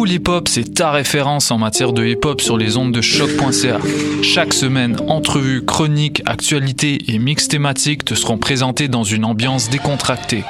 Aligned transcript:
Pool 0.00 0.12
Hip 0.12 0.28
Hop, 0.28 0.48
c'est 0.48 0.76
ta 0.76 0.92
référence 0.92 1.50
en 1.50 1.58
matière 1.58 1.92
de 1.92 2.02
hip 2.06 2.20
hop 2.24 2.40
sur 2.40 2.56
les 2.56 2.78
ondes 2.78 2.90
de 2.90 3.02
choc.ca. 3.02 3.76
Chaque 4.22 4.54
semaine, 4.54 4.96
entrevues, 5.08 5.62
chroniques, 5.62 6.22
actualités 6.24 7.12
et 7.12 7.18
mix 7.18 7.48
thématiques 7.48 8.06
te 8.06 8.14
seront 8.14 8.38
présentés 8.38 8.88
dans 8.88 9.04
une 9.04 9.26
ambiance 9.26 9.68
décontractée. 9.68 10.42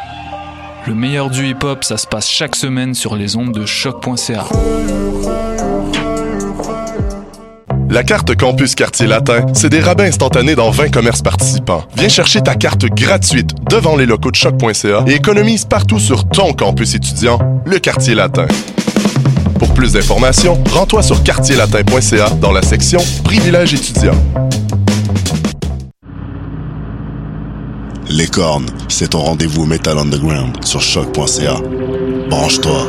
Le 0.87 0.95
meilleur 0.95 1.31
du 1.31 1.49
hip 1.49 1.65
hop, 1.65 1.83
ça 1.83 1.97
se 1.97 2.07
passe 2.07 2.31
chaque 2.31 2.55
semaine 2.55 2.95
sur 2.95 3.17
les 3.17 3.35
ondes 3.35 3.51
de 3.51 3.67
choc.ca. 3.67 4.45
La 7.89 8.05
carte 8.05 8.37
Campus 8.37 8.77
Quartier 8.77 9.09
Latin, 9.09 9.47
c'est 9.53 9.69
des 9.69 9.81
rabais 9.81 10.07
instantanés 10.07 10.55
dans 10.55 10.71
20 10.71 10.91
commerces 10.91 11.23
participants. 11.23 11.83
Viens 11.97 12.09
chercher 12.09 12.41
ta 12.41 12.55
carte 12.55 12.85
gratuite 12.85 13.51
devant 13.69 13.97
les 13.97 14.07
locaux 14.07 14.31
de 14.31 14.37
choc.ca 14.37 15.03
et 15.09 15.15
économise 15.15 15.65
partout 15.65 15.99
sur 15.99 16.29
ton 16.29 16.53
campus 16.53 16.95
étudiant, 16.95 17.41
le 17.67 17.81
Quartier 17.81 18.15
Latin. 18.15 18.47
Pour 19.61 19.75
plus 19.75 19.93
d'informations, 19.93 20.57
rends-toi 20.73 21.03
sur 21.03 21.23
quartierlatin.ca 21.23 22.31
dans 22.41 22.51
la 22.51 22.63
section 22.63 22.99
Privilèges 23.23 23.75
étudiants. 23.75 24.17
Les 28.09 28.27
cornes, 28.27 28.71
c'est 28.89 29.11
ton 29.11 29.19
rendez-vous 29.19 29.67
Metal 29.67 29.99
Underground 29.99 30.65
sur 30.65 30.81
choc.ca. 30.81 31.57
Branche-toi. 32.31 32.89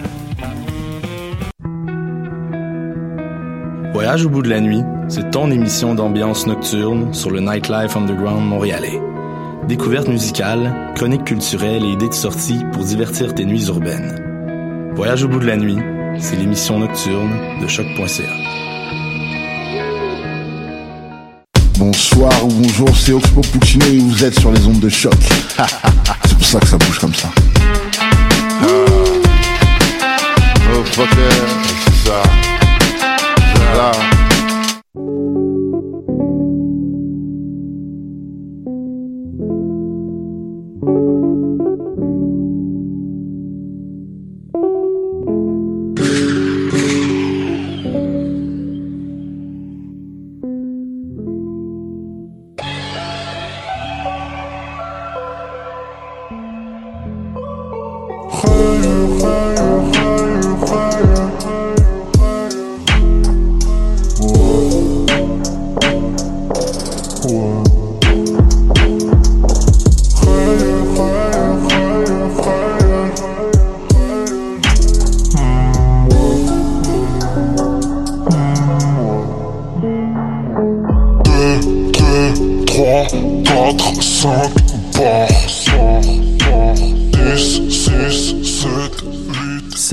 Voyage 3.93 4.25
au 4.25 4.29
bout 4.29 4.41
de 4.41 4.49
la 4.49 4.61
nuit, 4.61 4.83
c'est 5.09 5.31
ton 5.31 5.51
émission 5.51 5.93
d'ambiance 5.95 6.47
nocturne 6.47 7.13
sur 7.13 7.29
le 7.29 7.41
Nightlife 7.41 7.97
Underground 7.97 8.47
montréalais. 8.47 9.01
Découvertes 9.67 10.07
musicales, 10.07 10.93
chroniques 10.95 11.25
culturelles 11.25 11.83
et 11.83 11.89
idées 11.89 12.07
de 12.07 12.13
sortie 12.13 12.61
pour 12.71 12.85
divertir 12.85 13.35
tes 13.35 13.43
nuits 13.43 13.65
urbaines. 13.67 14.91
Voyage 14.95 15.25
au 15.25 15.27
bout 15.27 15.39
de 15.39 15.45
la 15.45 15.57
nuit, 15.57 15.77
c'est 16.19 16.37
l'émission 16.37 16.79
nocturne 16.79 17.33
de 17.61 17.67
choc.ca. 17.67 18.23
Bonsoir 21.77 22.45
ou 22.45 22.47
bonjour, 22.47 22.95
c'est 22.95 23.11
Oxpo 23.11 23.41
Puccino 23.41 23.85
et 23.87 23.99
vous 23.99 24.23
êtes 24.23 24.39
sur 24.39 24.53
les 24.53 24.65
ondes 24.67 24.79
de 24.79 24.89
choc. 24.89 25.13
c'est 26.25 26.37
pour 26.37 26.47
ça 26.47 26.59
que 26.61 26.67
ça 26.67 26.77
bouge 26.77 26.99
comme 26.99 27.13
ça. 27.13 27.27
Oh, 30.73 30.83
fucker, 30.85 31.09
c'est 32.05 32.40
ça. 33.75 34.20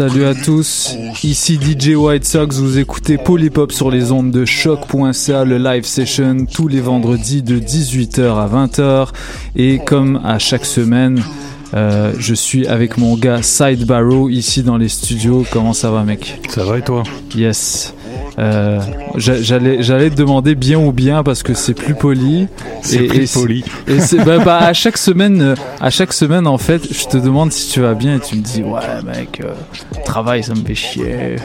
Salut 0.08 0.24
à 0.24 0.34
tous, 0.34 0.96
ici 1.22 1.60
DJ 1.60 1.88
White 1.88 2.24
Sox, 2.24 2.56
vous 2.56 2.78
écoutez 2.78 3.19
Polypop 3.19 3.72
sur 3.72 3.91
les 3.91 4.10
ondes 4.10 4.30
de 4.30 4.46
choc.ca, 4.46 5.44
le 5.44 5.58
live 5.58 5.84
session 5.84 6.46
tous 6.50 6.66
les 6.66 6.80
vendredis 6.80 7.42
de 7.42 7.58
18h 7.58 8.22
à 8.22 8.48
20h 8.48 9.08
et 9.54 9.78
comme 9.84 10.19
à 10.24 10.38
chaque 10.38 10.64
semaine, 10.64 11.22
euh, 11.74 12.14
je 12.19 12.32
suis 12.32 12.66
avec 12.66 12.96
mon 12.96 13.19
gars 13.19 13.42
Side 13.42 13.84
Barrow 13.84 14.30
ici 14.30 14.62
dans 14.62 14.78
les 14.78 14.88
studios. 14.88 15.44
Comment 15.50 15.74
ça 15.74 15.91
va 15.91 16.04
mec? 16.04 16.40
Ça 16.48 16.64
va 16.64 16.78
et 16.78 16.82
toi? 16.82 17.02
Yes. 17.36 17.92
Euh, 18.38 18.80
j'allais 19.18 19.82
j'allais 19.82 20.10
te 20.10 20.14
demander 20.14 20.54
bien 20.54 20.78
ou 20.78 20.92
bien 20.92 21.22
parce 21.22 21.42
que 21.42 21.54
c'est 21.54 21.74
plus 21.74 21.94
poli. 21.94 22.48
C'est 22.82 23.04
plus 23.04 23.32
poli. 23.32 23.64
et 23.86 24.00
c'est 24.00 24.24
bah, 24.24 24.38
bah, 24.38 24.58
à 24.58 24.72
chaque 24.72 24.98
semaine 24.98 25.42
euh, 25.42 25.54
à 25.80 25.90
chaque 25.90 26.12
semaine 26.12 26.46
en 26.46 26.58
fait 26.58 26.82
je 26.92 27.06
te 27.06 27.16
demande 27.16 27.52
si 27.52 27.70
tu 27.70 27.80
vas 27.80 27.94
bien 27.94 28.16
et 28.16 28.20
tu 28.20 28.36
me 28.36 28.42
dis 28.42 28.62
ouais 28.62 28.80
mec 29.04 29.40
euh, 29.44 29.52
travail 30.04 30.42
ça 30.42 30.54
me 30.54 30.64
fait 30.64 30.74
chier. 30.74 31.36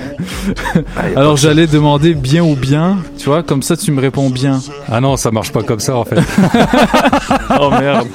Alors 1.15 1.37
j'allais 1.37 1.67
demander 1.67 2.13
bien 2.13 2.43
ou 2.43 2.55
bien 2.55 2.97
tu 3.17 3.25
vois 3.25 3.43
comme 3.43 3.63
ça 3.63 3.77
tu 3.77 3.91
me 3.91 4.01
réponds 4.01 4.29
bien. 4.29 4.61
Ah 4.91 5.01
non 5.01 5.17
ça 5.17 5.31
marche 5.31 5.51
pas 5.51 5.63
comme 5.63 5.79
ça 5.79 5.95
en 5.97 6.05
fait. 6.05 6.19
Oh 7.59 7.69
merde. 7.69 8.07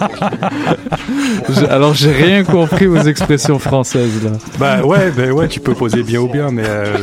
Alors 1.70 1.94
j'ai 1.94 2.12
rien 2.12 2.44
compris 2.44 2.86
aux 2.86 2.98
expressions 2.98 3.58
françaises 3.58 4.22
là. 4.22 4.30
Bah 4.58 4.82
ouais 4.84 5.10
bah 5.10 5.30
ouais 5.32 5.48
tu 5.48 5.60
peux 5.60 5.74
poser 5.74 6.02
bien 6.02 6.20
ou 6.20 6.28
bien 6.28 6.50
mais 6.50 6.64
euh, 6.66 6.96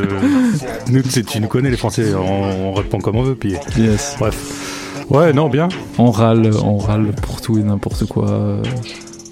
nous 0.89 1.01
tu 1.01 1.39
nous 1.39 1.47
connais 1.47 1.69
les 1.69 1.77
Français, 1.77 2.13
on, 2.13 2.44
on, 2.45 2.73
répond 2.73 2.99
comme 2.99 3.15
on 3.17 3.23
veut, 3.23 3.35
puis 3.35 3.55
yes. 3.77 4.15
bref. 4.19 5.05
Ouais, 5.09 5.33
non, 5.33 5.49
bien. 5.49 5.67
On 5.97 6.11
râle, 6.11 6.51
on 6.63 6.77
râle 6.77 7.11
pour 7.21 7.41
tout 7.41 7.57
et 7.57 7.63
n'importe 7.63 8.05
quoi. 8.05 8.25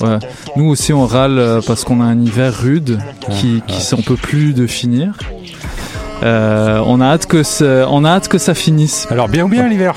Ouais. 0.01 0.19
Nous 0.55 0.65
aussi, 0.69 0.93
on 0.93 1.05
râle 1.05 1.61
parce 1.65 1.83
qu'on 1.83 2.01
a 2.01 2.05
un 2.05 2.19
hiver 2.21 2.53
rude 2.53 2.99
qui, 3.31 3.63
qui 3.67 3.81
s'en 3.81 4.01
peut 4.01 4.17
plus 4.17 4.53
de 4.53 4.67
finir. 4.67 5.17
Euh, 6.23 6.81
on 6.85 7.01
a 7.01 7.07
hâte 7.07 7.25
que 7.25 7.43
ça, 7.43 7.87
on 7.89 8.05
a 8.05 8.11
hâte 8.11 8.27
que 8.29 8.37
ça 8.37 8.53
finisse. 8.53 9.07
Alors 9.09 9.27
bien 9.27 9.45
ou 9.45 9.49
bien 9.49 9.67
l'hiver? 9.67 9.95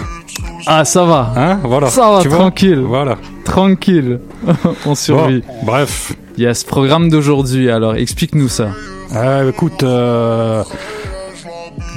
Ah 0.66 0.84
ça 0.84 1.04
va. 1.04 1.32
Hein 1.36 1.60
Voilà. 1.62 1.88
Ça 1.88 2.10
va 2.10 2.20
tu 2.20 2.28
tranquille. 2.28 2.80
Voilà. 2.80 3.16
Tranquille. 3.44 4.20
on 4.86 4.94
survit. 4.96 5.42
Bon, 5.42 5.66
bref. 5.66 6.14
Yes, 6.36 6.64
programme 6.64 7.10
d'aujourd'hui. 7.10 7.70
Alors 7.70 7.94
explique-nous 7.94 8.48
ça. 8.48 8.70
Euh, 9.14 9.50
écoute, 9.50 9.84
euh, 9.84 10.64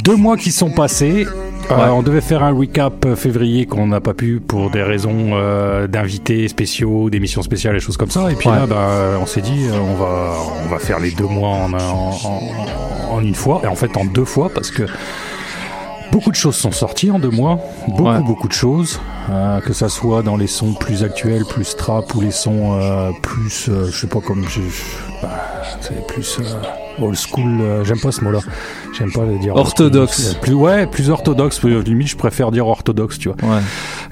deux 0.04 0.16
mois 0.16 0.38
qui 0.38 0.52
sont 0.52 0.70
passés. 0.72 1.26
Euh, 1.72 1.76
Ouais. 1.76 1.90
on 1.92 2.02
devait 2.02 2.22
faire 2.22 2.42
un 2.44 2.52
recap 2.52 3.06
euh, 3.06 3.16
février 3.16 3.68
qu'on 3.68 3.86
n'a 3.86 4.02
pas 4.02 4.16
pu 4.16 4.40
pour 4.40 4.72
des 4.72 4.82
raisons 4.82 5.32
euh, 5.34 5.86
d'invités 5.88 6.48
spéciaux, 6.48 7.12
d'émissions 7.12 7.44
spéciales 7.44 7.76
et 7.76 7.80
choses 7.80 7.98
comme 7.98 8.10
ça. 8.10 8.32
Et 8.32 8.36
puis 8.36 8.50
Ouais. 8.50 8.56
là, 8.56 8.66
bah, 8.66 9.20
on 9.22 9.28
s'est 9.28 9.42
dit, 9.42 9.68
euh, 9.68 9.78
on 9.80 9.94
va, 9.94 10.34
on 10.66 10.70
va 10.70 10.80
faire 10.80 11.00
les 11.00 11.12
deux 11.12 11.28
mois 11.28 11.50
en, 11.50 11.74
en, 11.74 12.12
en- 12.24 13.14
en 13.18 13.22
une 13.22 13.36
fois. 13.36 13.62
Et 13.64 13.68
en 13.68 13.76
fait, 13.76 13.96
en 13.98 14.06
deux 14.06 14.26
fois, 14.26 14.50
parce 14.52 14.72
que 14.72 14.84
beaucoup 16.12 16.32
de 16.32 16.36
choses 16.36 16.56
sont 16.56 16.72
sorties 16.72 17.12
en 17.12 17.20
deux 17.20 17.30
mois. 17.30 17.60
Beaucoup, 17.88 18.04
Ouais. 18.10 18.20
beaucoup 18.20 18.48
de 18.48 18.54
choses. 18.54 19.00
Euh, 19.30 19.60
que 19.62 19.74
ça 19.74 19.90
soit 19.90 20.24
dans 20.24 20.38
les 20.38 20.48
sons 20.48 20.74
plus 20.74 21.04
actuels, 21.04 21.46
plus 21.48 21.76
trap, 21.76 22.16
ou 22.16 22.22
les 22.22 22.32
sons 22.32 22.80
euh, 22.82 23.12
plus, 23.22 23.70
euh, 23.70 23.86
je 23.92 23.96
sais 23.96 24.08
pas 24.08 24.22
comme, 24.22 24.44
je, 24.50 24.62
bah, 25.22 25.30
plus 26.08 26.40
old 27.02 27.16
school. 27.16 27.60
euh, 27.62 27.84
J'aime 27.84 28.00
pas 28.00 28.12
ce 28.12 28.24
mot-là. 28.24 28.40
J'aime 28.98 29.12
pas 29.12 29.26
le 29.26 29.38
dire. 29.40 29.56
Orthodoxe. 29.56 30.32
school. 30.32 30.40
Plus, 30.42 30.54
ouais, 30.54 30.88
plus 30.88 31.10
orthodoxe. 31.10 31.64
Euh, 31.66 31.82
Limite, 31.84 32.10
je 32.10 32.18
préfère 32.18 32.52
dire 32.52 32.68
orthodoxe, 32.68 33.18
tu 33.20 33.30
vois. 33.30 33.38
Ouais. 33.56 33.62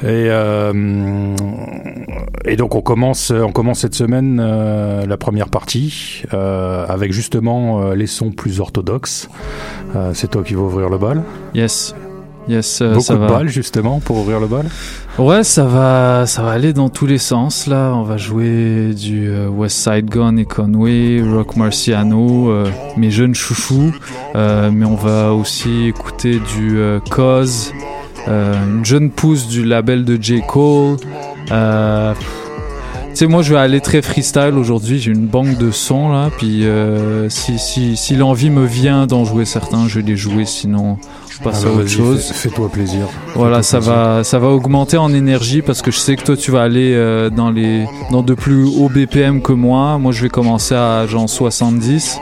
Et, 0.04 0.28
euh, 0.30 1.36
et 2.45 2.56
donc 2.56 2.75
on 2.75 2.81
commence, 2.81 3.31
on 3.31 3.51
commence 3.51 3.80
cette 3.80 3.95
semaine 3.95 4.39
euh, 4.42 5.06
la 5.06 5.18
première 5.18 5.50
partie 5.50 6.24
euh, 6.34 6.86
avec 6.88 7.12
justement 7.12 7.81
euh, 7.81 7.95
les 7.95 8.07
sons 8.07 8.31
plus 8.31 8.60
orthodoxes. 8.60 9.30
Euh, 9.95 10.12
c'est 10.13 10.30
toi 10.30 10.44
qui 10.44 10.54
vas 10.54 10.62
ouvrir 10.62 10.90
le 10.90 10.98
bal. 10.98 11.24
Yes. 11.54 11.95
Yes, 12.47 12.81
Beaucoup 12.81 13.01
ça 13.01 13.15
de 13.15 13.19
balles 13.19 13.49
justement 13.49 13.99
pour 13.99 14.17
ouvrir 14.17 14.39
le 14.39 14.47
bal. 14.47 14.65
Ouais, 15.17 15.44
ça 15.44 15.65
va, 15.65 16.25
ça 16.27 16.44
va 16.44 16.51
aller 16.51 16.73
dans 16.73 16.89
tous 16.89 17.05
les 17.05 17.17
sens 17.17 17.67
là. 17.67 17.91
On 17.95 18.03
va 18.03 18.17
jouer 18.17 18.94
du 18.94 19.29
euh, 19.29 19.47
West 19.49 19.77
Side 19.77 20.05
Gun 20.05 20.38
et 20.38 20.45
Conway, 20.45 21.21
Rock 21.21 21.55
Marciano, 21.55 22.49
euh, 22.49 22.69
mes 22.95 23.11
jeunes 23.11 23.35
chouchous. 23.35 23.94
Euh, 24.35 24.69
mais 24.71 24.85
on 24.85 24.95
va 24.95 25.33
aussi 25.33 25.88
écouter 25.88 26.39
du 26.55 26.77
euh, 26.77 26.99
Cause, 27.09 27.73
une 28.27 28.85
jeune 28.85 29.09
pousse 29.09 29.47
du 29.47 29.65
label 29.65 30.05
de 30.05 30.21
J 30.21 30.41
Cole. 30.47 30.97
Tu 33.17 33.23
sais, 33.23 33.31
moi, 33.31 33.41
je 33.41 33.51
vais 33.51 33.59
aller 33.59 33.81
très 33.81 34.03
freestyle 34.03 34.53
aujourd'hui. 34.55 34.99
J'ai 34.99 35.11
une 35.11 35.25
banque 35.25 35.57
de 35.57 35.71
sons 35.71 36.09
là, 36.09 36.29
puis 36.38 36.67
euh, 36.67 37.29
si 37.29 37.57
si 37.57 37.97
si 37.97 38.15
l'envie 38.15 38.51
me 38.51 38.63
vient 38.63 39.07
d'en 39.07 39.25
jouer 39.25 39.44
certains, 39.45 39.88
je 39.88 39.99
vais 39.99 40.05
les 40.05 40.15
jouer. 40.15 40.45
Sinon, 40.45 40.99
on 41.42 41.44
passe 41.44 41.66
à 41.66 41.69
autre 41.69 41.88
chose. 41.88 42.22
fais- 42.25 42.50
Fais-toi 42.50 42.69
plaisir. 42.69 43.07
Voilà, 43.36 43.63
ça 43.63 43.78
plaisir. 43.78 43.94
va, 43.94 44.24
ça 44.24 44.39
va 44.39 44.48
augmenter 44.50 44.98
en 44.98 45.13
énergie 45.13 45.62
parce 45.62 45.81
que 45.81 45.92
je 45.92 45.98
sais 45.98 46.16
que 46.16 46.24
toi 46.24 46.38
tu 46.38 46.51
vas 46.51 46.63
aller 46.63 46.94
euh, 46.94 47.30
dans 47.30 47.50
les, 47.51 47.86
dans 48.12 48.24
de 48.24 48.34
plus 48.34 48.63
hauts 48.66 48.89
BPM 48.89 49.42
que 49.42 49.51
moi. 49.54 49.98
Moi, 49.98 50.12
je 50.12 50.22
vais 50.22 50.30
commencer 50.30 50.75
à 50.75 51.06
genre 51.07 51.30
70. 51.30 52.19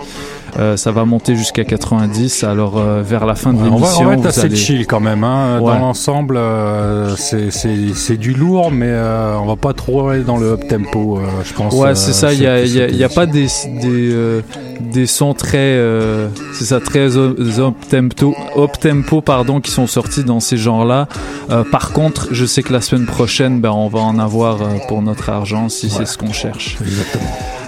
Euh, 0.57 0.77
ça 0.77 0.91
va 0.91 1.03
monter 1.05 1.35
jusqu'à 1.35 1.63
90. 1.65 2.43
Alors 2.45 2.77
euh, 2.77 3.01
vers 3.01 3.25
la 3.25 3.35
fin 3.35 3.51
de 3.53 3.57
Ouais, 3.61 3.69
on 3.71 3.75
va, 3.77 3.87
on 3.99 4.05
va 4.05 4.13
être 4.13 4.25
assez 4.25 4.41
allez- 4.41 4.55
chill 4.55 4.87
quand 4.87 4.99
même. 5.01 5.23
Hein. 5.23 5.59
Ouais. 5.59 5.73
Dans 5.73 5.79
l'ensemble, 5.79 6.37
euh, 6.37 7.13
c'est- 7.17 7.51
c'est 7.51 7.75
c'est 7.93 8.17
du 8.17 8.33
lourd, 8.33 8.71
mais 8.71 8.87
euh, 8.89 9.35
on 9.37 9.45
va 9.45 9.55
pas 9.57 9.73
trop 9.73 10.07
aller 10.09 10.23
dans 10.23 10.37
le 10.37 10.53
up 10.53 10.67
tempo, 10.67 11.17
euh, 11.17 11.21
je 11.43 11.53
pense. 11.53 11.73
Ouais, 11.73 11.93
c'est 11.95 12.13
ça. 12.13 12.31
Il 12.33 12.41
y 12.41 12.47
a, 12.47 12.63
y 12.65 12.81
a, 12.81 12.87
y 12.89 13.03
a 13.03 13.09
pas 13.09 13.25
des 13.25 13.47
des 13.81 14.11
euh, 14.13 14.41
des 14.79 15.07
sons 15.07 15.33
très, 15.33 15.57
euh, 15.57 16.27
c'est 16.53 16.65
ça, 16.65 16.79
très 16.79 17.17
up 17.17 17.75
tempo, 17.89 18.35
up 18.57 18.71
tempo, 18.79 19.21
pardon, 19.21 19.59
qui 19.59 19.71
sont 19.71 19.87
sortis 19.87 20.23
dans 20.23 20.39
ces 20.39 20.57
genres-là. 20.57 21.07
Euh, 21.49 21.63
par 21.69 21.91
contre, 21.91 22.27
je 22.31 22.45
sais 22.45 22.63
que 22.63 22.71
la 22.73 22.81
semaine 22.81 23.05
prochaine, 23.05 23.59
ben, 23.61 23.71
on 23.71 23.87
va 23.89 23.99
en 23.99 24.19
avoir 24.19 24.61
euh, 24.61 24.65
pour 24.87 25.01
notre 25.01 25.29
argent 25.29 25.69
si 25.69 25.89
c'est 25.89 26.05
ce 26.05 26.17
qu'on 26.17 26.31
cherche. 26.33 26.77
Exactement. 26.81 27.23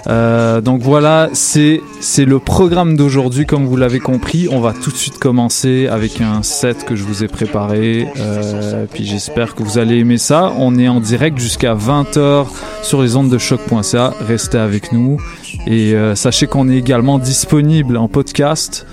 Euh, 0.08 0.60
donc 0.60 0.80
voilà, 0.80 1.28
c'est 1.32 1.80
le 2.18 2.38
programme 2.38 2.96
d'aujourd'hui, 2.96 3.46
comme 3.46 3.66
vous 3.66 3.76
l'avez 3.76 4.00
compris. 4.00 4.48
On 4.50 4.60
va 4.60 4.72
tout 4.72 4.90
de 4.90 4.96
suite 4.96 5.18
commencer 5.18 5.86
avec 5.86 6.20
un 6.20 6.42
set 6.42 6.84
que 6.84 6.96
je 6.96 7.04
vous 7.04 7.24
ai 7.24 7.28
préparé. 7.28 8.08
Euh, 8.18 8.86
puis 8.92 9.04
j'espère 9.04 9.54
que 9.54 9.62
vous 9.62 9.78
allez 9.78 9.98
aimer 9.98 10.18
ça. 10.18 10.52
On 10.58 10.78
est 10.78 10.88
en 10.88 11.00
direct 11.00 11.38
jusqu'à 11.38 11.74
20h 11.74 12.46
sur 12.82 13.02
les 13.02 13.16
ondes 13.16 13.30
de 13.30 13.38
choc.ca. 13.38 14.14
Restez 14.26 14.58
avec 14.58 14.92
nous. 14.92 15.20
Et 15.66 15.94
euh, 15.94 16.14
sachez 16.14 16.46
qu'on 16.46 16.68
est 16.68 16.76
également 16.76 17.18
disponible 17.18 17.96
en 17.96 18.08
podcast. 18.08 18.86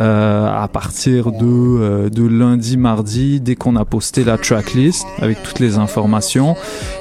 Euh, 0.00 0.46
à 0.46 0.66
partir 0.68 1.30
de, 1.30 1.44
euh, 1.44 2.08
de 2.08 2.26
lundi, 2.26 2.78
mardi, 2.78 3.38
dès 3.40 3.54
qu'on 3.54 3.76
a 3.76 3.84
posté 3.84 4.24
la 4.24 4.38
tracklist 4.38 5.06
avec 5.20 5.42
toutes 5.42 5.58
les 5.58 5.76
informations. 5.76 6.56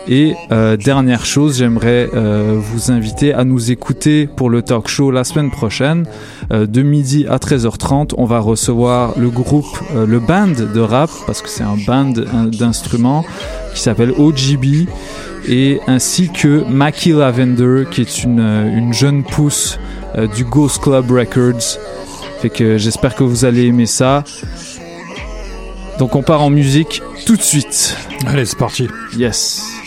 Et 0.07 0.35
euh, 0.51 0.75
dernière 0.75 1.25
chose, 1.25 1.59
j'aimerais 1.59 2.09
vous 2.11 2.91
inviter 2.91 3.33
à 3.33 3.43
nous 3.43 3.71
écouter 3.71 4.27
pour 4.27 4.49
le 4.49 4.61
talk 4.61 4.87
show 4.87 5.11
la 5.11 5.23
semaine 5.23 5.51
prochaine, 5.51 6.05
de 6.51 6.81
midi 6.81 7.25
à 7.29 7.37
13h30. 7.37 8.13
On 8.17 8.25
va 8.25 8.39
recevoir 8.39 9.13
le 9.17 9.29
groupe, 9.29 9.79
le 9.95 10.19
band 10.19 10.47
de 10.47 10.79
rap, 10.79 11.09
parce 11.25 11.41
que 11.41 11.49
c'est 11.49 11.63
un 11.63 11.77
band 11.85 12.13
d'instruments 12.47 13.23
qui 13.73 13.81
s'appelle 13.81 14.11
OGB, 14.17 14.87
et 15.47 15.79
ainsi 15.87 16.29
que 16.29 16.63
Mackie 16.69 17.11
Lavender, 17.11 17.83
qui 17.89 18.01
est 18.01 18.23
une, 18.23 18.39
une 18.39 18.93
jeune 18.93 19.23
pousse 19.23 19.79
euh, 20.15 20.27
du 20.27 20.43
Ghost 20.43 20.81
Club 20.81 21.11
Records. 21.11 21.77
Fait 22.41 22.49
que 22.49 22.77
j'espère 22.77 23.15
que 23.15 23.23
vous 23.23 23.45
allez 23.45 23.65
aimer 23.65 23.85
ça. 23.85 24.23
Donc 25.97 26.15
on 26.15 26.23
part 26.23 26.41
en 26.41 26.49
musique 26.49 27.01
tout 27.25 27.35
de 27.35 27.41
suite. 27.41 27.97
Allez, 28.25 28.45
c'est 28.45 28.57
parti. 28.57 28.87
Yes. 29.17 29.78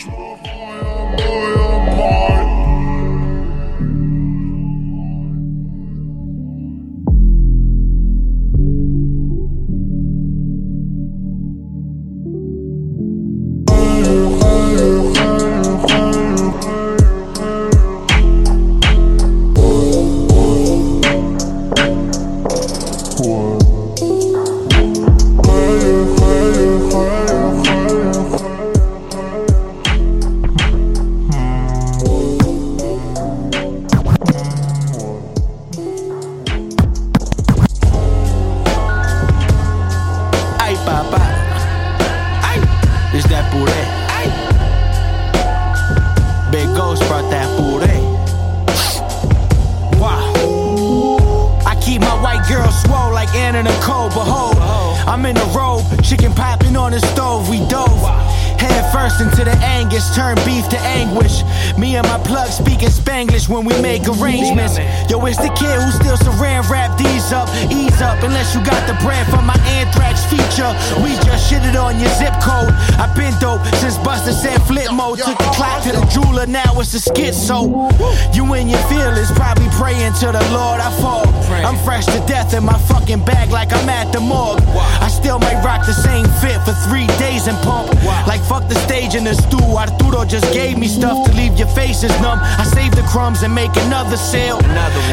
I 92.41 92.63
save 92.63 92.95
the 92.95 93.03
crumbs 93.03 93.43
and 93.43 93.53
make 93.53 93.75
another 93.87 94.17
sale. 94.17 94.59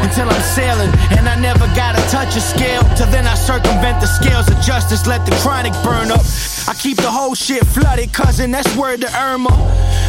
Until 0.01 0.29
I'm 0.29 0.43
sailing 0.43 0.91
and 1.17 1.29
I 1.29 1.37
never 1.41 1.67
gotta 1.75 2.01
touch 2.09 2.37
a 2.37 2.41
scale. 2.41 2.83
Till 2.97 3.11
then 3.11 3.27
I 3.27 3.35
circumvent 3.35 4.01
the 4.01 4.07
scales 4.07 4.49
of 4.49 4.61
justice, 4.61 5.07
let 5.07 5.25
the 5.27 5.33
chronic 5.43 5.73
burn 5.85 6.11
up. 6.11 6.25
I 6.69 6.75
keep 6.75 6.97
the 6.97 7.11
whole 7.11 7.35
shit 7.35 7.67
flooded, 7.67 8.13
cousin, 8.13 8.51
that's 8.51 8.75
word 8.77 9.01
to 9.03 9.11
Irma. 9.19 9.51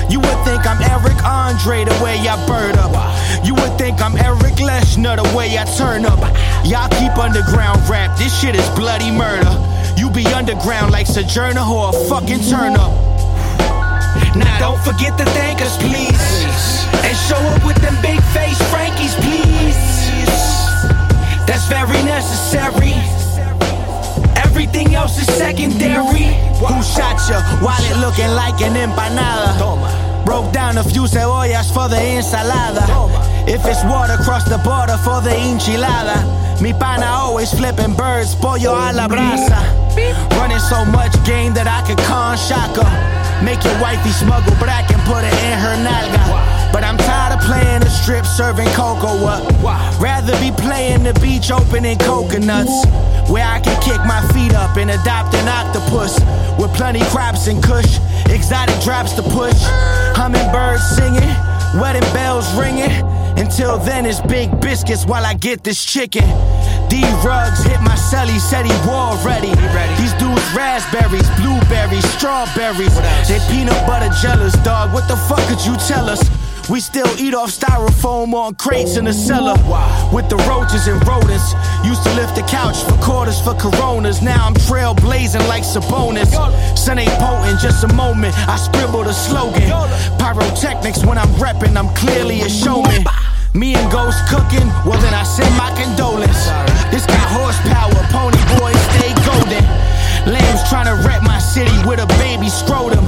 You 0.10 0.20
would 0.20 0.39
think 0.46 0.65
I'm 0.68 0.82
Eric 0.82 1.24
Andre 1.24 1.86
the 1.86 1.98
way 2.03 2.20
I 2.27 2.36
bird 2.46 2.75
up. 2.77 2.91
You 3.46 3.56
would 3.56 3.77
think 3.77 4.01
I'm 4.01 4.18
Eric 4.18 4.60
Leshner 4.60 5.15
the 5.15 5.36
way 5.36 5.58
I 5.58 5.65
turn 5.77 6.06
up. 6.06 6.20
Y'all 6.65 6.89
keep 7.00 7.18
underground 7.18 7.82
rap, 7.89 8.18
this 8.18 8.38
shit 8.39 8.56
is 8.56 8.68
bloody 8.77 9.12
murder. 9.12 9.51
You 9.98 10.10
be 10.10 10.25
underground 10.27 10.91
like 10.91 11.08
Sojourner 11.08 11.62
or 11.62 11.89
a 11.89 11.94
fucking 12.10 12.41
turn 12.50 12.75
up. 12.75 12.91
Now 14.36 14.60
don't 14.60 14.82
forget 14.82 15.18
to 15.18 15.25
thank 15.25 15.62
us, 15.62 15.77
please. 15.77 16.31
And 17.32 17.40
show 17.40 17.48
up 17.48 17.64
with 17.66 17.78
them 17.78 17.96
big 18.02 18.22
face 18.34 18.60
Frankies, 18.72 19.16
please. 19.16 19.80
That's 21.48 21.66
very 21.68 22.04
necessary. 22.04 22.94
Everything 24.36 24.96
else 24.96 25.18
is 25.18 25.28
secondary. 25.38 26.36
Who 26.60 26.84
shot 26.84 27.20
ya? 27.30 27.40
Wallet 27.62 27.98
looking 28.00 28.32
like 28.36 28.62
an 28.62 28.76
empanada. 28.76 30.26
Broke 30.26 30.52
down 30.52 30.78
a 30.78 30.84
few 30.84 31.04
cebollas 31.04 31.74
for 31.74 31.88
the 31.90 31.96
ensalada. 31.96 32.84
If 33.48 33.66
it's 33.66 33.84
water, 33.86 34.18
cross 34.24 34.44
the 34.48 34.58
border 34.58 34.98
for 34.98 35.22
the 35.22 35.32
enchilada. 35.32 36.62
Mi 36.62 36.74
pana 36.74 37.06
always 37.06 37.52
flipping 37.52 37.96
birds, 37.96 38.36
pollo 38.36 38.76
a 38.76 38.92
la 38.94 39.08
brasa. 39.08 39.60
Running 40.38 40.60
so 40.60 40.86
much 40.86 41.12
game 41.26 41.54
that 41.54 41.68
I 41.68 41.82
could 41.88 41.98
con 42.06 42.38
shaka. 42.38 42.86
Make 43.44 43.64
your 43.64 43.74
wifey 43.82 44.12
smuggle 44.12 44.54
black 44.60 44.92
and 44.92 45.02
put 45.10 45.24
it 45.24 45.34
in 45.34 45.58
her 45.58 45.76
nalga. 45.82 46.22
But 46.72 46.84
I'm 46.84 46.98
tired 46.98 47.00
of 47.00 47.00
playing 47.51 47.81
the 47.81 47.89
strip, 47.89 48.25
serving 48.25 48.67
cocoa 48.79 49.27
up. 49.27 49.43
Rather 50.00 50.31
be 50.39 50.51
playing 50.63 51.03
the 51.03 51.13
beach 51.20 51.51
opening 51.51 51.98
coconuts. 51.98 52.72
Where 53.29 53.46
I 53.46 53.60
can 53.60 53.75
kick 53.84 54.00
my 54.08 54.22
feet 54.31 54.53
up 54.53 54.77
and 54.77 54.89
adopt 54.89 55.36
an 55.36 55.48
octopus. 55.48 56.15
With 56.58 56.72
plenty 56.74 57.03
crops 57.12 57.48
and 57.48 57.62
kush, 57.62 58.00
exotic 58.29 58.79
drops 58.81 59.13
to 59.13 59.24
push. 59.24 59.60
Hummingbirds 60.15 60.84
singing, 60.96 61.31
wedding 61.79 62.08
bells 62.15 62.48
ringing. 62.55 62.91
Until 63.36 63.77
then, 63.77 64.05
it's 64.05 64.22
big 64.22 64.48
biscuits 64.62 65.05
while 65.05 65.25
I 65.25 65.34
get 65.34 65.63
this 65.63 65.84
chicken. 65.84 66.24
D 66.88 67.03
rugs 67.24 67.63
hit 67.63 67.81
my 67.81 67.96
celly, 67.96 68.39
said 68.39 68.65
he 68.65 68.75
war 68.88 69.15
ready. 69.25 69.51
These 70.00 70.13
dudes 70.20 70.48
raspberries, 70.55 71.27
blueberries, 71.39 72.08
strawberries. 72.15 72.96
They 73.27 73.39
peanut 73.51 73.79
butter 73.88 74.12
jealous, 74.22 74.53
dog. 74.63 74.93
What 74.93 75.08
the 75.08 75.17
fuck 75.27 75.43
could 75.48 75.63
you 75.65 75.75
tell 75.88 76.10
us? 76.10 76.22
We 76.70 76.80
still 76.80 77.10
eat 77.20 77.34
off 77.34 77.50
styrofoam 77.50 78.34
on 78.34 78.56
crates 78.56 78.96
in 78.98 79.06
the 79.06 79.13
cellar. 79.13 79.56
With 80.13 80.30
the 80.30 80.38
roaches 80.48 80.88
and 80.88 81.00
rodents. 81.08 81.53
Used 81.84 82.03
to 82.03 82.13
lift 82.13 82.36
the 82.36 82.44
couch 82.44 82.84
for 82.84 82.98
quarters 83.03 83.41
for 83.41 83.53
coronas. 83.56 84.22
Now 84.22 84.48
I'm 84.48 84.53
trailblazing 84.53 85.48
like 85.48 85.63
Sabonis. 85.63 86.32
Sun 86.77 87.00
ain't 87.00 87.12
potent, 87.20 87.60
just 87.60 87.84
a 87.84 87.94
moment. 87.94 88.36
I 88.48 88.58
scribbled 88.58 89.08
a 89.08 89.13
slogan. 89.13 89.70
Pyrotechnics 90.20 91.06
when 91.06 91.18
I'm 91.18 91.30
repping, 91.41 91.75
I'm 91.75 91.94
clearly 91.96 92.41
a 92.41 92.50
showman. 92.50 93.03
Me 93.53 93.75
and 93.75 93.91
Ghost 93.91 94.18
cooking, 94.30 94.68
well 94.88 95.00
then 95.01 95.13
I 95.13 95.24
send 95.24 95.51
my 95.58 95.70
condolence. 95.75 96.48
This 96.88 97.06
got 97.06 97.27
horsepower, 97.36 98.00
pony 98.08 98.39
boys 98.56 98.80
stay 98.96 99.12
golden. 99.27 99.63
Lambs 100.32 100.63
trying 100.70 100.86
to 100.86 100.96
rep 101.06 101.22
my 101.24 101.39
city 101.39 101.75
with 101.86 102.00
a 102.00 102.08
baby 102.15 102.48
scrotum. 102.48 103.03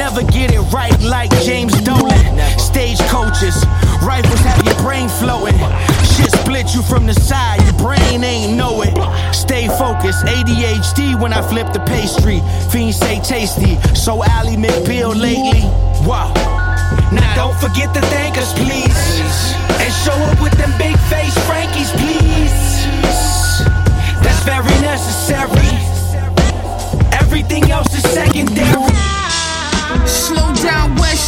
Never 0.00 0.22
get 0.32 0.50
it 0.50 0.64
right 0.72 0.98
like 1.02 1.28
James 1.44 1.78
Dolan. 1.82 2.24
Stage 2.58 2.98
coaches, 3.12 3.56
rifles 4.00 4.40
have 4.48 4.64
your 4.64 4.74
brain 4.80 5.10
floating. 5.20 5.60
Shit 6.12 6.32
split 6.40 6.74
you 6.74 6.80
from 6.80 7.04
the 7.04 7.12
side, 7.12 7.60
your 7.68 7.76
brain 7.76 8.24
ain't 8.24 8.56
know 8.56 8.80
it. 8.80 8.96
Stay 9.34 9.68
focused, 9.76 10.24
ADHD 10.24 11.20
when 11.20 11.34
I 11.34 11.42
flip 11.42 11.74
the 11.74 11.80
pastry. 11.80 12.40
Fiends 12.72 12.96
say 12.96 13.20
tasty, 13.20 13.76
so 13.94 14.24
Ally 14.24 14.56
McBeal 14.56 15.12
lately. 15.12 15.68
Wow. 16.08 16.32
Now 17.12 17.34
don't 17.36 17.58
forget 17.60 17.92
to 17.92 18.00
thank 18.08 18.38
us, 18.38 18.54
please. 18.54 19.00
And 19.84 19.92
show 20.04 20.16
up 20.32 20.40
with 20.40 20.56
them 20.56 20.72
big 20.78 20.96
face 21.12 21.36
Frankies, 21.44 21.92
please. 22.00 22.56
That's 24.24 24.42
very 24.48 24.76
necessary. 24.80 25.76
Everything 27.20 27.70
else 27.70 27.92
is 27.92 28.04
secondary. 28.14 28.89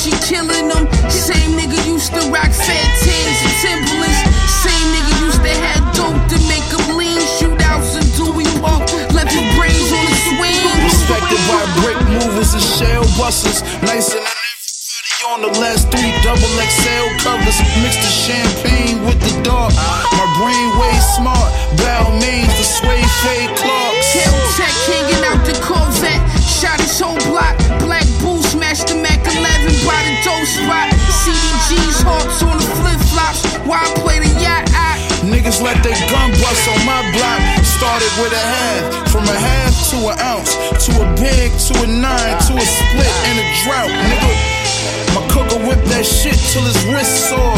She 0.02 0.10
killing 0.26 0.66
them. 0.66 0.90
Same 1.08 1.54
nigga 1.54 1.78
used 1.86 2.10
to 2.10 2.18
rock 2.34 2.50
Fantans 2.50 3.38
and 3.46 3.54
Timberlands. 3.62 4.18
Same 4.50 4.88
nigga 4.90 5.14
used 5.22 5.42
to 5.46 5.54
have 5.62 5.94
dope 5.94 6.18
to 6.26 6.38
make 6.50 6.66
them 6.74 6.98
lean. 6.98 7.22
Shootouts 7.38 7.94
and 7.94 8.10
Dewey 8.18 8.50
Park. 8.58 8.82
Left 9.14 9.30
his 9.30 9.46
brains 9.54 9.92
on 9.94 10.02
the 10.02 10.18
swing. 10.26 10.58
Respected 10.82 11.38
by 11.46 11.62
brick 11.86 12.00
movers 12.18 12.52
and 12.52 12.62
shell 12.64 13.06
busters. 13.14 13.62
Nice 13.82 14.10
on 15.28 15.40
the 15.40 15.52
last 15.60 15.86
three 15.92 16.10
double 16.22 16.50
XL 16.58 17.06
covers. 17.22 17.58
Mix 17.78 17.94
the 18.02 18.10
champagne 18.10 19.04
with 19.06 19.18
the 19.22 19.30
dark. 19.42 19.70
My 20.18 20.26
brain 20.38 20.68
way 20.78 20.94
smart. 21.14 21.50
Bow 21.78 22.10
mains, 22.18 22.50
the 22.58 22.66
suede 22.66 23.12
fade 23.22 23.52
clocks. 23.54 24.12
Tail 24.12 24.34
tech 24.58 24.74
hanging 24.90 25.22
out 25.22 25.42
the 25.46 25.54
Corvette. 25.62 26.22
Shot 26.42 26.80
his 26.80 26.98
whole 26.98 27.18
block. 27.30 27.54
Black 27.78 28.06
bull 28.18 28.42
smashed 28.42 28.88
the 28.88 28.98
Mac 28.98 29.22
11 29.22 29.38
by 29.86 30.00
the 30.02 30.14
dope 30.26 30.48
spot. 30.48 30.90
CDG's 31.22 32.02
hearts 32.02 32.42
on 32.42 32.58
the 32.58 32.66
flip 32.82 32.98
flops. 33.14 33.46
Why 33.62 33.78
I 33.78 33.88
play 34.02 34.18
the 34.18 34.32
yacht? 34.42 34.66
I 34.74 34.98
Niggas 35.22 35.62
let 35.62 35.78
their 35.86 35.98
gun 36.10 36.34
bust 36.42 36.66
on 36.66 36.82
my 36.82 36.98
block. 37.14 37.40
Started 37.62 38.10
with 38.18 38.34
a 38.34 38.42
half, 38.42 39.12
from 39.12 39.24
a 39.24 39.38
half 39.38 39.70
to 39.90 39.98
an 40.10 40.18
ounce, 40.18 40.56
to 40.86 40.90
a 40.98 41.06
big, 41.14 41.54
to 41.70 41.74
a 41.78 41.86
nine, 41.86 42.36
to 42.48 42.52
a 42.58 42.64
split 42.66 43.14
and 43.30 43.36
a 43.38 43.46
drought, 43.62 43.90
nigga. 43.90 44.61
My 45.14 45.22
cooker 45.28 45.60
whip 45.66 45.80
that 45.92 46.04
shit 46.06 46.36
till 46.52 46.62
his 46.62 46.78
wrist 46.88 47.28
sore. 47.28 47.56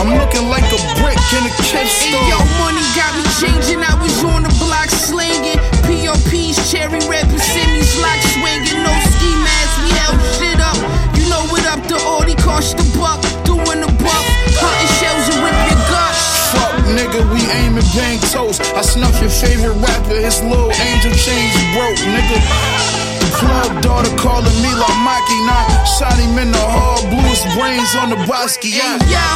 I'm 0.00 0.10
looking 0.20 0.48
like 0.50 0.66
a 0.68 0.80
brick 1.00 1.16
in 1.32 1.42
a 1.48 1.52
Hey, 1.72 1.86
store. 1.88 2.28
yo, 2.28 2.38
money 2.60 2.82
got 2.98 3.14
me 3.16 3.24
changing. 3.40 3.80
I 3.80 3.94
was 4.02 4.14
on 4.24 4.42
the 4.42 4.52
block 4.60 4.90
slinging. 4.90 5.56
POPs, 5.86 6.60
cherry 6.70 7.00
red 7.08 7.24
Persimmons, 7.30 7.90
lock 8.02 8.20
swinging. 8.36 8.82
No 8.84 8.92
ski 9.10 9.30
mask, 9.40 9.72
we 9.80 9.90
held 9.96 10.18
shit 10.36 10.60
up. 10.60 10.76
You 11.16 11.24
know 11.30 11.42
what 11.48 11.64
up, 11.72 11.80
the 11.88 11.96
Audi 11.96 12.34
cost 12.36 12.76
a 12.76 12.84
buck. 12.98 13.22
Doing 13.48 13.80
the 13.80 13.90
buck, 14.02 14.24
hunting 14.60 14.92
shells 15.00 15.24
and 15.32 15.40
rip 15.40 15.56
your 15.72 15.80
guts. 15.88 16.20
Fuck, 16.52 16.74
nigga, 16.92 17.20
we 17.32 17.40
aim 17.62 17.78
and 17.78 17.88
bang 17.96 18.18
toast. 18.34 18.60
I 18.76 18.82
snuff 18.82 19.14
your 19.22 19.30
favorite 19.30 19.78
rapper, 19.80 20.20
his 20.20 20.42
little 20.42 20.70
angel 20.72 21.14
chains 21.16 21.54
broke, 21.72 21.96
nigga. 22.12 23.03
Plug 23.38 23.82
daughter 23.82 24.14
calling 24.16 24.56
me 24.62 24.70
like 24.74 24.98
Maki, 25.02 25.38
not 25.46 25.66
shot 25.84 26.16
him 26.18 26.38
in 26.38 26.50
the 26.52 26.58
hall, 26.58 27.02
blew 27.10 27.22
his 27.28 27.42
brains 27.56 27.94
on 27.96 28.10
the 28.10 28.16
Basquiat. 28.30 29.02
Hey, 29.02 29.10
yo, 29.10 29.26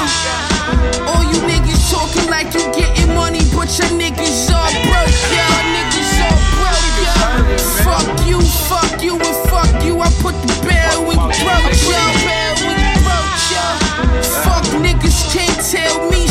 all 1.11 1.25
you 1.27 1.41
niggas 1.43 1.91
talking 1.91 2.31
like 2.31 2.55
you 2.55 2.63
getting 2.73 3.15
money, 3.15 3.41
but 3.55 3.69
your 3.79 3.91
niggas 3.99 4.51
all 4.55 4.71
broke, 4.87 5.19
yo. 5.35 5.47
Niggas 5.75 6.15
all 6.23 6.39
broke, 6.63 6.99
yo. 7.03 7.15
Fuck 7.83 8.27
you, 8.27 8.41
fuck 8.71 9.03
you, 9.03 9.15
and 9.17 9.37
fuck 9.51 9.83
you. 9.85 10.01
I 10.01 10.11
put 10.23 10.35
the 10.47 10.55
barrel 10.63 11.03
when 11.07 11.19
you 11.19 11.35
broke, 11.43 11.75
yo. 11.91 13.67
Fuck 14.45 14.65
niggas 14.79 15.19
can't 15.35 15.59
tell 15.59 16.11
me 16.11 16.28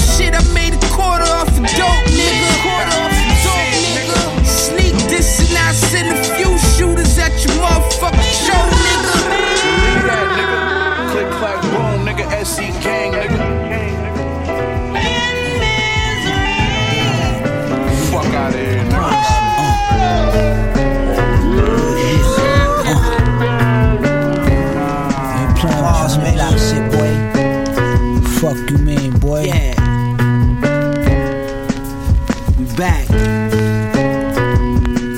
back. 32.78 33.10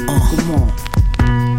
Uh, 0.07 0.19
come 0.29 0.51
on. 0.51 0.71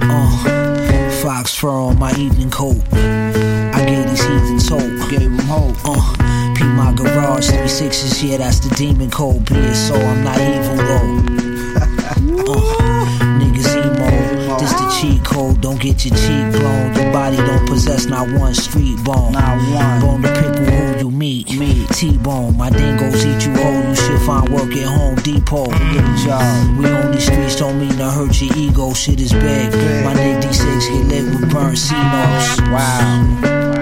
Uh, 0.02 1.10
fox 1.22 1.54
fur 1.54 1.68
on 1.68 1.98
my 1.98 2.10
evening 2.16 2.50
coat. 2.50 2.82
I 2.92 3.84
gave 3.86 4.08
these 4.08 4.24
heathens 4.24 4.68
hope. 4.68 5.10
Gave 5.10 5.20
them 5.20 5.38
hope. 5.40 5.76
Uh, 5.84 6.54
Pee 6.56 6.64
my 6.64 6.92
garage, 6.96 7.50
three 7.50 7.68
sixes, 7.68 8.24
yeah, 8.24 8.38
that's 8.38 8.60
the 8.60 8.74
demon 8.74 9.10
code. 9.10 9.44
Be 9.44 9.56
it 9.56 9.74
so, 9.74 9.94
I'm 9.94 10.24
not 10.24 10.40
evil 10.40 10.76
though. 10.76 11.49
Don't 15.70 15.80
get 15.80 16.04
your 16.04 16.16
cheek 16.16 16.60
blown. 16.60 16.94
Your 16.94 17.12
body 17.12 17.36
don't 17.36 17.64
possess 17.64 18.06
not 18.06 18.28
one 18.32 18.54
street 18.54 18.96
bone. 19.04 19.30
Not 19.30 19.56
one. 19.72 20.00
Bone 20.00 20.22
pick 20.24 20.58
with 20.58 20.68
who 20.68 20.98
you 20.98 21.10
meet. 21.12 21.56
Me. 21.56 21.86
T-bone. 21.86 22.56
My 22.56 22.70
dingoes 22.70 23.24
eat 23.24 23.46
you 23.46 23.54
whole. 23.54 23.88
You 23.88 23.94
should 23.94 24.20
find 24.22 24.48
work 24.48 24.72
at 24.72 24.86
Home 24.86 25.14
Depot. 25.14 25.66
Get 25.66 26.04
a 26.04 26.24
job. 26.26 26.76
We 26.76 26.90
on 26.90 27.12
these 27.12 27.24
streets 27.24 27.54
don't 27.54 27.78
mean 27.78 27.96
to 27.98 28.10
hurt 28.10 28.42
your 28.42 28.56
ego. 28.56 28.92
Shit 28.94 29.20
is 29.20 29.32
big. 29.32 29.70
My 30.04 30.12
Nick 30.14 30.42
D6 30.42 30.88
get 30.88 31.06
lit 31.06 31.40
with 31.40 31.52
burnt 31.52 31.78
C-notes. 31.78 32.60
Wow. 32.62 33.79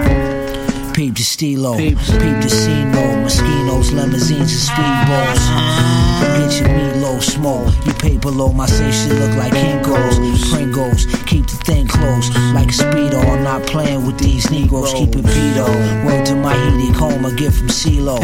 Peep 0.99 1.15
the 1.15 1.23
stilo, 1.23 1.77
peep 1.77 1.95
the 1.95 2.49
Cino, 2.49 3.21
mosquitoes, 3.21 3.93
limousines, 3.93 4.51
and 4.51 4.67
speedboats. 4.67 5.45
Go 6.19 6.27
get 6.37 6.59
your 6.59 6.67
meatloaf 6.67 7.23
small, 7.23 7.71
You 7.85 7.93
paper 7.93 8.29
low, 8.29 8.51
my 8.51 8.65
say 8.65 8.91
shit 8.91 9.17
look 9.17 9.33
like 9.37 9.53
Kinko's. 9.53 10.51
Pringles, 10.51 11.05
keep 11.25 11.47
the 11.47 11.55
thing 11.63 11.87
close 11.87 12.29
like 12.53 12.67
a 12.67 12.73
speedo. 12.73 13.23
I'm 13.23 13.45
not 13.45 13.65
playing 13.65 14.05
with 14.05 14.19
these 14.19 14.51
Negroes, 14.51 14.91
keep 14.91 15.15
it 15.15 15.23
pedo. 15.23 16.05
Word 16.05 16.25
to 16.25 16.35
my 16.35 16.53
heated 16.53 16.97
home, 16.97 17.23
a 17.23 17.31
gift 17.31 17.59
from 17.59 17.69
CeeLo. 17.69 18.19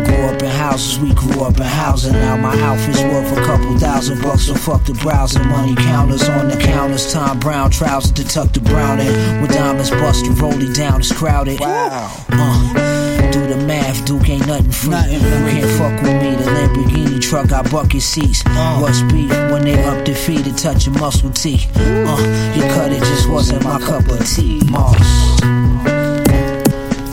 Y'all 0.00 0.06
grew 0.06 0.24
up 0.26 0.42
in 0.42 0.48
houses, 0.48 0.98
we 0.98 1.12
grew 1.14 1.42
up 1.42 1.56
in 1.56 1.62
housing. 1.62 2.12
Now 2.12 2.36
my 2.36 2.58
outfit's 2.60 3.02
worth 3.02 3.36
a 3.36 3.42
couple 3.42 3.78
thousand 3.78 4.22
bucks, 4.22 4.46
so 4.46 4.54
fuck 4.54 4.84
the 4.84 4.94
browsing. 4.94 5.46
Money 5.48 5.74
counters 5.74 6.28
on 6.28 6.48
the 6.48 6.56
counters, 6.56 7.12
Thom 7.12 7.38
Browne 7.38 7.70
trousers 7.70 8.12
to 8.12 8.24
tuck 8.24 8.52
the 8.52 8.60
brown 8.60 9.00
in. 9.00 9.42
With 9.42 9.52
diamonds 9.52 9.90
busted, 9.90 10.38
rolling 10.38 10.72
down, 10.72 11.00
it's 11.00 11.12
crowded. 11.12 11.60
Wow. 11.60 12.10
Uh, 12.30 13.30
do 13.30 13.46
the 13.46 13.56
math, 13.66 14.04
Duke 14.06 14.28
ain't 14.28 14.46
nothing 14.46 14.72
free. 14.72 14.96
You 15.12 15.20
can't 15.20 15.70
fuck 15.78 16.02
with 16.02 16.22
me. 16.22 16.36
The 16.36 16.50
Lamborghini 16.50 17.20
truck 17.20 17.48
got 17.48 17.70
bucket 17.70 18.02
seats. 18.02 18.42
What's 18.80 19.02
beef 19.02 19.30
when 19.50 19.64
they 19.64 19.82
up 19.84 20.04
their 20.04 20.14
feet 20.14 20.46
and 20.46 20.56
touch 20.56 20.86
your 20.86 20.98
muscle 20.98 21.30
teeth? 21.30 21.70
Uh, 21.76 22.52
you 22.54 22.62
cut 22.62 22.92
it 22.92 23.00
just 23.00 23.28
wasn't 23.28 23.62
my 23.64 23.78
cup 23.80 24.08
of 24.08 24.26
tea. 24.26 24.62
Moss. 24.70 25.40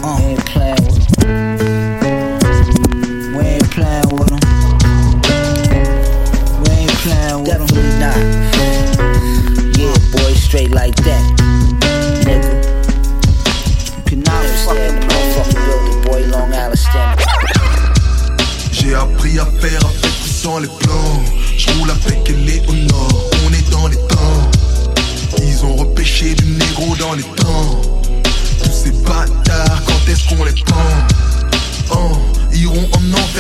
Uh, 0.03 0.46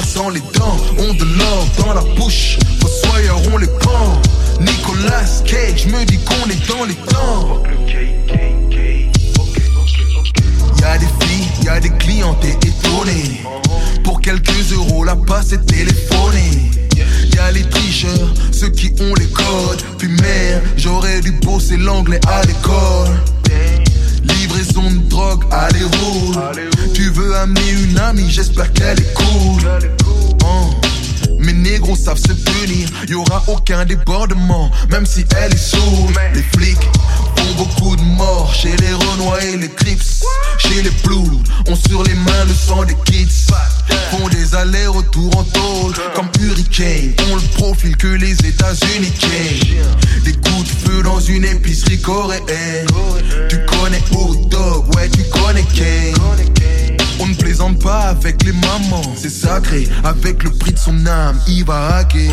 Sans 0.05 0.29
les 0.29 0.41
dents, 0.53 0.77
ont 0.99 1.13
de 1.13 1.23
l'or 1.37 1.67
dans 1.79 1.93
la 1.93 2.01
bouche, 2.15 2.57
Fossoyeurs 2.79 3.41
on 3.51 3.57
les 3.57 3.67
pend. 3.67 4.21
Nicolas 4.59 5.25
Cage 5.43 5.87
me 5.87 6.05
dit 6.05 6.19
qu'on 6.19 6.49
est 6.49 6.67
dans 6.67 6.85
les 6.85 6.95
temps. 6.95 7.63
Y'a 10.79 10.97
des 10.97 11.05
filles, 11.05 11.47
y'a 11.65 11.79
des 11.79 11.89
clients, 11.89 12.35
t'es 12.35 12.53
étonné. 12.67 13.41
Pour 14.03 14.21
quelques 14.21 14.71
euros, 14.71 15.03
la 15.03 15.15
passe 15.15 15.51
est 15.51 15.65
téléphonée. 15.65 16.71
Y'a 17.35 17.51
les 17.51 17.63
tricheurs, 17.63 18.33
ceux 18.51 18.69
qui 18.69 18.93
ont 19.01 19.13
les 19.15 19.27
codes. 19.27 19.81
Puis 19.97 20.09
merde, 20.09 20.61
j'aurais 20.77 21.21
dû 21.21 21.31
bosser 21.31 21.77
l'anglais 21.77 22.19
à 22.27 22.43
l'école. 22.43 23.19
Livraison 24.23 24.91
de 24.91 25.09
drogue, 25.09 25.43
allez 25.51 25.83
roule. 25.83 26.35
Tu 26.97 27.11
veux 27.11 27.35
amener 27.35 27.69
une 27.83 27.99
amie, 27.99 28.27
j'espère 28.27 28.73
qu'elle 28.73 28.99
est 28.99 29.13
cool. 29.13 29.61
Oh. 30.43 30.71
Mes 31.37 31.53
négros 31.53 31.95
savent 31.95 32.17
se 32.17 32.33
punir, 32.33 32.89
y 33.07 33.13
aura 33.13 33.43
aucun 33.45 33.85
débordement, 33.85 34.71
même 34.89 35.05
si 35.05 35.23
elle 35.37 35.53
est 35.53 35.57
sourde. 35.57 36.17
Les 36.33 36.41
flics 36.41 36.89
font 37.35 37.53
beaucoup 37.55 37.95
de 37.95 38.01
morts 38.01 38.51
chez 38.51 38.75
les 38.77 38.93
Renois 38.93 39.43
et 39.43 39.57
les 39.57 39.69
Crips, 39.69 40.23
chez 40.57 40.81
les 40.81 40.89
Blues. 41.03 41.37
On 41.67 41.75
sur 41.75 42.01
les 42.01 42.15
mains 42.15 42.45
le 42.47 42.53
sang 42.55 42.83
des 42.83 42.97
kids, 43.05 43.45
font 44.09 44.27
des 44.29 44.55
allers-retours 44.55 45.37
en 45.37 45.43
tôle 45.43 45.93
comme 46.15 46.29
Hurricane. 46.41 47.13
On 47.31 47.35
le 47.35 47.41
profil 47.59 47.95
que 47.95 48.07
les 48.07 48.33
États-Unis. 48.43 49.13
Des 50.25 50.33
coups 50.33 50.63
de 50.63 50.89
feu 50.89 51.03
dans 51.03 51.19
une 51.19 51.45
épicerie 51.45 52.01
coréenne. 52.01 52.87
Tu 53.49 53.59
connais 53.67 54.01
Hot 54.13 54.47
Dog, 54.49 54.95
ouais, 54.95 55.07
tu 55.09 55.23
connais 55.29 55.61
Kane. 55.75 56.56
On 57.19 57.25
ne 57.25 57.33
plaisante 57.33 57.81
pas 57.81 58.01
avec 58.09 58.43
les 58.43 58.53
mamans, 58.53 59.15
c'est 59.15 59.29
sacré. 59.29 59.87
Avec 60.03 60.43
le 60.43 60.51
prix 60.51 60.73
de 60.73 60.79
son 60.79 61.05
âme, 61.07 61.39
il 61.47 61.65
va 61.65 61.97
hacker. 61.97 62.31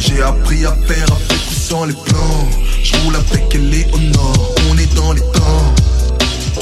J'ai 0.00 0.22
appris 0.22 0.64
à 0.66 0.74
faire 0.86 1.06
avec 1.12 1.40
ou 1.50 1.54
sans 1.54 1.84
les 1.84 1.94
plans. 1.94 2.48
Je 2.82 2.96
roule 2.98 3.16
avec 3.16 3.54
nord, 3.54 4.54
on 4.70 4.78
est 4.78 4.94
dans 4.94 5.12
les 5.12 5.20
temps. 5.20 5.74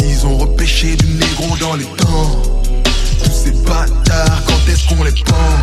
Ils 0.00 0.26
ont 0.26 0.36
repêché 0.36 0.96
du 0.96 1.06
négro 1.06 1.56
dans 1.58 1.74
les 1.76 1.84
temps. 1.84 2.42
Tous 3.24 3.32
ces 3.32 3.52
bâtards, 3.62 4.42
quand 4.46 4.72
est-ce 4.72 4.88
qu'on 4.88 5.04
les 5.04 5.12
prend? 5.12 5.56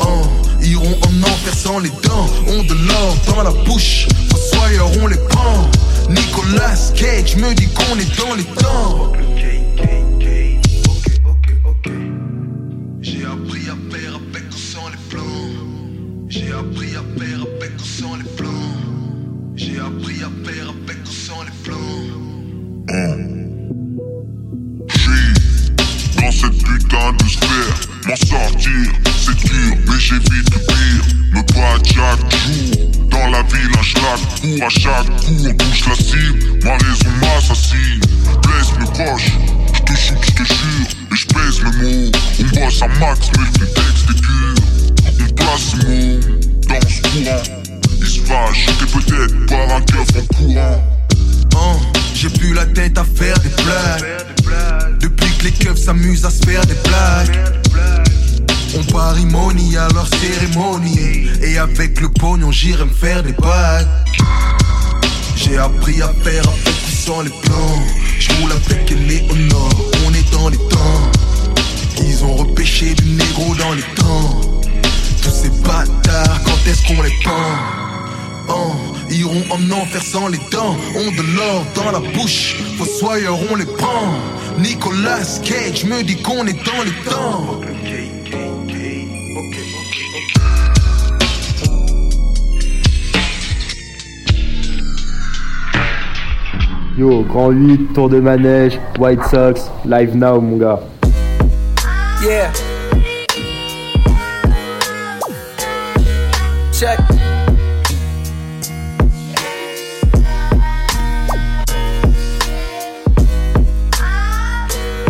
Oh, 0.00 0.26
Iront 0.62 0.98
en 1.02 1.22
enfer 1.22 1.54
sans 1.54 1.78
les 1.78 1.90
dents, 2.02 2.28
ont 2.48 2.62
de 2.64 2.74
l'or 2.74 3.16
dans 3.28 3.42
la 3.42 3.50
bouche. 3.64 4.08
Fossoyeurs, 4.30 4.90
on 5.00 5.06
les 5.06 5.16
prend. 5.16 5.68
Nicolas 6.08 6.92
Cage 6.94 7.36
me 7.36 7.54
dit 7.54 7.68
qu'on 7.68 7.98
est 7.98 8.18
dans 8.18 8.34
les 8.34 8.44
temps. 8.44 9.12
J'ai 13.00 13.24
appris 13.24 13.68
à 13.68 13.76
perdre 13.90 14.20
avec 14.30 14.44
ou 14.50 14.56
sans 14.56 14.88
les 14.88 14.96
flancs 15.08 15.24
J'ai 16.28 16.52
appris 16.52 16.96
à 16.96 17.02
perdre 17.18 17.46
avec 17.58 17.72
ou 17.78 17.84
sans 17.84 18.16
les 18.16 18.24
flancs 18.36 18.50
J'ai 19.54 19.78
appris 19.78 20.22
à 20.22 20.30
perdre 20.44 20.74
avec 20.84 20.98
ou 21.04 21.10
sans 21.10 21.42
les 21.44 21.52
flancs 21.62 21.78
J'suis 24.88 25.34
dans 26.20 26.32
cette 26.32 26.58
putain 26.64 27.12
de 27.12 27.28
sphère 27.28 27.80
M'en 28.08 28.16
sortir, 28.16 28.92
c'est 29.16 29.36
dur 29.36 29.76
Mais 29.86 29.98
j'évite 29.98 30.50
le 30.54 30.60
pire, 30.66 31.04
me 31.34 31.42
bat 31.54 31.78
chaque 31.84 32.30
jour 32.32 32.90
Dans 33.10 33.28
la 33.30 33.42
ville 33.44 33.78
un 33.78 33.82
schlag 33.82 34.20
court 34.40 34.66
à 34.66 34.68
chaque 34.68 35.06
coup 35.20 35.36
on 35.44 35.52
bouge 35.52 35.84
la 35.88 35.94
cible 35.94 36.64
Ma 36.64 36.72
raison 36.72 37.10
m'assassine, 37.20 38.00
bless 38.42 38.72
me 38.78 38.86
poches 38.86 39.57
j'te 39.88 39.96
shoot, 39.96 40.18
j'te 40.22 40.44
jure. 40.44 40.86
Et 41.12 41.16
j'pèse 41.16 41.60
le 41.62 41.70
mot. 41.78 42.12
On 42.40 42.60
bosse 42.60 42.82
à 42.82 42.88
max, 42.88 43.28
mais 43.36 43.44
le 43.60 43.66
texte 43.66 44.10
est 44.10 44.20
dur. 44.20 44.54
On 45.20 45.34
place 45.34 45.60
ce 45.60 45.76
mot 45.76 46.20
dans 46.68 46.88
ce 46.88 47.02
courant. 47.02 47.42
Il 48.00 48.06
se 48.06 48.20
fâche, 48.20 48.66
t'es 48.78 48.86
peut-être 48.86 49.46
par 49.46 49.76
un 49.76 49.80
keuf 49.82 50.08
en 50.16 50.34
courant. 50.34 50.84
Oh, 51.56 51.80
J'ai 52.14 52.28
plus 52.30 52.54
la 52.54 52.66
tête 52.66 52.98
à 52.98 53.04
faire 53.04 53.38
des 53.40 53.48
blagues. 53.62 54.98
Depuis 55.00 55.30
que 55.38 55.44
les 55.44 55.52
keufs 55.52 55.78
s'amusent 55.78 56.24
à 56.24 56.30
se 56.30 56.44
faire 56.44 56.64
des 56.66 56.76
blagues. 56.86 57.38
On 58.76 58.84
parimonie 58.92 59.76
à 59.76 59.88
leur 59.94 60.06
cérémonie. 60.08 61.28
Et 61.42 61.58
avec 61.58 62.00
le 62.00 62.08
pognon, 62.10 62.52
j'irai 62.52 62.84
me 62.84 62.92
faire 62.92 63.22
des 63.22 63.32
bagues. 63.32 63.86
J'ai 65.34 65.56
appris 65.56 66.02
à 66.02 66.08
faire 66.22 66.42
avec 66.42 66.74
ou 66.86 66.90
sans 66.90 67.22
les 67.22 67.30
plans. 67.30 67.84
J'roule 68.38 68.52
avec 68.52 68.90
nord, 69.50 69.70
on 70.06 70.14
est 70.14 70.32
dans 70.32 70.48
les 70.48 70.58
temps. 70.58 71.10
Ils 72.00 72.24
ont 72.24 72.36
repêché 72.36 72.94
du 72.94 73.10
négro 73.10 73.54
dans 73.56 73.72
les 73.72 73.82
temps. 73.96 74.40
Tous 75.22 75.30
ces 75.30 75.50
bâtards, 75.62 76.40
quand 76.44 76.70
est-ce 76.70 76.86
qu'on 76.86 77.02
les 77.02 77.12
pend 77.24 77.32
oh, 78.48 78.72
Iront 79.10 79.44
en 79.50 79.70
enfer 79.72 80.02
sans 80.02 80.28
les 80.28 80.38
dents, 80.52 80.76
ont 80.94 81.10
de 81.10 81.36
l'or 81.36 81.64
dans 81.74 81.90
la 81.90 82.00
bouche. 82.12 82.56
Fossoyeurs, 82.78 83.38
on 83.50 83.56
les 83.56 83.66
prend. 83.66 84.14
Nicolas 84.58 85.40
Cage 85.44 85.84
me 85.84 86.02
dit 86.02 86.20
qu'on 86.22 86.46
est 86.46 86.64
dans 86.64 86.82
les 86.84 87.10
temps. 87.10 87.60
Yo, 96.98 97.22
grand 97.22 97.52
8, 97.52 97.92
tour 97.94 98.08
de 98.08 98.18
manège, 98.18 98.80
White 98.98 99.22
Sox, 99.30 99.70
live 99.84 100.16
now 100.16 100.40
mon 100.40 100.58
gars. 100.58 100.80
Yeah. 102.20 102.52
Check. 106.72 106.98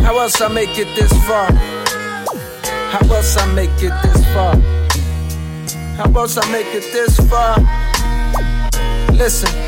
How 0.03 0.19
else 0.19 0.43
I 0.43 0.49
make 0.49 0.79
it 0.79 0.95
this 0.95 1.11
far? 1.27 1.51
How 2.91 3.15
else 3.15 3.35
I 3.39 3.47
make 3.55 3.83
it 3.83 3.95
this 4.03 4.27
far? 4.35 4.55
How 5.97 6.21
else 6.21 6.37
I 6.37 6.53
make 6.53 6.67
it 6.75 6.85
this 6.93 7.19
far? 7.31 7.57
Listen. 9.15 9.68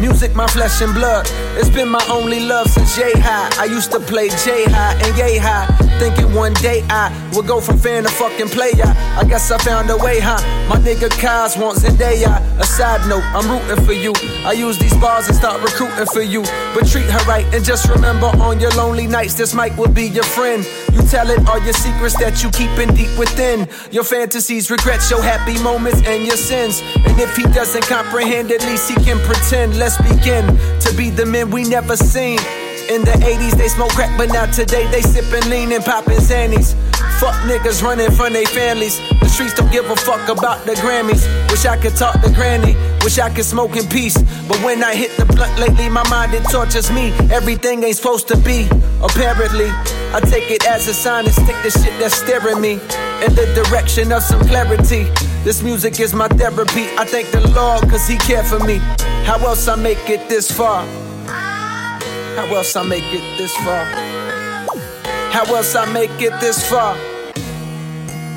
Music, 0.00 0.34
my 0.34 0.46
flesh 0.46 0.80
and 0.80 0.94
blood. 0.94 1.26
It's 1.56 1.68
been 1.68 1.88
my 1.88 2.04
only 2.08 2.40
love 2.40 2.68
since 2.68 2.96
J 2.96 3.10
High. 3.16 3.50
I 3.60 3.64
used 3.64 3.90
to 3.92 4.00
play 4.00 4.28
J 4.28 4.64
High 4.66 4.94
and 5.02 5.18
Yay 5.18 5.38
High. 5.38 5.87
Thinking 5.98 6.32
one 6.32 6.54
day 6.54 6.84
I 6.88 7.10
would 7.34 7.46
go 7.46 7.60
from 7.60 7.76
fan 7.78 8.04
to 8.04 8.08
fucking 8.08 8.48
player. 8.48 8.86
I 9.18 9.24
guess 9.28 9.50
I 9.50 9.58
found 9.58 9.90
a 9.90 9.96
way, 9.96 10.20
huh? 10.20 10.38
My 10.68 10.76
nigga 10.76 11.08
Kaz 11.08 11.60
wants 11.60 11.82
Zendaya. 11.82 12.38
A 12.60 12.64
side 12.64 13.08
note, 13.08 13.24
I'm 13.34 13.50
rooting 13.50 13.84
for 13.84 13.92
you. 13.92 14.12
I 14.46 14.52
use 14.52 14.78
these 14.78 14.96
bars 14.98 15.26
and 15.26 15.36
start 15.36 15.60
recruiting 15.60 16.06
for 16.06 16.22
you. 16.22 16.42
But 16.72 16.86
treat 16.86 17.06
her 17.10 17.24
right 17.26 17.44
and 17.52 17.64
just 17.64 17.88
remember 17.88 18.26
on 18.26 18.60
your 18.60 18.70
lonely 18.72 19.08
nights, 19.08 19.34
this 19.34 19.54
mic 19.54 19.76
will 19.76 19.92
be 19.92 20.06
your 20.06 20.24
friend. 20.24 20.64
You 20.92 21.02
tell 21.02 21.28
it 21.30 21.46
all 21.48 21.58
your 21.64 21.72
secrets 21.74 22.16
that 22.18 22.42
you 22.44 22.50
keeping 22.50 22.94
deep 22.94 23.18
within. 23.18 23.66
Your 23.90 24.04
fantasies, 24.04 24.70
regrets, 24.70 25.10
your 25.10 25.22
happy 25.22 25.60
moments, 25.62 26.00
and 26.06 26.24
your 26.24 26.36
sins. 26.36 26.80
And 26.94 27.18
if 27.18 27.36
he 27.36 27.42
doesn't 27.42 27.86
comprehend, 27.86 28.52
at 28.52 28.62
least 28.62 28.88
he 28.88 28.94
can 29.04 29.18
pretend. 29.26 29.76
Let's 29.78 29.98
begin 29.98 30.46
to 30.80 30.94
be 30.96 31.10
the 31.10 31.26
men 31.26 31.50
we 31.50 31.64
never 31.64 31.96
seen. 31.96 32.38
In 32.88 33.02
the 33.04 33.12
80s, 33.12 33.52
they 33.58 33.68
smoke 33.68 33.90
crack, 33.90 34.16
but 34.16 34.30
now 34.30 34.46
today 34.46 34.86
they 34.90 35.02
sippin' 35.02 35.50
lean 35.50 35.72
and 35.72 35.84
poppin' 35.84 36.16
Xannies. 36.16 36.74
Fuck 37.20 37.34
niggas 37.44 37.82
running 37.82 38.10
from 38.12 38.32
their 38.32 38.46
families. 38.46 38.96
The 39.20 39.28
streets 39.28 39.52
don't 39.52 39.70
give 39.70 39.90
a 39.90 39.96
fuck 39.96 40.26
about 40.28 40.64
the 40.64 40.72
Grammys. 40.72 41.26
Wish 41.50 41.66
I 41.66 41.76
could 41.76 41.96
talk 41.96 42.18
to 42.22 42.32
Granny. 42.32 42.76
Wish 43.02 43.18
I 43.18 43.28
could 43.28 43.44
smoke 43.44 43.76
in 43.76 43.86
peace. 43.88 44.16
But 44.48 44.56
when 44.62 44.82
I 44.82 44.94
hit 44.94 45.10
the 45.18 45.26
blunt 45.26 45.58
lately, 45.58 45.90
my 45.90 46.08
mind 46.08 46.32
it 46.32 46.44
tortures 46.50 46.90
me. 46.90 47.12
Everything 47.30 47.84
ain't 47.84 47.96
supposed 47.96 48.26
to 48.28 48.36
be. 48.38 48.68
Apparently, 49.02 49.68
I 50.14 50.20
take 50.24 50.50
it 50.50 50.64
as 50.66 50.88
a 50.88 50.94
sign 50.94 51.26
and 51.26 51.34
stick 51.34 51.56
the 51.62 51.70
shit 51.70 51.92
that's 51.98 52.14
staring 52.14 52.60
me 52.60 52.74
in 53.20 53.34
the 53.34 53.64
direction 53.66 54.12
of 54.12 54.22
some 54.22 54.40
clarity. 54.48 55.04
This 55.44 55.62
music 55.62 56.00
is 56.00 56.14
my 56.14 56.28
therapy. 56.28 56.86
I 56.96 57.04
thank 57.04 57.32
the 57.32 57.46
Lord 57.50 57.82
cause 57.90 58.08
He 58.08 58.16
cared 58.16 58.46
for 58.46 58.60
me. 58.60 58.78
How 59.26 59.36
else 59.44 59.68
I 59.68 59.76
make 59.76 60.08
it 60.08 60.28
this 60.30 60.50
far? 60.50 60.86
How 62.38 62.46
else 62.54 62.76
I 62.76 62.84
make 62.84 63.02
it 63.12 63.36
this 63.36 63.52
far? 63.56 63.84
How 65.32 65.44
else 65.56 65.74
I 65.74 65.92
make 65.92 66.22
it 66.22 66.38
this 66.40 66.70
far? 66.70 66.94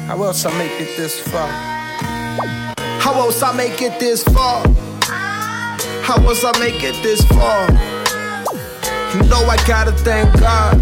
How 0.08 0.24
else 0.24 0.44
I 0.44 0.58
make 0.58 0.82
it 0.82 0.98
this 0.98 1.20
far? 1.30 1.48
How 3.00 3.14
else 3.14 3.44
I 3.44 3.56
make 3.56 3.80
it 3.80 4.00
this 4.00 4.24
far? 4.24 4.66
How 6.02 6.16
else 6.16 6.44
I 6.44 6.52
make 6.58 6.84
it 6.84 6.96
this 7.04 7.24
far? 7.28 7.70
You 9.14 9.30
know 9.30 9.46
I 9.46 9.58
gotta 9.68 9.92
thank 9.92 10.34
God. 10.40 10.82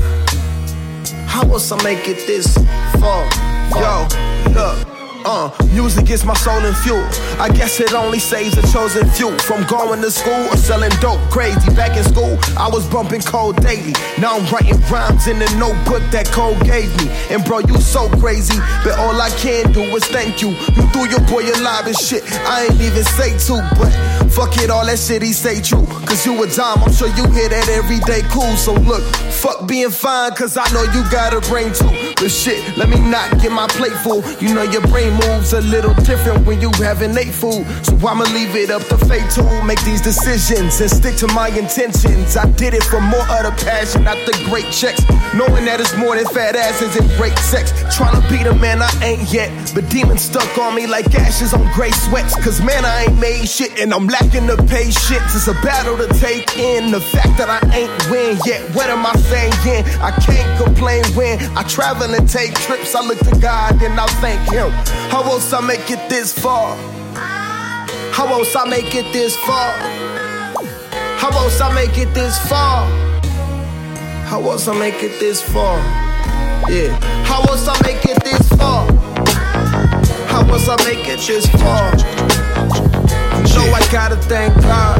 How 1.27 1.41
else 1.41 1.73
I 1.73 1.83
make 1.83 2.07
it 2.07 2.25
this 2.25 2.57
far? 3.01 3.27
Yo, 3.75 4.07
look. 4.53 4.98
Uh, 5.25 5.51
music 5.73 6.09
is 6.09 6.23
my 6.23 6.33
soul 6.35 6.63
and 6.63 6.75
fuel. 6.77 7.03
I 7.39 7.49
guess 7.49 7.79
it 7.79 7.93
only 7.93 8.19
saves 8.19 8.57
a 8.57 8.61
chosen 8.71 9.07
few 9.09 9.37
from 9.39 9.65
going 9.67 10.01
to 10.01 10.11
school 10.11 10.47
or 10.47 10.55
selling 10.55 10.91
dope. 11.01 11.19
Crazy. 11.29 11.73
Back 11.75 11.97
in 11.97 12.03
school, 12.03 12.37
I 12.57 12.69
was 12.71 12.87
bumping 12.87 13.21
cold 13.21 13.57
daily. 13.61 13.93
Now 14.17 14.37
I'm 14.37 14.45
writing 14.51 14.79
rhymes 14.89 15.27
in 15.27 15.39
the 15.39 15.49
notebook 15.57 16.03
that 16.11 16.27
code 16.31 16.63
gave 16.63 16.89
me. 16.97 17.11
And 17.29 17.43
bro, 17.43 17.59
you 17.59 17.77
so 17.81 18.07
crazy, 18.19 18.57
but 18.83 18.97
all 18.97 19.19
I 19.19 19.29
can 19.31 19.71
do 19.73 19.81
is 19.95 20.05
thank 20.05 20.41
you. 20.41 20.49
You 20.49 20.87
threw 20.95 21.09
your 21.09 21.21
boy 21.27 21.43
alive 21.51 21.87
and 21.87 21.97
shit. 21.97 22.23
I 22.47 22.65
ain't 22.65 22.81
even 22.81 23.03
say 23.03 23.37
to, 23.47 23.59
but 23.77 23.91
fuck 24.31 24.55
it, 24.63 24.69
all 24.69 24.85
that 24.85 24.99
shit 24.99 25.21
he 25.21 25.33
say 25.33 25.61
true. 25.61 25.85
Cause 26.07 26.25
you 26.25 26.41
a 26.41 26.47
dime, 26.47 26.79
I'm 26.79 26.93
sure 26.93 27.09
you 27.09 27.27
hear 27.31 27.49
that 27.49 27.67
every 27.69 27.99
day. 27.99 28.21
Cool. 28.31 28.55
So 28.55 28.73
look, 28.73 29.03
fuck 29.31 29.67
being 29.67 29.91
fine, 29.91 30.31
cause 30.31 30.55
I 30.55 30.67
know 30.71 30.83
you 30.93 31.03
got 31.11 31.33
a 31.33 31.41
brain 31.49 31.73
too. 31.73 31.91
But 32.15 32.31
shit, 32.31 32.77
let 32.77 32.89
me 32.89 32.99
not 32.99 33.41
get 33.41 33.51
my 33.51 33.67
plate 33.67 33.93
full. 34.03 34.23
You 34.39 34.53
know 34.53 34.63
your 34.63 34.85
brain 34.87 35.08
moves 35.11 35.53
a 35.53 35.61
little 35.61 35.93
different 36.05 36.45
when 36.45 36.61
you 36.61 36.71
having 36.77 37.17
ate 37.17 37.33
food. 37.33 37.65
So 37.85 37.95
I'ma 38.07 38.25
leave 38.33 38.55
it 38.55 38.69
up 38.69 38.83
to 38.87 38.97
fate 38.97 39.29
to 39.31 39.43
make 39.63 39.81
these 39.83 40.01
decisions 40.01 40.79
and 40.81 40.89
stick 40.89 41.15
to 41.17 41.27
my 41.27 41.49
intentions. 41.49 42.37
I 42.37 42.49
did 42.51 42.73
it 42.73 42.83
for 42.83 43.01
more 43.01 43.27
of 43.37 43.43
the 43.45 43.53
passion, 43.65 44.03
not 44.03 44.17
the 44.25 44.33
great 44.49 44.69
checks. 44.71 45.01
Knowing 45.33 45.65
that 45.65 45.79
it's 45.79 45.95
more 45.95 46.15
than 46.15 46.25
fat 46.25 46.55
asses 46.55 46.95
and 46.95 47.07
great 47.17 47.37
sex. 47.39 47.71
Trying 47.95 48.19
to 48.21 48.23
be 48.29 48.43
the 48.43 48.55
man 48.55 48.81
I 48.81 48.91
ain't 49.03 49.31
yet. 49.31 49.49
But 49.73 49.89
demons 49.89 50.21
stuck 50.21 50.57
on 50.57 50.75
me 50.75 50.87
like 50.87 51.13
ashes 51.15 51.53
on 51.53 51.71
gray 51.73 51.91
sweats. 51.91 52.35
Cause 52.43 52.61
man, 52.61 52.85
I 52.85 53.05
ain't 53.05 53.19
made 53.19 53.47
shit 53.47 53.79
and 53.79 53.93
I'm 53.93 54.07
lacking 54.07 54.47
the 54.47 54.57
patience. 54.69 55.35
It's 55.35 55.47
a 55.47 55.53
battle 55.61 55.97
to 55.97 56.07
take 56.19 56.57
in. 56.57 56.91
The 56.91 57.01
fact 57.01 57.37
that 57.37 57.49
I 57.49 57.59
ain't 57.75 58.09
win 58.09 58.37
yet. 58.45 58.61
What 58.75 58.89
am 58.89 59.05
I 59.05 59.13
saying? 59.13 59.49
I 60.01 60.11
can't 60.11 60.63
complain 60.63 61.03
when 61.15 61.39
I 61.57 61.63
travel 61.63 62.13
and 62.13 62.27
take 62.27 62.53
trips. 62.65 62.95
I 62.95 63.05
look 63.05 63.19
to 63.19 63.39
God 63.39 63.81
and 63.81 63.99
I 63.99 64.05
thank 64.21 64.41
Him. 64.49 64.69
How 65.09 65.23
else 65.23 65.51
I 65.53 65.59
make 65.61 65.89
it 65.89 66.09
this 66.09 66.37
far? 66.37 66.75
How 68.13 68.27
else 68.27 68.55
I 68.55 68.65
make 68.69 68.93
it 68.95 69.11
this 69.11 69.35
far? 69.37 69.71
How 71.17 71.29
else 71.31 71.59
I 71.59 71.73
make 71.73 71.97
it 71.97 72.13
this 72.13 72.37
far? 72.47 72.87
How 74.25 74.39
else 74.41 74.67
I 74.67 74.77
make 74.77 75.01
it 75.01 75.19
this 75.19 75.41
far? 75.41 75.77
Yeah. 76.69 76.95
How 77.25 77.41
else 77.43 77.67
I 77.67 77.81
make 77.81 78.05
it 78.05 78.23
this 78.23 78.47
far? 78.49 78.85
How 80.27 80.47
else 80.47 80.69
I 80.69 80.75
make 80.85 81.07
it 81.07 81.19
this 81.25 81.47
far? 81.47 81.91
Know 83.55 83.73
I 83.73 83.87
gotta 83.91 84.15
thank 84.15 84.53
God. 84.61 84.99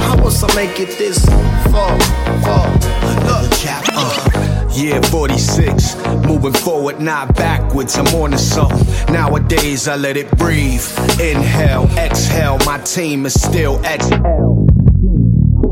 How 0.00 0.18
else 0.18 0.42
I 0.42 0.54
make 0.56 0.80
it 0.80 0.98
this 0.98 1.24
far? 1.70 1.98
Far. 2.42 2.66
Another 3.02 3.48
chapter. 3.56 3.92
Uh. 3.94 4.43
Yeah, 4.74 5.00
46. 5.02 5.96
Moving 6.26 6.52
forward, 6.52 7.00
not 7.00 7.36
backwards. 7.36 7.96
I'm 7.96 8.06
on 8.08 8.32
to 8.32 8.38
something. 8.38 9.14
Nowadays, 9.14 9.86
I 9.86 9.94
let 9.94 10.16
it 10.16 10.28
breathe. 10.36 10.84
Inhale, 11.20 11.88
exhale. 11.96 12.58
My 12.66 12.78
team 12.78 13.24
is 13.24 13.40
still 13.40 13.80
exhale 13.84 14.73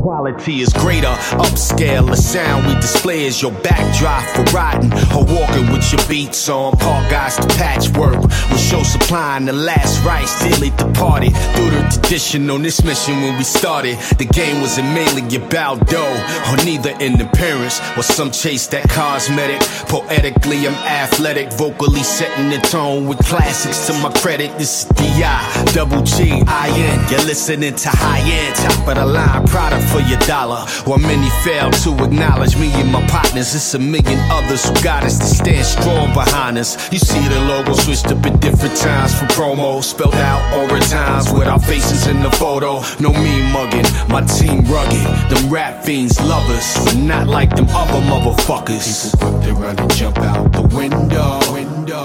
quality 0.03 0.59
is 0.59 0.73
greater. 0.73 1.15
Upscale, 1.39 2.07
the 2.09 2.17
sound 2.17 2.67
we 2.67 2.75
display 2.75 3.23
is 3.23 3.41
your 3.41 3.53
backdrop 3.63 4.23
for 4.35 4.43
riding 4.53 4.91
or 5.15 5.23
walking 5.23 5.71
with 5.71 5.89
your 5.93 6.05
beats 6.09 6.49
on. 6.49 6.75
Park 6.75 7.09
guys 7.09 7.37
to 7.37 7.47
patchwork 7.55 8.21
with 8.21 8.59
show 8.59 8.83
supplying 8.83 9.45
the 9.45 9.53
last 9.53 10.03
rites 10.03 10.43
daily 10.43 10.71
departed. 10.71 11.31
Through 11.55 11.71
the 11.71 11.87
tradition 11.93 12.49
on 12.49 12.61
this 12.61 12.83
mission 12.83 13.15
when 13.21 13.37
we 13.37 13.45
started, 13.45 13.97
the 14.19 14.25
game 14.25 14.59
wasn't 14.59 14.89
mainly 14.89 15.23
about 15.37 15.87
dough 15.87 16.17
or 16.51 16.57
neither 16.65 16.91
in 16.99 17.21
appearance 17.21 17.79
or 17.95 18.03
some 18.03 18.29
chase 18.29 18.67
that 18.67 18.89
cosmetic. 18.89 19.61
Poetically, 19.87 20.67
I'm 20.67 20.75
athletic, 20.83 21.53
vocally 21.53 22.03
setting 22.03 22.49
the 22.49 22.59
tone 22.67 23.07
with 23.07 23.19
classics 23.19 23.87
to 23.87 23.93
my 24.03 24.11
credit. 24.19 24.51
This 24.57 24.83
is 24.83 24.89
DI, 24.99 25.71
double 25.71 26.03
G, 26.03 26.43
I 26.45 26.67
N. 26.75 27.09
You're 27.09 27.25
listening 27.25 27.73
to 27.73 27.89
high 27.89 28.19
end, 28.19 28.55
top 28.57 28.87
of 28.89 28.95
the 28.95 29.05
line 29.05 29.47
product 29.47 29.92
for 29.93 30.01
your 30.01 30.19
dollar. 30.25 30.65
While 30.85 30.97
many 30.97 31.29
fail 31.45 31.69
to 31.85 31.89
acknowledge 32.03 32.57
me 32.57 32.71
and 32.81 32.91
my 32.91 33.05
partners, 33.07 33.53
it's 33.53 33.73
a 33.75 33.79
million 33.79 34.19
others 34.31 34.65
who 34.67 34.73
got 34.81 35.03
us 35.03 35.19
to 35.19 35.25
stand 35.25 35.65
strong 35.65 36.13
behind 36.13 36.57
us. 36.57 36.91
You 36.91 36.97
see 36.97 37.25
the 37.27 37.39
logo 37.41 37.73
switched 37.73 38.07
up 38.07 38.25
at 38.25 38.39
different 38.41 38.75
times 38.75 39.13
for 39.17 39.25
promo, 39.37 39.83
spelled 39.83 40.15
out 40.15 40.41
over 40.59 40.79
times 40.79 41.31
with 41.31 41.47
our 41.47 41.59
faces 41.59 42.07
in 42.07 42.23
the 42.23 42.31
photo. 42.31 42.81
No 42.99 43.13
me 43.13 43.35
mugging, 43.53 43.85
my 44.09 44.21
team 44.21 44.65
rugged. 44.65 45.05
Them 45.29 45.53
rap 45.53 45.83
fiends 45.85 46.19
love 46.21 46.49
us, 46.49 46.83
but 46.85 46.97
not 46.97 47.27
like 47.27 47.55
them 47.55 47.67
other 47.69 48.01
motherfuckers. 48.11 49.13
People 49.13 49.29
quick 49.29 49.43
to 49.45 49.53
run 49.53 49.79
and 49.79 49.93
jump 49.93 50.17
out 50.17 50.51
the 50.51 50.63
window. 50.75 51.39
window. 51.53 52.03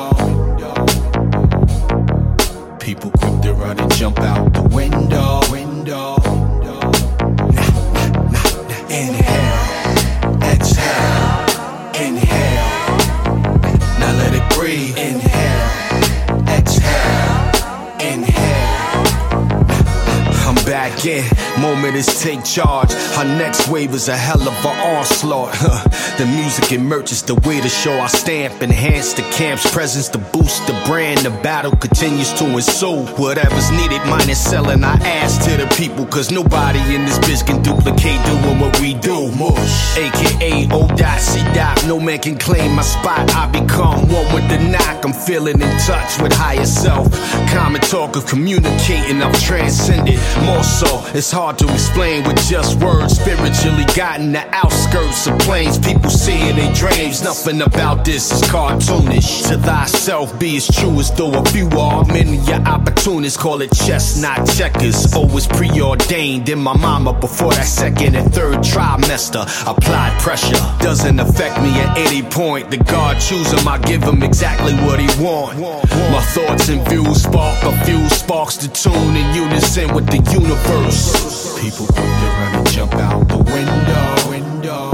People 2.79 3.11
quick 3.13 3.41
to 3.43 3.53
run 3.55 3.79
and 3.79 3.93
jump 3.95 4.19
out 4.21 4.53
the 4.53 4.63
window. 4.75 5.41
Back 21.09 21.33
in. 21.33 21.38
Moment 21.61 21.97
is 21.97 22.07
take 22.23 22.45
charge. 22.45 22.93
Our 23.17 23.25
next 23.25 23.69
wave 23.69 23.93
is 23.93 24.09
a 24.09 24.17
hell 24.17 24.41
of 24.41 24.55
an 24.65 24.97
onslaught. 24.97 25.53
the 26.19 26.27
music 26.27 26.73
is 26.73 27.23
the 27.23 27.35
way 27.47 27.61
to 27.61 27.69
show 27.69 27.99
our 27.99 28.09
stamp. 28.09 28.63
Enhance 28.63 29.13
the 29.15 29.23
camp's 29.23 29.69
presence 29.73 30.09
to 30.11 30.19
boost 30.19 30.67
the 30.67 30.73
brand. 30.87 31.21
The 31.21 31.31
battle 31.31 31.73
continues 31.73 32.33
to 32.35 32.45
ensue. 32.45 33.05
Whatever's 33.17 33.71
needed, 33.73 34.01
mine 34.07 34.31
is 34.31 34.39
selling 34.39 34.85
our 34.85 34.99
ass 35.03 35.45
to 35.47 35.57
the 35.57 35.67
people. 35.75 36.07
Cause 36.07 36.31
nobody 36.31 36.79
in 36.95 37.05
this 37.05 37.19
bitch 37.19 37.45
can 37.47 37.63
duplicate 37.63 38.25
doing 38.27 38.61
what 38.61 38.79
we 38.81 38.95
do. 38.95 39.19
AKA 39.99 40.69
O 40.71 40.87
dot 40.97 41.19
C 41.19 41.43
dot. 41.55 41.85
No 41.87 41.99
man 41.99 42.19
can 42.19 42.39
claim 42.39 42.77
my 42.77 42.83
spot. 42.83 43.31
I 43.35 43.51
become 43.51 44.09
one 44.09 44.33
with 44.33 44.49
the 44.49 44.59
knock. 44.71 45.05
I'm 45.05 45.13
feeling 45.13 45.61
in 45.61 45.79
touch 45.81 46.21
with 46.21 46.33
higher 46.33 46.67
self. 46.67 47.11
Common 47.51 47.81
talk 47.81 48.17
of 48.17 48.27
communicating, 48.27 49.23
I've 49.23 49.41
transcended. 49.43 50.19
More 50.45 50.63
so, 50.63 51.03
it's 51.15 51.33
hard 51.33 51.48
to 51.57 51.73
explain 51.73 52.25
with 52.25 52.37
just 52.49 52.83
words. 52.83 53.19
Spiritually 53.19 53.85
got 53.97 54.21
in 54.21 54.33
the 54.33 54.45
outskirts 54.55 55.27
of 55.27 55.39
planes. 55.39 55.79
People 55.79 56.11
see 56.11 56.49
in 56.49 56.57
their 56.57 56.73
dreams. 56.75 57.23
Nothing 57.23 57.63
about 57.63 58.05
this 58.05 58.31
is 58.33 58.43
cartoonish. 58.43 59.49
To 59.49 59.57
thyself, 59.59 60.39
be 60.39 60.57
as 60.57 60.67
true 60.67 60.99
as 60.99 61.11
though 61.13 61.33
a 61.33 61.45
few 61.47 61.69
are. 61.71 62.05
Many 62.07 62.37
your 62.39 62.61
opportunists 62.67 63.37
call 63.41 63.63
it 63.63 63.73
chess, 63.73 64.21
not 64.21 64.47
checkers. 64.49 65.15
Always 65.15 65.47
preordained 65.47 66.49
in 66.49 66.59
my 66.59 66.77
mama 66.77 67.13
before 67.13 67.53
that 67.53 67.67
second 67.67 68.17
and 68.17 68.33
third 68.35 68.59
trimester. 68.59 69.45
Applied 69.67 70.21
pressure 70.21 70.61
doesn't 70.81 71.21
affect 71.21 71.63
me 71.63 71.71
at 71.81 71.97
any 71.97 72.23
point. 72.23 72.71
The 72.71 72.79
God 72.79 73.21
choose 73.21 73.53
him, 73.53 73.67
I 73.69 73.79
give 73.79 74.03
him 74.03 74.23
exactly 74.23 74.75
what 74.85 74.99
he 75.01 75.09
want. 75.23 75.59
My 75.59 76.23
thoughts 76.35 76.69
and 76.69 76.87
views 76.89 77.23
spark 77.23 77.63
a 77.63 77.85
few 77.85 78.09
sparks 78.09 78.57
to 78.59 78.69
tune 78.69 79.17
in 79.17 79.35
unison 79.35 79.95
with 79.95 80.07
the 80.07 80.19
universe. 80.33 81.38
People 81.39 81.87
quick 81.87 81.97
to 81.97 82.03
run 82.03 82.55
and 82.57 82.69
jump 82.69 82.95
out 82.95 83.29
the 83.29 83.39
window. 83.39 84.29
window. 84.29 84.91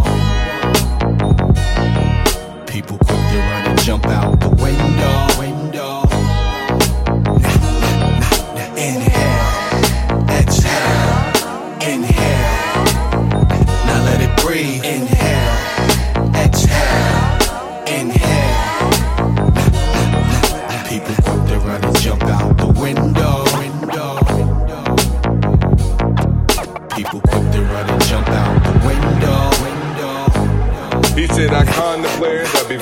People 2.66 2.98
quick 2.98 3.08
to 3.08 3.38
run 3.38 3.66
and 3.66 3.80
jump 3.80 4.06
out 4.06 4.38
the 4.40 4.50
window. 4.50 5.33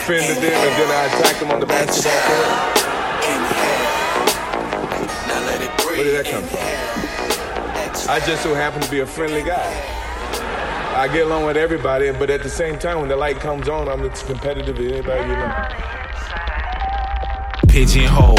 Befriended 0.02 0.36
them, 0.38 0.52
and 0.52 0.82
then 0.82 0.90
I 0.90 1.04
attacked 1.06 1.38
them 1.38 1.52
on 1.52 1.60
the 1.60 1.66
basketball 1.66 2.12
court. 2.26 2.82
Where 5.96 6.04
did 6.04 6.16
that 6.16 6.26
come 6.28 6.42
from? 6.42 8.10
I 8.10 8.18
just 8.26 8.42
so 8.42 8.52
happen 8.52 8.82
to 8.82 8.90
be 8.90 8.98
a 9.00 9.06
friendly 9.06 9.44
guy. 9.44 9.70
I 10.96 11.06
get 11.06 11.26
along 11.26 11.46
with 11.46 11.56
everybody, 11.56 12.10
but 12.10 12.30
at 12.30 12.42
the 12.42 12.50
same 12.50 12.80
time, 12.80 12.98
when 12.98 13.08
the 13.08 13.16
light 13.16 13.36
comes 13.36 13.68
on, 13.68 13.88
I'm 13.88 14.02
as 14.02 14.24
competitive 14.24 14.76
as 14.80 14.92
anybody 14.92 15.20
you 15.20 15.36
know. 15.36 16.01
Pigeonhole. 17.72 18.36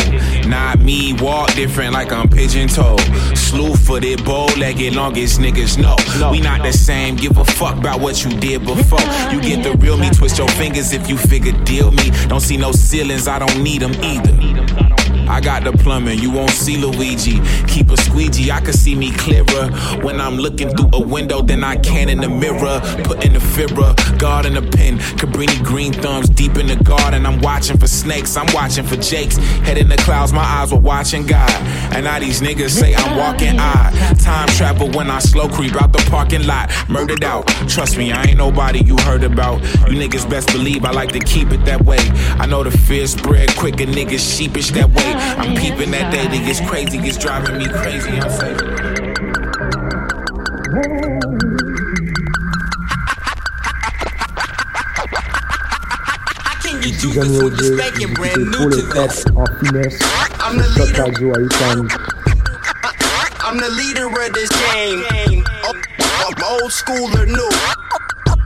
Not 0.48 0.80
me, 0.80 1.14
walk 1.14 1.54
different 1.56 1.94
like 1.94 2.12
I'm 2.12 2.30
pigeon 2.30 2.68
toed. 2.68 3.02
Slew 3.36 3.74
footed, 3.74 4.24
bow 4.24 4.46
legged, 4.58 4.96
longest 4.96 5.40
niggas 5.40 5.78
know. 5.78 5.98
We 6.32 6.40
not 6.40 6.62
the 6.62 6.72
same, 6.72 7.16
give 7.16 7.38
a 7.38 7.44
fuck 7.44 7.78
about 7.78 8.00
what 8.00 8.24
you 8.24 8.30
did 8.30 8.64
before. 8.64 9.02
You 9.32 9.42
get 9.42 9.64
the 9.64 9.76
real 9.80 9.98
me, 9.98 10.10
twist 10.12 10.38
your 10.38 10.48
fingers 10.50 10.94
if 10.94 11.10
you 11.10 11.18
figure 11.18 11.52
deal 11.64 11.92
me. 11.92 12.12
Don't 12.28 12.42
see 12.42 12.58
no 12.58 12.72
ceilings, 12.72 13.28
I 13.28 13.40
don't 13.40 13.64
need 13.64 13.82
them 13.82 13.94
either. 14.04 15.13
I 15.28 15.40
got 15.42 15.64
the 15.64 15.72
plumbing, 15.72 16.20
you 16.20 16.32
won't 16.32 16.52
see 16.52 16.78
Luigi. 16.78 17.40
Keep 17.68 17.92
a 17.92 17.98
squeegee, 17.98 18.52
I 18.52 18.62
can 18.62 18.74
see 18.74 18.96
me 18.96 19.12
clearer. 19.12 19.70
When 20.02 20.20
I'm 20.20 20.38
looking 20.38 20.70
through 20.76 20.90
a 20.94 21.02
window, 21.02 21.42
than 21.42 21.64
I 21.64 21.78
can 21.78 22.10
in 22.10 22.20
the 22.20 22.30
mirror. 22.30 22.80
Put 23.04 23.26
in 23.26 23.34
the 23.34 23.40
fibra, 23.40 23.94
guard 24.20 24.46
in 24.46 24.54
the 24.54 24.62
pen. 24.62 24.98
Cabrini 25.20 25.64
green 25.64 25.94
thumbs 25.94 26.30
deep 26.30 26.58
in 26.58 26.68
the 26.68 26.76
garden. 26.76 27.26
I'm 27.26 27.40
watching 27.42 27.78
for 27.78 27.88
snakes, 27.88 28.36
I'm 28.38 28.48
watching 28.54 28.86
for 28.86 28.96
jakes. 28.96 29.38
Head 29.68 29.78
in 29.78 29.90
the 29.90 29.98
clouds, 29.98 30.34
my 30.34 30.44
eyes 30.44 30.72
were 30.72 30.80
watching 30.80 31.26
God. 31.26 31.52
And 31.94 32.06
now 32.06 32.20
these 32.20 32.42
niggas 32.42 32.72
say 32.72 32.96
I'm 32.96 33.18
walking 33.18 33.60
odd. 33.60 33.94
Time 34.20 34.48
travel 34.50 34.90
when 34.92 35.10
I 35.10 35.20
slow 35.20 35.48
creep 35.48 35.76
out 35.82 35.94
the 35.94 36.04
parking 36.10 36.46
lot. 36.48 36.72
Murdered 36.90 37.24
out. 37.24 37.48
Trust 37.68 37.98
me, 37.98 38.12
I 38.12 38.24
ain't 38.24 38.38
nobody 38.38 38.84
you 38.84 38.98
heard 38.98 39.24
about. 39.24 39.62
You 39.90 39.98
niggas 40.02 40.30
best 40.30 40.52
believe 40.52 40.86
I 40.86 40.92
like 40.92 41.12
to 41.12 41.20
keep 41.20 41.52
it 41.52 41.66
that 41.66 41.84
way. 41.84 42.00
I 42.40 42.46
know 42.46 42.64
the 42.64 42.72
fear 42.72 43.08
spread 43.08 43.56
quick 43.56 43.80
and 43.82 43.94
niggas 43.94 44.38
sheepish 44.38 44.72
that 44.72 44.90
way. 44.90 45.13
I'm 45.14 45.56
peeping 45.56 45.92
that 45.92 46.12
day 46.12 46.28
that 46.28 46.46
gets 46.46 46.60
crazy, 46.62 46.98
gets 46.98 47.18
driving 47.18 47.58
me 47.58 47.66
crazy. 47.68 48.10
I'm 48.12 48.30
saying. 48.30 48.58
I'm 63.46 63.58
the 63.58 63.70
leader 63.70 64.08
of 64.08 64.34
this 64.34 64.50
game. 64.74 65.44
Old 66.44 66.72
school 66.72 67.18
or 67.18 67.26
new? 67.26 67.50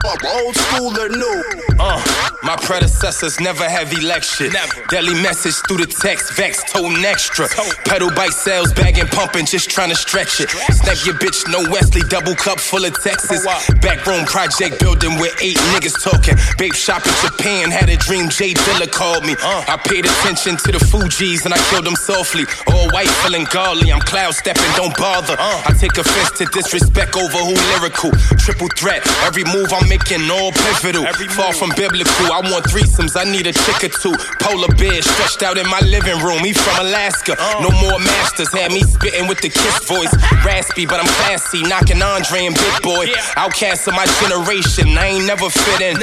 Old 0.06 0.54
school 0.54 0.94
or 0.94 1.08
new? 1.08 1.42
Uh, 1.78 1.98
my 2.42 2.56
predecessors 2.62 3.40
never 3.40 3.68
have 3.68 3.92
elected. 3.92 4.54
Daily 4.90 5.14
message 5.22 5.54
through 5.66 5.78
the 5.78 5.90
text, 5.90 6.34
vex, 6.36 6.62
toting 6.70 7.04
extra. 7.04 7.48
Pedal 7.84 8.10
bike 8.14 8.32
sales, 8.32 8.72
bagging, 8.72 9.06
pumping, 9.08 9.44
just 9.44 9.70
trying 9.70 9.90
to 9.90 9.96
stretch 9.96 10.40
it. 10.40 10.50
Snap 10.50 10.98
your 11.04 11.14
bitch, 11.18 11.42
no 11.50 11.68
Wesley, 11.70 12.02
double 12.08 12.34
cup 12.34 12.60
full 12.60 12.84
of 12.84 12.94
Texas. 13.02 13.44
Backroom 13.82 14.24
project 14.26 14.78
building 14.78 15.18
with 15.18 15.34
eight 15.42 15.58
niggas 15.74 15.98
talking. 16.02 16.38
Babe 16.58 16.74
shop 16.74 17.02
in 17.04 17.14
Japan, 17.22 17.70
had 17.70 17.90
a 17.90 17.96
dream, 17.96 18.28
J 18.28 18.54
Dilla 18.54 18.90
called 18.90 19.26
me. 19.26 19.34
I 19.42 19.76
paid 19.82 20.06
attention 20.06 20.56
to 20.62 20.72
the 20.72 20.78
Fuji's 20.78 21.44
and 21.44 21.52
I 21.52 21.58
killed 21.70 21.86
them 21.86 21.96
softly. 21.96 22.44
All 22.70 22.88
white, 22.90 23.10
feeling 23.26 23.46
godly, 23.50 23.92
I'm 23.92 24.00
cloud 24.00 24.34
stepping, 24.34 24.70
don't 24.76 24.96
bother. 24.96 25.34
I 25.38 25.74
take 25.78 25.98
offense 25.98 26.38
to 26.38 26.46
disrespect 26.46 27.16
over 27.16 27.38
who 27.38 27.58
lyrical. 27.74 28.10
Triple 28.38 28.68
threat, 28.78 29.02
every 29.26 29.42
move 29.44 29.72
I'm 29.72 29.87
making 29.88 30.28
all 30.30 30.52
pivotal. 30.52 31.04
Far 31.32 31.52
from 31.52 31.72
biblical, 31.74 32.28
I 32.28 32.44
want 32.44 32.64
threesomes, 32.68 33.16
I 33.16 33.24
need 33.24 33.46
a 33.48 33.52
chick 33.52 33.82
or 33.84 33.92
two. 33.92 34.14
Polar 34.38 34.68
bear 34.76 35.00
stretched 35.02 35.42
out 35.42 35.56
in 35.56 35.66
my 35.68 35.80
living 35.80 36.20
room, 36.20 36.44
he 36.44 36.52
from 36.52 36.86
Alaska. 36.86 37.34
No 37.60 37.72
more 37.80 37.98
masters, 37.98 38.52
had 38.52 38.70
me 38.70 38.82
spitting 38.82 39.26
with 39.26 39.40
the 39.40 39.48
kiss 39.48 39.84
voice. 39.88 40.12
Raspy, 40.44 40.86
but 40.86 41.00
I'm 41.00 41.10
classy, 41.20 41.62
knocking 41.64 42.02
Andre 42.02 42.46
and 42.46 42.54
Big 42.54 42.76
Boi. 42.82 43.06
Outcast 43.36 43.88
of 43.88 43.94
my 43.94 44.06
generation, 44.20 44.96
I 44.96 45.18
ain't 45.18 45.26
never 45.26 45.48
fit 45.50 45.80
in. 45.80 45.98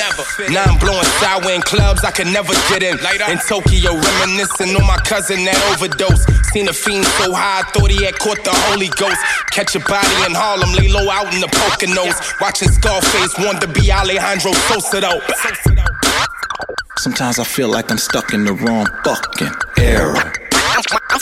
Now 0.51 0.65
I'm 0.65 0.77
blowing 0.79 1.05
sour 1.21 1.49
in 1.51 1.61
clubs 1.61 2.03
I 2.03 2.11
could 2.11 2.27
never 2.27 2.53
get 2.69 2.83
in. 2.83 2.97
In 3.29 3.39
Tokyo, 3.47 3.93
reminiscing 3.95 4.75
on 4.75 4.85
my 4.85 4.97
cousin 5.05 5.45
that 5.45 5.57
overdose. 5.73 6.25
Seen 6.51 6.67
a 6.67 6.73
fiend 6.73 7.05
so 7.21 7.33
high, 7.33 7.61
I 7.61 7.63
thought 7.71 7.91
he 7.91 8.03
had 8.03 8.17
caught 8.17 8.41
the 8.43 8.53
Holy 8.69 8.89
Ghost. 8.97 9.21
Catch 9.51 9.75
a 9.75 9.79
body 9.79 10.15
in 10.25 10.33
Harlem, 10.33 10.73
lay 10.73 10.89
low 10.89 11.09
out 11.09 11.33
in 11.33 11.39
the 11.39 11.47
Poconos. 11.47 12.17
Watching 12.41 12.69
Scarface, 12.69 13.35
to 13.59 13.67
be 13.75 13.91
Alejandro 13.91 14.53
Sosa 14.53 15.01
though. 15.01 15.21
Sometimes 16.97 17.39
I 17.39 17.43
feel 17.43 17.69
like 17.69 17.91
I'm 17.91 17.97
stuck 17.97 18.33
in 18.33 18.45
the 18.45 18.53
wrong 18.53 18.87
fucking 19.03 19.53
era. 19.77 20.33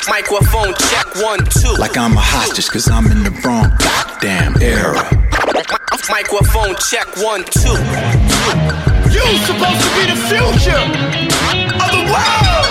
Microphone 0.08 0.74
check 0.90 1.06
one, 1.24 1.40
two. 1.46 1.74
Like 1.80 1.98
I'm 1.98 2.14
a 2.14 2.22
hostage 2.22 2.68
cause 2.70 2.90
I'm 2.90 3.06
in 3.12 3.24
the 3.24 3.32
wrong 3.46 3.70
goddamn 3.80 4.62
era. 4.62 5.04
Microphone 6.10 6.76
check 6.90 7.08
one, 7.18 7.44
two. 7.46 7.78
You 9.12 9.26
supposed 9.46 9.82
to 9.82 9.90
be 9.98 10.04
the 10.10 10.18
future 10.28 10.84
of 11.82 11.90
the 11.92 12.04
world. 12.12 12.63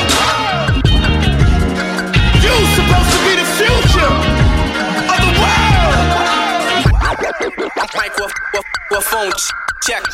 Check 9.83 10.05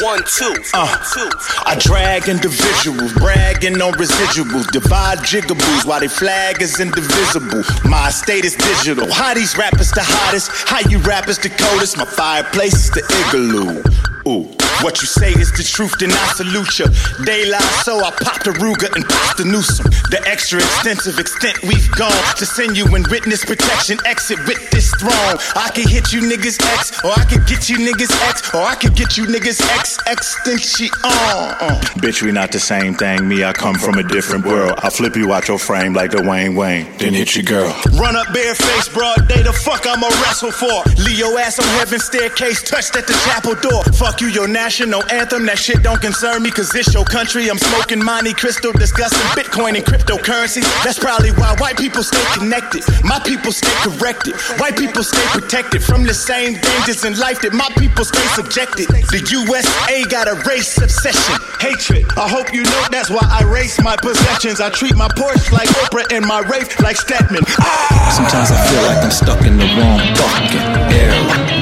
one, 0.00 0.18
two. 0.24 0.52
Uh, 0.74 0.96
two. 1.14 1.30
I 1.64 1.76
drag 1.78 2.28
individuals, 2.28 3.12
bragging 3.12 3.80
on 3.80 3.92
residuals, 3.92 4.66
divide 4.72 5.18
jigaboos 5.18 5.84
while 5.86 6.00
they 6.00 6.08
flag 6.08 6.60
is 6.60 6.80
indivisible. 6.80 7.62
My 7.88 8.10
state 8.10 8.44
is 8.44 8.56
digital. 8.56 9.08
How 9.12 9.34
these 9.34 9.56
rappers 9.56 9.92
the 9.92 10.02
hottest? 10.02 10.50
How 10.66 10.80
you 10.90 10.98
rappers 10.98 11.38
the 11.38 11.50
coldest? 11.50 11.96
My 11.96 12.04
fireplace 12.04 12.74
is 12.74 12.90
the 12.90 13.02
igloo. 13.28 13.82
Ooh, 14.26 14.50
what 14.80 15.00
you 15.00 15.06
say 15.06 15.32
is 15.32 15.52
the 15.52 15.62
truth, 15.62 15.98
then 15.98 16.10
I 16.10 16.26
salute 16.34 16.78
ya. 16.78 16.86
They 17.24 17.48
lie, 17.48 17.60
so 17.84 17.98
I 18.00 18.10
pop 18.10 18.42
the 18.42 18.52
Ruger 18.56 18.88
and 18.96 19.04
pop 19.04 19.36
the 19.36 19.44
Newsome. 19.44 19.90
The 20.10 20.22
extra 20.26 20.58
extensive 20.58 21.18
extent 21.18 21.62
we've 21.62 21.90
gone 21.92 22.16
to 22.36 22.46
send 22.46 22.76
you 22.76 22.86
in 22.96 23.04
witness 23.10 23.44
protection. 23.44 23.98
Exit 24.06 24.38
with 24.46 24.62
this 24.70 24.90
throne. 24.96 25.36
I 25.56 25.70
can 25.74 25.88
hit 25.88 26.12
you 26.12 26.22
niggas 26.22 26.58
X, 26.78 26.92
or 27.04 27.12
I 27.12 27.24
can 27.24 27.44
get 27.44 27.68
you 27.68 27.78
niggas 27.78 28.12
X, 28.28 28.54
or 28.54 28.62
I 28.62 28.74
can 28.74 28.92
get 28.94 29.16
you 29.16 29.26
niggas 29.26 29.60
X 29.78 29.98
extension 30.06 30.90
on. 31.04 31.54
Uh. 31.60 31.80
Bitch, 32.02 32.22
we 32.22 32.32
not 32.32 32.52
the 32.52 32.60
same 32.60 32.94
thing. 32.94 33.28
Me, 33.28 33.44
I 33.44 33.52
come 33.52 33.74
from 33.76 33.98
a 33.98 34.02
different 34.02 34.46
world. 34.46 34.74
I 34.82 34.90
flip 34.90 35.16
you 35.16 35.32
out 35.32 35.48
your 35.48 35.58
frame 35.58 35.92
like 35.92 36.10
the 36.10 36.22
Wayne 36.22 36.54
Wayne, 36.54 36.86
then 36.98 37.14
hit 37.14 37.36
your 37.36 37.44
girl. 37.44 37.72
Run 37.98 38.16
up 38.16 38.26
bareface, 38.28 38.92
broad 38.92 39.28
day. 39.28 39.42
The 39.42 39.52
fuck 39.52 39.86
I'ma 39.86 40.08
wrestle 40.22 40.50
for? 40.52 40.82
Leo 41.02 41.36
ass 41.38 41.58
on 41.58 41.66
heaven's 41.78 42.04
staircase, 42.04 42.62
touched 42.62 42.96
at 42.96 43.06
the 43.06 43.14
chapel 43.24 43.54
door. 43.56 43.82
Fuck 43.94 44.20
you, 44.20 44.28
your 44.28 44.48
national 44.62 45.02
anthem. 45.10 45.44
That 45.46 45.58
shit 45.58 45.82
don't 45.82 46.00
concern 46.00 46.42
me, 46.42 46.50
cause 46.50 46.70
it's 46.74 46.94
your 46.94 47.04
country. 47.04 47.50
I'm 47.50 47.58
smoking 47.58 47.98
Monte 47.98 48.32
Crystal, 48.34 48.70
discussing 48.70 49.26
Bitcoin 49.34 49.74
and 49.74 49.84
cryptocurrencies. 49.84 50.62
That's 50.84 51.00
probably 51.00 51.32
why 51.34 51.56
white 51.58 51.76
people 51.76 52.04
stay 52.04 52.22
connected. 52.38 52.86
My 53.02 53.18
people 53.18 53.50
stay 53.50 53.74
corrected. 53.82 54.38
White 54.62 54.78
people 54.78 55.02
stay 55.02 55.26
protected 55.34 55.82
from 55.82 56.04
the 56.04 56.14
same 56.14 56.54
dangers 56.54 57.04
in 57.04 57.18
life 57.18 57.42
that 57.42 57.52
my 57.52 57.66
people 57.74 58.04
stay 58.04 58.22
subjected. 58.38 58.86
The 59.10 59.22
USA 59.42 60.04
got 60.06 60.30
a 60.30 60.38
race 60.46 60.78
obsession, 60.78 61.34
hatred. 61.58 62.06
I 62.14 62.30
hope 62.30 62.54
you 62.54 62.62
know 62.62 62.82
that's 62.94 63.10
why 63.10 63.26
I 63.26 63.42
race 63.42 63.82
my 63.82 63.96
possessions. 63.96 64.60
I 64.60 64.70
treat 64.70 64.94
my 64.94 65.08
Porsche 65.08 65.50
like 65.50 65.68
Oprah 65.82 66.06
and 66.14 66.24
my 66.24 66.38
Wraith 66.46 66.78
like 66.78 66.96
Stedman. 66.96 67.42
Ah! 67.58 68.14
Sometimes 68.14 68.54
I 68.54 68.58
feel 68.70 68.82
like 68.86 69.02
I'm 69.02 69.10
stuck 69.10 69.42
in 69.42 69.58
the 69.58 69.66
wrong 69.74 69.98
fucking 70.14 70.70
era. 70.94 71.61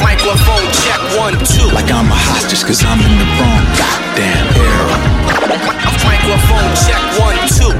Microphone 0.00 0.66
check 0.84 1.00
one, 1.18 1.34
two. 1.44 1.68
Like 1.74 1.92
I'm 1.92 2.08
a 2.08 2.16
hostage 2.16 2.64
cause 2.64 2.82
I'm 2.84 3.00
in 3.00 3.14
the 3.20 3.28
wrong 3.36 3.64
goddamn 3.76 4.46
era. 4.56 4.96
Microphone 6.04 6.70
check 6.88 7.04
one, 7.20 7.36
two. 7.56 7.74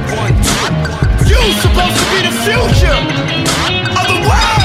You 1.26 1.40
supposed 1.64 1.96
to 1.96 2.04
be 2.12 2.20
the 2.28 2.35
future 2.44 2.98
of 3.96 4.04
the 4.06 4.20
world. 4.28 4.60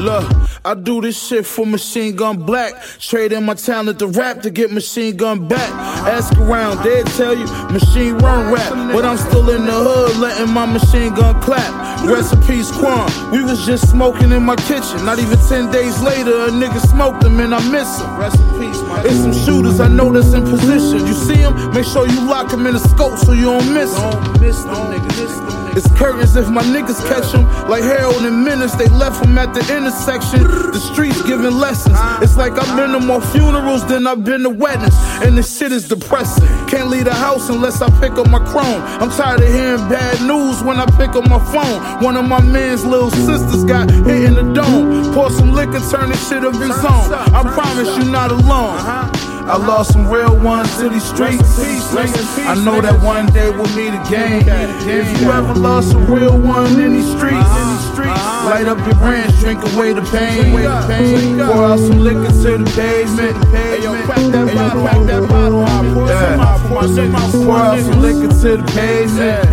Look, 0.00 0.29
I 0.62 0.74
do 0.74 1.00
this 1.00 1.16
shit 1.16 1.46
for 1.46 1.64
Machine 1.64 2.16
Gun 2.16 2.44
Black. 2.44 2.74
Trading 2.98 3.44
my 3.46 3.54
talent 3.54 3.98
to 4.00 4.06
rap 4.08 4.42
to 4.42 4.50
get 4.50 4.70
Machine 4.70 5.16
Gun 5.16 5.48
back. 5.48 5.70
Ask 6.06 6.36
around, 6.36 6.84
they 6.84 7.02
tell 7.16 7.34
you 7.34 7.46
Machine 7.72 8.18
Run 8.18 8.52
rap. 8.52 8.70
But 8.92 9.06
I'm 9.06 9.16
still 9.16 9.48
in 9.48 9.64
the 9.64 9.72
hood 9.72 10.18
letting 10.18 10.52
my 10.52 10.66
machine 10.66 11.14
gun 11.14 11.40
clap. 11.40 12.04
Rest 12.04 12.34
in 12.34 12.42
peace, 12.42 12.70
Quan. 12.72 13.08
We 13.32 13.42
was 13.42 13.64
just 13.64 13.90
smoking 13.90 14.32
in 14.32 14.42
my 14.42 14.56
kitchen. 14.56 15.04
Not 15.04 15.18
even 15.18 15.38
10 15.48 15.70
days 15.70 16.02
later, 16.02 16.44
a 16.44 16.50
nigga 16.50 16.80
smoked 16.88 17.24
him 17.24 17.40
and 17.40 17.54
I 17.54 17.60
miss 17.70 18.00
him. 18.00 18.18
Rest 18.18 18.38
in 18.40 18.60
peace, 18.60 18.80
my 18.82 19.02
It's 19.04 19.16
some 19.16 19.32
shooters 19.32 19.80
I 19.80 19.88
know 19.88 20.12
that's 20.12 20.34
in 20.34 20.42
position. 20.44 21.06
You 21.06 21.14
see 21.14 21.36
him? 21.36 21.54
Make 21.72 21.86
sure 21.86 22.06
you 22.06 22.20
lock 22.28 22.52
him 22.52 22.66
in 22.66 22.74
the 22.74 22.80
scope 22.80 23.16
so 23.18 23.32
you 23.32 23.44
don't 23.44 23.72
miss 23.72 23.96
him. 23.96 24.10
Don't 24.10 24.40
miss 24.40 24.62
them 24.64 24.74
niggas. 24.92 25.50
It's 25.76 25.86
curtains 25.96 26.34
if 26.34 26.48
my 26.48 26.62
niggas 26.62 26.98
catch 27.06 27.30
them. 27.30 27.44
Like 27.68 27.84
Harold 27.84 28.24
and 28.24 28.44
Menace, 28.44 28.74
they 28.74 28.88
left 28.88 29.22
them 29.22 29.38
at 29.38 29.54
the 29.54 29.60
intersection. 29.60 30.49
The 30.50 30.78
streets 30.92 31.20
giving 31.22 31.56
lessons. 31.58 31.96
It's 32.22 32.36
like 32.36 32.52
I've 32.58 32.76
been 32.76 32.92
to 32.92 33.00
more 33.00 33.20
funerals 33.20 33.86
than 33.86 34.06
I've 34.06 34.24
been 34.24 34.42
to 34.42 34.50
weddings. 34.50 34.94
And 35.22 35.36
this 35.36 35.58
shit 35.58 35.72
is 35.72 35.88
depressing. 35.88 36.46
Can't 36.68 36.88
leave 36.88 37.04
the 37.04 37.14
house 37.14 37.48
unless 37.48 37.82
I 37.82 37.88
pick 38.00 38.12
up 38.12 38.28
my 38.28 38.38
chrome. 38.50 38.82
I'm 39.00 39.10
tired 39.10 39.40
of 39.42 39.48
hearing 39.48 39.88
bad 39.88 40.20
news 40.26 40.62
when 40.62 40.78
I 40.78 40.86
pick 40.96 41.10
up 41.10 41.28
my 41.28 41.38
phone. 41.52 42.02
One 42.02 42.16
of 42.16 42.26
my 42.26 42.40
man's 42.40 42.84
little 42.84 43.10
sisters 43.10 43.64
got 43.64 43.90
hit 43.90 44.24
in 44.24 44.34
the 44.34 44.52
dome. 44.52 45.12
Pour 45.14 45.30
some 45.30 45.52
liquor, 45.52 45.80
turn 45.90 46.10
this 46.10 46.28
shit 46.28 46.44
up 46.44 46.54
in 46.54 46.72
zone. 46.72 47.12
I 47.34 47.42
promise 47.54 47.96
you 47.98 48.10
not 48.10 48.30
alone. 48.30 48.78
I 49.50 49.56
lost 49.56 49.92
some 49.92 50.08
real 50.08 50.38
ones 50.38 50.76
to 50.76 50.88
these 50.88 51.02
streets. 51.02 51.42
I 52.46 52.54
know 52.64 52.80
that 52.80 53.02
one 53.02 53.26
day 53.32 53.50
we'll 53.50 53.66
meet 53.74 53.94
again. 54.06 54.44
If 54.86 55.20
you 55.20 55.30
ever 55.30 55.54
lost 55.54 55.92
a 55.94 55.98
real 55.98 56.38
one 56.38 56.78
in 56.78 56.92
these 56.92 57.10
streets, 57.16 57.89
light 58.06 58.66
up 58.66 58.78
your 58.86 58.94
branch, 58.96 59.38
drink 59.38 59.62
away 59.74 59.92
the 59.92 60.02
pain. 60.02 60.52
Pour 61.38 61.64
out 61.64 61.78
some 61.78 62.00
liquor 62.00 62.28
to 62.28 62.58
the 62.58 62.70
pavement. 62.76 63.36
Hey, 63.48 63.82
yo, 63.82 63.94
crack 64.04 64.18
that 64.32 64.54
bottle, 64.54 64.82
crack 64.82 65.06
that 65.06 65.28
bottle. 65.28 65.60
Yeah. 66.08 66.68
Pour 66.68 67.56
out 67.56 67.78
some 67.80 68.00
liquor 68.00 68.28
to 68.28 68.56
the 68.56 68.64
pavement. 68.74 69.50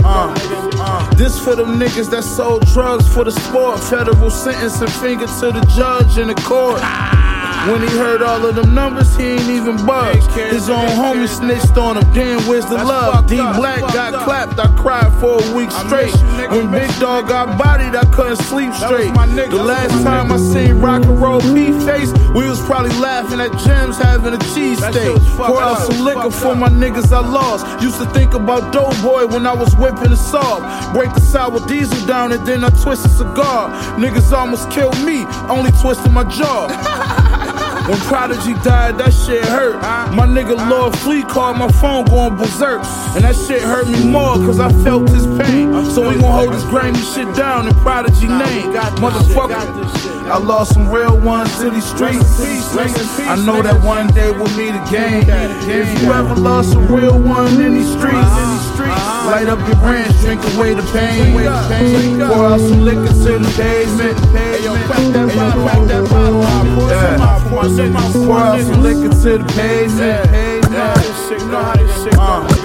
Uh, 0.00 1.14
this 1.14 1.38
for 1.38 1.54
them 1.54 1.78
niggas 1.78 2.10
that 2.10 2.24
sold 2.24 2.66
drugs 2.66 3.06
for 3.12 3.24
the 3.24 3.32
sport. 3.32 3.80
Federal 3.80 4.30
sentence 4.30 4.80
and 4.80 4.92
finger 4.92 5.26
to 5.26 5.52
the 5.52 5.64
judge 5.76 6.18
in 6.18 6.28
the 6.28 6.34
court. 6.34 6.80
When 7.66 7.82
he 7.82 7.88
heard 7.98 8.22
all 8.22 8.46
of 8.46 8.54
them 8.54 8.74
numbers, 8.74 9.14
he 9.16 9.24
ain't 9.24 9.50
even 9.50 9.84
budged. 9.84 10.30
His 10.32 10.70
own 10.70 10.86
homie 10.88 11.28
snitched 11.28 11.76
on 11.76 11.96
him. 11.98 12.14
Damn, 12.14 12.40
where's 12.46 12.66
the 12.66 12.76
love? 12.76 13.26
D 13.26 13.36
Black 13.36 13.80
got 13.92 14.14
clapped. 14.24 14.58
I 14.58 14.74
cried 14.76 15.12
for 15.20 15.42
a 15.42 15.54
week 15.54 15.70
straight. 15.70 16.14
When 16.50 16.70
Big 16.70 16.90
Dog 16.98 17.28
got 17.28 17.58
bodied, 17.58 17.94
I 17.94 18.04
couldn't 18.06 18.36
sleep 18.36 18.72
straight. 18.74 19.12
The 19.12 19.62
last 19.62 20.02
time 20.02 20.32
I 20.32 20.36
seen 20.38 20.80
Rock 20.80 21.04
and 21.04 21.20
Roll 21.20 21.40
P 21.40 21.72
face, 21.84 22.12
we 22.34 22.48
was 22.48 22.64
probably 22.64 22.96
laughing 22.98 23.40
at 23.40 23.52
Gems 23.58 23.98
having 23.98 24.34
a 24.34 24.38
cheese 24.54 24.80
cheesesteak. 24.80 25.36
Pour 25.36 25.60
out 25.60 25.78
some 25.90 26.04
liquor 26.04 26.30
for 26.30 26.54
my 26.54 26.68
niggas 26.68 27.12
I 27.12 27.20
lost. 27.20 27.66
Used 27.82 27.98
to 27.98 28.06
think 28.10 28.34
about 28.34 28.72
Doughboy 28.72 29.26
when 29.26 29.46
I 29.46 29.52
was 29.52 29.74
whipping 29.76 30.10
the 30.10 30.16
saw. 30.16 30.60
Break 30.92 31.12
the 31.14 31.20
sour 31.20 31.60
diesel 31.66 32.06
down 32.06 32.32
and 32.32 32.46
then 32.46 32.64
I 32.64 32.70
twist 32.70 33.04
a 33.06 33.08
cigar. 33.08 33.70
Niggas 33.98 34.32
almost 34.32 34.70
killed 34.70 34.98
me, 35.04 35.24
only 35.48 35.72
twisted 35.72 36.12
my 36.12 36.24
jaw. 36.24 37.24
When 37.88 37.98
Prodigy 38.00 38.52
died, 38.62 38.98
that 38.98 39.14
shit 39.14 39.42
hurt. 39.46 39.80
My 40.14 40.26
nigga 40.26 40.56
Lord 40.68 40.94
Fleet 40.98 41.26
called 41.26 41.56
my 41.56 41.68
phone 41.72 42.04
going 42.04 42.36
berserk. 42.36 42.82
And 43.16 43.24
that 43.24 43.34
shit 43.34 43.62
hurt 43.62 43.88
me 43.88 44.04
more 44.04 44.34
cause 44.36 44.60
I 44.60 44.70
felt 44.84 45.08
his 45.08 45.26
pain. 45.40 45.72
So 45.86 46.06
we 46.06 46.20
gon' 46.20 46.30
hold 46.30 46.52
this 46.52 46.64
grainy 46.64 46.98
shit 47.00 47.34
down 47.34 47.66
in 47.66 47.74
Prodigy 47.76 48.28
name. 48.28 48.72
Motherfucker. 49.00 49.48
I 50.28 50.36
lost 50.36 50.74
some 50.74 50.90
real 50.92 51.18
ones 51.18 51.56
to 51.56 51.70
these 51.70 51.86
streets. 51.86 52.20
I 53.26 53.36
know 53.46 53.62
that 53.62 53.82
one 53.82 54.08
day 54.08 54.30
we'll 54.30 54.54
meet 54.58 54.74
again. 54.86 55.24
If 55.66 56.02
you 56.02 56.12
ever 56.12 56.34
lost 56.34 56.74
a 56.74 56.80
real 56.80 57.18
one 57.18 57.58
in 57.58 57.72
these 57.72 57.90
streets, 57.96 58.12
light 59.24 59.48
up 59.48 59.58
your 59.66 59.76
branch, 59.76 60.12
drink 60.20 60.42
away 60.54 60.74
the 60.74 60.82
pain. 60.92 61.32
Pour 62.28 62.44
out 62.44 62.60
some 62.60 62.82
liquor 62.82 63.08
to 63.08 63.38
the 63.38 63.52
pavement. 63.56 64.18
Yeah. 66.90 67.48
Out 67.80 68.60
some 68.60 68.82
liquor 68.82 69.08
to 69.08 69.38
the 69.38 69.52
pavement. 69.54 70.64
Uh. 72.18 72.57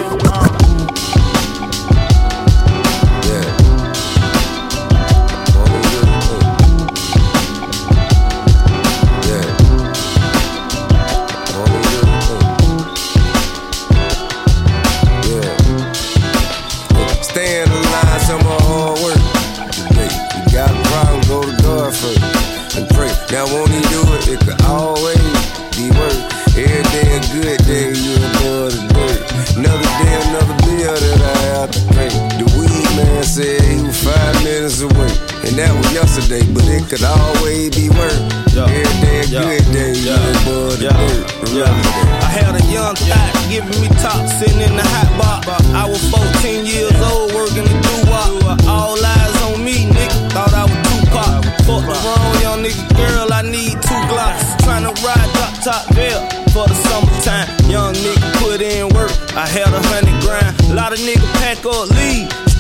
Could 36.94 37.06
always 37.06 37.74
be 37.74 37.90
worse. 37.90 38.22
Every 38.54 38.86
day 39.02 39.22
a 39.22 39.26
good 39.26 39.66
day, 39.74 39.94
you 39.98 40.14
another 40.14 40.78
dirt. 40.78 41.26
That. 41.58 41.74
I 42.22 42.30
had 42.30 42.54
a 42.54 42.64
young 42.70 42.94
thought 42.94 43.34
giving 43.50 43.82
me 43.82 43.90
top, 43.98 44.22
sitting 44.38 44.62
in 44.62 44.78
the 44.78 44.86
hot 44.86 45.10
box. 45.18 45.50
I 45.74 45.90
was 45.90 46.02
14 46.14 46.66
years 46.66 46.94
old, 47.02 47.34
working 47.34 47.66
the 47.66 47.74
doo-wop. 47.82 48.62
All 48.70 48.94
eyes 48.94 49.36
on 49.42 49.66
me, 49.66 49.90
nigga. 49.90 50.30
Thought 50.38 50.54
I 50.54 50.70
was 50.70 50.80
Tupac. 50.86 51.42
Fuck 51.66 51.82
the 51.90 51.98
wrong 52.06 52.34
young 52.46 52.62
nigga 52.62 52.86
girl, 52.94 53.34
I 53.34 53.42
need 53.42 53.74
two 53.82 54.02
glocks. 54.14 54.46
Tryna 54.62 54.94
to 54.94 55.02
ride 55.02 55.30
drop 55.34 55.54
top 55.66 55.84
bill 55.98 56.22
for 56.54 56.70
the 56.70 56.78
summertime. 56.78 57.50
Young 57.74 57.94
nigga 58.06 58.22
put 58.38 58.62
in 58.62 58.94
work, 58.94 59.14
I 59.34 59.50
had 59.50 59.74
a 59.74 59.82
hundred 59.90 60.22
grand. 60.22 60.54
A 60.70 60.76
lot 60.78 60.94
of 60.94 61.00
nigga 61.00 61.26
pack 61.42 61.66
up, 61.66 61.90
leave. 61.90 62.53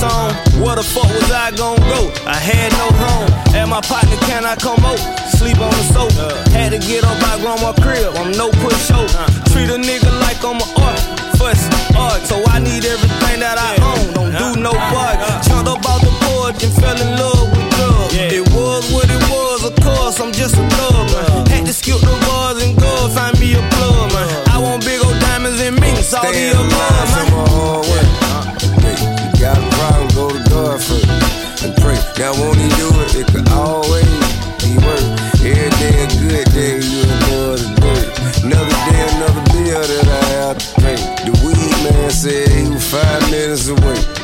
On, 0.00 0.32
where 0.64 0.76
the 0.76 0.82
fuck 0.82 1.04
was 1.12 1.30
I 1.30 1.52
gon' 1.52 1.76
go? 1.76 2.08
I 2.24 2.32
had 2.40 2.72
no 2.72 2.88
home. 2.88 3.28
At 3.52 3.68
my 3.68 3.82
partner, 3.84 4.16
can 4.24 4.46
I 4.46 4.56
come 4.56 4.80
over? 4.80 5.12
Sleep 5.36 5.60
on 5.60 5.68
the 5.68 5.84
sofa. 5.92 6.40
Had 6.56 6.72
to 6.72 6.80
get 6.80 7.04
up 7.04 7.20
by 7.20 7.36
grandma 7.36 7.76
crib, 7.84 8.16
I'm 8.16 8.32
no 8.32 8.48
pushover. 8.64 9.28
Treat 9.52 9.68
a 9.68 9.76
nigga 9.76 10.08
like 10.24 10.40
I'm 10.40 10.56
a 10.56 10.68
art, 10.80 11.00
fuss, 11.36 11.68
art. 11.92 12.24
So 12.24 12.40
I 12.48 12.60
need 12.60 12.88
everything 12.88 13.44
that 13.44 13.60
I 13.60 13.76
own, 13.92 14.14
don't 14.16 14.32
do 14.32 14.60
no 14.60 14.72
uh-huh. 14.72 14.96
bug. 14.96 15.44
Jumped 15.44 15.68
uh-huh. 15.68 15.76
up 15.76 15.84
off 15.84 16.00
the 16.00 16.12
porch 16.24 16.64
and 16.64 16.72
fell 16.80 16.96
in 16.96 17.10
love 17.20 17.52
with 17.52 17.68
drugs. 17.76 18.14
It 18.16 18.44
was 18.56 18.88
what 18.92 19.04
it 19.04 19.22
was, 19.28 19.68
of 19.68 19.76
course, 19.84 20.16
I'm 20.16 20.32
just 20.32 20.56
a 20.56 20.64
thug. 20.80 20.96
Uh-huh. 21.12 21.44
Had 21.52 21.66
to 21.66 21.74
skip 21.76 22.00
the 22.00 22.16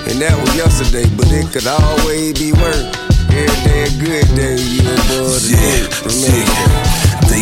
And 0.08 0.22
that 0.22 0.38
was 0.38 0.54
yesterday, 0.54 1.04
but 1.16 1.26
it 1.32 1.50
could 1.52 1.66
always 1.66 2.32
be 2.38 2.52
worse. 2.52 2.86
Every 3.34 3.58
day 3.66 3.82
a 3.82 3.90
good 3.98 4.28
day, 4.36 4.56
you 4.56 4.82
Yeah, 4.86 5.82
dirt. 5.82 6.06
Remember 6.06 6.46
yeah. 6.46 6.85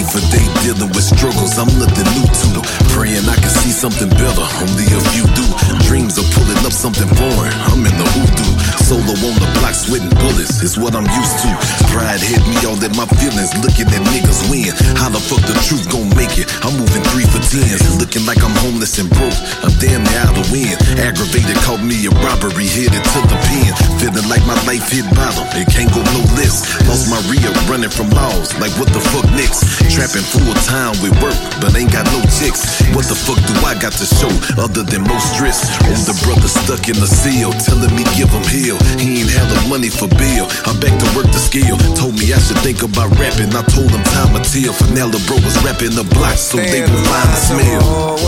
For 0.04 0.20
day 0.30 0.44
dealing 0.62 0.92
with 0.92 1.02
struggles, 1.02 1.56
I'm 1.56 1.70
nothing 1.80 2.06
new 2.12 2.28
to. 2.28 2.60
Praying 2.92 3.26
I 3.26 3.34
can 3.34 3.50
see 3.50 3.72
something 3.72 4.08
better, 4.08 4.46
only 4.62 4.86
if 4.86 5.04
you 5.16 5.24
do. 5.32 5.46
Dreams 5.88 6.18
of 6.20 6.28
pulling 6.36 6.60
up 6.62 6.76
something 6.76 7.08
foreign, 7.16 7.54
I'm 7.72 7.82
in 7.82 7.94
the 7.96 8.06
hoodoo. 8.14 8.52
Solo 8.84 9.16
on 9.16 9.34
the 9.40 9.48
block, 9.58 9.74
sweating 9.74 10.12
bullets, 10.20 10.60
is 10.62 10.76
what 10.76 10.94
I'm 10.94 11.08
used 11.08 11.36
to. 11.42 11.50
Pride 11.88 12.20
hit 12.20 12.44
me 12.44 12.58
all 12.68 12.78
in 12.78 12.92
my 12.94 13.08
feelings, 13.16 13.50
looking 13.64 13.88
at 13.88 14.02
niggas 14.12 14.44
win. 14.52 14.70
How 15.00 15.08
the 15.08 15.18
fuck 15.18 15.40
the 15.48 15.57
truth 15.64 15.88
gon' 15.88 16.12
make 16.14 16.36
it? 16.36 16.52
I'm 16.61 16.76
moving 16.76 17.02
three 17.11 17.26
for 17.26 17.40
tens, 17.40 17.82
looking 17.96 18.28
like 18.28 18.44
I'm 18.44 18.55
homeless 18.61 19.00
and 19.00 19.09
broke. 19.09 19.34
I'm 19.64 19.72
damn 19.80 20.05
near 20.05 20.20
out 20.20 20.36
of 20.36 20.46
wind. 20.52 20.76
Aggravated, 21.00 21.57
caught 21.64 21.80
me 21.80 21.96
a 22.07 22.12
robbery, 22.22 22.68
headed 22.68 23.02
to 23.02 23.20
the 23.24 23.38
pen. 23.48 23.72
Feeling 23.98 24.28
like 24.28 24.44
my 24.44 24.59
life 24.68 24.84
hit 24.92 25.09
bottom, 25.16 25.48
it 25.57 25.66
can't 25.72 25.90
go 25.90 26.05
no 26.12 26.22
less. 26.36 26.62
Lost 26.86 27.09
my 27.09 27.18
rear, 27.32 27.48
running 27.66 27.90
from 27.90 28.12
laws, 28.12 28.52
like 28.61 28.74
what 28.76 28.92
the 28.92 29.00
fuck 29.00 29.26
next? 29.32 29.64
Trapping 29.95 30.26
full 30.26 30.51
time 30.66 30.90
with 30.99 31.14
work, 31.22 31.38
but 31.62 31.70
ain't 31.78 31.95
got 31.95 32.03
no 32.11 32.18
ticks. 32.34 32.82
What 32.99 33.07
the 33.07 33.14
fuck 33.14 33.38
do 33.47 33.55
I 33.62 33.78
got 33.78 33.95
to 33.95 34.03
show 34.03 34.26
other 34.59 34.82
than 34.82 35.07
most 35.07 35.38
drifts? 35.38 35.62
the 36.03 36.18
brother 36.26 36.51
stuck 36.51 36.90
in 36.90 36.99
the 36.99 37.07
seal, 37.07 37.55
telling 37.62 37.95
me 37.95 38.03
give 38.18 38.26
him 38.26 38.42
hell. 38.42 38.74
He 38.99 39.22
ain't 39.22 39.30
had 39.30 39.47
the 39.47 39.62
money 39.70 39.86
for 39.86 40.11
bill. 40.18 40.51
I'm 40.66 40.82
back 40.82 40.99
to 40.99 41.07
work 41.14 41.30
the 41.30 41.38
skill. 41.38 41.78
Told 41.95 42.18
me 42.18 42.34
I 42.34 42.42
should 42.42 42.59
think 42.66 42.82
about 42.82 43.14
rapping. 43.22 43.55
I 43.55 43.62
told 43.70 43.95
him 43.95 44.03
time 44.11 44.34
will 44.34 44.42
tell. 44.42 44.74
For 44.74 44.90
now, 44.99 45.07
the 45.07 45.22
bro 45.30 45.38
was 45.38 45.55
rapping 45.62 45.95
the 45.95 46.03
block 46.11 46.42
so 46.42 46.59
they 46.59 46.82
would 46.82 47.07
find 47.07 47.30
the 47.30 47.38
smell. 47.38 48.18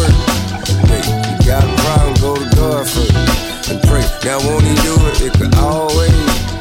You 1.02 1.34
got 1.42 1.66
a 1.66 1.72
problem, 1.82 2.14
go 2.22 2.38
to 2.38 2.46
God 2.54 2.86
for 2.86 3.10
it 3.10 3.46
and 3.74 3.82
pray. 3.90 4.06
Now, 4.22 4.38
won't 4.46 4.62
he 4.62 4.74
do 4.86 4.94
it? 5.10 5.18
It 5.18 5.32
could 5.34 5.54
always 5.58 6.14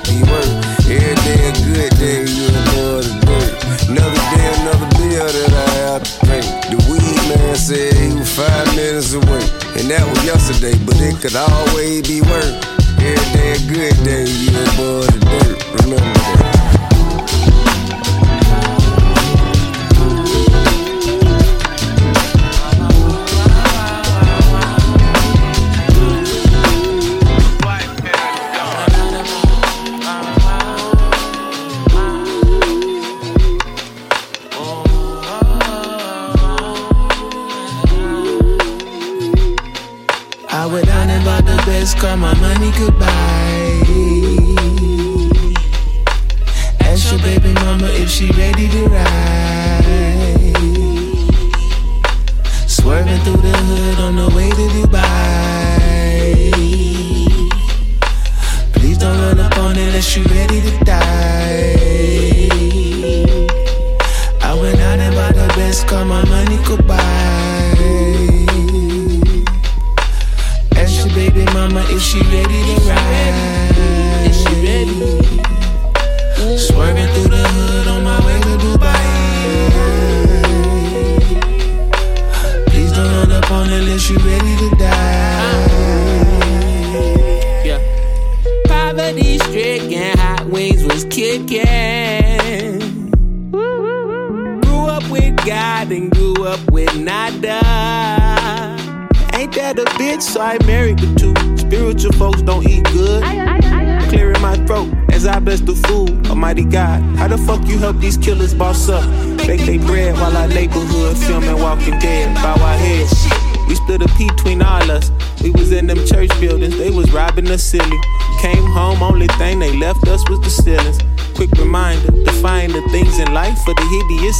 be 0.09 0.25
worth 0.25 0.49
every 0.89 1.13
day 1.21 1.45
a 1.45 1.53
good 1.61 1.93
day. 2.01 2.24
And 9.77 9.91
that 9.91 10.07
was 10.07 10.23
yesterday, 10.23 10.77
but 10.85 10.95
it 11.01 11.19
could 11.21 11.35
always 11.35 12.01
be 12.07 12.21
worse. 12.21 12.55
Every 12.97 13.31
day 13.33 13.51
a 13.51 13.59
good 13.67 14.03
day, 14.03 14.25
yeah, 14.25 14.77
boy, 14.77 15.05
the 15.05 15.19
dirt, 15.19 15.83
remember. 15.83 16.14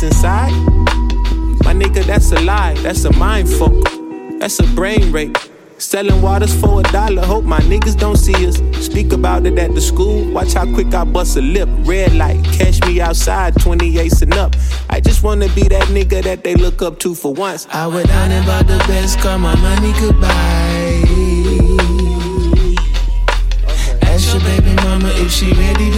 inside? 0.05 0.51
My 1.65 1.73
nigga, 1.73 2.05
that's 2.05 2.31
a 2.31 2.39
lie, 2.41 2.75
that's 2.75 3.03
a 3.05 3.13
mind 3.17 3.49
fuck. 3.49 3.73
That's 4.39 4.59
a 4.59 4.67
brain 4.75 5.11
rape. 5.11 5.37
Selling 5.77 6.21
waters 6.21 6.53
for 6.61 6.79
a 6.79 6.83
dollar, 6.83 7.25
hope 7.25 7.43
my 7.43 7.59
niggas 7.61 7.97
don't 7.97 8.15
see 8.15 8.47
us. 8.47 8.57
Speak 8.85 9.11
about 9.11 9.45
it 9.45 9.57
at 9.59 9.73
the 9.75 9.81
school, 9.81 10.23
watch 10.31 10.53
how 10.53 10.65
quick 10.73 10.93
I 10.93 11.03
bust 11.03 11.35
a 11.35 11.41
lip. 11.41 11.67
Red 11.79 12.13
light, 12.13 12.43
catch 12.45 12.79
me 12.85 13.01
outside, 13.01 13.55
28s 13.55 14.21
and 14.21 14.33
up. 14.35 14.55
I 14.89 15.01
just 15.01 15.23
wanna 15.23 15.49
be 15.49 15.63
that 15.63 15.87
nigga 15.89 16.23
that 16.23 16.43
they 16.43 16.55
look 16.55 16.81
up 16.81 16.99
to 16.99 17.13
for 17.13 17.33
once. 17.33 17.67
I 17.71 17.87
would 17.87 18.07
down 18.07 18.31
about 18.43 18.67
the 18.67 18.77
best, 18.87 19.19
call 19.19 19.37
my 19.39 19.55
money 19.55 19.91
goodbye. 19.99 21.01
Okay. 23.63 23.97
Ask 24.03 24.33
your 24.33 24.41
baby 24.43 24.75
mama 24.75 25.09
if 25.15 25.31
she 25.31 25.51
ready 25.53 25.94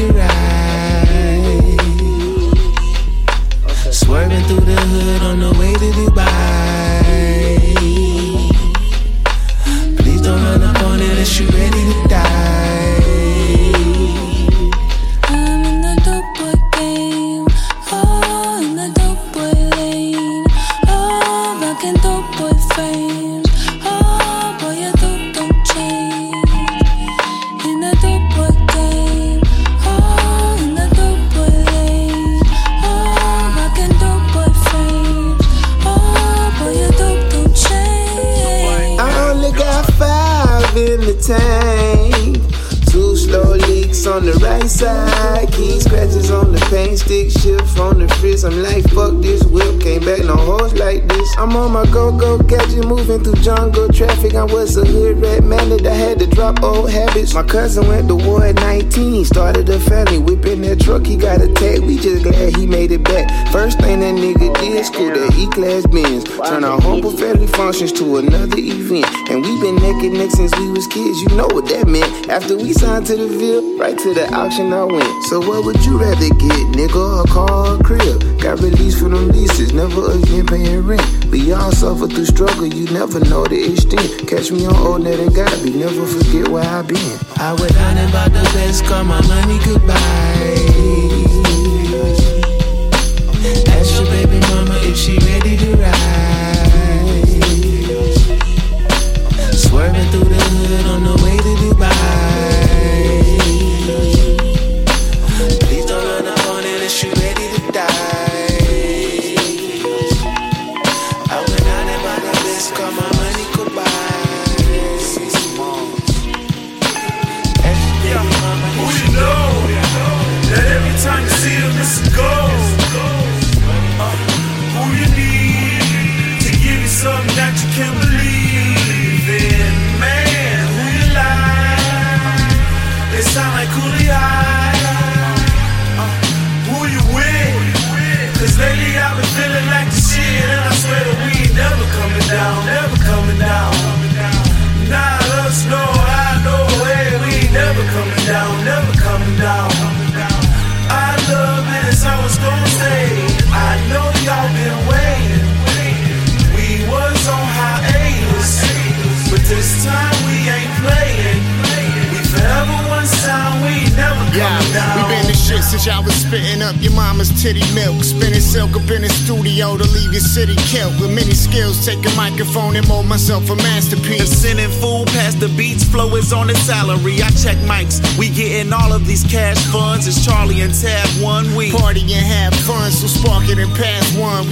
cousin 57.48 57.88
went 57.88 58.08
to 58.10 58.16
war 58.16 58.45
at 58.45 58.56
19. 58.56 59.26
Started 59.26 59.70
a 59.70 59.80
family, 59.80 60.20
whipping 60.20 60.62
that 60.62 60.82
truck, 60.82 61.06
he 61.06 61.16
got 61.16 61.41
a 61.41 61.52
tag. 61.54 61.82
We 61.82 61.98
just 61.98 62.24
glad 62.24 62.56
he 62.56 62.68
made 62.68 62.91
it 62.91 63.04
back. 63.04 63.28
First 63.52 63.80
thing 63.80 64.02
that 64.02 64.16
nigga 64.16 64.54
did, 64.60 64.86
school 64.86 65.10
that 65.10 65.34
E 65.36 65.48
class 65.50 65.86
bins. 65.88 66.26
Turn 66.48 66.64
our 66.64 66.80
humble 66.82 67.12
family 67.12 67.48
functions 67.48 67.91
to 67.93 68.18
another 68.18 68.58
event. 68.58 69.08
And 69.30 69.41
we 69.41 69.62
been 69.62 69.76
neck 69.76 70.04
and 70.04 70.14
neck 70.14 70.32
since 70.32 70.56
we 70.58 70.70
was 70.72 70.88
kids, 70.88 71.22
you 71.22 71.30
know 71.36 71.48
what 71.48 71.66
that 71.70 71.88
meant. 71.88 72.30
After 72.30 72.58
we 72.58 72.74
signed 72.74 73.06
to 73.08 73.16
the 73.16 73.28
Ville, 73.28 73.78
right 73.78 73.98
to 73.98 74.14
the 74.14 74.28
auction 74.34 74.74
I 74.74 74.84
went. 74.84 75.24
So 75.26 75.39
what 75.39 75.64
would 75.66 75.84
you 75.86 75.98
rather 75.98 76.30
get, 76.30 76.64
nigga, 76.76 77.24
a 77.24 77.28
car 77.28 77.76
or 77.76 77.84
crib? 77.84 78.41
Got 78.41 78.60
released 78.60 79.00
from 79.00 79.12
them 79.12 79.30
leases, 79.30 79.74
never 79.74 80.12
again 80.12 80.45
paying 80.45 80.86
rent. 80.86 81.26
We 81.32 81.52
all 81.54 81.72
suffer 81.72 82.08
through 82.08 82.26
struggle, 82.26 82.68
you 82.68 82.86
never 82.93 83.20
know 83.22 83.45
the 83.45 83.72
extent. 83.72 84.28
Catch 84.28 84.52
me 84.52 84.66
on 84.66 84.76
old 84.76 85.04
net 85.04 85.20
and 85.20 85.34
gotta 85.34 85.64
be, 85.64 85.72
never 85.72 86.06
forget 86.06 86.48
where 86.48 86.64
I 86.64 86.82
been. 86.82 87.26
I 87.39 87.53
was 87.53 87.71
down 87.71 87.97
about 88.09 88.31
the 88.31 88.41
best, 88.53 88.85
call 88.85 89.03
my 89.03 89.21
money 89.27 89.59
goodbye. 89.63 90.76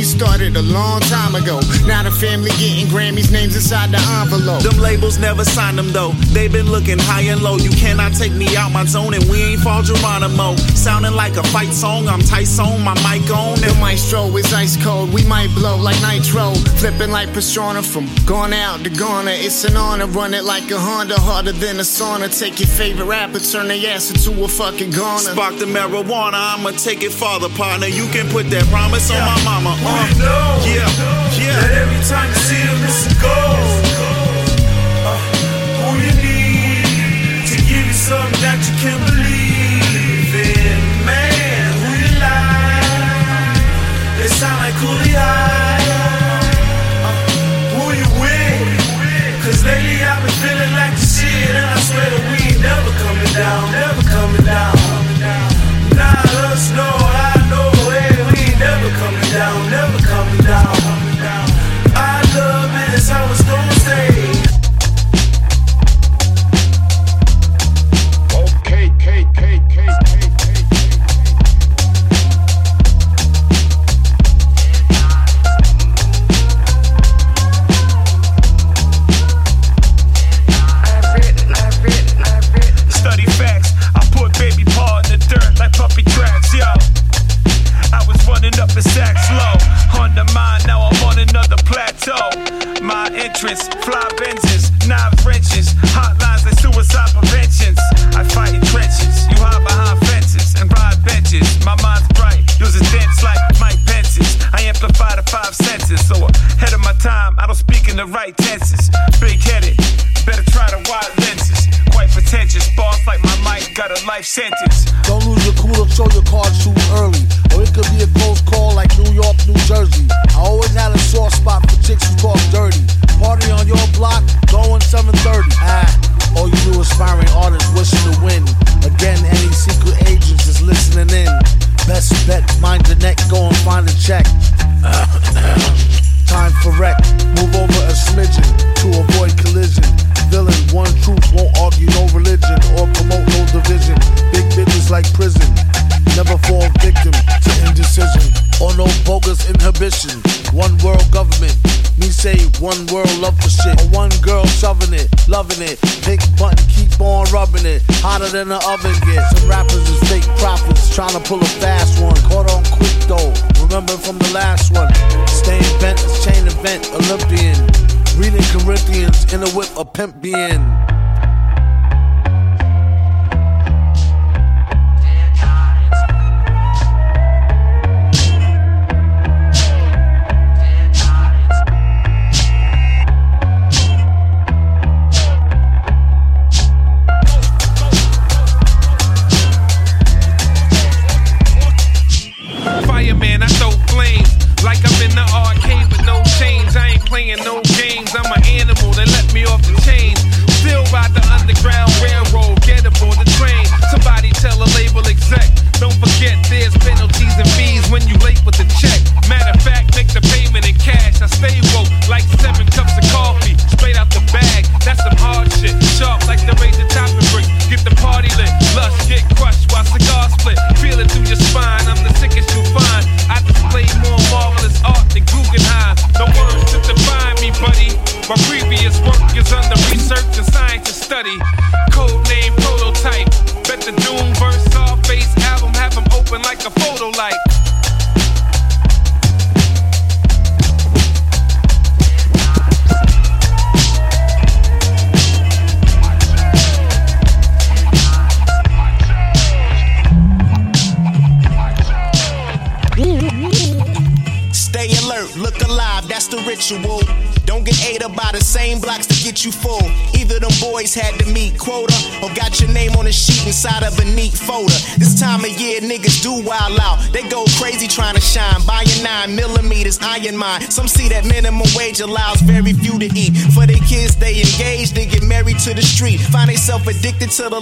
Start 0.06 0.35
a 0.54 0.62
long 0.62 1.00
time 1.02 1.34
ago. 1.34 1.60
Now 1.88 2.04
the 2.04 2.12
family 2.12 2.52
getting 2.52 2.88
Grammys 2.88 3.32
names 3.32 3.56
inside 3.56 3.92
the 3.92 3.98
envelope. 4.22 4.62
Them 4.62 4.78
labels 4.78 5.18
never 5.18 5.44
signed 5.44 5.78
them 5.78 5.92
though. 5.92 6.12
They've 6.34 6.52
been 6.52 6.70
looking 6.70 7.00
high 7.00 7.26
and 7.32 7.42
low. 7.42 7.58
You 7.58 7.72
cannot 7.72 8.14
take 8.14 8.34
me 8.34 8.56
out 8.56 8.72
my 8.72 8.86
zone 8.86 9.14
and 9.14 9.24
we 9.30 9.42
ain't 9.42 9.62
fall 9.62 9.82
Geronimo. 9.82 10.56
Sounding 10.76 11.14
like 11.14 11.38
a 11.38 11.44
fight 11.44 11.74
song, 11.74 12.08
I'm 12.08 12.22
Tyson, 12.22 12.84
my 12.84 12.94
mic 13.06 13.30
on. 13.32 13.60
The 13.60 13.76
maestro 13.80 14.28
is 14.38 14.54
ice 14.54 14.78
cold, 14.84 15.14
we 15.14 15.24
might 15.26 15.50
blow 15.56 15.78
like 15.78 16.00
nitro. 16.02 16.54
Flipping 16.80 17.12
like 17.12 17.30
Pastrana 17.30 17.84
from 17.84 18.06
gone 18.26 18.54
out 18.54 18.84
to 18.84 18.90
gone. 18.90 19.28
It's 19.28 19.64
an 19.64 19.76
honor, 19.78 20.08
run 20.08 20.34
it 20.34 20.44
like 20.44 20.70
a 20.70 20.80
Honda, 20.80 21.16
harder 21.20 21.54
than 21.54 21.78
a 21.78 21.88
sauna. 21.88 22.28
Take 22.38 22.60
your 22.60 22.70
favorite 22.70 23.06
rapper, 23.06 23.40
turn 23.40 23.68
their 23.70 23.96
ass 23.96 24.12
into 24.12 24.44
a 24.44 24.48
fucking 24.48 24.92
goner. 24.92 25.32
Spark 25.34 25.58
the 25.58 25.66
marijuana, 25.66 26.38
I'ma 26.54 26.72
take 26.72 27.02
it 27.04 27.12
farther, 27.12 27.50
partner. 27.50 27.88
You 27.88 28.08
can 28.10 28.28
put 28.30 28.50
that 28.52 28.66
promise 28.68 29.10
on 29.10 29.20
my 29.20 29.44
mama. 29.44 29.76
Uh. 29.80 30.35
Yeah, 30.66 30.90
yeah. 31.40 31.56
That 31.62 31.74
every 31.84 32.02
time 32.12 32.28
you 32.30 32.40
see 32.48 32.64
them, 32.68 32.80
it's 32.88 33.02
a 33.08 33.14
goal. 33.22 33.62
Uh, 35.06 35.20
who 35.80 35.90
you 36.06 36.14
need 36.26 37.46
to 37.52 37.58
give 37.70 37.86
you 37.90 37.98
something 38.10 38.42
that 38.42 38.60
you 38.66 38.74
can 38.84 38.98
believe 39.10 40.34
in? 40.36 40.80
Man, 41.06 41.66
who 41.82 41.90
you 42.02 42.12
like? 42.20 43.62
They 44.20 44.30
sound 44.40 44.58
like 44.64 44.76
Cooley 44.82 45.14
High. 45.14 45.84
Uh, 47.08 47.16
who 47.76 47.84
you 48.00 48.10
with? 48.22 49.44
Cause 49.46 49.62
lately 49.64 50.02
I've 50.02 50.22
been 50.24 50.36
feeling 50.42 50.74
like 50.74 50.94
the 50.98 51.06
shit, 51.06 51.54
and 51.54 51.66
I 51.66 51.80
swear 51.80 52.10
to 52.10 52.22
we. 52.32 52.45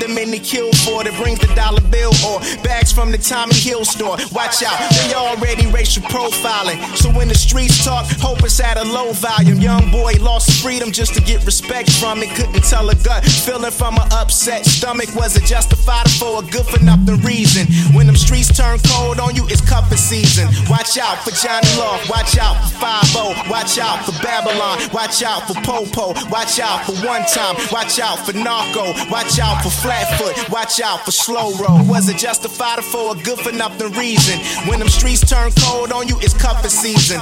the 0.00 0.08
many 0.08 0.38
kill 0.38 0.72
for. 0.84 1.04
That 1.04 1.14
brings 1.20 1.38
the 1.40 1.48
dollar 1.54 1.82
bill 1.90 2.12
or 2.26 2.40
bags 2.62 2.92
from 2.92 3.10
the 3.10 3.18
Tommy 3.18 3.54
Hill 3.54 3.84
store. 3.84 4.16
Watch 4.32 4.62
out, 4.62 4.78
they 4.90 5.14
already 5.14 5.66
racial 5.66 6.02
profiling. 6.04 6.78
So 6.96 7.10
when 7.10 7.28
the 7.28 7.34
streets 7.34 7.84
talk, 7.84 8.06
hope 8.18 8.42
it's 8.42 8.60
at 8.60 8.76
a 8.76 8.84
low 8.84 9.12
volume. 9.12 9.60
Young 9.60 9.90
boy 9.90 10.14
lost 10.20 10.62
freedom 10.62 10.92
just 10.92 11.14
to 11.14 11.20
get 11.20 11.44
respect 11.44 11.90
from 11.92 12.22
it. 12.22 12.30
Couldn't 12.36 12.64
tell 12.64 12.88
a 12.90 12.94
gut. 12.96 13.24
Feeling 13.24 13.70
from 13.70 13.94
an 13.96 14.08
upset 14.12 14.66
stomach. 14.66 15.14
Was 15.14 15.36
it 15.36 15.44
justified 15.44 16.10
for 16.10 16.42
a 16.42 16.46
good 16.46 16.66
for 16.66 16.82
nothing 16.82 17.20
reason? 17.22 17.66
When 17.94 18.06
them 18.06 18.16
streets 18.16 18.54
turn 18.56 18.78
cold 18.92 19.20
on 19.20 19.34
you, 19.34 19.46
it's 19.48 19.60
cuffing 19.60 19.98
season. 19.98 20.48
Watch 20.68 20.98
out 20.98 21.18
for 21.24 21.30
Johnny 21.30 21.68
Law. 21.78 21.98
Watch 22.08 22.38
out 22.38 22.56
for 22.70 22.78
5 22.80 23.50
Watch 23.50 23.78
out 23.78 24.04
for 24.04 24.12
Babylon. 24.22 24.78
Watch 24.92 25.22
out 25.22 25.46
for 25.46 25.54
Popo. 25.62 26.14
Watch 26.30 26.60
out 26.60 26.84
for 26.84 26.94
One 27.06 27.24
Time. 27.26 27.56
Watch 27.72 27.98
out 27.98 28.18
for 28.24 28.32
Narco. 28.32 28.92
Watch 29.10 29.38
out 29.38 29.62
for 29.62 29.70
Flatfoot. 29.86 30.50
Watch 30.50 30.80
out 30.80 31.04
for 31.04 31.12
Slow 31.12 31.52
Roll. 31.62 31.84
Was 31.86 32.08
it 32.08 32.18
justified 32.18 32.82
for 32.84 33.14
a 33.14 33.22
good 33.22 33.38
for 33.38 33.52
nothing 33.52 33.92
reason? 33.92 34.36
When 34.68 34.80
them 34.80 34.88
streets 34.88 35.20
turn 35.20 35.52
cold 35.60 35.92
on 35.92 36.08
you, 36.08 36.16
it's 36.18 36.34
cuffing 36.34 36.70
season. 36.70 37.20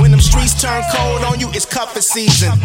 When 0.00 0.10
them 0.12 0.20
streets 0.20 0.58
turn 0.62 0.82
cold 0.94 1.24
on 1.24 1.40
you, 1.40 1.48
it's 1.50 1.66
cuffing 1.66 2.00
season. 2.00 2.58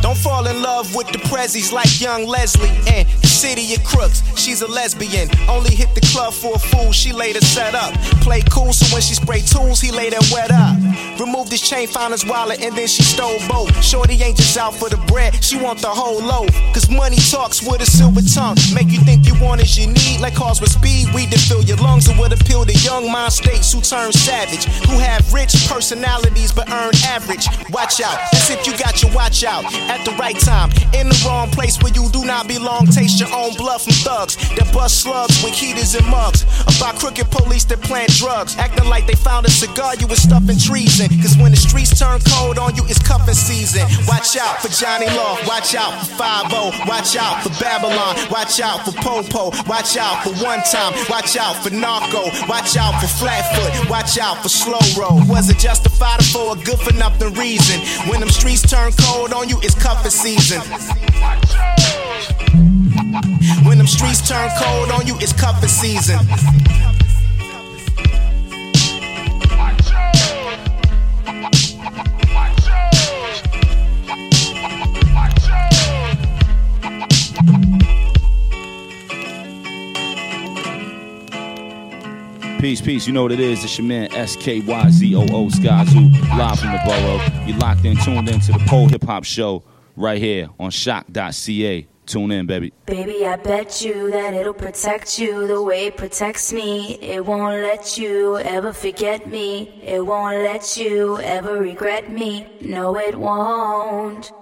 Don't 0.00 0.16
fall 0.16 0.46
in 0.46 0.62
love 0.62 0.94
with 0.94 1.08
the 1.08 1.18
prezzies 1.18 1.72
like 1.72 2.00
young 2.00 2.24
Leslie 2.24 2.70
and 2.86 3.08
city 3.38 3.72
of 3.74 3.84
crooks. 3.84 4.22
She's 4.34 4.62
a 4.62 4.66
lesbian. 4.66 5.30
Only 5.48 5.70
hit 5.70 5.94
the 5.94 6.00
club 6.12 6.34
for 6.34 6.56
a 6.56 6.58
fool. 6.58 6.90
She 6.90 7.12
later 7.12 7.40
set 7.40 7.74
up. 7.74 7.94
Play 8.26 8.42
cool, 8.50 8.72
so 8.72 8.84
when 8.92 9.00
she 9.00 9.14
spray 9.14 9.42
tools, 9.42 9.80
he 9.80 9.92
later 9.92 10.18
wet 10.32 10.50
up. 10.50 10.74
Removed 11.20 11.52
his 11.52 11.62
chain, 11.62 11.86
found 11.86 12.12
his 12.12 12.26
wallet, 12.26 12.60
and 12.60 12.76
then 12.76 12.88
she 12.88 13.04
stole 13.04 13.38
both. 13.48 13.70
Shorty 13.82 14.20
ain't 14.22 14.36
just 14.36 14.58
out 14.58 14.74
for 14.74 14.88
the 14.88 14.96
bread, 15.06 15.42
she 15.42 15.56
want 15.56 15.78
the 15.78 15.88
whole 15.88 16.20
loaf. 16.20 16.50
Cause 16.74 16.90
money 16.90 17.16
talks 17.30 17.62
with 17.62 17.80
a 17.80 17.86
silver 17.86 18.22
tongue. 18.22 18.56
Make 18.74 18.90
you 18.90 19.00
think 19.00 19.26
you 19.26 19.34
want 19.40 19.60
as 19.60 19.78
you 19.78 19.86
need, 19.86 20.20
like 20.20 20.34
cars 20.34 20.60
with 20.60 20.70
speed. 20.70 21.06
We 21.14 21.26
to 21.26 21.38
fill 21.38 21.62
your 21.62 21.78
lungs 21.78 22.08
and 22.08 22.18
would 22.18 22.32
appeal 22.32 22.64
to 22.64 22.74
young 22.82 23.10
mind 23.10 23.32
states 23.32 23.72
who 23.72 23.80
turn 23.80 24.10
savage. 24.12 24.64
Who 24.90 24.98
have 24.98 25.22
rich 25.32 25.54
personalities 25.68 26.50
but 26.50 26.68
earn 26.70 26.92
average. 27.06 27.46
Watch 27.70 28.00
out, 28.00 28.18
that's 28.32 28.50
if 28.50 28.66
you 28.66 28.76
got 28.78 29.02
your 29.02 29.12
watch 29.12 29.44
out 29.44 29.64
at 29.94 30.04
the 30.04 30.12
right 30.18 30.38
time. 30.38 30.70
In 30.92 31.08
the 31.08 31.18
wrong 31.26 31.50
place 31.50 31.78
where 31.82 31.92
you 31.92 32.08
do 32.10 32.24
not 32.24 32.48
belong. 32.48 32.86
Taste 32.86 33.20
your 33.20 33.27
own 33.32 33.54
blood 33.54 33.80
from 33.80 33.92
thugs 34.04 34.36
that 34.56 34.70
bust 34.72 35.02
slugs 35.02 35.42
with 35.42 35.54
heaters 35.54 35.94
and 35.94 36.06
mugs. 36.06 36.44
About 36.78 36.98
crooked 36.98 37.30
police 37.30 37.64
that 37.66 37.80
plant 37.82 38.10
drugs. 38.16 38.56
Acting 38.56 38.88
like 38.88 39.06
they 39.06 39.14
found 39.14 39.46
a 39.46 39.50
cigar, 39.50 39.94
you 39.96 40.06
was 40.06 40.22
stuffing 40.22 40.58
treason. 40.58 41.08
Cause 41.20 41.36
when 41.36 41.50
the 41.50 41.60
streets 41.60 41.96
turn 41.98 42.20
cold 42.34 42.58
on 42.58 42.74
you, 42.74 42.82
it's 42.86 43.00
cuffing 43.00 43.34
season. 43.34 43.82
Watch 44.06 44.36
out 44.36 44.60
for 44.60 44.68
Johnny 44.68 45.06
Law. 45.06 45.38
Watch 45.46 45.74
out 45.74 45.92
for 46.00 46.16
5 46.16 46.48
Watch 46.88 47.16
out 47.16 47.42
for 47.42 47.50
Babylon. 47.62 48.16
Watch 48.30 48.60
out 48.60 48.84
for 48.84 48.92
Popo. 48.92 49.50
Watch 49.68 49.96
out 49.96 50.24
for 50.24 50.32
One 50.44 50.60
Time. 50.62 50.92
Watch 51.08 51.36
out 51.36 51.56
for 51.62 51.70
Narco. 51.70 52.30
Watch 52.48 52.76
out 52.76 53.00
for 53.00 53.08
Flatfoot. 53.08 53.90
Watch 53.90 54.18
out 54.18 54.42
for 54.42 54.48
Slow 54.48 54.80
Roll. 54.98 55.24
Was 55.26 55.50
it 55.50 55.58
justified 55.58 56.24
for 56.24 56.56
a 56.56 56.64
good 56.64 56.78
for 56.78 56.92
nothing 56.94 57.34
reason? 57.34 57.80
When 58.10 58.20
them 58.20 58.30
streets 58.30 58.62
turn 58.62 58.92
cold 58.98 59.32
on 59.32 59.48
you, 59.48 59.58
it's 59.62 59.74
cuffing 59.74 60.10
season. 60.10 60.60
When 63.64 63.78
them 63.78 63.86
streets 63.86 64.28
turn 64.28 64.50
cold 64.58 64.90
on 64.90 65.06
you, 65.06 65.16
it's 65.18 65.32
cuffing 65.32 65.68
season. 65.68 66.18
Peace, 82.60 82.80
peace. 82.82 83.06
You 83.06 83.12
know 83.12 83.22
what 83.22 83.32
it 83.32 83.40
is. 83.40 83.64
It's 83.64 83.78
your 83.78 83.86
man 83.86 84.10
SKYZOO 84.10 85.50
Skyzoo, 85.50 86.36
live 86.36 86.58
from 86.58 86.72
the 86.72 86.80
borough. 86.84 87.46
You 87.46 87.54
locked 87.54 87.84
in, 87.84 87.96
tuned 87.96 88.28
in 88.28 88.40
to 88.40 88.52
the 88.52 88.58
Pole 88.66 88.88
Hip 88.88 89.04
Hop 89.04 89.24
Show 89.24 89.62
right 89.96 90.18
here 90.20 90.50
on 90.58 90.70
CHOQ.ca. 90.70 91.86
Tune 92.08 92.30
in, 92.30 92.46
baby. 92.46 92.72
Baby, 92.86 93.26
I 93.26 93.36
bet 93.36 93.82
you 93.82 94.10
that 94.10 94.32
it'll 94.32 94.54
protect 94.54 95.18
you 95.18 95.46
the 95.46 95.62
way 95.62 95.88
it 95.88 95.98
protects 95.98 96.54
me. 96.54 96.94
It 97.02 97.26
won't 97.26 97.60
let 97.60 97.98
you 97.98 98.38
ever 98.38 98.72
forget 98.72 99.28
me. 99.28 99.82
It 99.84 100.06
won't 100.06 100.38
let 100.38 100.78
you 100.78 101.18
ever 101.20 101.58
regret 101.58 102.10
me. 102.10 102.46
No, 102.62 102.96
it 102.98 103.14
won't. 103.14 104.32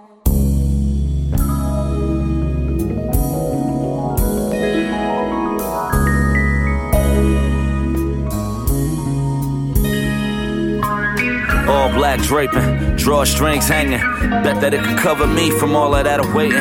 All 11.68 11.92
black 11.92 12.20
draping, 12.20 12.95
drawstrings 13.06 13.68
hanging. 13.68 14.00
Bet 14.42 14.60
that 14.60 14.74
it 14.74 14.82
could 14.82 14.98
cover 14.98 15.28
me 15.28 15.52
from 15.60 15.76
all 15.76 15.94
of 15.94 16.02
that 16.02 16.18
awaiting. 16.18 16.58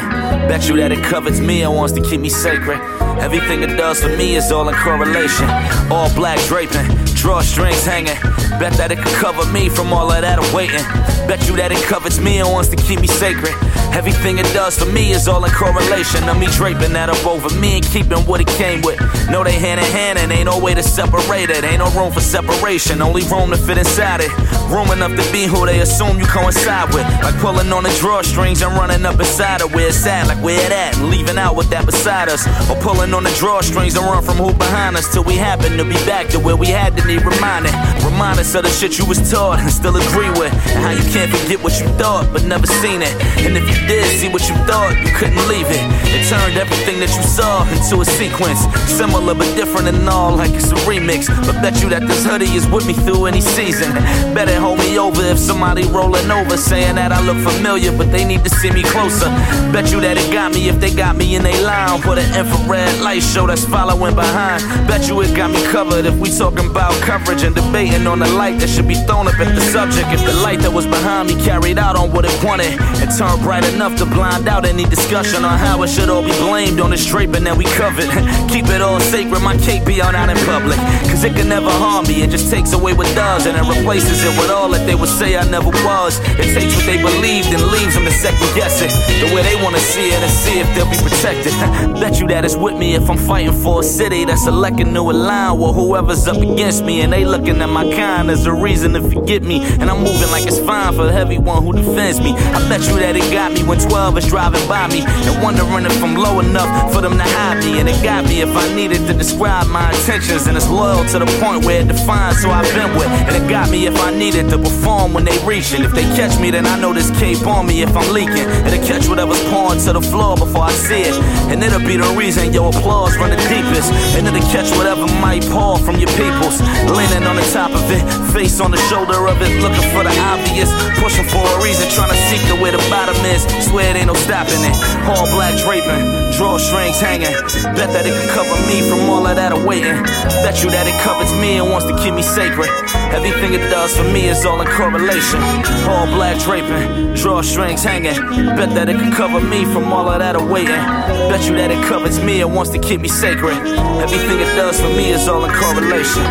Bet 0.48 0.70
you 0.70 0.78
that 0.78 0.92
it 0.92 1.04
covers 1.04 1.42
me 1.42 1.64
and 1.64 1.74
wants 1.74 1.92
to 1.94 2.02
keep 2.02 2.22
me 2.22 2.30
sacred. 2.30 2.78
Everything 3.18 3.64
it 3.64 3.76
does 3.76 4.00
for 4.00 4.10
me 4.16 4.36
is 4.36 4.52
all 4.52 4.70
in 4.70 4.76
correlation. 4.76 5.50
All 5.90 6.14
black 6.14 6.38
draping, 6.46 6.86
drawstrings 7.18 7.84
hanging. 7.84 8.22
Bet 8.60 8.74
that 8.74 8.92
it 8.92 9.00
could 9.00 9.18
cover 9.18 9.52
me 9.52 9.70
from 9.70 9.92
all 9.92 10.12
of 10.12 10.22
that 10.22 10.38
awaiting. 10.38 10.86
Bet 11.26 11.42
you 11.50 11.56
that 11.56 11.72
it 11.72 11.82
covers 11.82 12.22
me 12.22 12.38
and 12.38 12.48
wants 12.48 12.70
to 12.70 12.76
keep 12.76 13.02
me 13.02 13.08
sacred. 13.08 13.56
Everything 13.96 14.40
it 14.40 14.52
does 14.52 14.78
for 14.78 14.92
me 14.92 15.12
is 15.12 15.26
all 15.26 15.46
in 15.46 15.52
correlation 15.52 16.28
of 16.28 16.38
me 16.38 16.48
draping 16.48 16.92
that 16.92 17.08
up 17.10 17.26
over 17.26 17.48
me 17.60 17.78
and 17.78 17.86
keeping 17.86 18.20
what 18.28 18.42
it 18.42 18.48
came 18.60 18.82
with. 18.82 19.00
No, 19.32 19.42
they 19.42 19.54
hand 19.54 19.80
in 19.80 19.88
hand 19.88 20.20
and 20.20 20.34
ain't 20.34 20.52
no 20.52 20.60
way 20.60 20.74
to 20.74 20.84
separate 20.84 21.50
it. 21.50 21.64
Ain't 21.64 21.80
no 21.80 21.90
room 21.92 22.12
for 22.12 22.20
separation, 22.20 23.02
only 23.02 23.24
room 23.32 23.52
to 23.52 23.58
fit 23.58 23.78
inside 23.78 24.20
it. 24.20 24.30
Room 24.68 24.92
enough 24.92 25.16
to 25.16 25.24
be 25.32 25.46
who 25.48 25.66
they 25.66 25.80
assume 25.80 26.20
you 26.20 26.26
coincide 26.26 26.94
with. 26.94 27.08
Like 27.24 27.40
pulling 27.40 27.72
on 27.72 27.84
the 27.84 27.90
drawstrings 28.04 28.68
and 28.68 28.76
running 28.76 29.06
up 29.06 29.18
inside 29.18 29.62
of 29.62 29.74
where 29.74 29.88
it's 29.88 30.06
at, 30.06 30.28
like 30.28 30.44
where 30.44 30.60
it 30.60 30.74
at, 30.74 30.98
and 30.98 31.10
leaving 31.10 31.38
out 31.38 31.56
with 31.56 31.70
that 31.70 31.86
beside 31.86 32.28
us. 32.28 32.46
Or 32.70 32.76
pulling 32.84 33.14
on 33.14 33.24
the 33.24 33.32
drawstrings 33.40 33.96
and 33.96 34.04
run 34.06 34.24
from 34.24 34.36
who 34.36 34.52
behind 34.54 34.98
us 34.98 35.08
till 35.14 35.24
we 35.24 35.36
happen 35.36 35.78
to 35.78 35.86
be 35.86 35.96
back 36.04 36.28
to 36.36 36.40
where 36.40 36.58
we 36.58 36.68
had 36.68 36.98
to 36.98 37.08
need 37.08 37.24
reminding. 37.24 37.72
Remind 38.04 38.40
us 38.40 38.54
of 38.56 38.64
the 38.64 38.70
shit 38.70 39.00
you 39.00 39.06
was 39.06 39.24
taught 39.32 39.60
and 39.60 39.72
still 39.72 39.96
agree 39.96 40.30
with. 40.36 40.52
And 40.76 40.84
how 40.84 40.92
you 40.92 41.06
can't 41.16 41.32
forget 41.32 41.64
what 41.64 41.80
you 41.80 41.88
thought 41.96 42.28
but 42.34 42.44
never 42.44 42.68
seen 42.68 43.02
it. 43.02 43.16
And 43.40 43.56
if 43.56 43.64
you 43.64 43.85
did 43.88 44.06
see 44.20 44.30
what 44.30 44.48
you 44.50 44.56
thought, 44.66 44.96
you 45.06 45.12
couldn't 45.14 45.42
leave 45.48 45.68
it. 45.70 45.84
It 46.16 46.28
turned 46.30 46.58
everything 46.58 47.00
that 47.00 47.12
you 47.16 47.24
saw 47.24 47.64
into 47.70 48.02
a 48.02 48.06
sequence. 48.06 48.66
Similar 48.90 49.36
but 49.36 49.50
different 49.56 49.88
and 49.88 50.08
all, 50.10 50.36
like 50.36 50.52
it's 50.52 50.72
a 50.72 50.80
remix. 50.90 51.28
But 51.46 51.62
bet 51.62 51.82
you 51.82 51.90
that 51.90 52.08
this 52.08 52.26
hoodie 52.26 52.56
is 52.56 52.68
with 52.68 52.88
me 52.88 52.94
through 52.94 53.26
any 53.26 53.42
season. 53.42 53.94
Better 54.34 54.60
hold 54.60 54.80
me 54.80 54.98
over 54.98 55.22
if 55.22 55.38
somebody 55.38 55.84
rolling 55.84 56.30
over 56.32 56.58
saying 56.58 56.96
that 56.96 57.12
I 57.12 57.22
look 57.22 57.38
familiar, 57.44 57.92
but 57.92 58.12
they 58.12 58.26
need 58.26 58.44
to 58.44 58.50
see 58.50 58.72
me 58.72 58.84
closer. 58.84 59.30
Bet 59.72 59.92
you 59.92 60.02
that 60.02 60.18
it 60.18 60.32
got 60.32 60.54
me 60.54 60.70
if 60.70 60.80
they 60.80 60.94
got 60.94 61.16
me 61.16 61.36
in 61.36 61.44
they 61.44 61.62
line. 61.64 62.02
Put 62.02 62.18
an 62.18 62.30
infrared 62.34 63.02
light 63.02 63.24
show 63.24 63.48
that's 63.48 63.66
following 63.66 64.16
behind. 64.16 64.64
Bet 64.88 65.08
you 65.08 65.22
it 65.22 65.36
got 65.36 65.52
me 65.52 65.62
covered 65.72 66.06
if 66.06 66.16
we 66.18 66.30
talking 66.32 66.70
about 66.70 66.94
coverage 67.02 67.44
and 67.44 67.54
debating 67.54 68.08
on 68.08 68.20
the 68.20 68.30
light 68.34 68.60
that 68.60 68.70
should 68.70 68.88
be 68.88 68.96
thrown 69.06 69.28
up 69.28 69.40
at 69.40 69.54
the 69.54 69.62
subject. 69.62 70.08
If 70.10 70.26
the 70.26 70.34
light 70.42 70.60
that 70.60 70.74
was 70.74 70.86
behind 70.86 71.30
me 71.30 71.36
carried 71.44 71.78
out 71.78 71.96
on 71.96 72.12
what 72.12 72.26
it 72.26 72.36
wanted 72.44 72.74
and 73.02 73.10
turned 73.18 73.42
bright 73.42 73.64
enough 73.76 73.98
to 73.98 74.06
blind 74.06 74.48
out 74.48 74.66
any 74.66 74.86
discussion 74.86 75.44
on 75.44 75.60
how 75.60 75.84
it 75.84 75.90
should 75.90 76.08
all 76.08 76.24
be 76.24 76.32
blamed 76.40 76.80
on 76.80 76.92
this 76.92 77.06
draping 77.06 77.44
that 77.44 77.58
we 77.58 77.66
covered. 77.76 78.08
Keep 78.50 78.72
it 78.72 78.82
all 78.82 79.02
sacred, 79.02 79.42
my 79.44 79.58
cake 79.58 79.86
be 79.86 80.00
on 80.02 80.16
out 80.16 80.30
in 80.30 80.38
public. 80.48 80.78
Cause 81.12 81.26
it 81.26 81.36
can 81.36 81.50
never 81.50 81.70
harm 81.70 82.08
me, 82.08 82.24
it 82.24 82.30
just 82.30 82.50
takes 82.50 82.72
away 82.72 82.94
what 82.94 83.08
does 83.16 83.46
and 83.46 83.58
it 83.58 83.68
replaces 83.68 84.24
it 84.24 84.32
with 84.40 84.50
all 84.50 84.70
that 84.70 84.88
they 84.88 84.96
would 84.96 85.10
say 85.10 85.36
I 85.36 85.44
never 85.50 85.70
was. 85.84 86.20
It 86.40 86.56
takes 86.56 86.74
what 86.76 86.86
they 86.86 86.96
believed 86.96 87.52
and 87.52 87.62
leaves 87.68 87.96
them 87.96 88.06
to 88.06 88.12
second 88.12 88.48
guess 88.56 88.80
it. 88.82 88.92
The 89.20 89.36
way 89.36 89.44
they 89.44 89.62
wanna 89.62 89.80
see 89.80 90.08
it 90.08 90.24
and 90.24 90.32
see 90.32 90.60
if 90.60 90.68
they'll 90.74 90.90
be 90.90 90.98
protected. 91.04 91.52
Bet 92.00 92.22
you 92.22 92.28
that 92.28 92.46
it's 92.46 92.56
with 92.56 92.78
me 92.78 92.96
if 92.96 93.10
I'm 93.10 93.18
fighting 93.18 93.52
for 93.62 93.82
a 93.82 93.84
city 93.84 94.24
that's 94.24 94.48
electing 94.48 94.94
to 94.94 95.02
align 95.02 95.60
with 95.60 95.76
whoever's 95.76 96.26
up 96.28 96.38
against 96.38 96.86
me. 96.86 97.02
And 97.02 97.12
they 97.12 97.26
looking 97.26 97.62
at 97.62 97.70
my 97.70 97.84
kind 97.92 98.32
as 98.32 98.46
a 98.46 98.54
reason 98.54 98.94
to 98.94 99.02
forget 99.02 99.44
me. 99.44 99.60
And 99.60 99.92
I'm 99.92 100.00
moving 100.00 100.32
like 100.32 100.48
it's 100.48 100.60
fine 100.60 100.96
for 100.96 101.10
everyone 101.10 101.64
who 101.64 101.74
defends 101.74 102.22
me. 102.22 102.32
I 102.32 102.60
bet 102.70 102.80
you 102.88 103.00
that 103.04 103.18
it 103.18 103.28
got 103.34 103.52
me 103.52 103.65
when 103.68 103.80
12 103.80 104.18
is 104.18 104.28
driving 104.28 104.66
by 104.68 104.88
me 104.88 105.02
and 105.06 105.44
wondering 105.44 105.86
if 105.86 106.04
I'm 106.04 106.16
low 106.16 106.40
enough 106.40 106.94
for 106.94 107.02
them 107.02 107.18
to 107.18 107.24
hide 107.24 107.64
me. 107.64 107.80
And 107.80 107.90
it 107.90 108.02
got 108.04 108.26
me 108.26 108.42
if 108.42 108.56
I 108.56 108.74
needed 108.76 109.06
to 109.08 109.14
describe 109.14 109.68
my 109.68 109.90
intentions. 109.90 110.48
And 110.48 110.56
it's 110.58 110.70
loyal 110.70 111.04
to 111.10 111.20
the 111.20 111.30
point 111.42 111.66
where 111.66 111.82
it 111.82 111.88
defines 111.88 112.44
who 112.44 112.50
I've 112.50 112.70
been 112.74 112.94
with. 112.96 113.10
And 113.28 113.36
it 113.36 113.50
got 113.50 113.70
me 113.70 113.88
if 113.88 113.98
I 114.00 114.12
needed 114.16 114.50
to 114.50 114.58
perform 114.58 115.14
when 115.14 115.26
they 115.26 115.38
reach. 115.46 115.74
And 115.74 115.84
if 115.84 115.92
they 115.92 116.04
catch 116.16 116.40
me, 116.40 116.52
then 116.52 116.66
I 116.66 116.80
know 116.80 116.94
this 116.94 117.10
cape 117.20 117.46
on 117.48 117.66
me 117.68 117.82
if 117.82 117.96
I'm 117.96 118.12
leaking. 118.14 118.48
It'll 118.66 118.86
catch 118.86 119.08
whatever's 119.08 119.42
pouring 119.50 119.80
to 119.82 119.94
the 119.94 120.02
floor 120.02 120.38
before 120.38 120.64
I 120.64 120.72
see 120.72 121.02
it. 121.02 121.16
And 121.50 121.64
it'll 121.64 121.80
be 121.80 121.98
the 121.98 122.10
reason 122.18 122.54
your 122.54 122.70
applause 122.70 123.18
run 123.18 123.32
the 123.32 123.42
deepest. 123.50 123.92
And 124.16 124.28
it'll 124.28 124.46
catch 124.52 124.70
whatever 124.78 125.06
might 125.20 125.44
pour 125.50 125.78
from 125.80 125.98
your 125.98 126.12
peoples. 126.14 126.62
Leaning 126.92 127.26
on 127.26 127.36
the 127.36 127.48
top 127.52 127.72
of 127.72 127.84
it, 127.90 128.04
face 128.32 128.60
on 128.60 128.72
the 128.72 128.82
shoulder 128.90 129.28
of 129.28 129.42
it, 129.42 129.52
looking 129.62 129.86
for 129.92 130.04
the 130.04 130.14
obvious. 130.22 130.70
Pushing 131.02 131.26
for 131.26 131.44
a 131.44 131.64
reason, 131.64 131.90
trying 131.90 132.12
to 132.12 132.20
seek 132.30 132.42
the 132.48 132.58
way 132.62 132.72
the 132.72 132.84
bottom 132.90 133.16
is. 133.26 133.55
Swear 133.62 133.92
it 133.92 133.96
ain't 133.96 134.08
no 134.08 134.14
stopping 134.14 134.62
it. 134.64 134.76
All 135.08 135.26
black 135.32 135.56
draping, 135.64 136.04
drawstrings 136.36 137.00
hanging. 137.00 137.32
Bet 137.76 137.90
that 137.94 138.06
it 138.06 138.14
could 138.14 138.30
cover 138.32 138.56
me 138.68 138.82
from 138.90 139.10
all 139.10 139.26
of 139.26 139.36
that 139.36 139.52
awaiting. 139.52 140.04
Bet 140.44 140.64
you 140.64 140.70
that 140.70 140.88
it 140.88 140.98
covers 141.04 141.32
me 141.40 141.58
and 141.58 141.70
wants 141.70 141.86
to 141.88 141.96
keep 141.98 142.14
me 142.14 142.22
sacred. 142.22 142.70
Everything 143.14 143.54
it 143.54 143.64
does 143.70 143.96
for 143.96 144.04
me 144.04 144.28
is 144.28 144.46
all 144.46 144.60
in 144.62 144.68
correlation. 144.68 145.40
All 145.88 146.08
black 146.08 146.42
draping, 146.44 147.16
drawstrings 147.16 147.84
hanging. 147.84 148.18
Bet 148.56 148.70
that 148.76 148.90
it 148.90 148.98
could 148.98 149.14
cover 149.14 149.40
me 149.40 149.66
from 149.66 149.92
all 149.92 150.10
of 150.10 150.20
that 150.20 150.36
awaiting. 150.36 150.84
Bet 151.30 151.48
you 151.48 151.56
that 151.56 151.72
it 151.72 151.84
covers 151.86 152.20
me 152.20 152.42
and 152.42 152.54
wants 152.56 152.72
to 152.72 152.80
keep 152.80 153.02
me 153.02 153.08
sacred. 153.08 153.58
Everything 154.04 154.40
it 154.40 154.52
does 154.56 154.80
for 154.80 154.90
me 154.90 155.12
is 155.12 155.28
all 155.28 155.44
in 155.46 155.52
correlation. 155.52 156.24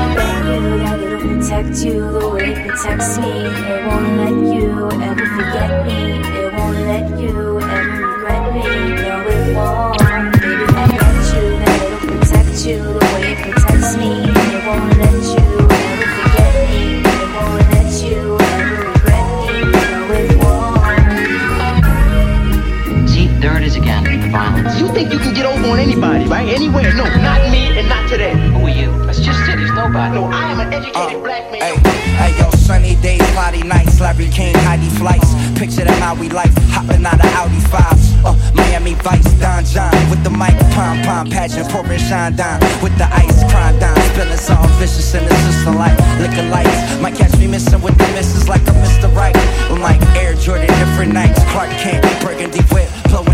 protect 1.44 1.84
you 1.84 2.00
the 2.10 2.28
way 2.28 2.52
it 2.52 2.68
protects 2.68 3.18
me. 3.18 3.32
It 3.32 3.86
won't 3.86 4.16
let 4.18 4.36
you 4.54 4.90
ever 5.02 5.26
forget 5.36 5.86
me. 5.86 6.33
Violence. 24.34 24.80
You 24.80 24.88
think 24.90 25.12
you 25.12 25.18
can 25.18 25.32
get 25.32 25.46
over 25.46 25.62
on 25.70 25.78
anybody, 25.78 26.26
right? 26.26 26.48
Anywhere. 26.48 26.92
No, 26.94 27.06
not 27.22 27.40
me 27.54 27.78
and 27.78 27.88
not 27.88 28.08
today. 28.10 28.34
Who 28.34 28.66
are 28.66 28.68
you? 28.68 28.90
That's 29.06 29.20
just 29.20 29.38
it, 29.48 29.58
he's 29.58 29.72
nobody. 29.72 30.18
No, 30.18 30.26
I 30.26 30.50
am 30.50 30.58
an 30.60 30.72
educated 30.74 31.22
black 31.22 31.46
man. 31.52 31.62
Hey, 31.62 31.76
hey, 32.18 32.32
yo, 32.38 32.50
sunny 32.50 32.96
days, 32.96 33.22
cloudy 33.32 33.62
nights, 33.62 34.00
Larry 34.00 34.28
King, 34.28 34.54
Heidi 34.66 34.90
flights. 34.98 35.30
Picture 35.54 35.84
the 35.86 35.94
Maui 36.02 36.28
life, 36.28 36.52
hopping 36.74 37.06
out 37.06 37.22
of 37.22 37.30
Audi 37.38 37.62
5s. 37.70 38.04
Uh, 38.26 38.34
Miami 38.54 38.94
Vice, 39.06 39.32
Don 39.38 39.64
John, 39.64 39.94
with 40.10 40.22
the 40.24 40.30
mic, 40.30 40.56
pom 40.74 40.98
pom 41.06 41.30
pageant, 41.30 41.70
pouring 41.70 41.98
shine 41.98 42.34
down. 42.34 42.58
With 42.82 42.96
the 42.98 43.06
ice, 43.14 43.38
crime 43.50 43.78
down, 43.78 43.96
spilling 44.10 44.36
some 44.36 44.66
vicious 44.82 45.14
in 45.14 45.24
the 45.24 45.34
system 45.46 45.76
like 45.76 45.96
liquor 46.18 46.42
lights. 46.50 46.98
Might 47.00 47.14
catch 47.14 47.36
me 47.38 47.46
missing 47.46 47.80
with 47.82 47.96
the 47.98 48.08
misses 48.18 48.48
like 48.48 48.66
I'm 48.66 48.74
Mr. 48.82 49.14
Right. 49.14 49.36
Like 49.78 50.02
Air 50.16 50.34
Jordan, 50.34 50.66
different 50.66 51.12
nights, 51.12 51.40
Clark 51.52 51.70
Kent, 51.70 52.02
burgundy 52.22 52.62
whip, 52.74 52.88
blowing 53.08 53.26
that 53.26 53.33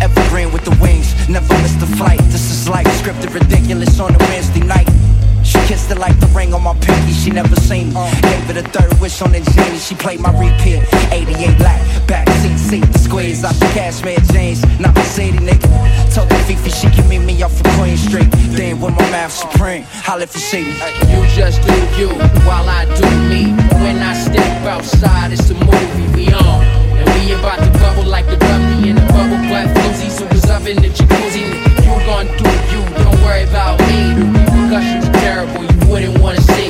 Evergreen 0.00 0.50
with 0.52 0.64
the 0.64 0.76
wings, 0.82 1.14
never 1.28 1.54
miss 1.62 1.74
the 1.74 1.86
flight. 1.86 2.18
This 2.30 2.50
is 2.50 2.68
like 2.68 2.86
scripted 2.86 3.32
ridiculous 3.32 4.00
on 4.00 4.12
a 4.12 4.18
Wednesday 4.18 4.60
night. 4.60 5.07
She 5.48 5.58
kissed 5.66 5.90
it 5.90 5.98
like 5.98 6.18
the 6.20 6.26
ring 6.28 6.52
on 6.52 6.62
my 6.62 6.74
pinky, 6.74 7.12
she 7.12 7.30
never 7.30 7.56
seen 7.56 7.88
me. 7.94 8.00
Gave 8.20 8.50
it 8.50 8.56
a 8.58 8.66
third 8.68 8.92
wish 9.00 9.22
on 9.22 9.32
the 9.32 9.40
genie, 9.40 9.78
she 9.78 9.94
played 9.94 10.20
my 10.20 10.32
repeat. 10.36 10.84
88 11.12 11.58
lack, 11.60 11.80
back 12.06 12.28
seat, 12.68 12.84
squeeze 12.96 13.44
out 13.44 13.54
the 13.54 13.66
cashmere 13.72 14.20
jeans. 14.32 14.60
Not 14.78 14.94
my 14.94 15.02
city, 15.02 15.38
nigga. 15.38 15.68
Told 16.14 16.28
the 16.28 16.36
Fifi 16.46 16.70
she 16.70 16.88
can 16.90 17.08
meet 17.08 17.24
me 17.24 17.42
off 17.42 17.58
of 17.60 17.66
Queen 17.78 17.96
Street. 17.96 18.28
Then 18.56 18.80
with 18.80 18.94
my 18.94 19.10
mouth 19.10 19.32
supreme, 19.32 19.84
holla 20.06 20.24
if 20.24 20.34
you 20.34 20.40
see. 20.40 20.66
You 21.12 21.20
just 21.34 21.62
do 21.62 21.76
you 21.98 22.10
while 22.46 22.68
I 22.68 22.84
do 23.00 23.08
me. 23.32 23.52
When 23.82 23.98
I 23.98 24.12
step 24.14 24.66
outside, 24.66 25.32
it's 25.32 25.48
a 25.50 25.54
movie 25.54 26.08
we 26.14 26.32
on. 26.32 26.60
And 26.98 27.08
we 27.16 27.32
about 27.32 27.58
to 27.64 27.70
bubble 27.80 28.04
like 28.04 28.26
the 28.26 28.36
puppy 28.36 28.90
in 28.90 28.96
the 28.96 29.06
bubble 29.16 29.40
butt 29.48 29.66
floozy. 29.74 30.10
So 30.10 30.26
what's 30.26 30.48
up 30.50 30.66
in 30.66 30.76
the 30.82 30.88
jacuzzi? 30.88 31.44
You 31.84 31.94
gon' 32.04 32.26
do 32.36 32.50
you, 32.72 32.82
don't 33.02 33.20
worry 33.24 33.44
about 33.44 33.80
me. 33.80 34.37
The 34.68 34.74
repercussions 34.74 35.08
are 35.08 35.20
terrible, 35.20 35.64
you 35.64 35.90
wouldn't 35.90 36.18
wanna 36.18 36.42
see. 36.42 36.68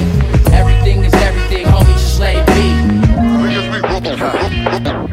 Everything 0.53 1.03
is 1.03 1.13
everything, 1.15 1.67
homie, 1.67 1.93
just 1.95 2.21
let 2.21 2.37
it 2.37 2.47
be. 2.47 2.99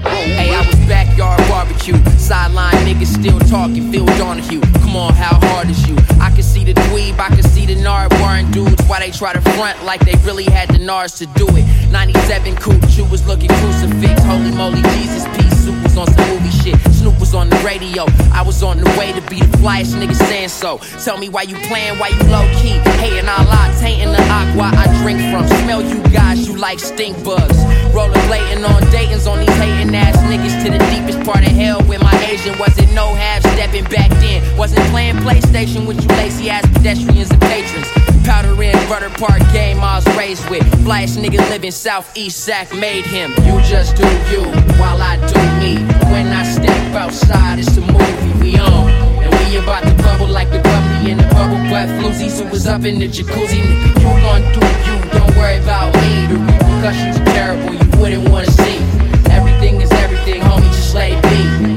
Hey, 0.06 0.54
I 0.54 0.64
was 0.68 0.76
backyard 0.88 1.40
barbecue. 1.50 1.98
Sideline 2.20 2.74
niggas 2.86 3.08
still 3.08 3.40
talking, 3.40 3.92
Phil 3.92 4.06
Donahue. 4.18 4.62
Come 4.82 4.96
on, 4.96 5.14
how 5.16 5.40
hard 5.48 5.70
is 5.70 5.88
you? 5.90 5.96
I 6.22 6.30
can 6.30 6.44
see 6.44 6.64
the 6.64 6.74
dweeb, 6.74 7.20
I 7.20 7.30
can 7.30 7.42
see 7.42 7.66
the 7.66 7.76
nard 7.82 8.14
warring 8.20 8.52
dudes. 8.52 8.82
Why 8.84 9.00
they 9.00 9.10
try 9.10 9.34
to 9.34 9.42
front 9.42 9.84
like 9.84 10.02
they 10.06 10.14
really 10.24 10.46
had 10.46 10.70
the 10.70 10.78
nards 10.78 11.18
to 11.18 11.26
do 11.26 11.48
it? 11.58 11.66
97 11.92 12.56
coupe, 12.58 12.84
you 12.90 13.06
was 13.06 13.26
looking 13.28 13.50
crucifix. 13.50 14.24
Holy 14.24 14.52
moly, 14.52 14.82
Jesus, 14.96 15.26
peace. 15.36 15.56
Soup 15.66 15.82
was 15.84 15.98
on 15.98 16.08
some 16.08 16.28
movie 16.30 16.50
shit. 16.50 16.78
Snoop 16.94 17.20
was 17.20 17.34
on 17.34 17.50
the 17.50 17.58
radio. 17.66 18.06
I 18.34 18.42
was 18.42 18.62
on 18.64 18.78
the 18.78 18.90
way 18.98 19.12
to 19.14 19.22
be 19.30 19.40
the 19.40 19.58
flyest 19.58 19.96
nigga 19.96 20.16
saying 20.16 20.50
so. 20.50 20.78
Tell 21.04 21.18
me 21.18 21.30
why 21.30 21.44
you 21.44 21.56
playing, 21.68 21.98
why 22.00 22.10
you 22.10 22.22
low 22.30 22.46
key. 22.62 22.78
Hating 23.02 23.28
our 23.28 23.46
lots, 23.46 23.80
hating 23.80 24.12
the 24.12 24.22
aqua 24.30 24.70
I 24.74 24.86
drink 25.02 25.20
from. 25.32 25.48
Smell 25.64 25.82
you 25.82 26.02
guys, 26.14 26.48
you 26.48 26.56
like 26.56 26.80
stink 26.80 27.24
bugs. 27.24 27.58
Rollerblading 27.94 28.68
on 28.68 28.82
Dayton's 28.92 29.28
on 29.28 29.40
these 29.40 29.56
hating 29.58 29.96
ass 29.96 30.18
niggas 30.30 30.64
to 30.66 30.72
the 30.72 30.80
deepest 30.94 31.24
part 31.24 31.46
of 31.46 31.54
hell 31.54 31.82
where 31.84 32.00
my 32.00 32.14
Asian 32.26 32.58
wasn't 32.60 32.92
no 32.94 33.14
half 33.14 33.42
stepping 33.54 33.86
back 33.86 34.10
then. 34.22 34.42
Wasn't 34.58 34.86
playing 34.92 35.16
PlayStation 35.18 35.88
with 35.88 36.02
you 36.02 36.08
lazy 36.18 36.50
ass 36.50 36.68
pedestrians 36.74 37.32
and 37.32 37.42
patrons. 37.42 38.15
Powder 38.26 38.60
in 38.64 38.74
Rudder 38.90 39.12
Park 39.12 39.40
game 39.54 39.80
I 39.82 39.98
was 39.98 40.18
raised 40.18 40.50
with. 40.50 40.66
Flash 40.84 41.12
nigga 41.12 41.38
living 41.52 41.70
southeast 41.70 42.44
Sac 42.44 42.74
made 42.74 43.06
him. 43.06 43.30
You 43.46 43.62
just 43.62 43.96
do 43.96 44.08
you 44.32 44.42
while 44.80 45.00
I 45.00 45.18
do 45.30 45.40
me. 45.62 45.86
When 46.12 46.28
I 46.28 46.44
step 46.44 46.96
outside, 46.96 47.60
it's 47.60 47.78
a 47.78 47.82
movie 47.82 48.34
we 48.42 48.58
on. 48.58 48.90
And 49.22 49.32
we 49.32 49.58
about 49.58 49.84
to 49.84 49.94
bubble 50.02 50.28
like 50.28 50.50
the 50.50 50.60
puppy 50.60 51.12
in 51.12 51.18
the 51.18 51.24
bubble 51.36 51.62
butt 51.70 51.88
floozy. 52.02 52.30
So 52.30 52.48
was 52.50 52.66
up 52.66 52.84
in 52.84 52.98
the 52.98 53.08
jacuzzi. 53.08 53.62
You 54.02 54.10
gon' 54.26 54.42
do 54.58 54.62
you, 54.88 54.98
don't 55.12 55.36
worry 55.38 55.58
about 55.58 55.94
me. 56.02 56.26
The 56.26 56.38
repercussions 56.50 57.20
are 57.20 57.26
terrible, 57.26 57.74
you 57.76 58.02
wouldn't 58.02 58.30
wanna 58.30 58.50
see. 58.50 58.78
Everything 59.30 59.82
is 59.82 59.92
everything, 59.92 60.42
homie, 60.42 60.72
just 60.74 60.96
it 60.98 61.22
be. 61.30 61.76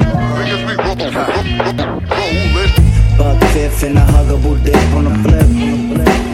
Buck 3.19 3.39
fifth 3.53 3.83
and 3.83 3.99
a 3.99 4.01
huggable 4.01 4.57
dick 4.65 4.77
on 4.95 5.05
the 5.05 5.29
flip. 5.29 5.78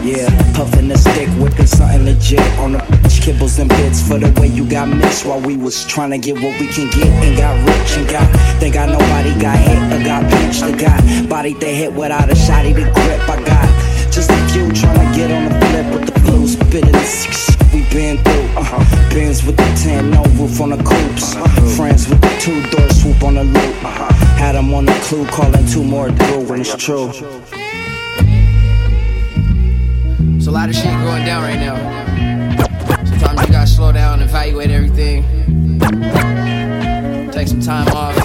Yeah, 0.05 0.29
puffin' 0.53 0.87
the 0.87 0.97
stick, 0.99 1.27
whipping 1.41 1.65
something 1.65 2.05
legit 2.05 2.39
on 2.59 2.73
the 2.73 2.77
bitch. 2.77 3.25
Kibbles 3.25 3.57
and 3.57 3.67
bits 3.67 4.07
for 4.07 4.19
the 4.19 4.29
way 4.39 4.45
you 4.45 4.63
got 4.69 4.87
mixed 4.87 5.25
while 5.25 5.41
we 5.41 5.57
was 5.57 5.83
trying 5.87 6.11
to 6.11 6.19
get 6.19 6.35
what 6.35 6.59
we 6.59 6.67
can 6.67 6.91
get 6.91 7.07
and 7.25 7.35
got 7.35 7.57
rich 7.65 7.97
and 7.97 8.07
got. 8.07 8.29
Think 8.59 8.75
got 8.75 8.89
nobody 8.89 9.33
got 9.41 9.57
hit 9.57 9.81
or 9.93 10.05
got 10.05 10.29
pinched 10.31 10.61
or 10.61 10.77
got 10.77 11.01
body 11.27 11.53
they 11.53 11.73
hit 11.73 11.91
without 11.91 12.29
a 12.29 12.35
shotty 12.35 12.75
to 12.75 12.83
grip. 12.83 13.21
I 13.27 13.41
got 13.49 14.13
just 14.13 14.29
like 14.29 14.53
you 14.53 14.71
trying 14.73 15.11
to 15.11 15.17
get 15.17 15.31
on 15.31 15.45
the 15.45 15.65
flip 15.65 15.87
with 15.91 16.05
the 16.05 16.47
spitting 16.47 16.91
the 16.91 16.99
six 16.99 17.55
we 17.73 17.81
been 17.89 18.17
through. 18.23 18.47
Uh-huh. 18.55 19.09
Benz 19.09 19.43
with 19.45 19.57
the 19.57 19.63
10, 19.83 20.11
no 20.11 20.23
roof 20.39 20.61
on 20.61 20.69
the 20.69 20.77
coops. 20.77 21.35
Friends 21.75 22.07
with 22.07 22.21
the 22.21 22.29
two 22.39 22.61
door 22.69 22.89
swoop 22.91 23.23
on 23.23 23.35
the 23.35 23.43
loop. 23.43 23.75
Had 24.39 24.53
them 24.53 24.73
on 24.73 24.85
the 24.85 24.93
clue, 25.03 25.25
calling 25.27 25.65
two 25.65 25.83
more 25.83 26.11
through 26.11 26.47
when 26.47 26.61
it's 26.61 26.75
true. 26.75 27.11
It's 30.45 30.51
a 30.51 30.53
lot 30.53 30.69
of 30.69 30.75
shit 30.75 30.85
going 31.01 31.25
down 31.25 31.41
right 31.41 31.57
now. 31.57 31.73
Sometimes 33.03 33.41
you 33.41 33.47
gotta 33.47 33.65
slow 33.65 33.91
down, 33.91 34.21
evaluate 34.21 34.69
everything. 34.69 35.23
Take 37.31 37.47
some 37.47 37.61
time 37.61 37.87
off. 37.87 38.15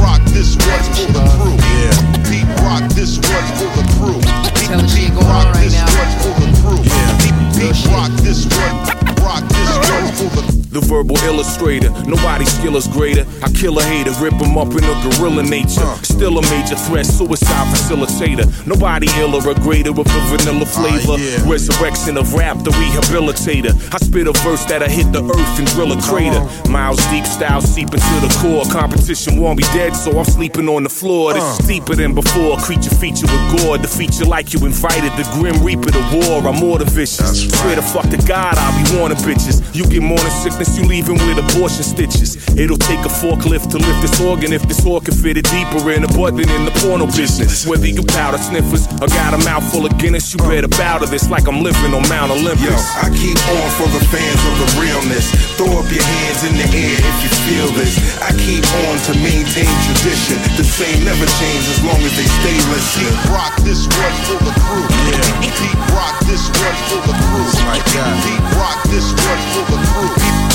Rock 0.00 0.22
this 0.32 0.56
one's 0.56 0.88
for 0.88 1.12
the 1.12 1.20
crew. 1.36 1.60
Yeah. 1.76 2.30
Beat 2.30 2.48
rock 2.64 2.90
this 2.94 3.18
one's 3.18 3.50
for 3.60 3.68
the 3.76 3.84
crew. 3.92 4.20
Tell 4.68 4.80
the 4.80 4.88
shit 4.88 5.12
going 5.12 5.26
on 5.26 5.52
right 5.52 5.70
now. 5.70 5.84
for 6.22 6.40
the 6.40 6.48
crew. 6.64 6.80
Yeah. 6.82 7.18
Beat 7.52 7.92
rock 7.92 8.10
this 8.22 8.46
one. 8.46 8.76
Rock 9.22 9.44
this 9.52 9.76
one 9.90 10.12
for 10.16 10.40
the 10.40 10.59
The 10.70 10.78
verbal 10.78 11.18
illustrator, 11.26 11.90
nobody's 12.06 12.46
skill 12.54 12.76
is 12.76 12.86
greater. 12.86 13.26
I 13.42 13.50
kill 13.50 13.76
a 13.80 13.82
hater, 13.82 14.14
rip 14.22 14.34
him 14.34 14.54
up 14.56 14.70
in 14.70 14.86
a 14.86 14.94
gorilla 15.02 15.42
nature. 15.42 15.82
Still 16.06 16.38
a 16.38 16.42
major 16.46 16.78
threat, 16.86 17.06
suicide 17.06 17.66
facilitator. 17.74 18.46
Nobody 18.70 19.10
iller 19.18 19.42
or 19.42 19.58
greater 19.58 19.90
with 19.90 20.06
the 20.06 20.20
vanilla 20.30 20.62
flavor. 20.62 21.18
Resurrection 21.50 22.16
of 22.16 22.32
rap, 22.34 22.62
the 22.62 22.70
rehabilitator. 22.70 23.74
I 23.92 23.98
spit 23.98 24.28
a 24.28 24.32
verse 24.46 24.64
that'll 24.66 24.86
hit 24.86 25.10
the 25.10 25.26
earth 25.26 25.58
and 25.58 25.66
drill 25.74 25.90
a 25.90 25.98
crater. 26.06 26.38
Miles 26.70 27.02
deep 27.10 27.26
style 27.26 27.60
seeping 27.60 27.98
to 27.98 28.16
the 28.22 28.30
core. 28.38 28.62
Competition 28.70 29.40
won't 29.42 29.58
be 29.58 29.66
dead, 29.74 29.96
so 29.96 30.16
I'm 30.20 30.24
sleeping 30.24 30.68
on 30.68 30.84
the 30.84 30.90
floor. 30.90 31.34
This 31.34 31.58
is 31.58 31.66
deeper 31.66 31.96
than 31.96 32.14
before. 32.14 32.58
Creature 32.58 32.94
feature 32.94 33.26
with 33.26 33.58
gore. 33.58 33.78
The 33.78 33.88
feature 33.88 34.24
like 34.24 34.54
you 34.54 34.64
invited. 34.64 35.10
The 35.18 35.26
grim 35.34 35.58
reaper, 35.66 35.90
the 35.90 36.04
war. 36.14 36.46
I'm 36.46 36.62
more 36.62 36.78
the 36.78 36.84
vicious. 36.84 37.50
Swear 37.50 37.74
to 37.74 37.82
fuck 37.82 38.08
to 38.10 38.18
God, 38.22 38.54
I'll 38.54 38.76
be 38.78 38.86
warning 38.96 39.18
bitches. 39.18 39.58
You 39.74 39.82
get 39.90 40.02
morning 40.06 40.30
sickness, 40.64 40.78
you 40.78 40.84
leaving 40.84 41.18
with 41.26 41.38
abortion 41.38 41.82
stitches. 41.82 42.36
It'll 42.56 42.76
take 42.76 43.00
a 43.00 43.08
forklift 43.08 43.70
to 43.72 43.78
lift 43.78 44.00
this 44.02 44.20
organ 44.20 44.52
if 44.52 44.62
this 44.68 44.84
organ 44.84 45.14
fit 45.14 45.36
it 45.36 45.46
deeper 45.48 45.90
in 45.90 46.04
a 46.04 46.08
butt 46.08 46.36
than 46.36 46.48
in 46.50 46.64
the 46.64 46.74
porno 46.82 47.06
business. 47.06 47.66
Whether 47.66 47.86
you 47.86 48.02
powder 48.02 48.38
sniffers 48.38 48.86
or 49.00 49.08
got 49.08 49.34
a 49.34 49.40
mouthful 49.44 49.86
of 49.86 49.96
Guinness, 49.98 50.32
you 50.32 50.38
better 50.38 50.68
bow 50.68 50.98
to 50.98 51.06
this 51.06 51.28
like 51.30 51.48
I'm 51.48 51.62
living 51.62 51.94
on 51.94 52.04
Mount 52.08 52.32
Olympus. 52.32 52.64
Yo, 52.64 52.74
I 52.74 53.08
keep 53.14 53.38
on 53.40 53.68
for 53.78 53.88
the 53.88 54.02
fans 54.12 54.40
of 54.44 54.54
the 54.60 54.68
realness. 54.80 55.32
Throw 55.56 55.72
up 55.80 55.88
your 55.88 56.04
hands 56.04 56.40
in 56.44 56.54
the 56.56 56.68
air 56.76 56.98
if 56.98 57.16
you 57.24 57.30
feel 57.48 57.68
this. 57.76 57.96
I 58.20 58.32
keep 58.36 58.64
on 58.88 58.96
to 59.08 59.12
maintain 59.24 59.70
tradition. 59.88 60.36
The 60.60 60.66
same 60.66 61.04
never 61.04 61.26
change 61.40 61.64
as 61.72 61.80
long 61.84 62.00
as 62.04 62.12
they 62.16 62.28
stay 62.42 62.58
listening. 62.68 63.14
Rock 63.32 63.56
this 63.64 63.88
one 63.88 64.16
for 64.28 64.38
the 64.44 64.54
crew. 64.60 64.86
Yeah. 65.08 65.40
Pete 65.40 65.80
Rock 65.96 66.16
this 66.28 66.44
one 66.52 66.78
for 66.90 67.00
the 67.08 67.16
crew. 67.16 67.48
Oh 67.48 67.64
my 67.64 67.78
God. 67.96 68.14
Pete 68.24 68.46
Rock 68.58 68.80
this 68.92 69.08
one 69.14 69.42
for 69.54 69.64
the 69.72 69.80
crew. 69.88 70.49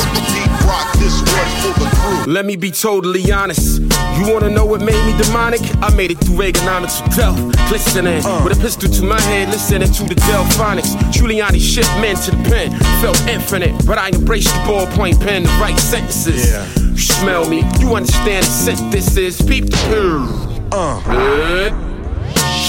Rock 0.65 0.93
this 0.97 1.21
one 1.21 1.73
for 1.73 1.79
the 1.79 1.89
crew. 1.95 2.33
Let 2.33 2.45
me 2.45 2.55
be 2.55 2.71
totally 2.71 3.31
honest. 3.31 3.81
You 4.17 4.33
wanna 4.33 4.49
know 4.49 4.65
what 4.65 4.81
made 4.81 5.01
me 5.05 5.17
demonic? 5.21 5.61
I 5.81 5.93
made 5.95 6.11
it 6.11 6.17
through 6.19 6.37
Reaganomics 6.37 7.01
with 7.01 7.17
Delph, 7.17 7.69
glistening 7.69 8.23
with 8.43 8.57
a 8.57 8.61
pistol 8.61 8.89
to 8.89 9.03
my 9.03 9.19
head, 9.21 9.49
listening 9.49 9.91
to 9.91 10.03
the 10.03 10.15
Delphonics. 10.15 10.95
Giuliani 11.11 11.59
shipped 11.59 11.93
men 12.01 12.15
to 12.15 12.31
the 12.31 12.49
pen, 12.49 12.71
felt 13.01 13.19
infinite, 13.27 13.85
but 13.85 13.97
I 13.97 14.09
embraced 14.09 14.53
the 14.53 14.59
ballpoint 14.61 15.19
pen 15.19 15.43
to 15.43 15.49
write 15.59 15.77
sentences. 15.77 16.51
You 16.81 16.97
smell 16.97 17.47
me, 17.49 17.63
you 17.79 17.95
understand 17.95 18.45
the 18.45 18.49
scent 18.49 18.91
this 18.91 19.17
is. 19.17 19.41
Peep 19.41 19.65
the 19.65 19.77
poo. 19.89 20.55
Uh. 20.71 21.01
Good. 21.03 21.73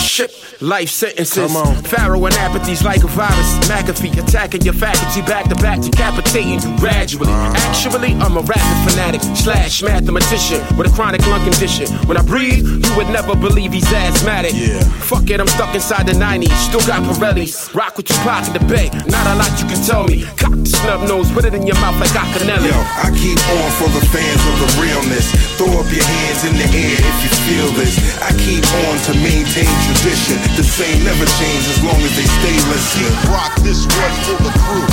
Ship 0.06 0.30
life 0.60 0.88
sentences. 0.88 1.52
Pharaoh 1.88 2.24
and 2.24 2.34
apathy's 2.36 2.82
like 2.82 3.02
a 3.02 3.06
virus. 3.08 3.58
McAfee 3.68 4.16
attacking 4.22 4.62
your 4.62 4.74
faculty 4.74 5.22
back 5.22 5.48
to 5.48 5.54
back, 5.56 5.80
decapitating 5.80 6.60
you 6.60 6.78
gradually. 6.78 7.30
Actually, 7.66 8.14
I'm 8.14 8.36
a 8.36 8.40
rapping 8.40 8.80
fanatic 8.88 9.22
slash 9.36 9.82
mathematician 9.82 10.60
with 10.76 10.90
a 10.90 10.94
chronic 10.94 11.26
lung 11.26 11.42
condition. 11.44 11.86
When 12.08 12.16
I 12.16 12.22
breathe, 12.22 12.64
you 12.66 12.96
would 12.96 13.08
never 13.08 13.34
believe 13.34 13.72
he's 13.72 13.92
asthmatic. 13.92 14.52
Yeah. 14.54 14.80
Fuck 14.80 15.30
it, 15.30 15.40
I'm 15.40 15.48
stuck 15.48 15.74
inside 15.74 16.06
the 16.06 16.12
90s. 16.12 16.54
Still 16.68 16.84
got 16.86 17.02
Pirellis. 17.04 17.74
Rock 17.74 17.96
with 17.96 18.06
Tupac 18.06 18.46
in 18.46 18.52
the 18.54 18.64
bay. 18.64 18.88
Not 19.06 19.26
a 19.26 19.34
lot 19.36 19.50
you 19.60 19.66
can 19.66 19.82
tell 19.84 20.04
me. 20.04 20.24
Cock 20.36 20.56
the 20.56 20.66
snub 20.66 21.08
nose, 21.08 21.30
put 21.32 21.44
it 21.44 21.54
in 21.54 21.66
your 21.66 21.76
mouth 21.76 21.98
like 22.00 22.10
Acanelli. 22.10 22.70
Yo, 22.70 22.78
I 23.02 23.10
keep 23.12 23.38
on 23.52 23.70
for 23.78 23.88
the 23.92 24.04
fans 24.08 24.42
of 24.46 24.56
the 24.62 24.68
realness. 24.82 25.26
Throw 25.58 25.68
up 25.78 25.88
your 25.92 26.04
hands 26.04 26.44
in 26.44 26.54
the 26.56 26.68
air 26.70 26.98
if 27.00 27.16
you 27.24 27.30
feel 27.44 27.68
this. 27.76 27.96
I 28.22 28.32
keep 28.40 28.64
on 28.86 28.96
to 29.10 29.12
maintain 29.20 29.68
tradition. 29.86 30.45
The 30.54 30.62
same 30.62 31.04
never 31.04 31.26
change 31.26 31.64
as 31.68 31.82
long 31.82 32.00
as 32.00 32.16
they 32.16 32.24
stay 32.24 32.56
listening. 32.70 33.10
Pete 33.10 33.28
Rock 33.28 33.54
this 33.60 33.84
one 33.84 34.14
for 34.24 34.38
the 34.44 34.52
crew. 34.62 34.86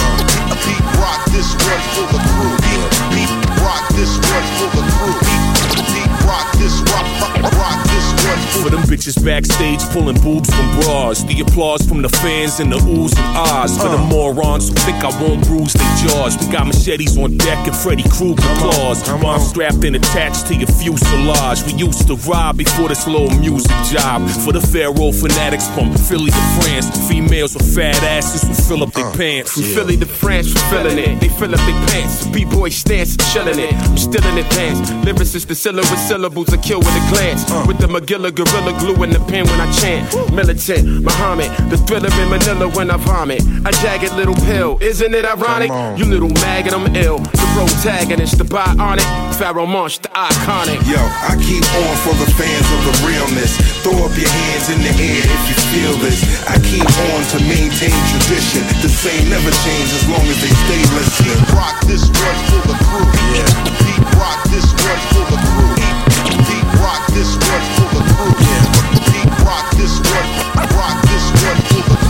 Pete 0.65 0.89
Rock 0.99 1.23
this 1.31 1.53
one 1.53 1.83
for 1.93 2.07
the 2.11 2.21
crew. 2.33 2.55
Pete 3.13 3.61
Rock 3.61 3.87
this 3.93 4.17
one 4.17 4.47
for 4.57 4.69
the 4.75 4.83
crew. 4.97 5.52
Pete, 6.23 6.29
Pete 6.29 6.29
Rock 6.29 6.51
this 6.57 6.79
rock, 6.91 7.05
rock, 7.21 7.51
rock 7.53 7.83
this 7.83 8.13
one 8.25 8.63
For 8.63 8.69
them 8.69 8.83
bitches 8.83 9.23
backstage 9.23 9.81
pulling 9.91 10.19
boobs 10.21 10.49
from 10.53 10.79
bras. 10.79 11.23
The 11.23 11.41
applause 11.41 11.81
from 11.85 12.01
the 12.01 12.09
fans 12.09 12.59
and 12.59 12.71
the 12.71 12.77
oohs 12.77 13.17
and 13.17 13.37
ahs. 13.37 13.77
For 13.77 13.89
the 13.89 13.97
morons 13.97 14.69
who 14.69 14.75
think 14.75 15.03
I 15.03 15.11
won't 15.21 15.45
bruise 15.45 15.73
their 15.73 15.95
jaws. 15.97 16.37
We 16.37 16.51
got 16.51 16.67
machetes 16.67 17.17
on 17.17 17.37
deck 17.37 17.67
and 17.67 17.75
Freddy 17.75 18.03
Krueger 18.09 18.41
claws. 18.59 19.03
Bombs 19.21 19.49
strapped 19.49 19.83
and 19.83 19.95
attached 19.95 20.47
to 20.47 20.55
your 20.55 20.67
fuselage. 20.67 21.63
We 21.63 21.73
used 21.73 22.07
to 22.07 22.15
rob 22.29 22.57
before 22.57 22.89
this 22.89 23.07
little 23.07 23.33
music 23.39 23.71
job. 23.91 24.29
For 24.43 24.53
the 24.53 24.59
Pharoahe 24.59 25.13
fanatics 25.13 25.67
from 25.75 25.93
Philly 25.93 26.31
to 26.31 26.43
France. 26.61 26.87
Females 27.07 27.55
with 27.55 27.75
fat 27.75 28.01
asses 28.03 28.43
who 28.47 28.53
fill 28.53 28.83
up 28.83 28.93
their 28.93 29.11
pants. 29.13 29.53
From 29.53 29.63
Philly 29.63 29.97
to 29.97 30.05
France, 30.05 30.53
we're 30.53 30.69
feeling 30.71 30.97
it. 30.99 31.19
They 31.19 31.29
fill 31.29 31.53
up 31.53 31.61
their 31.67 31.87
pants. 31.87 32.27
B-boy 32.27 32.69
stance, 32.69 33.17
chilling 33.33 33.59
it. 33.59 33.73
I'm 33.73 33.97
still 33.97 34.25
in 34.27 34.37
advance. 34.37 34.89
Lyricist, 35.05 35.47
the 35.47 35.55
syllable 35.55 35.83
with 35.91 35.99
syllables, 36.13 36.53
I 36.53 36.57
kill 36.57 36.77
with 36.77 36.93
a 36.93 37.03
glance. 37.09 37.41
Uh. 37.49 37.65
With 37.65 37.79
the 37.81 37.89
Magilla 37.89 38.29
gorilla 38.29 38.71
glue 38.77 39.01
in 39.01 39.09
the 39.09 39.23
pen 39.31 39.49
when 39.49 39.59
I 39.59 39.65
chant. 39.81 40.05
Militant, 40.29 41.01
Muhammad, 41.01 41.49
the 41.73 41.77
thriller 41.89 42.13
in 42.21 42.29
Manila 42.29 42.69
when 42.77 42.91
I 42.93 42.97
vomit. 42.97 43.41
A 43.65 43.71
jagged 43.81 44.13
little 44.13 44.37
pill, 44.45 44.77
isn't 44.77 45.13
it 45.19 45.25
ironic? 45.25 45.73
You 45.97 46.05
little 46.05 46.29
maggot, 46.45 46.73
I'm 46.77 46.85
ill. 46.93 47.17
The 47.17 47.47
protagonist, 47.57 48.37
the 48.37 48.45
bionic. 48.45 49.09
Pharoahe 49.39 49.65
Monch, 49.65 50.05
the 50.05 50.09
iconic. 50.13 50.77
Yo, 50.85 51.01
I 51.01 51.33
keep 51.41 51.65
on 51.81 51.95
for 52.05 52.13
the 52.21 52.29
fans 52.37 52.67
of 52.77 52.81
the 52.85 52.93
realness. 53.09 53.57
Throw 53.81 53.97
up 54.05 54.13
your 54.13 54.29
hands 54.29 54.69
in 54.69 54.79
the 54.85 54.93
air 54.93 55.25
if 55.25 55.43
you 55.49 55.57
feel 55.73 55.93
this. 56.05 56.21
I 56.45 56.61
keep 56.61 56.85
on 57.09 57.19
to 57.33 57.37
maintain 57.49 57.97
tradition. 58.13 58.61
The 58.85 58.91
same 59.01 59.33
never 59.33 59.49
change 59.65 59.89
as 59.97 60.05
long 60.13 60.25
as 60.29 60.37
they 60.45 60.53
stay 60.61 60.81
listening. 60.93 61.41
Rock 61.57 61.77
this 61.89 62.05
one 62.05 62.39
for 62.53 62.61
the 62.69 62.77
crew. 62.85 63.09
Yeah. 63.33 63.49
Pete 63.81 64.05
Rock 64.21 64.39
this 64.53 64.69
one 64.77 65.01
for 65.09 65.25
the 65.33 65.41
crew. 65.41 65.82
This 67.13 67.35
one 67.37 67.61
for 67.77 67.89
the 67.93 68.01
crew. 68.15 68.33
Yeah. 68.41 69.45
Rock 69.45 69.69
this 69.77 69.99
one. 70.01 70.29
Rock 70.75 70.97
this 71.03 71.25
one 71.45 71.61
for 71.69 71.83
the 71.87 72.03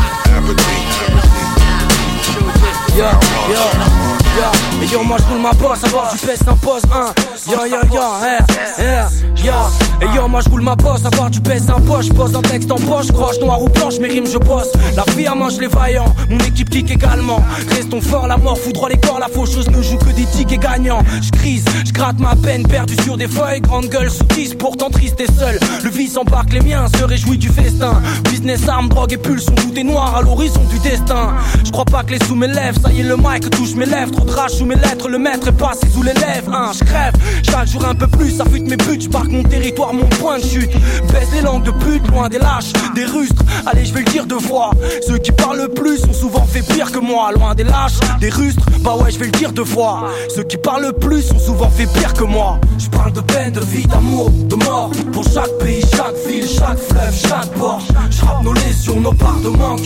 Yo, 2.96 3.10
yo, 3.52 4.03
yo, 4.38 5.00
et 5.02 5.06
moi 5.06 5.18
je 5.20 5.32
roule 5.32 5.42
ma 5.42 5.54
bosse, 5.54 5.84
avoir 5.84 6.12
du 6.12 6.20
pèse 6.20 6.40
un 6.48 6.56
pose 6.56 6.84
1. 6.92 7.52
Yo, 7.52 7.66
yo, 7.66 7.78
yo, 7.92 8.02
yeah, 8.22 8.46
yeah, 8.80 9.10
yo. 9.44 9.54
Et 10.02 10.16
yo, 10.16 10.28
moi 10.28 10.42
je 10.42 10.50
roule 10.50 10.62
ma 10.62 10.76
bosse, 10.76 11.06
avoir 11.06 11.30
du 11.30 11.40
pèse 11.42 11.66
poche. 11.86 12.10
Pose 12.10 12.36
un 12.36 12.42
texte 12.42 12.72
en 12.72 12.76
poche, 12.76 13.12
croche, 13.12 13.40
noir 13.40 13.62
ou 13.62 13.70
blanche, 13.70 14.00
mes 14.00 14.08
rimes 14.08 14.28
je 14.28 14.38
bosse. 14.38 14.72
La 14.96 15.04
vie 15.16 15.28
à 15.28 15.36
mange 15.36 15.58
les 15.60 15.68
vaillants, 15.68 16.14
mon 16.30 16.40
équipe 16.40 16.70
kick 16.70 16.92
également. 16.92 17.42
Restons 17.70 18.02
forts, 18.02 18.28
la 18.28 18.38
mort 18.38 18.58
foudroie 18.58 18.90
les 18.90 18.98
corps, 18.98 19.20
la 19.20 19.28
faucheuse 19.28 19.70
ne 19.70 19.82
joue 19.82 19.98
que 19.98 20.12
des 20.12 20.26
tickets 20.26 20.60
gagnants. 20.60 21.04
Je 21.22 21.30
crise, 21.32 21.66
je 21.86 21.92
gratte 21.92 22.20
ma 22.20 22.36
peine, 22.36 22.68
perdu 22.68 22.96
sur 23.04 23.18
des 23.18 23.28
feuilles, 23.28 23.62
grande 23.62 23.88
gueule 23.88 24.10
sous 24.10 24.24
10, 24.24 24.56
pourtant 24.56 24.90
triste 24.90 25.20
et 25.20 25.32
seul. 25.40 25.60
Le 25.84 25.90
vice 25.90 26.18
embarque 26.18 26.54
les 26.54 26.62
miens, 26.62 26.88
se 26.98 27.04
réjouit 27.04 27.38
du 27.38 27.50
festin. 27.50 28.02
Business, 28.30 28.68
armes, 28.68 28.90
drogue 28.90 29.14
et 29.14 29.18
pulsions, 29.18 29.56
tout 29.56 29.78
est 29.78 29.84
noir 29.84 30.16
à 30.16 30.22
l'horizon 30.22 30.62
du 30.70 30.80
destin. 30.80 31.34
Je 31.64 31.72
crois 31.72 31.86
pas 31.86 32.04
que 32.04 32.12
les 32.12 32.26
sous 32.26 32.36
m'élèvent, 32.36 32.80
ça 32.82 32.92
y 32.92 33.02
est, 33.02 33.04
le 33.04 33.18
mic 33.18 33.50
touche 33.50 33.76
mes 33.76 33.86
lèvres. 33.86 34.23
Rage 34.30 34.52
sous 34.52 34.66
mes 34.66 34.76
lettres, 34.76 35.10
le 35.10 35.20
maître 35.20 35.48
est 35.48 35.58
passé 35.58 35.88
sous 35.94 36.04
les 36.04 36.14
lèvres. 36.14 36.54
Hein, 36.54 36.72
je 36.74 36.84
crève, 36.84 37.14
chaque 37.44 37.68
jour 37.68 37.86
un 37.86 37.96
peu 37.96 38.08
plus, 38.08 38.32
ça 38.32 38.46
fute 38.46 38.68
mes 38.68 38.78
buts. 38.78 39.00
Je 39.00 39.10
mon 39.30 39.44
territoire, 39.44 39.94
mon 39.94 40.06
point 40.06 40.40
de 40.40 40.44
chute. 40.44 40.72
Baisse 41.12 41.30
les 41.34 41.42
langues 41.42 41.64
de 41.64 41.72
pute, 41.72 42.08
loin 42.10 42.30
des 42.30 42.40
lâches, 42.40 42.74
des 42.96 43.06
rustres. 43.06 43.44
Allez, 43.66 43.86
je 43.86 43.94
vais 43.94 44.02
le 44.02 44.12
dire 44.12 44.26
deux 44.26 44.40
fois. 44.40 44.72
Ceux 45.06 45.18
qui 45.18 45.32
parlent 45.32 45.62
le 45.62 45.68
plus 45.70 46.04
ont 46.06 46.14
souvent 46.14 46.46
fait 46.46 46.62
pire 46.62 46.92
que 46.92 47.00
moi. 47.00 47.32
Loin 47.32 47.56
des 47.56 47.64
lâches, 47.64 48.00
des 48.20 48.30
rustres. 48.30 48.66
Bah 48.82 48.96
ouais, 48.96 49.12
je 49.12 49.20
vais 49.20 49.26
le 49.26 49.32
dire 49.32 49.52
deux 49.52 49.66
fois. 49.66 50.10
Ceux 50.36 50.44
qui 50.44 50.58
parlent 50.58 50.84
le 50.84 50.94
plus 50.94 51.32
ont 51.32 51.40
souvent 51.40 51.70
fait 51.70 51.88
pire 51.88 52.14
que 52.14 52.24
moi. 52.24 52.60
Je 52.78 52.90
parle 52.90 53.14
de 53.14 53.22
peine, 53.22 53.52
de 53.52 53.62
vie, 53.62 53.86
d'amour, 53.86 54.30
de 54.32 54.56
mort. 54.56 54.92
Pour 55.12 55.24
chaque 55.24 55.58
pays, 55.60 55.84
chaque 55.96 56.16
ville, 56.28 56.48
chaque 56.48 56.78
fleuve, 56.78 57.16
chaque 57.16 57.50
port. 57.54 57.82
Je 58.10 58.26
rappe 58.26 58.44
nos 58.44 58.54
lésions, 58.54 59.00
nos 59.00 59.14
parts 59.14 59.40
de 59.44 59.50
manque. 59.50 59.86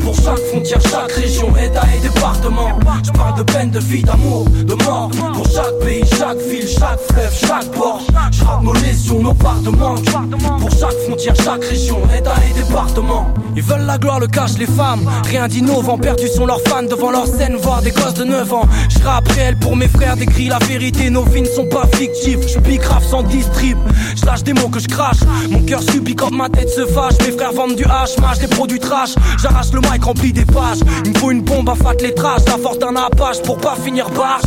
Pour 0.00 0.14
chaque 0.14 0.38
frontière, 0.50 0.80
chaque 0.80 1.12
région, 1.12 1.54
état 1.56 1.86
et 1.96 2.00
département. 2.00 2.78
Je 3.04 3.10
parle 3.12 3.38
de 3.38 3.42
peine, 3.42 3.70
de 3.70 3.77
vie, 3.78 4.02
d'amour, 4.02 4.44
de 4.44 4.74
mort. 4.84 5.10
Pour 5.34 5.46
chaque 5.50 5.78
pays, 5.84 6.04
chaque 6.18 6.38
ville, 6.38 6.68
chaque 6.68 7.00
fleuve, 7.10 7.34
chaque 7.34 7.70
port. 7.72 8.02
Je 8.32 8.64
nos 8.64 8.72
lésions, 8.74 9.22
nos 9.22 9.34
parts 9.34 9.60
de. 9.60 9.70
Pour 9.70 10.70
chaque 10.70 10.98
frontière, 11.06 11.34
chaque 11.36 11.64
région, 11.64 11.98
état 12.16 12.34
et 12.48 12.60
département. 12.60 13.32
Ils 13.56 13.62
veulent 13.62 13.86
la 13.86 13.98
gloire, 13.98 14.20
le 14.20 14.26
cash, 14.26 14.58
les 14.58 14.66
femmes. 14.66 15.08
Rien 15.24 15.48
d'innovant, 15.48 15.98
perdus 15.98 16.28
sont 16.28 16.46
leurs 16.46 16.60
fans 16.62 16.82
devant 16.82 17.10
leur 17.10 17.26
scène, 17.26 17.56
voir 17.56 17.82
des 17.82 17.90
gosses 17.90 18.14
de 18.14 18.24
9 18.24 18.52
ans. 18.52 18.68
Je 18.88 19.04
rappe 19.04 19.28
réel 19.28 19.58
pour 19.58 19.76
mes 19.76 19.88
frères, 19.88 20.16
décris 20.16 20.48
la 20.48 20.58
vérité. 20.58 21.10
Nos 21.10 21.24
vies 21.24 21.42
ne 21.42 21.46
sont 21.46 21.66
pas 21.66 21.86
fictives. 21.94 22.46
Je 22.46 22.58
pique 22.60 22.82
grave 22.82 23.04
sans 23.04 23.22
distrib. 23.22 23.78
Je 24.16 24.24
lâche 24.26 24.44
des 24.44 24.52
mots 24.52 24.68
que 24.68 24.80
je 24.80 24.88
crache. 24.88 25.20
Mon 25.50 25.60
cœur 25.62 25.82
subit 25.82 26.14
quand 26.14 26.30
ma 26.30 26.48
tête 26.48 26.68
se 26.68 26.86
fâche. 26.86 27.14
Mes 27.26 27.32
frères 27.32 27.52
vendent 27.52 27.76
du 27.76 27.84
hache, 27.84 28.16
mâche 28.18 28.38
des 28.38 28.48
produits 28.48 28.78
trash. 28.78 29.14
J'arrache 29.42 29.72
le 29.72 29.80
mic 29.80 30.04
rempli 30.04 30.32
des 30.32 30.44
pages. 30.44 30.78
Il 31.04 31.12
me 31.12 31.18
faut 31.18 31.30
une 31.30 31.42
bombe 31.42 31.68
à 31.68 31.74
fat 31.74 31.94
les 32.00 32.14
traces. 32.14 32.44
La 32.46 32.58
force 32.58 32.78
d'un 32.78 32.94
apache 32.96 33.42
pour 33.42 33.58
pas 33.58 33.67
finir 33.76 34.08
barge. 34.10 34.42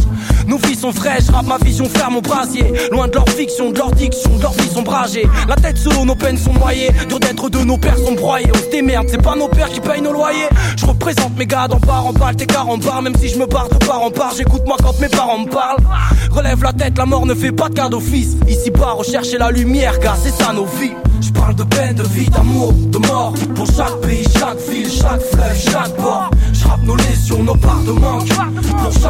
Nos 0.47 0.57
vies 0.57 0.75
sont 0.75 0.91
fraîches, 0.91 1.29
rappe 1.31 1.47
ma 1.47 1.57
vision 1.57 1.85
ferme 1.85 2.17
au 2.17 2.21
brasier. 2.21 2.65
Loin 2.91 3.07
de 3.07 3.13
leur 3.13 3.29
fiction, 3.29 3.71
de 3.71 3.77
leur 3.77 3.91
diction, 3.91 4.35
de 4.37 4.41
leur 4.41 4.53
vie 4.53 4.69
sombragée. 4.69 5.27
La 5.47 5.55
tête 5.55 5.77
sous 5.77 5.91
l'eau, 5.91 6.05
nos 6.05 6.15
peines 6.15 6.37
sont 6.37 6.53
noyées. 6.53 6.89
Dur 7.07 7.19
d'être 7.19 7.49
de 7.49 7.59
nos 7.59 7.77
pères 7.77 7.97
sont 7.97 8.13
broyés. 8.13 8.51
On 8.53 8.57
se 8.57 8.71
démerde, 8.71 9.07
c'est 9.09 9.21
pas 9.21 9.35
nos 9.35 9.47
pères 9.47 9.69
qui 9.69 9.79
payent 9.79 10.01
nos 10.01 10.13
loyers. 10.13 10.49
Je 10.77 10.85
représente 10.85 11.37
mes 11.37 11.45
gars 11.45 11.67
d'en 11.67 11.79
part 11.79 12.05
en 12.05 12.13
balle, 12.13 12.35
tes 12.35 12.45
car 12.45 12.67
en 12.67 12.77
barre. 12.77 13.01
Même 13.01 13.15
si 13.15 13.29
je 13.29 13.37
me 13.37 13.45
barre 13.45 13.69
de 13.69 13.85
part 13.85 14.01
en 14.01 14.11
part, 14.11 14.33
j'écoute 14.35 14.63
moi 14.65 14.77
quand 14.81 14.99
mes 14.99 15.09
parents 15.09 15.39
me 15.39 15.49
parlent. 15.49 15.83
Relève 16.31 16.63
la 16.63 16.73
tête, 16.73 16.97
la 16.97 17.05
mort 17.05 17.25
ne 17.25 17.33
fait 17.33 17.51
pas 17.51 17.69
de 17.69 17.75
cadeau 17.75 17.99
fils. 17.99 18.35
Ici 18.47 18.71
bas, 18.71 18.93
rechercher 18.93 19.37
la 19.37 19.51
lumière, 19.51 19.99
car 19.99 20.17
c'est 20.21 20.31
ça 20.31 20.53
nos 20.53 20.65
vies. 20.65 20.93
Je 21.21 21.29
parle 21.31 21.55
de 21.55 21.63
peine, 21.63 21.95
de 21.95 22.03
vie, 22.03 22.29
d'amour, 22.29 22.73
de 22.73 22.97
mort. 22.97 23.33
Pour 23.55 23.67
chaque 23.67 24.01
pays, 24.01 24.25
chaque 24.37 24.59
ville, 24.69 24.89
chaque 24.89 25.21
fleuve, 25.21 25.59
chaque 25.59 25.95
port. 25.97 26.31
Je 26.51 26.85
nos 26.85 26.95
lésions, 26.95 27.43
nos 27.43 27.55
parts 27.55 27.83
de 27.85 27.91
manque. 27.91 28.29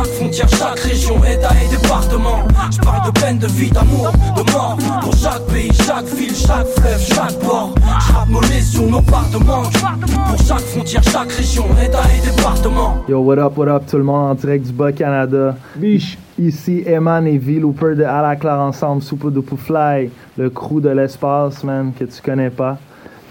Frontière, 0.07 0.49
chaque 0.49 0.79
région, 0.79 1.15
état 1.23 1.49
et 1.63 1.75
département. 1.75 2.47
Je 2.71 2.79
parle 2.79 3.11
de 3.11 3.19
peine, 3.19 3.37
de 3.37 3.47
vie, 3.47 3.71
d'amour, 3.71 4.11
de 4.35 4.51
mort. 4.51 4.77
Pour 5.01 5.15
chaque 5.15 5.45
pays, 5.47 5.71
chaque 5.73 6.05
ville, 6.05 6.35
chaque 6.35 6.67
fleuve, 6.67 7.01
chaque 7.01 7.39
port. 7.39 7.73
Je 7.77 8.13
rappe 8.13 8.89
nos 8.89 9.01
parts 9.01 9.29
de 9.31 9.37
manque. 9.43 9.73
Pour 9.73 10.45
chaque 10.45 10.59
frontière, 10.59 11.03
chaque 11.03 11.31
région, 11.31 11.65
état 11.83 12.03
et 12.17 12.25
département. 12.25 13.03
Yo, 13.07 13.19
what 13.19 13.37
up, 13.39 13.57
what 13.57 13.67
up, 13.67 13.83
tout 13.89 13.97
le 13.97 14.03
monde 14.03 14.31
en 14.31 14.35
direct 14.35 14.65
du 14.65 14.73
Bas 14.73 14.91
Canada. 14.91 15.55
Biche, 15.75 16.17
Ici 16.39 16.83
Eman 16.87 17.27
et 17.27 17.37
V 17.37 17.59
Looper 17.59 17.95
de 17.95 18.03
À 18.03 18.21
la 18.21 18.35
Claire 18.35 18.59
ensemble, 18.59 19.03
Super 19.03 19.29
Duper 19.29 19.57
Fly, 19.57 20.09
le 20.37 20.49
crew 20.49 20.81
de 20.81 20.89
l'espace, 20.89 21.63
man, 21.63 21.91
que 21.97 22.05
tu 22.05 22.21
connais 22.21 22.49
pas. 22.49 22.77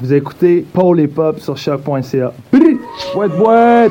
Vous 0.01 0.13
écoutez 0.13 0.65
Paul 0.73 1.01
et 1.01 1.09
Pop 1.09 1.41
sur 1.41 1.57
choc.ca. 1.57 2.33
Wet 2.53 3.29
wet! 3.39 3.91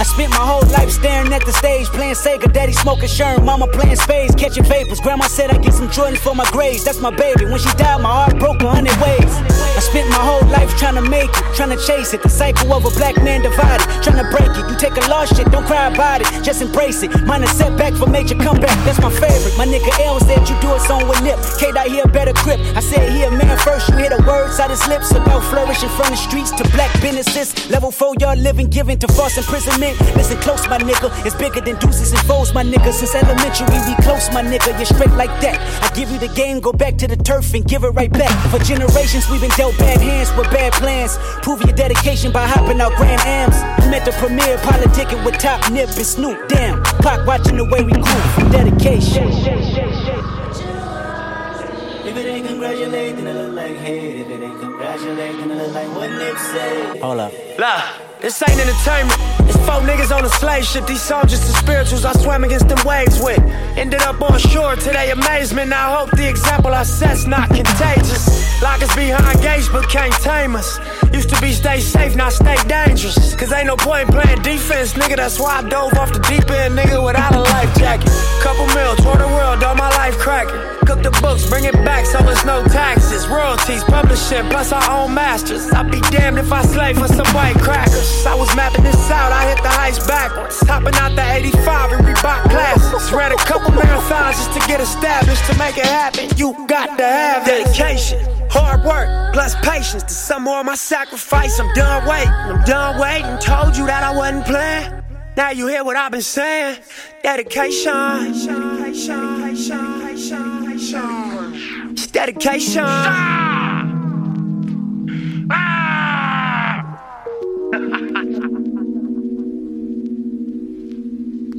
I 0.00 0.04
spent 0.04 0.30
my 0.30 0.44
whole 0.44 0.66
life 0.70 0.90
staring 0.90 1.32
at 1.32 1.44
the 1.46 1.52
stage, 1.52 1.86
playing 1.88 2.14
Sega, 2.14 2.52
daddy 2.52 2.72
smoking 2.72 3.08
Sherm, 3.08 3.44
mama 3.44 3.66
playing 3.68 3.96
spades, 3.96 4.34
catching 4.34 4.64
vapors. 4.64 5.00
Grandma 5.00 5.26
said 5.26 5.50
I 5.50 5.58
get 5.58 5.74
some 5.74 5.88
Jordans 5.88 6.18
for 6.18 6.34
my 6.34 6.48
grades, 6.50 6.84
that's 6.84 7.00
my 7.00 7.14
baby. 7.14 7.44
When 7.44 7.58
she 7.58 7.70
died, 7.76 8.00
my 8.00 8.10
heart 8.10 8.38
broke 8.38 8.62
a 8.62 8.68
hundred 8.68 8.96
ways. 8.98 9.32
I 9.72 9.80
spent 9.80 10.08
my 10.10 10.20
whole 10.20 10.44
life 10.50 10.68
trying 10.76 10.96
to 10.96 11.02
make 11.02 11.30
it, 11.30 11.44
trying 11.54 11.70
to 11.70 11.80
chase 11.86 12.12
it. 12.14 12.22
The 12.22 12.28
cycle 12.28 12.72
of 12.72 12.84
a 12.84 12.90
black 12.90 13.16
man 13.22 13.42
divided, 13.42 13.86
trying 14.02 14.18
to 14.18 14.28
break 14.34 14.50
it. 14.58 14.64
You 14.68 14.76
take 14.76 14.96
a 14.96 15.04
lost 15.08 15.36
shit, 15.36 15.50
don't 15.50 15.66
cry 15.66 15.86
about 15.86 16.20
it, 16.20 16.28
just 16.42 16.62
embrace 16.62 17.02
it. 17.02 17.10
Mine 17.24 17.44
a 17.44 17.46
setback 17.46 17.94
for 17.94 18.06
major 18.06 18.34
comeback, 18.34 18.74
that's 18.84 19.00
my 19.00 19.10
favorite. 19.10 19.54
My 19.56 19.66
nigga 19.66 19.92
L 20.02 20.18
said 20.20 20.48
you 20.48 20.58
do 20.60 20.74
a 20.74 20.80
song 20.80 21.06
with 21.06 21.22
Nip. 21.22 21.38
K 21.58 21.70
dot 21.70 21.86
here 21.86 22.06
better 22.06 22.34
grip. 22.42 22.58
I 22.74 22.80
said 22.80 23.12
here 23.12 23.30
man 23.30 23.56
first, 23.58 23.88
you 23.88 23.96
hear 23.96 24.10
the 24.10 24.22
words 24.26 24.58
out 24.58 24.70
his 24.70 24.86
lips 24.88 25.12
about 25.12 25.44
flourishing 25.46 25.90
from 25.90 26.10
the 26.10 26.16
streets 26.16 26.50
to 26.58 26.64
black 26.74 26.90
businesses. 27.00 27.54
Level 27.70 27.90
four, 27.90 28.14
y'all 28.18 28.36
living, 28.36 28.68
giving 28.68 28.98
to 28.98 29.08
false 29.08 29.36
imprisonment. 29.36 29.81
Listen 30.14 30.38
close, 30.38 30.68
my 30.68 30.78
nigga. 30.78 31.10
It's 31.26 31.34
bigger 31.34 31.60
than 31.60 31.76
deuces 31.78 32.12
and 32.12 32.20
foes, 32.22 32.54
my 32.54 32.62
nigga. 32.62 32.92
Since 32.92 33.14
elementary, 33.14 33.66
we 33.66 33.94
close, 34.04 34.30
my 34.32 34.42
nigga. 34.42 34.76
You're 34.78 34.86
straight 34.86 35.10
like 35.18 35.34
that. 35.42 35.58
I 35.82 35.94
give 35.94 36.10
you 36.10 36.18
the 36.18 36.28
game, 36.28 36.60
go 36.60 36.72
back 36.72 36.96
to 36.98 37.08
the 37.08 37.16
turf 37.16 37.52
and 37.54 37.66
give 37.66 37.82
it 37.82 37.90
right 37.90 38.12
back. 38.12 38.30
For 38.50 38.58
generations, 38.60 39.28
we've 39.28 39.40
been 39.40 39.50
dealt 39.56 39.76
bad 39.78 40.00
hands 40.00 40.30
with 40.36 40.50
bad 40.50 40.72
plans. 40.74 41.18
Prove 41.42 41.62
your 41.62 41.74
dedication 41.74 42.30
by 42.30 42.46
hopping 42.46 42.80
out 42.80 42.94
Grand 42.96 43.20
Ams. 43.22 43.56
I'm 43.84 43.92
at 43.92 44.04
the 44.04 44.12
premiere, 44.12 44.56
politicking 44.58 45.24
with 45.24 45.38
Top 45.38 45.70
Nip 45.72 45.88
and 45.88 46.06
Snoop. 46.06 46.48
Damn, 46.48 46.82
Pac 47.02 47.26
watching 47.26 47.56
the 47.56 47.64
way 47.64 47.82
we 47.82 47.92
groove 47.92 48.32
from 48.34 48.50
dedication. 48.50 49.28
If 52.04 52.16
it 52.16 52.26
ain't 52.26 52.46
congratulate, 52.46 53.16
then 53.16 53.26
it 53.26 53.34
look 53.34 53.54
like 53.54 53.76
hate. 53.76 54.20
If 54.20 54.28
it 54.28 54.42
ain't 54.42 54.60
congratulate, 54.60 55.36
then 55.38 55.50
it 55.50 55.56
look 55.56 55.74
like 55.74 55.88
what 55.88 56.10
Nip 56.10 56.36
said. 56.36 57.00
Hold 57.00 57.20
up. 57.20 57.32
Look, 57.58 58.11
this 58.22 58.40
ain't 58.48 58.58
entertainment. 58.58 59.18
It's 59.50 59.58
four 59.66 59.82
niggas 59.82 60.16
on 60.16 60.24
a 60.24 60.28
slave 60.28 60.64
ship. 60.64 60.86
These 60.86 61.08
just 61.08 61.46
the 61.46 61.52
spirituals 61.52 62.04
I 62.04 62.12
swam 62.12 62.44
against 62.44 62.68
them 62.68 62.78
waves 62.86 63.20
with. 63.20 63.40
Ended 63.76 64.02
up 64.02 64.22
on 64.22 64.38
shore 64.38 64.76
to 64.76 64.90
their 64.90 65.12
amazement. 65.12 65.72
I 65.72 65.96
hope 65.96 66.10
the 66.12 66.28
example 66.28 66.72
I 66.72 66.84
set's 66.84 67.26
not 67.26 67.48
contagious. 67.48 68.62
Lock 68.62 68.80
us 68.80 68.94
behind 68.94 69.42
gates 69.42 69.68
but 69.68 69.88
can't 69.88 70.14
tame 70.22 70.54
us. 70.54 70.78
Used 71.12 71.30
to 71.30 71.40
be 71.40 71.52
stay 71.52 71.80
safe, 71.80 72.14
now 72.14 72.28
stay 72.28 72.56
dangerous. 72.68 73.34
Cause 73.34 73.52
ain't 73.52 73.66
no 73.66 73.76
point 73.76 74.08
in 74.08 74.14
playing 74.14 74.42
defense, 74.42 74.92
nigga. 74.92 75.16
That's 75.16 75.40
why 75.40 75.58
I 75.58 75.68
dove 75.68 75.94
off 75.94 76.12
the 76.12 76.20
deep 76.20 76.48
end, 76.48 76.78
nigga, 76.78 77.04
without 77.04 77.34
a 77.34 77.40
life 77.40 77.76
jacket. 77.76 78.08
Couple 78.40 78.66
mil, 78.66 78.94
tour 79.02 79.16
the 79.16 79.26
world, 79.26 79.62
all 79.64 79.74
my 79.74 79.90
life 79.90 80.16
cracking. 80.18 80.81
Cook 80.86 81.02
the 81.02 81.10
books, 81.22 81.48
bring 81.48 81.64
it 81.64 81.74
back 81.84 82.06
so 82.06 82.18
it's 82.28 82.44
no 82.44 82.64
taxes. 82.64 83.26
Royalties, 83.28 83.84
publishing, 83.84 84.48
plus 84.50 84.72
our 84.72 84.82
own 84.90 85.14
masters. 85.14 85.70
I'd 85.72 85.90
be 85.90 86.00
damned 86.10 86.38
if 86.38 86.52
I 86.52 86.62
slave 86.62 86.98
for 86.98 87.08
some 87.08 87.26
white 87.34 87.56
crackers. 87.56 88.26
I 88.26 88.34
was 88.34 88.54
mapping 88.56 88.84
this 88.84 89.10
out, 89.10 89.32
I 89.32 89.48
hit 89.48 89.62
the 89.62 89.68
heights 89.68 90.04
backwards. 90.06 90.60
Hopping 90.66 90.94
out 90.94 91.14
the 91.14 91.22
85 91.22 91.92
and 91.92 92.06
Reebok 92.06 92.50
Classics. 92.50 93.12
Ran 93.12 93.32
a 93.32 93.36
couple 93.36 93.70
marathons 93.70 94.32
just 94.32 94.52
to 94.58 94.66
get 94.66 94.80
established. 94.80 95.44
To 95.46 95.58
make 95.58 95.78
it 95.78 95.86
happen, 95.86 96.28
you 96.36 96.54
got 96.66 96.96
to 96.98 97.04
have 97.04 97.44
dedication. 97.44 98.18
Hard 98.50 98.84
work, 98.84 99.32
plus 99.32 99.54
patience. 99.56 100.02
To 100.02 100.14
some 100.14 100.44
more 100.44 100.60
of 100.60 100.66
my 100.66 100.74
sacrifice, 100.74 101.58
I'm 101.58 101.72
done 101.74 102.06
waiting. 102.08 102.28
I'm 102.28 102.64
done 102.64 103.00
waiting. 103.00 103.38
Told 103.38 103.76
you 103.76 103.86
that 103.86 104.02
I 104.02 104.16
wasn't 104.16 104.46
playing. 104.46 105.02
Now 105.36 105.50
you 105.50 105.68
hear 105.68 105.84
what 105.84 105.96
I've 105.96 106.12
been 106.12 106.20
saying. 106.20 106.78
Dedication. 107.22 107.92
It's 108.26 108.46
dedication. 108.46 109.42
You 110.61 110.61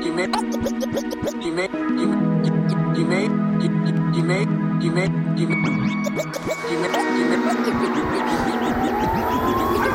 you 0.00 0.12
may, 0.12 0.36
you, 1.20 1.40
you 1.40 1.52
may, 1.52 1.68
you, 9.74 9.89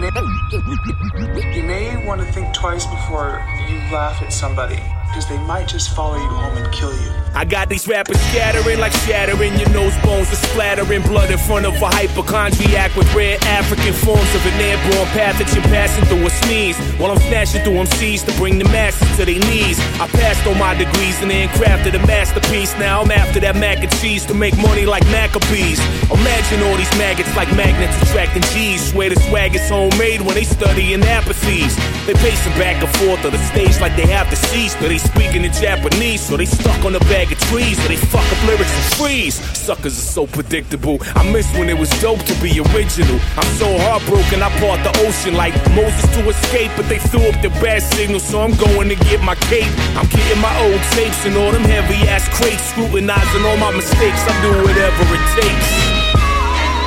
may, 0.00 0.39
you 0.52 1.62
may, 1.62 2.04
want 2.04 2.20
to 2.20 2.26
think 2.32 2.52
twice 2.52 2.86
before 2.86 3.44
you 3.68 3.76
laugh 3.92 4.20
at 4.22 4.32
somebody, 4.32 4.80
because 5.08 5.28
they 5.28 5.38
might 5.38 5.68
just 5.68 5.94
follow 5.94 6.16
you 6.16 6.28
home 6.28 6.56
and 6.56 6.72
kill 6.72 6.92
you. 6.92 7.10
I 7.34 7.44
got 7.44 7.68
these 7.68 7.86
rappers 7.86 8.18
scattering 8.34 8.80
like 8.80 8.92
shattering 9.06 9.54
your 9.54 9.68
nose 9.70 9.94
bones 10.02 10.28
and 10.28 10.38
splattering 10.50 11.02
blood 11.02 11.30
in 11.30 11.38
front 11.38 11.64
of 11.64 11.74
a 11.74 11.86
hypochondriac 11.86 12.96
with 12.96 13.06
rare 13.14 13.38
African 13.42 13.94
forms 13.94 14.34
of 14.34 14.44
an 14.46 14.60
airborne 14.60 15.06
pathogen 15.14 15.62
passing 15.70 16.04
through 16.06 16.26
a 16.26 16.30
sneeze. 16.30 16.76
While 16.98 17.12
I'm 17.12 17.20
smashing 17.30 17.62
through 17.62 17.74
MCs 17.86 18.26
to 18.26 18.32
bring 18.36 18.58
the 18.58 18.64
masses 18.64 19.06
to 19.16 19.24
their 19.24 19.38
knees. 19.38 19.78
I 20.00 20.08
passed 20.08 20.44
all 20.46 20.56
my 20.56 20.74
degrees 20.74 21.22
and 21.22 21.30
then 21.30 21.48
crafted 21.50 21.94
a 21.94 22.04
masterpiece. 22.04 22.74
Now 22.78 23.02
I'm 23.02 23.12
after 23.12 23.38
that 23.40 23.54
mac 23.54 23.78
and 23.78 23.92
cheese 24.00 24.26
to 24.26 24.34
make 24.34 24.56
money 24.58 24.84
like 24.84 25.04
Maccabees. 25.06 25.78
Imagine 26.10 26.62
all 26.66 26.76
these 26.76 26.90
maggots 26.98 27.34
like 27.36 27.54
magnets 27.54 27.94
attracting 28.02 28.42
G's. 28.50 28.90
Swear 28.90 29.10
the 29.10 29.20
swag 29.30 29.54
is 29.54 29.68
homemade 29.68 30.20
when 30.22 30.36
they 30.40 30.48
study 30.48 30.94
in 30.94 31.00
apathies. 31.02 31.76
They 32.06 32.14
pacing 32.14 32.56
back 32.56 32.80
and 32.80 32.88
forth 32.96 33.22
on 33.26 33.32
the 33.32 33.42
stage 33.52 33.78
like 33.78 33.94
they 33.94 34.08
have 34.08 34.30
to 34.30 34.36
cease, 34.36 34.74
but 34.74 34.88
they 34.88 34.96
speaking 34.96 35.44
in 35.44 35.52
Japanese, 35.52 36.22
so 36.24 36.38
they 36.38 36.46
stuck 36.46 36.82
on 36.82 36.94
the 36.94 37.04
bag 37.12 37.30
of 37.30 37.38
trees, 37.52 37.76
or 37.84 37.88
they 37.88 38.00
fuck 38.00 38.24
up 38.24 38.40
lyrics 38.48 38.72
and 38.72 38.88
freeze. 38.96 39.36
Suckers 39.52 39.98
are 40.00 40.10
so 40.16 40.26
predictable. 40.26 40.96
I 41.14 41.30
miss 41.30 41.44
when 41.58 41.68
it 41.68 41.76
was 41.76 41.90
dope 42.00 42.24
to 42.24 42.34
be 42.40 42.56
original. 42.72 43.20
I'm 43.36 43.50
so 43.60 43.68
heartbroken, 43.84 44.40
I 44.40 44.48
part 44.64 44.80
the 44.80 44.96
ocean 45.04 45.34
like 45.34 45.52
Moses 45.76 46.08
to 46.16 46.24
escape, 46.32 46.72
but 46.74 46.88
they 46.88 46.98
threw 47.12 47.28
up 47.28 47.36
the 47.44 47.52
bad 47.60 47.82
signal, 47.82 48.20
so 48.20 48.40
I'm 48.40 48.56
going 48.56 48.88
to 48.88 48.96
get 48.96 49.20
my 49.20 49.36
cape. 49.52 49.68
I'm 49.92 50.08
getting 50.08 50.40
my 50.40 50.54
old 50.64 50.80
tapes 50.96 51.20
and 51.28 51.36
all 51.36 51.52
them 51.52 51.68
heavy 51.68 52.00
ass 52.08 52.24
crates, 52.40 52.64
scrutinizing 52.72 53.44
all 53.44 53.58
my 53.60 53.76
mistakes. 53.76 54.24
I 54.24 54.32
do 54.40 54.52
whatever 54.64 55.04
it 55.04 55.24
takes. 55.36 55.68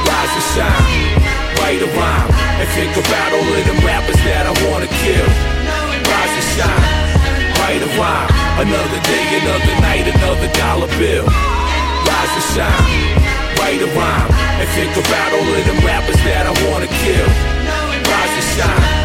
rise 0.10 0.34
and 0.41 0.47
shine, 0.58 1.22
write 1.64 1.82
a 1.82 1.88
rhyme, 1.95 2.32
and 2.59 2.68
think 2.76 2.91
about 2.91 3.32
all 3.32 3.47
of 3.47 3.64
them 3.64 3.80
rappers 3.88 4.20
that 4.28 4.43
I 4.51 4.53
wanna 4.68 4.89
kill. 4.99 5.28
Rise 6.11 6.36
and 6.39 6.47
shine, 6.59 6.88
write 7.55 7.80
a 7.80 7.89
rhyme, 7.95 8.32
another 8.59 8.99
day, 9.07 9.26
another 9.39 9.76
night, 9.80 10.05
another 10.11 10.49
dollar 10.59 10.91
bill. 10.99 11.24
Rise 11.24 12.34
and 12.39 12.47
shine, 12.51 12.88
write 13.55 13.80
a 13.80 13.89
rhyme, 13.95 14.32
and 14.59 14.68
think 14.76 14.91
about 14.91 15.30
all 15.32 15.47
of 15.55 15.64
them 15.64 15.80
rappers 15.88 16.20
that 16.28 16.43
I 16.51 16.53
wanna 16.68 16.91
kill. 16.99 17.28
Rise 18.11 18.36
and 18.39 18.47
shine, 18.55 19.03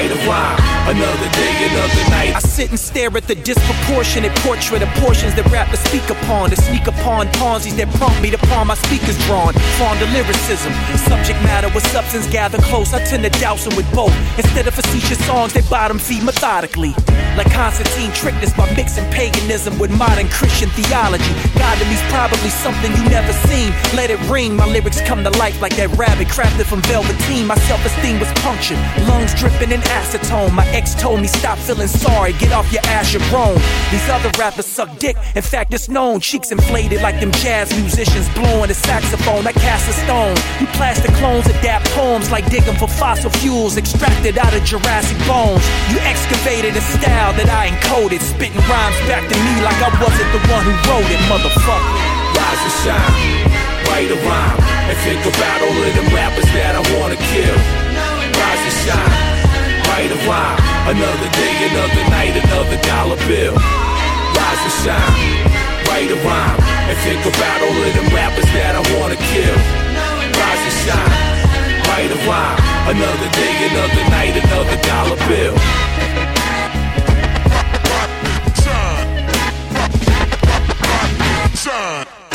rhyme, 0.00 0.58
another 0.88 1.28
day, 1.32 1.68
another 1.68 2.10
night. 2.10 2.34
I 2.34 2.40
sit 2.40 2.70
and 2.70 2.78
stare 2.78 3.14
at 3.16 3.26
the 3.26 3.34
disproportionate 3.34 4.34
portrait 4.36 4.82
of 4.82 4.88
portions 5.04 5.34
that 5.34 5.46
rappers 5.50 5.80
speak 5.80 6.08
upon, 6.08 6.50
to 6.50 6.56
sneak 6.56 6.86
upon 6.86 7.28
Ponzi's 7.38 7.76
that 7.76 7.88
prompt 7.94 8.20
me 8.22 8.30
to 8.30 8.38
palm 8.48 8.68
my 8.68 8.74
speakers 8.74 9.18
drawn. 9.26 9.52
Fond 9.78 10.00
of 10.02 10.10
lyricism, 10.12 10.72
subject 10.96 11.40
matter 11.42 11.68
with 11.74 11.86
substance 11.88 12.26
gather 12.30 12.58
close. 12.62 12.92
I 12.92 13.04
tend 13.04 13.24
to 13.24 13.30
douse 13.40 13.64
them 13.64 13.76
with 13.76 13.88
both. 13.94 14.14
Instead 14.38 14.66
of 14.66 14.74
facetious 14.74 15.24
songs, 15.26 15.52
they 15.52 15.62
bottom 15.68 15.98
feed 15.98 16.22
methodically. 16.24 16.94
Like 17.36 17.50
Constantine 17.52 18.12
tricked 18.12 18.42
us 18.44 18.52
by 18.56 18.68
mixing 18.74 19.08
paganism 19.10 19.78
with 19.78 19.90
modern 19.90 20.28
Christian 20.28 20.68
theology. 20.70 21.32
God 21.56 21.78
to 21.78 21.84
me's 21.88 22.02
probably 22.12 22.50
something 22.50 22.92
you 22.92 23.04
never 23.08 23.32
seen. 23.48 23.72
Let 23.96 24.10
it 24.10 24.20
ring, 24.28 24.56
my 24.56 24.66
lyrics 24.66 25.00
come 25.02 25.24
to 25.24 25.30
life 25.38 25.60
like 25.60 25.76
that 25.76 25.96
rabbit 25.96 26.28
crafted 26.28 26.66
from 26.66 26.82
velveteen. 26.82 27.46
My 27.46 27.56
self 27.68 27.84
esteem 27.84 28.20
was 28.20 28.30
punctured, 28.44 28.78
lungs 29.08 29.34
dripping 29.34 29.72
in 29.72 29.81
acetone. 29.84 30.52
My 30.52 30.66
ex 30.68 30.94
told 30.94 31.20
me 31.20 31.26
stop 31.26 31.58
feeling 31.58 31.88
sorry, 31.88 32.32
get 32.34 32.52
off 32.52 32.72
your 32.72 32.82
ass, 32.86 33.12
you're 33.12 33.22
grown. 33.30 33.54
These 33.90 34.08
other 34.08 34.30
rappers 34.38 34.66
suck 34.66 34.98
dick, 34.98 35.16
in 35.34 35.42
fact, 35.42 35.72
it's 35.74 35.88
known. 35.88 36.20
Cheeks 36.20 36.52
inflated 36.52 37.02
like 37.02 37.20
them 37.20 37.32
jazz 37.32 37.70
musicians 37.72 38.28
blowing 38.34 38.70
a 38.70 38.74
saxophone. 38.74 39.46
I 39.46 39.52
cast 39.52 39.88
a 39.88 39.92
stone. 39.92 40.36
You 40.60 40.66
plastic 40.78 41.12
clones 41.14 41.46
adapt 41.46 41.90
poems 41.90 42.30
like 42.30 42.48
digging 42.50 42.76
for 42.76 42.88
fossil 42.88 43.30
fuels 43.30 43.76
extracted 43.76 44.38
out 44.38 44.54
of 44.54 44.62
Jurassic 44.64 45.18
bones. 45.26 45.64
You 45.90 45.98
excavated 46.00 46.76
a 46.76 46.80
style 46.80 47.32
that 47.34 47.48
I 47.50 47.68
encoded, 47.70 48.20
spitting 48.20 48.62
rhymes 48.68 48.98
back 49.08 49.24
to 49.28 49.36
me 49.36 49.52
like 49.62 49.78
I 49.82 49.90
wasn't 50.00 50.30
the 50.32 50.42
one 50.50 50.62
who 50.64 50.74
wrote 50.88 51.10
it, 51.10 51.22
motherfucker. 51.30 51.94
Rise 52.32 52.62
and 52.64 52.76
shine, 52.82 53.14
write 53.88 54.10
a 54.10 54.18
rhyme, 54.24 54.60
and 54.88 54.96
think 55.04 55.20
about 55.20 55.58
all 55.62 55.76
of 55.76 55.92
them 55.94 56.08
rappers 56.14 56.48
that 56.56 56.72
I 56.76 56.82
wanna 56.96 57.18
kill. 57.30 57.56
Rise 58.32 58.62
and 58.64 58.76
shine, 58.84 59.14
write 59.92 60.10
a 60.10 60.16
rhyme, 60.24 60.58
another 60.88 61.28
day, 61.36 61.54
another 61.68 62.04
night, 62.08 62.32
another 62.32 62.78
dollar 62.80 63.18
bill. 63.28 63.52
Rise 63.52 64.62
and 64.68 64.76
shine, 64.80 65.16
write 65.86 66.08
a 66.08 66.18
rhyme, 66.24 66.60
and 66.88 66.96
think 67.04 67.20
about 67.28 67.58
all 67.60 67.76
of 67.76 67.92
them 67.96 68.08
rappers 68.16 68.48
that 68.56 68.72
I 68.72 68.82
wanna 68.96 69.20
kill. 69.20 69.56
Rise 70.40 70.64
and 70.68 70.76
shine, 70.84 71.16
write 71.88 72.08
a 72.08 72.20
rhyme, 72.24 72.60
another 72.88 73.28
day, 73.36 73.54
another 73.68 74.04
night, 74.16 74.34
another 74.42 74.76
dollar 74.88 75.18
bill. 75.28 75.56
Son. 81.54 82.31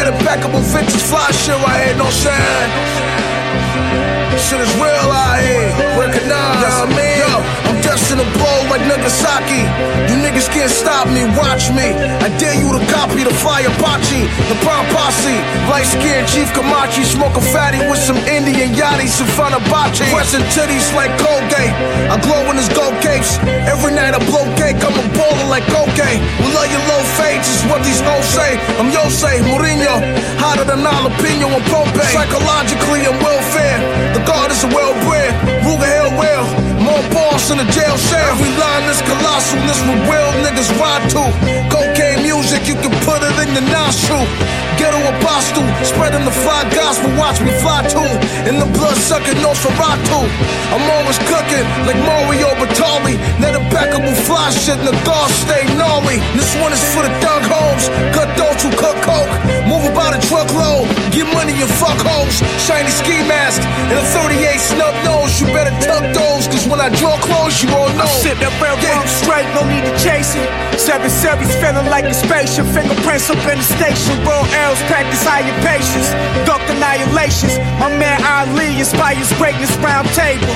It's 0.00 0.08
that 0.08 0.20
impeccable 0.20 0.60
vintage 0.60 1.02
fly 1.02 1.30
shit 1.32 1.56
right 1.60 1.84
here, 1.84 1.96
no 1.96 2.08
saying. 2.08 2.70
Shit 4.40 4.60
is 4.60 4.72
real 4.76 5.12
out 5.12 5.40
here, 5.40 5.68
recognize. 6.00 6.60
Yes, 6.64 6.80
I 6.80 6.86
mean, 6.88 7.19
destined 8.00 8.24
to 8.24 8.28
blow 8.38 8.58
like 8.72 8.80
Nagasaki. 8.88 9.60
You 10.08 10.16
niggas 10.24 10.48
can't 10.48 10.72
stop 10.72 11.06
me, 11.12 11.28
watch 11.36 11.68
me. 11.76 11.92
I 12.24 12.32
dare 12.40 12.56
you 12.56 12.72
to 12.72 12.80
copy 12.88 13.24
the 13.24 13.34
fire 13.44 13.68
Pachi, 13.76 14.24
the 14.48 14.56
prime 14.64 14.88
posse. 14.96 15.36
Light 15.68 15.84
skinned 15.84 16.26
Chief 16.28 16.48
Kamachi, 16.56 17.04
smoking 17.04 17.44
fatty 17.52 17.78
with 17.88 18.00
some 18.00 18.16
Indian 18.24 18.72
yachties 18.72 19.20
in 19.20 19.28
front 19.36 19.54
of 19.54 19.62
Bachi. 19.68 20.04
Pressing 20.08 20.44
titties 20.56 20.88
like 20.96 21.12
Colgate. 21.20 21.74
I 22.08 22.16
glow 22.24 22.40
in 22.50 22.56
his 22.56 22.68
gold 22.72 22.96
capes. 23.04 23.36
Every 23.68 23.92
night 23.92 24.16
I 24.16 24.20
blow 24.24 24.48
cake, 24.56 24.80
I'm 24.80 24.96
a 24.96 25.04
baller 25.12 25.48
like 25.52 25.66
cocaine. 25.68 26.20
We 26.40 26.48
love 26.56 26.70
your 26.72 26.84
low 26.88 27.02
fades, 27.20 27.48
is 27.52 27.62
what 27.68 27.84
these 27.84 28.00
hoes 28.00 28.24
say. 28.24 28.56
I'm 28.80 28.88
Yosei, 28.88 29.44
Mourinho, 29.44 30.00
hotter 30.40 30.64
than 30.64 30.80
jalapeno 30.80 31.52
and 31.52 31.64
propane. 31.68 32.14
Psychologically, 32.16 33.04
I'm 33.04 33.18
welfare. 33.20 33.78
The 34.16 34.22
guard 34.24 34.50
is 34.50 34.64
a 34.64 34.70
well 34.72 34.94
bred. 35.04 35.32
Ruger 35.64 35.90
Hill 35.90 36.10
well. 36.16 36.79
More 36.90 37.06
boss 37.14 37.50
in 37.54 37.58
the 37.58 37.68
jail 37.70 37.96
cell. 37.96 38.34
Every 38.34 38.50
line 38.58 38.90
is 38.90 38.98
colossal, 39.06 39.62
this 39.70 39.78
what 39.86 40.02
real 40.10 40.32
niggas 40.42 40.70
ride 40.82 41.06
to. 41.14 41.22
Cocaine 41.70 42.22
music, 42.26 42.66
you 42.66 42.74
can 42.74 42.90
put 43.06 43.22
it 43.22 43.36
in 43.46 43.54
the 43.54 43.62
nostril. 43.70 44.26
Ghetto 44.74 44.98
apostle, 44.98 45.62
spreading 45.84 46.24
the 46.24 46.32
fly 46.32 46.64
gospel, 46.74 47.12
watch 47.14 47.38
me 47.44 47.52
fly 47.62 47.86
too. 47.86 48.10
In 48.48 48.58
the 48.58 48.66
blood 48.74 48.96
sucking 48.96 49.38
Nosferatu. 49.44 50.24
I'm 50.74 50.86
always 50.96 51.20
cooking 51.30 51.66
like 51.84 52.00
Mario 52.08 52.48
Batali. 52.58 53.20
Net 53.38 53.54
impeccable 53.54 54.16
fly 54.26 54.50
shit, 54.50 54.80
the 54.82 54.96
guard 55.04 55.30
stay 55.44 55.68
gnarly. 55.76 56.18
This 56.32 56.50
one 56.58 56.72
is 56.72 56.82
for 56.90 57.04
the 57.04 57.12
thug 57.20 57.44
hoes, 57.44 57.92
cut 58.16 58.32
those 58.40 58.56
who 58.64 58.72
cook 58.74 58.96
coke. 59.04 59.30
Move 59.68 59.84
about 59.84 60.16
a 60.16 60.20
truckload, 60.26 60.88
get 61.12 61.28
money 61.36 61.54
and 61.60 61.70
fuck 61.76 62.00
hoes. 62.00 62.40
Shiny 62.64 62.88
ski 62.88 63.20
mask 63.28 63.60
and 63.92 64.00
a 64.00 64.04
38 64.16 64.58
snub 64.58 64.94
nose. 65.04 65.36
You 65.38 65.46
better 65.52 65.76
tuck 65.84 66.08
those, 66.16 66.48
cause 66.48 66.64
when 66.64 66.79
I 66.80 66.88
draw 66.96 67.16
close, 67.20 67.60
you 67.62 67.68
all 67.76 67.92
know. 67.92 68.08
I 68.08 68.18
sit 68.24 68.40
that 68.40 68.52
railroad 68.56 69.04
straight, 69.04 69.44
no 69.52 69.68
need 69.68 69.84
to 69.84 69.94
chase 70.00 70.32
it. 70.32 70.48
Seven 70.80 71.12
series 71.12 71.52
feeling 71.60 71.84
like 71.92 72.08
a 72.08 72.14
spaceship. 72.16 72.64
Fingerprints 72.72 73.28
up 73.28 73.36
in 73.52 73.60
the 73.60 73.68
station. 73.68 74.16
Raw 74.24 74.40
arrows 74.56 74.80
practice 74.88 75.20
higher 75.20 75.52
patience. 75.60 76.08
Duck 76.48 76.64
annihilations. 76.72 77.60
My 77.76 77.92
man 77.92 78.16
Ali 78.24 78.80
inspires 78.80 79.28
greatness 79.36 79.76
round 79.84 80.08
table. 80.16 80.48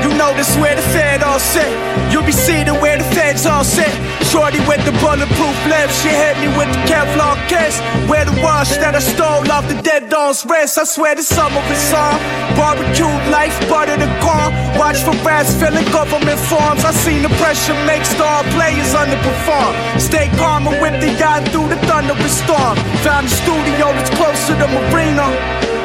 You 0.00 0.08
know 0.16 0.32
this 0.40 0.48
where 0.56 0.74
the 0.74 0.82
Fed 0.94 1.22
all 1.22 1.38
sit. 1.38 1.68
You'll 2.08 2.24
be 2.24 2.32
seated 2.32 2.80
where 2.80 2.96
the 2.96 3.04
feds 3.12 3.44
all 3.44 3.64
sit. 3.64 3.92
Shorty 4.32 4.60
with 4.64 4.80
the 4.88 4.92
bulletproof 5.04 5.56
lips. 5.68 6.00
She 6.00 6.08
hit 6.08 6.38
me 6.40 6.48
with 6.56 6.72
the 6.72 6.80
Kevlar 6.88 7.36
kiss. 7.48 7.76
Wear 8.08 8.24
the 8.24 8.32
wash 8.40 8.70
that 8.80 8.94
I 8.94 9.00
stole 9.00 9.44
off 9.52 9.68
the 9.68 9.76
dead 9.82 10.08
dog's 10.08 10.46
wrist. 10.46 10.78
I 10.78 10.84
swear 10.84 11.14
the 11.14 11.22
summer 11.22 11.60
is 11.68 11.92
on. 11.92 12.16
Barbecue 12.56 13.10
life, 13.28 13.52
butter 13.68 13.96
the 13.98 14.08
corn. 14.24 14.54
Watch 14.78 15.02
for 15.04 15.12
rats 15.26 15.57
filling 15.58 15.84
government 15.90 16.38
forms. 16.38 16.84
I 16.84 16.92
seen 16.92 17.22
the 17.22 17.32
pressure 17.42 17.74
make 17.84 18.04
star 18.06 18.42
players 18.54 18.94
underperform. 18.94 19.74
Stay 20.00 20.30
calm 20.38 20.66
and 20.66 20.80
whip 20.80 21.00
the 21.02 21.10
yacht 21.18 21.46
through 21.50 21.68
the 21.68 21.78
thunderous 21.86 22.38
storm. 22.42 22.78
Found 23.04 23.26
a 23.26 23.32
studio 23.42 23.90
that's 23.92 24.10
close 24.14 24.40
to 24.46 24.54
the 24.54 24.68
marina. 24.70 25.26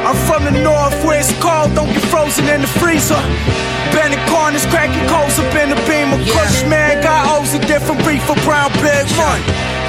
I'm 0.06 0.16
from 0.28 0.44
the 0.44 0.56
north 0.62 0.94
where 1.04 1.18
it's 1.18 1.32
cold, 1.40 1.74
don't 1.74 1.90
get 1.92 2.04
frozen 2.12 2.46
in 2.48 2.60
the 2.62 2.70
freezer. 2.80 3.20
Bending 3.92 4.20
corners, 4.30 4.66
cracking 4.66 5.06
coals 5.08 5.38
up 5.38 5.54
in 5.54 5.70
the 5.70 5.80
beam 5.88 6.12
of 6.12 6.20
Kush 6.26 6.64
man 6.68 7.02
got 7.02 7.40
O's 7.40 7.54
a 7.54 7.60
different 7.66 8.02
breed 8.04 8.22
for 8.22 8.36
brown 8.46 8.70
big 8.84 9.06
run. 9.18 9.40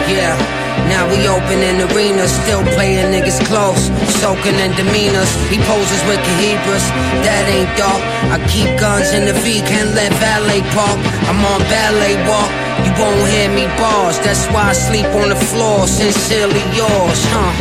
Yeah. 0.08 0.65
Now 0.92 1.08
we 1.10 1.28
open 1.28 1.60
in 1.60 1.82
arenas, 1.88 2.32
still 2.44 2.64
playing 2.76 3.12
niggas 3.14 3.40
close, 3.48 3.90
soaking 4.22 4.58
in 4.60 4.72
demeanors. 4.78 5.32
He 5.50 5.58
poses 5.64 6.02
with 6.08 6.20
Cohibas, 6.22 6.86
that 7.26 7.44
ain't 7.50 7.72
dark. 7.80 8.02
I 8.32 8.38
keep 8.52 8.70
guns 8.80 9.12
in 9.14 9.26
the 9.26 9.34
V, 9.34 9.62
can't 9.66 9.92
let 9.96 10.12
valet 10.22 10.62
park. 10.76 11.00
I'm 11.28 11.42
on 11.44 11.62
ballet 11.72 12.16
walk, 12.28 12.52
you 12.86 12.92
won't 13.00 13.28
hear 13.32 13.50
me 13.50 13.66
bars. 13.80 14.20
That's 14.20 14.46
why 14.54 14.72
I 14.72 14.74
sleep 14.74 15.08
on 15.20 15.30
the 15.30 15.40
floor, 15.52 15.88
sincerely 15.88 16.64
yours, 16.76 17.22
huh? 17.34 17.54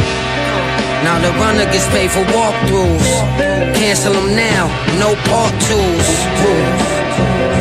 Now 1.05 1.20
the 1.20 1.32
runner 1.36 1.66
gets 1.70 1.86
paid 1.88 2.10
for 2.10 2.24
walkthroughs. 2.32 3.10
Cancel 3.76 4.12
them 4.12 4.36
now, 4.36 4.68
no 4.98 5.14
part 5.28 5.52
twos. 5.68 6.93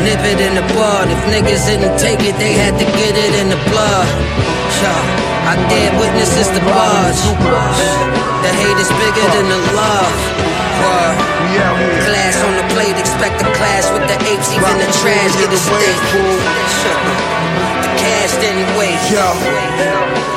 Nip 0.04 0.20
it 0.28 0.40
in 0.44 0.54
the 0.60 0.66
bud. 0.76 1.08
If 1.08 1.22
niggas 1.32 1.64
didn't 1.68 1.96
take 1.98 2.20
it, 2.28 2.36
they 2.36 2.54
had 2.54 2.76
to 2.76 2.86
get 3.00 3.16
it 3.16 3.34
in 3.40 3.48
the 3.48 3.60
blood. 3.72 4.08
Yeah. 4.84 5.24
I 5.48 5.56
dare 5.72 5.92
witnesses 6.00 6.52
the 6.52 6.60
buzz. 6.60 7.18
The 8.44 8.52
hate 8.52 8.80
is 8.80 8.92
bigger 9.00 9.28
than 9.32 9.48
the 9.48 9.60
love. 9.76 10.16
Word. 10.84 11.16
Glass 12.04 12.36
on 12.44 12.54
the 12.60 12.68
plate, 12.74 12.98
expect 13.00 13.40
a 13.40 13.48
clash 13.56 13.88
with 13.96 14.04
the 14.08 14.18
apes, 14.28 14.52
even 14.52 14.76
the 14.80 14.90
trash 15.00 15.32
get 15.40 15.52
a 15.52 15.60
steak. 15.60 15.96
The 17.84 17.92
cash 17.96 18.34
didn't 18.44 18.76
wait. 18.76 19.00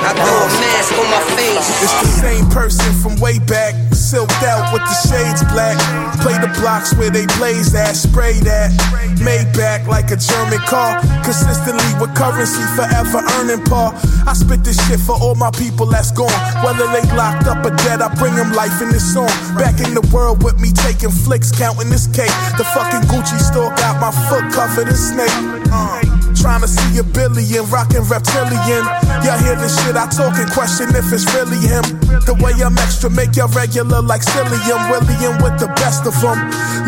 I 0.06 0.14
throw 0.14 0.38
a 0.46 0.50
mask 0.62 0.94
on 0.94 1.08
my 1.10 1.22
face. 1.34 1.66
It's 1.82 1.96
the 2.02 2.12
same 2.22 2.46
person 2.50 2.92
from 3.02 3.18
way 3.18 3.38
back, 3.38 3.74
silked 4.06 4.42
out 4.46 4.72
with 4.72 4.86
the 4.86 4.96
shades 5.10 5.42
black. 5.50 5.74
Play 6.22 6.38
the 6.38 6.46
blocks 6.62 6.94
where 6.94 7.10
they 7.10 7.26
blaze 7.38 7.74
at, 7.74 7.96
spray 7.96 8.38
that. 8.46 8.70
Made 9.18 9.50
back 9.58 9.86
like 9.88 10.14
a 10.14 10.16
German 10.16 10.62
car. 10.70 11.02
Consistently 11.26 11.90
with 11.98 12.14
currency, 12.14 12.62
forever 12.78 13.18
earning 13.34 13.64
par. 13.66 13.98
I 14.26 14.32
spit 14.32 14.62
this 14.62 14.78
shit 14.86 15.00
for 15.00 15.18
all 15.18 15.34
my 15.34 15.50
people 15.50 15.86
that's 15.86 16.12
gone. 16.12 16.30
Whether 16.62 16.86
they 16.94 17.02
locked 17.18 17.50
up 17.50 17.66
or 17.66 17.74
dead, 17.82 18.00
I 18.00 18.14
bring 18.14 18.36
them 18.36 18.52
life 18.52 18.80
in 18.80 18.90
this 18.90 19.02
song. 19.02 19.32
Back 19.58 19.82
in 19.82 19.94
the 19.94 20.06
world 20.14 20.44
with 20.44 20.60
me, 20.60 20.70
taking 20.70 21.10
flicks, 21.10 21.50
counting 21.50 21.90
this 21.90 22.06
cake. 22.06 22.34
The 22.58 22.64
fucking 22.78 23.10
Gucci 23.10 23.42
store 23.42 23.74
got 23.74 23.98
my 23.98 24.14
foot 24.30 24.46
covered 24.54 24.86
in 24.86 24.94
snake. 24.94 25.34
Uh. 25.74 26.25
Trying 26.34 26.62
to 26.62 26.68
see 26.68 26.98
a 26.98 27.04
billion, 27.04 27.62
rockin' 27.70 28.02
reptilian. 28.08 28.82
Y'all 29.22 29.38
hear 29.38 29.54
this 29.54 29.76
shit, 29.84 29.94
I 29.94 30.06
talk 30.10 30.34
and 30.38 30.50
question 30.50 30.90
if 30.96 31.12
it's 31.12 31.26
really 31.34 31.60
him. 31.62 31.84
The 32.26 32.34
way 32.42 32.52
I'm 32.58 32.76
extra, 32.78 33.10
make 33.10 33.36
y'all 33.36 33.52
regular 33.54 34.02
like 34.02 34.22
Cillian. 34.22 34.80
William 34.90 35.38
with 35.42 35.58
the 35.58 35.70
best 35.78 36.06
of 36.06 36.14
them. 36.20 36.38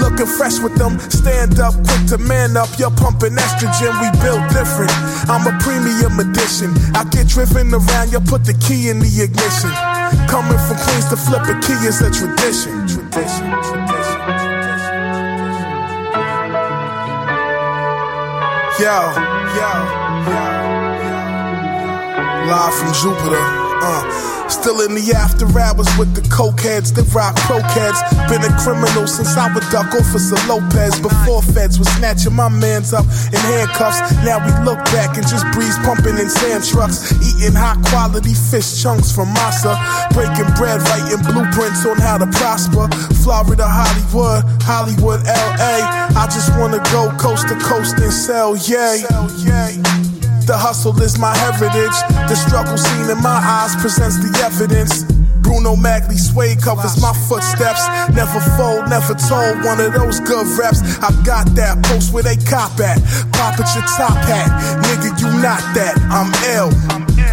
Looking 0.02 0.26
fresh 0.26 0.58
with 0.58 0.74
them. 0.74 0.98
Stand 1.10 1.60
up, 1.60 1.74
quick 1.86 2.06
to 2.14 2.18
man 2.18 2.56
up. 2.56 2.68
You're 2.78 2.94
pumping 2.94 3.38
estrogen, 3.38 3.94
we 4.02 4.08
built 4.18 4.42
different. 4.50 4.92
I'm 5.30 5.46
a 5.46 5.54
premium 5.62 6.18
edition. 6.18 6.74
I 6.94 7.04
get 7.10 7.28
driven 7.28 7.74
around, 7.74 8.10
you 8.10 8.20
put 8.20 8.44
the 8.44 8.54
key 8.58 8.90
in 8.90 8.98
the 8.98 9.10
ignition. 9.10 9.70
Coming 10.26 10.58
from 10.66 10.76
Queens 10.82 11.08
to 11.10 11.16
flip 11.16 11.46
a 11.46 11.54
key 11.60 11.78
is 11.86 12.00
a 12.00 12.10
tradition. 12.10 12.86
Tradition, 12.88 13.50
tradition. 13.62 14.17
Yo, 18.78 18.84
yo, 18.84 18.90
yo, 19.56 20.40
yo. 21.02 21.18
Live 22.46 22.74
from 22.74 22.92
Jupiter. 22.94 23.67
Uh. 23.80 24.38
Still 24.48 24.80
in 24.80 24.96
the 24.96 25.12
after 25.12 25.44
hours 25.60 25.86
with 26.00 26.16
the 26.16 26.24
cokeheads 26.32 26.96
that 26.96 27.04
rock 27.12 27.36
croquettes. 27.44 28.00
Been 28.32 28.40
a 28.40 28.52
criminal 28.56 29.04
since 29.04 29.36
I 29.36 29.52
would 29.52 29.62
duck 29.68 29.92
Officer 29.92 30.40
Lopez. 30.48 30.96
Before 31.04 31.44
feds 31.44 31.78
was 31.78 31.86
snatching 32.00 32.32
my 32.32 32.48
mans 32.48 32.96
up 32.96 33.04
in 33.28 33.40
handcuffs. 33.44 34.00
Now 34.24 34.40
we 34.40 34.50
look 34.64 34.80
back 34.88 35.20
and 35.20 35.26
just 35.28 35.44
breeze 35.52 35.76
pumping 35.84 36.16
in 36.16 36.32
sand 36.32 36.64
trucks. 36.64 37.12
Eating 37.20 37.52
high 37.52 37.76
quality 37.92 38.32
fish 38.32 38.80
chunks 38.80 39.12
from 39.12 39.28
Masa. 39.36 39.76
Breaking 40.16 40.48
bread, 40.56 40.80
writing 40.88 41.20
blueprints 41.28 41.84
on 41.84 42.00
how 42.00 42.16
to 42.16 42.26
prosper. 42.40 42.88
Florida, 43.20 43.68
Hollywood, 43.68 44.48
Hollywood, 44.64 45.20
LA. 45.28 45.84
I 46.16 46.24
just 46.32 46.56
wanna 46.56 46.80
go 46.88 47.12
coast 47.20 47.52
to 47.52 47.56
coast 47.60 48.00
and 48.00 48.12
sell, 48.12 48.56
yay. 48.56 49.04
The 50.48 50.56
hustle 50.56 50.96
is 51.02 51.18
my 51.18 51.36
heritage. 51.36 51.92
The 52.24 52.32
struggle 52.34 52.78
seen 52.78 53.10
in 53.12 53.20
my 53.20 53.36
eyes 53.36 53.76
presents 53.84 54.16
the 54.16 54.32
evidence. 54.40 55.04
Bruno 55.44 55.76
Magli 55.76 56.16
suede 56.16 56.56
covers 56.64 56.96
my 57.04 57.12
footsteps. 57.28 57.84
Never 58.16 58.40
fold, 58.56 58.88
never 58.88 59.12
told. 59.12 59.60
One 59.60 59.76
of 59.76 59.92
those 59.92 60.24
good 60.24 60.48
reps. 60.56 60.80
I 61.04 61.12
got 61.20 61.52
that 61.60 61.84
post 61.84 62.16
where 62.16 62.22
they 62.22 62.40
cop 62.48 62.80
at. 62.80 62.96
Pop 63.36 63.60
at 63.60 63.68
your 63.76 63.84
top 63.92 64.16
hat. 64.24 64.48
Nigga, 64.88 65.20
you 65.20 65.28
not 65.36 65.60
that. 65.76 66.00
I'm 66.08 66.32
L. 66.56 66.72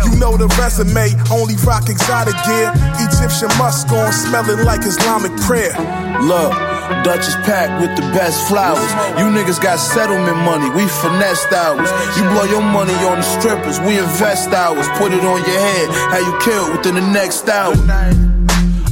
You 0.04 0.20
know 0.20 0.36
the 0.36 0.52
resume. 0.60 1.16
Only 1.32 1.56
rock 1.64 1.88
exotic 1.88 2.36
gear. 2.44 2.68
Egyptian 3.00 3.48
musk 3.56 3.96
on, 3.96 4.12
smelling 4.12 4.68
like 4.68 4.84
Islamic 4.84 5.32
prayer. 5.48 5.72
Look. 6.20 6.74
Dutch 7.03 7.28
is 7.28 7.36
packed 7.48 7.82
with 7.82 7.95
the 7.95 8.06
best 8.14 8.48
flowers. 8.48 8.91
You 9.20 9.26
niggas 9.32 9.62
got 9.62 9.78
settlement 9.78 10.38
money, 10.38 10.70
we 10.72 10.88
finessed 10.88 11.52
ours. 11.53 11.90
You 12.18 12.24
blow 12.34 12.45
your 12.45 12.62
money 12.62 12.94
on 13.06 13.18
the 13.18 13.28
strippers, 13.38 13.80
we 13.80 13.99
invest 13.99 14.49
ours. 14.49 14.88
Put 14.98 15.12
it 15.14 15.24
on 15.24 15.40
your 15.45 15.60
head, 15.60 15.88
how 16.12 16.20
you 16.20 16.34
kill 16.41 16.72
within 16.72 16.95
the 16.95 17.07
next 17.12 17.48
hour. 17.49 18.24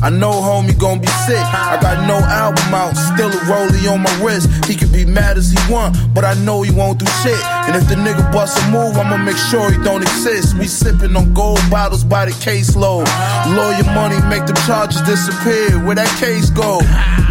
I 0.04 0.10
know 0.10 0.32
homie 0.32 0.78
gon' 0.78 1.00
be 1.00 1.08
sick. 1.08 1.40
I 1.40 1.80
got 1.82 2.06
no 2.06 2.20
album 2.20 2.74
out, 2.74 2.92
still 2.98 3.30
a 3.30 3.42
rollie 3.48 3.90
on 3.90 4.02
my 4.04 4.14
wrist. 4.22 4.50
He 4.66 4.76
can 4.76 4.92
be 4.92 5.06
mad 5.06 5.38
as 5.38 5.50
he 5.50 5.72
want, 5.72 5.96
but 6.14 6.26
I 6.26 6.34
know 6.44 6.62
he 6.62 6.72
won't 6.72 7.00
do 7.00 7.06
shit. 7.24 7.42
And 7.64 7.74
if 7.74 7.88
the 7.88 7.96
nigga 7.96 8.30
bust 8.34 8.62
a 8.62 8.70
move, 8.70 8.98
I'ma 8.98 9.16
make 9.16 9.38
sure 9.38 9.72
he 9.72 9.82
don't 9.82 10.02
exist. 10.02 10.58
We 10.60 10.66
sippin' 10.66 11.16
on 11.16 11.34
gold 11.34 11.62
bottles 11.72 12.04
by 12.04 12.26
the 12.26 12.32
caseload. 12.32 13.08
Lawyer 13.56 13.86
money 13.96 14.20
make 14.28 14.46
the 14.46 14.60
charges 14.68 15.00
disappear. 15.04 15.80
Where 15.86 15.96
that 15.96 16.14
case 16.20 16.50
go? 16.50 16.82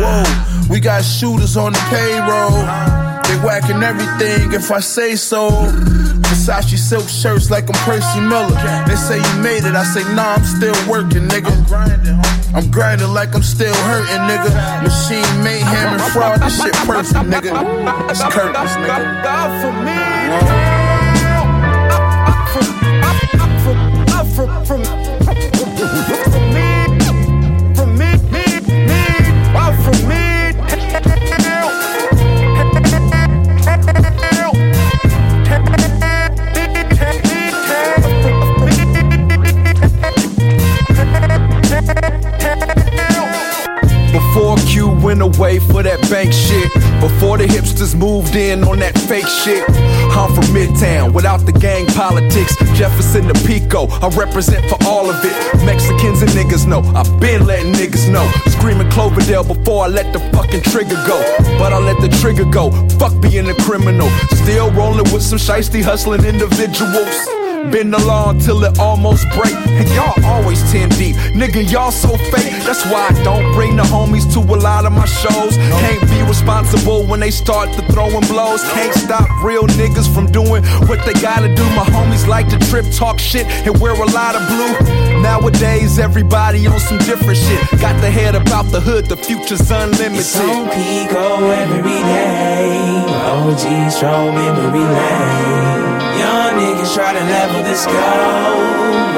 Whoa, 0.01 0.25
we 0.71 0.81
got 0.81 1.05
shooters 1.05 1.59
on 1.59 1.75
the 1.75 1.83
payroll. 1.93 3.22
They 3.33 3.39
whacking 3.39 3.83
everything 3.83 4.53
if 4.53 4.71
I 4.71 4.81
say 4.81 5.17
so. 5.17 5.49
Versace 5.49 6.77
silk 6.77 7.09
shirts 7.09 7.51
like 7.51 7.65
I'm 7.65 7.81
Percy 7.87 8.21
Miller. 8.21 8.55
They 8.87 8.95
say 8.95 9.17
you 9.17 9.43
made 9.43 9.65
it, 9.65 9.75
I 9.75 9.85
say 9.85 10.05
nah, 10.15 10.35
I'm 10.35 10.45
still 10.45 10.77
working, 10.87 11.29
nigga. 11.29 11.51
I'm 12.55 12.71
grinding 12.71 13.09
like 13.09 13.35
I'm 13.35 13.43
still 13.43 13.73
hurting, 13.73 14.21
nigga. 14.29 14.83
Machine 14.83 15.43
mayhem 15.43 15.95
and 15.95 16.03
fraud, 16.13 16.43
this 16.43 16.63
shit 16.63 16.75
perfect, 16.85 17.25
nigga. 17.25 18.11
It's 18.11 18.23
curtains, 18.23 18.77
nigga. 18.77 19.23
God 19.25 19.49
for 19.63 19.73
me. 19.81 19.97
From, 24.35 24.65
from, 24.67 24.83
from 24.83 25.12
away 45.43 45.59
for 45.59 45.83
that 45.83 46.01
bank 46.09 46.33
shit. 46.33 46.73
Before 47.01 47.37
the 47.37 47.47
hipsters 47.47 47.97
moved 47.99 48.37
in 48.37 48.63
on 48.63 48.79
that 48.79 48.97
fake 49.11 49.27
shit. 49.27 49.65
I'm 50.15 50.31
from 50.35 50.47
Midtown 50.55 51.13
without 51.13 51.45
the 51.47 51.53
gang 51.53 51.87
politics. 51.87 52.55
Jefferson 52.79 53.27
to 53.27 53.35
Pico, 53.47 53.89
I 53.89 54.09
represent 54.11 54.65
for 54.71 54.79
all 54.87 55.11
of 55.11 55.19
it. 55.25 55.35
Mexicans 55.67 56.23
and 56.23 56.31
niggas 56.31 56.67
know, 56.67 56.81
I've 56.95 57.11
been 57.21 57.45
letting 57.45 57.73
niggas 57.73 58.09
know. 58.09 58.27
Screaming 58.53 58.89
Cloverdale 58.91 59.43
before 59.43 59.85
I 59.87 59.89
let 59.89 60.13
the 60.13 60.21
fucking 60.31 60.63
trigger 60.63 61.01
go. 61.11 61.19
But 61.59 61.73
I 61.73 61.79
let 61.79 62.01
the 62.01 62.09
trigger 62.21 62.45
go. 62.45 62.71
Fuck 63.01 63.21
being 63.21 63.49
a 63.49 63.55
criminal. 63.67 64.09
Still 64.43 64.71
rolling 64.71 65.11
with 65.13 65.23
some 65.23 65.39
shiesty 65.39 65.83
hustling 65.83 66.25
individuals. 66.25 67.42
Been 67.71 67.95
along 67.95 68.41
till 68.41 68.65
it 68.65 68.79
almost 68.79 69.27
break. 69.31 69.55
And 69.55 69.89
y'all 69.91 70.15
always 70.25 70.61
10 70.73 70.89
deep. 70.91 71.17
Nigga, 71.35 71.71
y'all 71.71 71.91
so 71.91 72.17
fake. 72.17 72.53
That's 72.67 72.85
why 72.87 73.09
I 73.11 73.23
don't 73.23 73.53
bring 73.55 73.77
the 73.77 73.83
homies 73.83 74.31
to 74.35 74.41
a 74.41 74.59
lot 74.59 74.85
of 74.85 74.93
my 74.93 75.07
shows. 75.07 75.57
Can't 75.57 76.03
be 76.11 76.23
responsible 76.23 77.07
when 77.07 77.21
they 77.21 77.31
start 77.31 77.73
to 77.75 77.83
throwing 77.93 78.27
blows. 78.27 78.63
Can't 78.73 78.95
stop 78.95 79.29
real 79.43 79.65
niggas 79.79 80.13
from 80.13 80.27
doing 80.27 80.63
what 80.89 81.05
they 81.07 81.15
gotta 81.15 81.55
do. 81.55 81.65
My 81.77 81.85
homies 81.85 82.27
like 82.27 82.49
to 82.49 82.59
trip, 82.71 82.87
talk 82.93 83.19
shit, 83.19 83.47
and 83.67 83.79
wear 83.81 83.95
a 83.95 84.07
lot 84.07 84.35
of 84.35 84.43
blue. 84.49 85.23
Nowadays, 85.23 85.99
everybody 85.99 86.67
on 86.67 86.81
some 86.81 86.99
different 86.99 87.39
shit. 87.39 87.61
Got 87.81 88.01
the 88.01 88.11
head 88.11 88.35
about 88.35 88.67
the 88.67 88.81
hood, 88.81 89.07
the 89.07 89.17
future's 89.17 89.71
unlimited. 89.71 90.19
It's 90.19 90.39
on 90.39 90.69
Pico 90.71 91.51
every 91.51 91.83
day. 91.83 93.05
OG 93.09 93.91
strong 93.91 94.35
memory 94.35 94.81
lane. 94.81 95.62
Niggas 96.63 96.95
try 96.95 97.13
to 97.13 97.19
level 97.19 97.61
the 97.65 97.75
scope. 97.75 97.93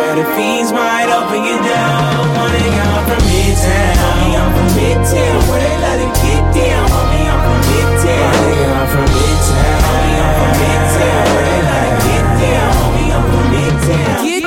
Where 0.00 0.16
the 0.16 0.24
fiends 0.32 0.72
might 0.72 1.12
open 1.12 1.44
you 1.44 1.60
down. 1.60 2.24
One 2.40 2.50
nigga, 2.56 2.84
I'm 2.88 3.04
from 3.04 3.20
Midtown. 3.28 3.92
Homie, 4.00 4.32
I'm 4.40 4.50
from 4.56 4.68
Midtown. 4.72 5.48
Where 5.52 5.60
they 5.60 5.76
let 5.84 6.00
it 6.00 6.12
get 6.24 6.40
down. 6.56 6.88
Homie, 6.88 7.28
I'm 7.28 7.40
from 7.44 7.60
Midtown. 7.68 8.32
One 8.32 8.48
I'm 8.80 8.88
from 8.88 9.08
Midtown. 9.12 9.76
Homie, 9.84 10.16
I'm 10.24 10.32
from 10.40 10.52
Midtown. 10.56 11.24
Where 11.34 11.44
they 11.44 11.60
let 11.68 11.84
it 11.84 11.96
get 12.08 12.24
down. 12.40 12.70
Homie, 12.80 13.12
I'm 13.12 13.24
from 13.28 13.46
Midtown. 13.52 14.24
Get. 14.24 14.43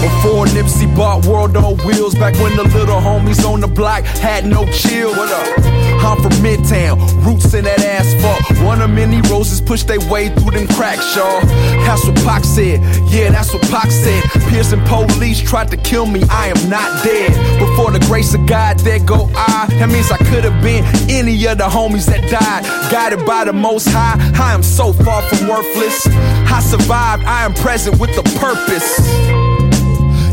Before 0.00 0.46
Nipsey 0.46 0.86
bought 0.94 1.26
World 1.26 1.56
on 1.56 1.76
Wheels, 1.78 2.14
back 2.14 2.34
when 2.34 2.54
the 2.56 2.62
little 2.62 3.00
homies 3.00 3.44
on 3.44 3.60
the 3.60 3.66
block 3.66 4.04
had 4.04 4.46
no 4.46 4.64
chill. 4.70 5.10
What 5.10 5.30
up? 5.30 5.58
I'm 5.98 6.22
from 6.22 6.30
Midtown, 6.40 6.96
roots 7.26 7.52
in 7.52 7.64
that 7.64 7.80
asphalt. 7.80 8.64
One 8.64 8.80
of 8.80 8.90
many 8.90 9.20
roses 9.22 9.60
push 9.60 9.82
their 9.82 9.98
way 10.08 10.28
through 10.28 10.52
them 10.52 10.68
cracks, 10.68 11.16
y'all. 11.16 11.40
That's 11.82 12.06
what 12.06 12.14
Pac 12.24 12.44
said. 12.44 12.80
Yeah, 13.10 13.30
that's 13.30 13.52
what 13.52 13.62
Pac 13.62 13.90
said. 13.90 14.22
Pearson 14.48 14.80
police 14.84 15.40
tried 15.40 15.68
to 15.72 15.76
kill 15.76 16.06
me. 16.06 16.22
I 16.30 16.52
am 16.54 16.70
not 16.70 17.02
dead. 17.02 17.30
Before 17.58 17.90
the 17.90 17.98
grace 18.06 18.32
of 18.34 18.46
God, 18.46 18.78
there 18.80 19.00
go 19.00 19.28
I. 19.34 19.66
That 19.80 19.88
means 19.90 20.12
I 20.12 20.18
could 20.18 20.44
have 20.44 20.62
been 20.62 20.84
any 21.10 21.34
of 21.46 21.58
the 21.58 21.64
homies 21.64 22.06
that 22.06 22.22
died. 22.30 22.62
Guided 22.92 23.26
by 23.26 23.44
the 23.44 23.52
Most 23.52 23.88
High, 23.88 24.16
I 24.40 24.54
am 24.54 24.62
so 24.62 24.92
far 24.92 25.22
from 25.22 25.48
worthless. 25.48 26.06
I 26.06 26.60
survived. 26.60 27.24
I 27.24 27.44
am 27.44 27.52
present 27.54 27.98
with 27.98 28.16
a 28.16 28.22
purpose. 28.38 29.47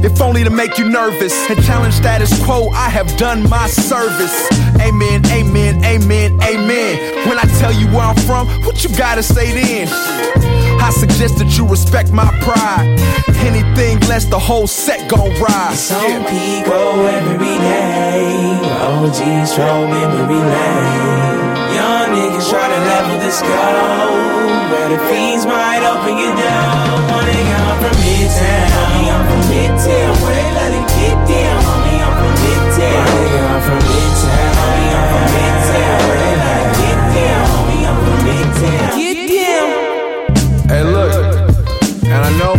If 0.04 0.22
only 0.22 0.44
to 0.44 0.50
make 0.50 0.78
you 0.78 0.90
nervous 0.90 1.34
and 1.50 1.64
challenge 1.64 1.94
status 1.94 2.32
quo, 2.44 2.70
I 2.70 2.90
have 2.90 3.16
done 3.18 3.48
my 3.50 3.68
service. 3.68 4.50
Amen, 4.82 5.26
amen, 5.28 5.84
amen, 5.84 6.40
amen. 6.42 7.28
When 7.28 7.38
I 7.40 7.46
tell 7.60 7.74
you 7.74 7.88
where 7.88 8.02
I'm 8.12 8.16
from, 8.28 8.48
what 8.64 8.84
you 8.84 8.96
gotta 8.96 9.24
say 9.24 9.54
then? 9.54 9.88
I 10.82 10.92
suggest 10.92 11.38
that 11.40 11.58
you 11.58 11.66
respect 11.68 12.12
my 12.12 12.30
pride. 12.42 13.00
Anything 13.40 14.00
less, 14.02 14.26
the 14.26 14.40
whole 14.40 14.68
set 14.68 15.10
gon' 15.10 15.32
rise. 15.42 15.90
It's 15.90 15.92
on 15.92 16.24
Pico 16.26 17.06
every 17.06 17.58
day. 17.58 18.60
OG 18.86 19.48
strong 19.48 19.90
memory 19.90 20.36
lane. 20.36 21.56
Young 21.74 22.10
niggas 22.16 22.50
try 22.50 22.68
to 22.68 22.80
level 22.92 23.18
the 23.20 23.32
scope. 23.32 24.72
Where 24.72 24.90
the 24.90 25.00
fiends 25.10 25.46
might 25.46 25.84
open 25.84 26.18
you 26.18 26.32
down. 26.36 27.25
From 27.76 27.96
Midtown. 28.02 28.68
Homie, 28.76 29.10
I'm 29.12 29.24
from 29.28 29.42
Midtown. 29.52 30.12
Where 30.24 30.36
they 30.36 30.50
let 30.56 30.72
it 30.74 30.88
get 30.96 31.18
down. 31.28 31.58
Homie, 31.68 32.00
I'm 32.06 32.14
from 32.20 32.34
Midtown. 32.44 33.04
I'm 33.52 33.62
from 33.68 33.82
Midtown. 33.92 34.52
Homie, 34.60 34.92
I'm 34.96 35.06
from 35.12 35.26
Midtown. 35.36 35.98
Where 36.08 36.20
they 36.24 36.36
let 36.44 36.58
it 36.64 36.72
get 36.82 37.00
down. 37.16 37.44
Homie, 37.52 37.84
I'm 37.90 37.98
from 38.06 38.20
Midtown. 38.28 38.90
Get 38.98 39.18
down. 39.36 39.68
Hey, 40.70 40.84
look. 40.84 41.14
And 42.06 42.22
I 42.24 42.32
know 42.40 42.56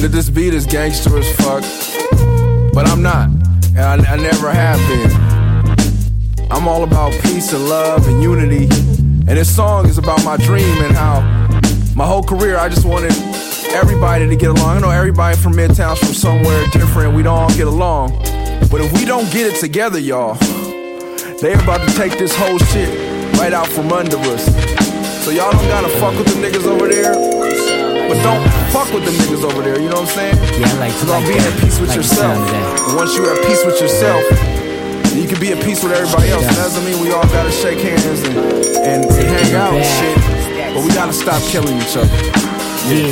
that 0.00 0.08
this 0.10 0.30
beat 0.30 0.54
is 0.54 0.64
gangster 0.64 1.18
as 1.18 1.30
fuck, 1.36 1.62
but 2.72 2.88
I'm 2.88 3.02
not. 3.02 3.28
And 3.76 3.80
I, 3.80 4.14
I 4.14 4.16
never 4.16 4.50
have 4.50 4.78
been. 4.88 5.10
I'm 6.50 6.66
all 6.66 6.82
about 6.82 7.12
peace 7.22 7.52
and 7.52 7.68
love 7.68 8.08
and 8.08 8.22
unity. 8.22 8.64
And 9.28 9.38
this 9.38 9.54
song 9.54 9.86
is 9.86 9.98
about 9.98 10.24
my 10.24 10.36
dream 10.38 10.82
and 10.82 10.96
how 10.96 11.20
my 11.94 12.06
whole 12.06 12.22
career 12.22 12.56
I 12.56 12.68
just 12.68 12.86
wanted 12.86 13.12
everybody 13.74 14.28
to 14.28 14.36
get 14.36 14.50
along. 14.50 14.76
I 14.76 14.80
know 14.80 14.90
everybody 14.90 15.36
from 15.36 15.54
Midtown's 15.54 15.98
from 16.00 16.14
somewhere 16.14 16.66
different. 16.72 17.14
We 17.14 17.22
don't 17.22 17.38
all 17.38 17.48
get 17.54 17.66
along, 17.66 18.12
but 18.70 18.80
if 18.80 18.92
we 18.92 19.04
don't 19.04 19.30
get 19.32 19.46
it 19.52 19.58
together, 19.60 19.98
y'all, 19.98 20.34
they 21.40 21.54
about 21.54 21.86
to 21.88 21.94
take 21.96 22.18
this 22.18 22.34
whole 22.36 22.58
shit 22.58 22.88
right 23.38 23.52
out 23.52 23.68
from 23.68 23.92
under 23.92 24.16
us. 24.18 24.44
So 25.24 25.30
y'all 25.30 25.52
don't 25.52 25.68
gotta 25.68 25.88
fuck 26.00 26.16
with 26.18 26.26
the 26.28 26.40
niggas 26.40 26.66
over 26.66 26.88
there. 26.88 27.14
But 27.14 28.18
don't 28.26 28.42
fuck 28.74 28.90
with 28.92 29.04
the 29.04 29.12
niggas 29.12 29.44
over 29.44 29.62
there, 29.62 29.78
you 29.80 29.88
know 29.88 30.00
what 30.02 30.10
I'm 30.10 30.34
saying? 30.34 30.36
Yeah, 30.60 30.66
I 30.66 30.90
like 30.90 30.92
It's 30.92 31.06
like 31.06 31.24
being 31.28 31.38
that. 31.38 31.54
at 31.54 31.60
peace 31.62 31.78
with 31.78 31.88
Like 31.90 31.96
yourself. 31.98 32.34
sound 32.36 32.42
of 32.42 32.50
that. 32.50 32.88
And 32.88 32.96
once 32.96 33.14
you're 33.16 33.30
at 33.30 33.38
peace 33.46 33.62
with 33.64 33.80
yourself, 33.80 34.22
you 35.14 35.28
can 35.28 35.38
be 35.38 35.52
at 35.52 35.62
peace 35.62 35.82
with 35.84 35.92
everybody 35.92 36.30
else. 36.30 36.42
And 36.42 36.56
that 36.58 36.66
doesn't 36.74 36.84
mean 36.84 36.98
we 37.00 37.12
all 37.12 37.22
gotta 37.30 37.52
shake 37.52 37.78
hands 37.78 38.20
and, 38.26 38.36
and, 38.82 39.04
and 39.06 39.28
hang 39.30 39.54
out 39.54 39.74
and 39.74 39.86
shit. 39.86 40.74
But 40.74 40.82
we 40.82 40.90
gotta 40.90 41.12
stop 41.14 41.40
killing 41.54 41.78
each 41.78 41.94
other. 41.96 42.10
Yeah. 42.86 43.10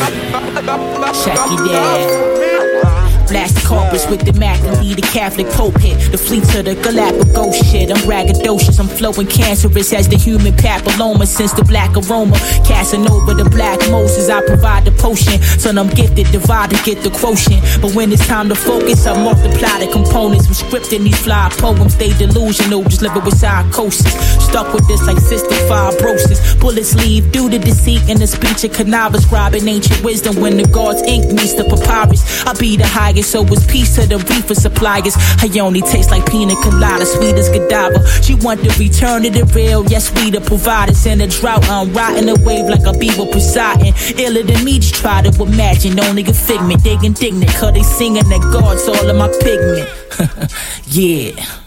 Check 1.12 1.36
it 1.52 1.74
out. 1.74 3.28
Blast 3.28 3.57
corpus 3.68 4.08
with 4.08 4.24
the 4.24 4.32
Mac 4.40 4.58
and 4.64 4.80
lead 4.80 4.96
the 4.96 5.06
Catholic 5.12 5.46
Pope 5.48 5.78
hit. 5.78 6.10
The 6.10 6.16
fleet 6.16 6.42
to 6.56 6.62
the 6.62 6.74
Galapagos 6.74 7.56
shit. 7.68 7.90
I'm 7.90 8.00
braggadocious, 8.08 8.80
I'm 8.80 8.88
flowing 8.88 9.26
cancerous 9.26 9.92
as 9.92 10.08
the 10.08 10.16
human 10.16 10.54
papilloma. 10.54 11.26
Since 11.26 11.52
the 11.52 11.64
black 11.64 11.92
aroma, 11.94 12.36
casting 12.64 13.04
over 13.10 13.34
the 13.34 13.48
black 13.50 13.78
Moses, 13.90 14.30
I 14.30 14.40
provide 14.46 14.86
the 14.86 14.92
potion. 14.92 15.40
Son, 15.60 15.76
I'm 15.76 15.90
gifted, 15.90 16.32
divide 16.32 16.70
to 16.70 16.78
get 16.82 17.04
the 17.04 17.10
quotient. 17.10 17.62
But 17.82 17.94
when 17.94 18.10
it's 18.10 18.26
time 18.26 18.48
to 18.48 18.54
focus, 18.54 19.06
I 19.06 19.12
multiply 19.22 19.84
the 19.84 19.92
components. 19.92 20.46
I'm 20.48 20.56
scripting 20.56 21.04
these 21.04 21.20
fly 21.20 21.50
poems, 21.58 21.96
they 21.96 22.10
delusional, 22.16 22.82
just 22.84 23.02
living 23.02 23.24
with 23.24 23.36
psychosis. 23.36 24.12
Stuck 24.48 24.72
with 24.72 24.88
this 24.88 25.02
like 25.06 25.18
cystic 25.18 25.60
fibrosis. 25.68 26.58
Bullets 26.58 26.94
leave 26.94 27.30
due 27.32 27.50
to 27.50 27.58
deceit 27.58 28.08
in 28.08 28.18
the 28.18 28.26
speech 28.26 28.64
of 28.64 28.72
cannabis, 28.72 29.26
scribing 29.26 29.68
ancient 29.68 30.02
wisdom 30.02 30.40
when 30.40 30.56
the 30.56 30.64
God's 30.68 31.02
ink 31.02 31.26
meets 31.32 31.52
the 31.52 31.64
papyrus. 31.64 32.46
I 32.46 32.54
be 32.54 32.76
the 32.78 32.86
highest, 32.86 33.30
so 33.30 33.44
it's 33.44 33.57
peace 33.66 33.96
to 33.96 34.06
the 34.06 34.18
reefer 34.18 34.54
suppliers. 34.54 35.14
I 35.16 35.48
only 35.60 35.82
taste 35.82 36.10
like 36.10 36.24
pina 36.26 36.54
colada, 36.62 37.06
sweet 37.06 37.34
as 37.34 37.48
Godiva. 37.48 38.06
She 38.22 38.34
want 38.34 38.62
the 38.62 38.70
return 38.78 39.22
to 39.22 39.30
the 39.30 39.44
real, 39.54 39.84
yes, 39.86 40.12
we 40.14 40.30
the 40.30 40.40
providers. 40.40 41.04
In 41.06 41.20
a 41.20 41.26
drought, 41.26 41.68
I'm 41.68 41.92
riding 41.92 42.26
the 42.26 42.40
wave 42.44 42.66
like 42.66 42.86
a 42.86 42.96
beaver 42.96 43.26
presiding. 43.26 43.94
Iller 44.18 44.42
than 44.42 44.64
me, 44.64 44.78
just 44.78 44.94
try 44.94 45.22
to 45.22 45.42
imagine. 45.42 45.98
Only 45.98 46.22
a 46.22 46.32
figment, 46.32 46.84
they 46.84 46.98
indignant, 47.02 47.50
cause 47.52 47.74
they 47.74 47.82
singing 47.82 48.28
that 48.28 48.40
God's 48.52 48.86
all 48.88 49.08
of 49.08 49.16
my 49.16 49.28
pigment. 49.40 49.88
yeah. 50.86 51.57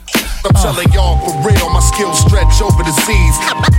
I'm 0.43 0.57
telling 0.57 0.89
y'all 0.91 1.21
for 1.21 1.33
real, 1.45 1.69
my 1.69 1.79
skills 1.81 2.17
stretch 2.25 2.61
over 2.61 2.81
the 2.81 2.93
seas. 3.05 3.35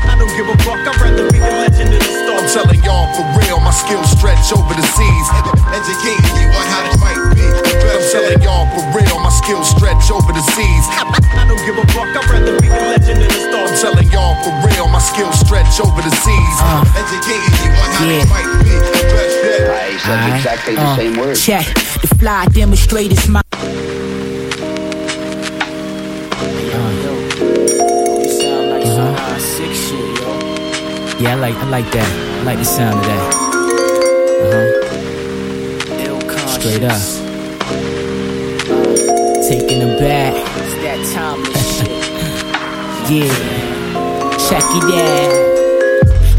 I 0.07 0.15
don't 0.19 0.31
give 0.39 0.47
a 0.47 0.57
fuck, 0.63 0.79
I'd 0.79 0.95
rather 1.03 1.27
be 1.31 1.39
the 1.43 1.53
legend 1.59 1.91
of 1.91 1.99
the 1.99 2.13
storm. 2.23 2.39
I'm 2.39 2.49
telling 2.51 2.83
y'all 2.87 3.07
for 3.19 3.27
real, 3.43 3.59
my 3.59 3.75
skills 3.75 4.07
stretch 4.15 4.47
over 4.55 4.71
the 4.75 4.87
seas. 4.95 5.27
Educating 5.75 6.35
you 6.39 6.49
on 6.55 6.67
how 6.71 6.83
to 6.87 6.93
fight 7.03 7.19
me. 7.35 7.43
I'm 7.91 8.03
telling 8.15 8.41
y'all 8.47 8.67
for 8.79 8.85
real, 8.95 9.19
my 9.19 9.31
skills 9.35 9.67
stretch 9.75 10.07
over 10.15 10.31
the 10.31 10.45
seas. 10.55 10.85
I 11.35 11.43
don't 11.51 11.59
give 11.67 11.75
a 11.79 11.87
fuck, 11.91 12.07
I'd 12.15 12.31
rather 12.31 12.55
be 12.63 12.69
the 12.71 12.83
legend 12.95 13.19
of 13.23 13.29
the 13.31 13.41
storm. 13.43 13.67
I'm 13.67 13.77
telling 13.83 14.09
y'all 14.15 14.35
for 14.47 14.55
real, 14.63 14.87
my 14.87 15.03
skills 15.03 15.35
stretch 15.43 15.83
over 15.83 15.99
the 15.99 16.15
seas. 16.23 16.57
Educating 16.95 17.55
you 17.67 17.71
on 17.75 17.91
how 17.91 18.07
Yeah. 18.07 18.23
to 18.23 18.27
fight 18.31 18.51
me. 18.63 18.75
Alright, 19.67 19.99
uh, 20.79 21.35
Check 21.35 21.67
the 22.01 22.09
fly 22.19 22.47
demonstrators. 22.55 23.27
My 23.29 23.43
Yeah, 31.23 31.33
I 31.33 31.35
like 31.37 31.55
I 31.55 31.65
like 31.69 31.89
that. 31.93 32.41
I 32.41 32.43
like 32.43 32.59
the 32.59 32.65
sound 32.65 32.99
of 32.99 33.05
that. 33.05 33.35
Uh 34.43 34.51
huh. 34.51 34.67
Straight 36.49 36.83
up. 36.83 37.01
Taking 39.49 39.79
them 39.79 39.99
back. 40.01 40.35
It's 40.35 40.75
that 40.83 40.99
timeless 41.15 41.79
shit. 41.79 41.91
Yeah. 43.09 43.35
Check 44.49 44.65
it 44.75 44.85
out. 44.99 45.52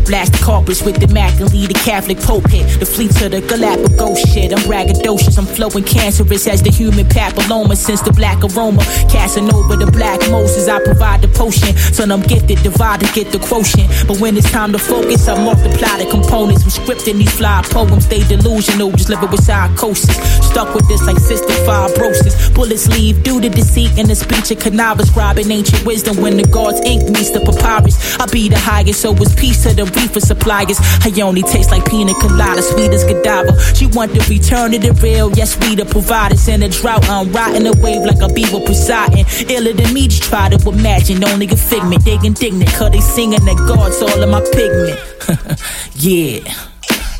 Blast 0.05 0.33
the 0.33 0.43
corpus 0.43 0.83
with 0.83 0.99
the 0.99 1.07
Mac 1.13 1.39
and 1.39 1.51
lead 1.53 1.69
the 1.69 1.79
Catholic 1.79 2.19
Pope 2.19 2.49
hit. 2.49 2.79
The 2.79 2.85
fleet 2.85 3.11
to 3.17 3.29
the 3.29 3.41
Galapagos 3.41 4.19
shit. 4.31 4.51
I'm 4.51 4.59
braggadocious, 4.67 5.37
I'm 5.37 5.45
flowing 5.45 5.83
cancerous 5.83 6.47
as 6.47 6.61
the 6.61 6.71
human 6.71 7.05
papilloma. 7.05 7.75
Since 7.77 8.01
the 8.01 8.11
black 8.11 8.43
aroma, 8.43 8.83
casting 9.07 9.53
over 9.53 9.75
the 9.75 9.89
black 9.91 10.19
Moses, 10.29 10.67
I 10.67 10.83
provide 10.83 11.21
the 11.21 11.29
potion. 11.29 11.75
Son, 11.77 12.11
I'm 12.11 12.21
gifted, 12.21 12.61
divide 12.63 12.99
to 12.99 13.07
get 13.13 13.31
the 13.31 13.39
quotient. 13.39 13.89
But 14.07 14.19
when 14.19 14.35
it's 14.35 14.51
time 14.51 14.73
to 14.73 14.79
focus, 14.79 15.27
I 15.27 15.41
multiply 15.41 15.97
the 15.97 16.07
components. 16.09 16.63
I'm 16.63 16.71
scripting 16.71 17.17
these 17.17 17.31
fly 17.31 17.63
poems, 17.71 18.07
they 18.07 18.23
delusional, 18.27 18.91
just 18.91 19.09
living 19.09 19.31
with 19.31 19.43
psychosis. 19.43 20.15
Stuck 20.45 20.75
with 20.75 20.87
this 20.87 21.01
like 21.07 21.17
cystic 21.17 21.59
fibrosis. 21.63 22.53
Bullets 22.53 22.87
leave 22.89 23.23
due 23.23 23.39
to 23.39 23.49
deceit 23.49 23.97
in 23.97 24.07
the 24.07 24.15
speech 24.15 24.51
of 24.51 24.59
cannabis, 24.59 25.09
scribing 25.09 25.49
ancient 25.49 25.85
wisdom 25.85 26.17
when 26.17 26.35
the 26.35 26.43
God's 26.43 26.81
ink 26.81 27.03
meets 27.09 27.31
the 27.31 27.39
papyrus. 27.39 28.19
I 28.19 28.25
be 28.27 28.49
the 28.49 28.59
highest, 28.59 29.01
so 29.01 29.15
it's 29.15 29.33
peace 29.35 29.63
to 29.63 29.73
the 29.73 29.92
reefer 29.95 30.19
suppliers. 30.19 30.79
I 31.01 31.11
only 31.21 31.43
taste 31.43 31.71
like 31.71 31.85
pina 31.89 32.13
colada, 32.15 32.61
sweet 32.61 32.91
as 32.91 33.03
Godiva. 33.03 33.53
She 33.75 33.87
want 33.87 34.13
the 34.13 34.25
return 34.29 34.71
to 34.71 34.79
the 34.79 34.93
real, 35.01 35.31
yes, 35.31 35.57
we 35.59 35.75
the 35.75 35.85
providers. 35.85 36.47
In 36.47 36.63
a 36.63 36.69
drought, 36.69 37.07
I'm 37.09 37.31
riding 37.31 37.63
the 37.63 37.77
wave 37.81 38.03
like 38.03 38.21
a 38.21 38.33
beaver 38.33 38.59
Poseidon. 38.59 39.25
Iller 39.49 39.73
than 39.73 39.93
me, 39.93 40.07
just 40.07 40.23
try 40.23 40.49
to 40.49 40.69
imagine. 40.69 41.23
Only 41.23 41.47
a 41.47 41.55
figment, 41.55 42.05
they 42.05 42.19
indignant, 42.23 42.71
cause 42.73 42.91
they 42.91 43.01
singing 43.01 43.43
that 43.45 43.57
God's 43.67 44.01
all 44.01 44.21
of 44.21 44.29
my 44.29 44.41
pigment. 44.51 44.99
yeah. 45.95 46.72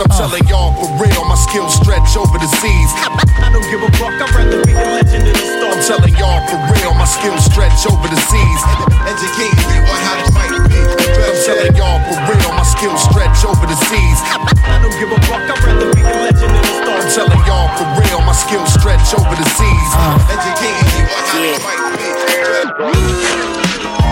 I'm 0.03 0.11
uh. 0.11 0.19
telling 0.19 0.43
y'all 0.51 0.75
for 0.75 0.91
real, 0.99 1.23
my 1.23 1.39
skills 1.39 1.79
stretch 1.79 2.19
over 2.19 2.35
the 2.35 2.51
seas. 2.59 2.91
I 3.39 3.47
don't 3.55 3.63
give 3.71 3.79
a 3.79 3.87
fuck, 3.95 4.11
I'd 4.19 4.35
rather 4.35 4.59
be 4.67 4.75
the 4.75 4.87
legend 4.99 5.31
of 5.31 5.31
the 5.31 5.47
storm. 5.47 5.79
I'm 5.79 5.79
telling 5.79 6.15
y'all 6.19 6.43
for 6.51 6.59
real, 6.75 6.91
my 6.99 7.07
skills 7.07 7.39
stretch 7.47 7.87
over 7.87 8.07
the 8.11 8.19
seas. 8.27 8.61
Educating 9.07 9.63
you 9.71 9.79
on 9.87 9.99
how 10.03 10.15
to 10.19 10.27
fight 10.35 10.51
me. 10.67 10.75
I'm 11.23 11.39
telling 11.47 11.71
y'all 11.79 12.03
for 12.03 12.19
real, 12.27 12.51
my 12.51 12.67
skills 12.67 12.99
stretch 12.99 13.47
over 13.47 13.63
the 13.63 13.79
seas. 13.87 14.19
I 14.67 14.75
don't 14.83 14.91
give 14.99 15.07
a 15.07 15.19
fuck, 15.23 15.39
I'd 15.47 15.63
rather 15.63 15.87
be 15.95 16.03
the 16.03 16.17
legend 16.19 16.51
of 16.51 16.63
the 16.67 16.73
storm. 16.83 16.99
I'm 16.99 17.07
telling 17.07 17.43
y'all 17.47 17.71
for 17.79 17.87
real, 18.03 18.19
my 18.27 18.35
skills 18.35 18.75
stretch 18.75 19.07
over 19.15 19.35
the 19.39 19.47
seas. 19.55 19.89
Uh. 19.95 20.19
Educating 20.35 20.99
you 20.99 21.05
on 21.07 21.23
how 21.31 21.39
to 21.47 21.63
fight 21.63 21.79
me. 21.95 22.11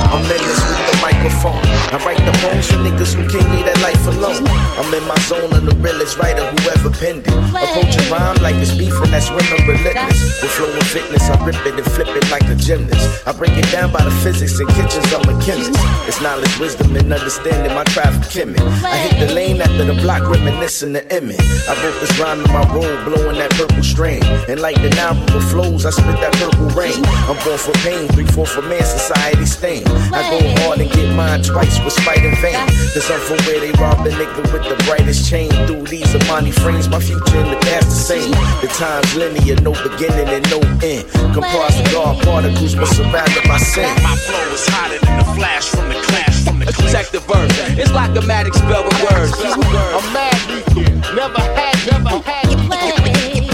I'm 0.07 0.23
in 0.23 0.39
this 0.39 0.55
with 0.55 0.87
the 0.87 0.95
microphone. 1.21 1.61
I 1.93 2.01
write 2.05 2.17
the 2.25 2.33
poems 2.41 2.67
for 2.67 2.77
niggas 2.81 3.13
who 3.13 3.27
can't 3.29 3.45
leave 3.53 3.65
that 3.65 3.79
life 3.81 4.01
alone. 4.07 4.41
I'm 4.77 4.89
in 4.93 5.05
my 5.07 5.17
zone 5.29 5.53
of 5.53 5.65
the 5.65 5.75
realest 5.77 6.17
writer 6.17 6.45
who 6.45 6.57
ever 6.69 6.89
penned 6.89 7.27
it. 7.27 7.33
Approach 7.53 7.93
a 7.93 8.03
rhyme 8.09 8.41
like 8.41 8.55
it's 8.55 8.73
beef 8.73 8.93
and 8.93 9.13
that's 9.13 9.29
women 9.29 9.61
relentless. 9.67 10.41
With 10.41 10.51
flow 10.51 10.71
and 10.71 10.87
fitness, 10.87 11.29
I 11.29 11.37
rip 11.45 11.61
it 11.65 11.77
and 11.77 11.85
flip 11.85 12.09
it 12.09 12.25
like 12.31 12.45
a 12.49 12.55
gymnast. 12.55 13.27
I 13.27 13.33
break 13.33 13.53
it 13.53 13.69
down 13.71 13.91
by 13.91 14.03
the 14.03 14.11
physics 14.25 14.57
and 14.59 14.69
kitchens, 14.69 15.13
I'm 15.13 15.29
a 15.29 15.35
chemist. 15.45 15.77
It's 16.09 16.21
knowledge, 16.21 16.57
wisdom, 16.57 16.95
and 16.95 17.13
understanding 17.13 17.73
my 17.75 17.83
craft 17.93 18.31
chemic. 18.31 18.61
I 18.81 18.97
hit 19.05 19.27
the 19.27 19.33
lane 19.33 19.61
after 19.61 19.85
the 19.85 19.93
block, 20.01 20.25
reminiscing 20.25 20.93
the 20.93 21.05
image. 21.15 21.41
I 21.69 21.77
wrote 21.83 21.99
this 22.01 22.17
rhyme 22.17 22.41
in 22.41 22.49
my 22.49 22.65
robe, 22.73 23.05
blowing 23.05 23.37
that 23.37 23.51
purple 23.51 23.83
strain. 23.83 24.23
And 24.49 24.59
like 24.59 24.81
the 24.81 24.89
Nile 24.89 25.15
flows, 25.53 25.85
I 25.85 25.91
spit 25.91 26.17
that 26.17 26.33
purple 26.41 26.69
rain. 26.73 26.97
I'm 27.29 27.37
born 27.45 27.57
for 27.57 27.73
pain, 27.85 28.07
three, 28.09 28.25
four 28.25 28.45
for 28.45 28.61
man, 28.63 28.83
society 28.83 29.45
stain. 29.45 29.83
I 30.09 30.25
go 30.33 30.39
hard 30.63 30.79
and 30.79 30.89
get 30.89 31.10
mine 31.15 31.41
twice 31.43 31.79
with 31.83 31.93
spite 31.93 32.23
and 32.23 32.37
vain. 32.39 32.55
Cause 32.93 33.09
I'm 33.11 33.19
from 33.21 33.37
where 33.45 33.59
they 33.59 33.71
rob 33.79 34.03
the 34.03 34.11
nigga 34.11 34.41
with 34.51 34.63
the 34.63 34.77
brightest 34.85 35.29
chain. 35.29 35.49
Through 35.67 35.87
these 35.87 36.07
Armani 36.13 36.53
frames, 36.53 36.89
my 36.89 36.99
future 36.99 37.39
in 37.39 37.49
the 37.51 37.59
past 37.67 37.87
the 37.89 37.99
same. 38.11 38.31
The 38.61 38.69
time's 38.73 39.15
linear, 39.15 39.55
no 39.61 39.71
beginning 39.83 40.27
and 40.29 40.43
no 40.49 40.59
end. 40.81 41.07
Comprised 41.33 41.79
of 41.85 41.91
God 41.91 42.23
particles, 42.23 42.75
but 42.75 42.87
surrounded 42.87 43.43
by 43.47 43.57
sin. 43.57 43.89
My 44.03 44.15
flow 44.15 44.45
is 44.53 44.67
hotter 44.67 44.99
than 45.05 45.19
the 45.19 45.27
flash 45.35 45.69
from 45.69 45.89
the 45.89 45.99
clash 46.07 46.43
from 46.45 46.59
the 46.59 46.65
Check 46.91 47.07
the 47.11 47.19
verse. 47.19 47.51
It's 47.79 47.91
like 47.91 48.15
a 48.17 48.21
magic 48.21 48.53
spell 48.53 48.83
with 48.83 48.99
words. 49.03 49.31
I'm 49.39 50.13
mad 50.13 50.35
lethal. 50.49 51.15
Never 51.15 51.41
had, 51.41 51.77
never 51.91 52.19
had. 52.19 52.51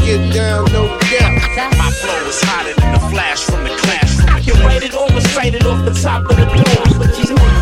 Get 0.05 0.33
down, 0.33 0.65
no 0.71 0.87
doubt. 1.11 1.77
My 1.77 1.91
flow 1.91 2.27
is 2.27 2.41
hotter 2.41 2.73
than 2.79 2.93
the 2.93 2.99
flash 3.11 3.43
from 3.43 3.63
the 3.63 3.75
clash 3.75 4.15
from 4.15 4.25
the 4.25 4.31
I 4.31 4.39
can 4.41 4.63
write 4.63 4.83
it 4.83 4.93
or 4.95 5.07
recite 5.13 5.55
it 5.55 5.65
off 5.65 5.83
the 5.85 5.91
top 5.91 6.29
of 6.29 6.37
the 6.37 6.45
dome. 6.45 6.66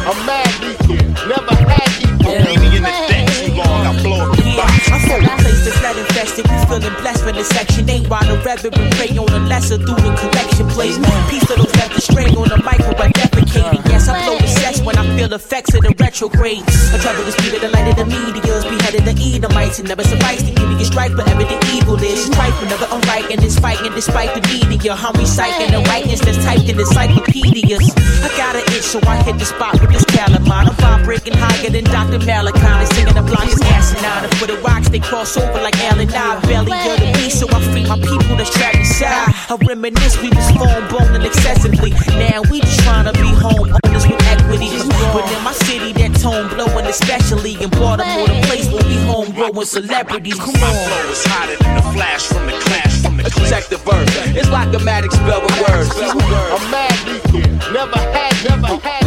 I'm 0.06 0.26
mad 0.26 0.46
lethal. 0.62 1.02
Never 1.26 1.56
had 1.66 1.90
lethal. 1.98 2.38
Leave 2.46 2.62
me 2.62 2.78
in 2.78 2.84
the 2.86 2.94
deck 3.10 3.26
too 3.42 3.58
long. 3.58 3.90
I 3.90 3.92
blow 4.06 4.22
up 4.22 4.38
the 4.38 4.46
box. 4.54 4.92
I'm 4.94 5.02
from 5.02 5.26
a 5.26 5.34
place 5.42 5.66
that's 5.66 5.82
not 5.82 5.98
infested. 5.98 6.46
We 6.46 6.58
feeling 6.70 6.94
blessed 7.02 7.26
when 7.26 7.34
the 7.34 7.44
section 7.44 7.90
ain't 7.90 8.08
while 8.08 8.22
the 8.22 8.38
reverend 8.46 8.94
pray 9.02 9.18
on 9.18 9.26
the 9.26 9.42
lesser 9.50 9.78
through 9.82 9.98
the 9.98 10.14
collection 10.14 10.68
plates. 10.70 11.02
Piece 11.34 11.50
of 11.50 11.58
those 11.58 11.74
left 11.82 11.96
the 11.96 12.02
string 12.02 12.38
on 12.38 12.50
the 12.54 12.58
mic 12.62 12.86
where 12.86 13.10
I 13.10 13.12
defecated. 13.18 13.82
Yes, 13.90 14.08
I 14.08 14.22
blow 14.22 14.45
when 14.86 14.98
I 14.98 15.04
feel 15.18 15.34
effects 15.34 15.74
of 15.74 15.82
the 15.82 15.94
retrograde. 15.98 16.62
I 16.94 17.02
travel 17.02 17.26
the 17.26 17.34
speed 17.34 17.58
of 17.58 17.62
the 17.62 17.70
light 17.74 17.90
of 17.90 17.98
the 17.98 18.06
meteors, 18.06 18.64
beheaded 18.64 19.04
the 19.04 19.18
Edomites. 19.18 19.80
It 19.80 19.90
never 19.90 20.04
suffice 20.04 20.46
to 20.46 20.52
give 20.54 20.70
me 20.70 20.78
a 20.80 20.86
strike, 20.86 21.18
but 21.18 21.28
evident 21.28 21.66
evil 21.74 21.98
is 21.98 22.30
strife 22.30 22.54
whenever 22.62 22.86
I'm 22.94 23.02
writing 23.10 23.42
this 23.42 23.58
fighting 23.58 23.92
despite 23.94 24.32
the 24.38 24.42
media. 24.46 24.94
I'm 24.94 25.18
reciting 25.18 25.74
the 25.74 25.82
writings 25.90 26.22
that's 26.22 26.38
typed 26.46 26.70
in 26.70 26.80
encyclopedias. 26.80 27.90
I 28.22 28.30
got 28.38 28.56
an 28.56 28.64
itch, 28.78 28.86
so 28.86 29.02
I 29.10 29.18
hit 29.26 29.42
the 29.42 29.46
spot 29.46 29.82
with 29.82 29.90
this 29.90 30.06
calamine. 30.06 30.70
I'm 30.70 30.78
vibrating 30.78 31.34
higher 31.34 31.70
than 31.70 31.84
Dr. 31.86 32.22
Malachi. 32.22 32.86
Singing 32.94 33.18
the 33.18 33.26
block 33.26 33.50
is 33.50 33.60
asinine. 33.74 34.30
And 34.30 34.34
for 34.38 34.46
the 34.46 34.58
rocks, 34.62 34.90
they 34.90 35.00
cross 35.00 35.36
over 35.36 35.60
like 35.66 35.76
Allen 35.90 36.10
I. 36.14 36.40
Belly 36.46 36.72
of 36.72 37.00
the 37.02 37.10
beast, 37.18 37.42
so 37.42 37.50
I 37.50 37.60
free 37.74 37.86
my 37.90 37.98
people 37.98 38.38
that's 38.38 38.54
trapped 38.54 38.78
inside. 38.78 39.34
I 39.50 39.58
reminisce, 39.66 40.22
we 40.22 40.30
was 40.30 40.46
phone 40.54 40.86
boning 40.94 41.26
excessively. 41.26 41.92
Now 42.22 42.46
we 42.52 42.62
just 42.62 42.80
trying 42.86 43.10
to 43.10 43.14
be 43.18 43.34
home 43.34 43.74
owners 43.84 44.06
with 44.06 44.25
equity. 44.46 44.70
But 45.14 45.32
in 45.32 45.44
my 45.44 45.54
city, 45.54 45.94
that 45.94 46.14
tone 46.22 46.48
blowing, 46.50 46.86
especially 46.86 47.54
in 47.62 47.70
Baltimore, 47.70 48.28
the 48.28 48.42
place 48.48 48.70
where 48.72 48.84
we 48.86 48.98
home 49.06 49.32
growing 49.32 49.66
celebrities. 49.66 50.36
Come 50.36 50.56
on. 50.56 50.62
My 50.62 50.74
flow 50.74 51.12
is 51.12 51.26
hotter 51.26 51.58
than 51.64 51.76
the 51.76 51.82
flash 51.94 52.24
from 52.28 52.46
the 52.46 52.54
clash 52.54 53.02
from 53.02 53.18
the 53.18 53.24
Check 53.50 53.66
the 53.70 53.78
verse. 53.78 54.10
It's 54.36 54.50
like 54.50 54.74
a 54.74 54.80
magic 54.80 55.12
spell 55.12 55.42
with 55.42 55.56
words. 55.62 55.90
I'm 55.96 56.72
mad 56.72 56.98
lethal. 57.08 57.42
Never 57.74 57.98
had, 57.98 58.36
never 58.44 58.74
oh. 58.74 58.80
had. 58.80 59.06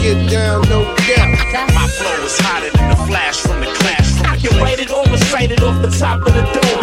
Get 0.00 0.30
down, 0.30 0.62
no 0.68 0.84
doubt. 1.06 1.74
My 1.74 1.86
flow 1.88 2.24
is 2.24 2.38
hotter 2.40 2.70
than 2.76 2.90
the 2.90 2.96
flash 3.06 3.38
from 3.40 3.60
the 3.60 3.66
clash 3.66 4.16
from 4.16 4.26
I 4.26 4.36
can 4.36 4.58
write 4.58 4.80
it 4.80 4.90
or 4.90 5.04
recite 5.10 5.50
it 5.50 5.62
off 5.62 5.80
the 5.82 5.90
top 5.90 6.20
of 6.26 6.32
the 6.32 6.42
dome. 6.42 6.80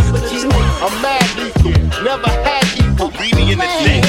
I'm 0.79 1.01
mad 1.01 1.25
lethal. 1.37 1.71
Never 2.03 2.29
had 2.29 2.65
equal. 2.77 3.09
Greedy 3.09 3.51
in 3.53 3.57
the 3.57 3.65
day 3.65 4.01
too 4.01 4.05
long. 4.05 4.06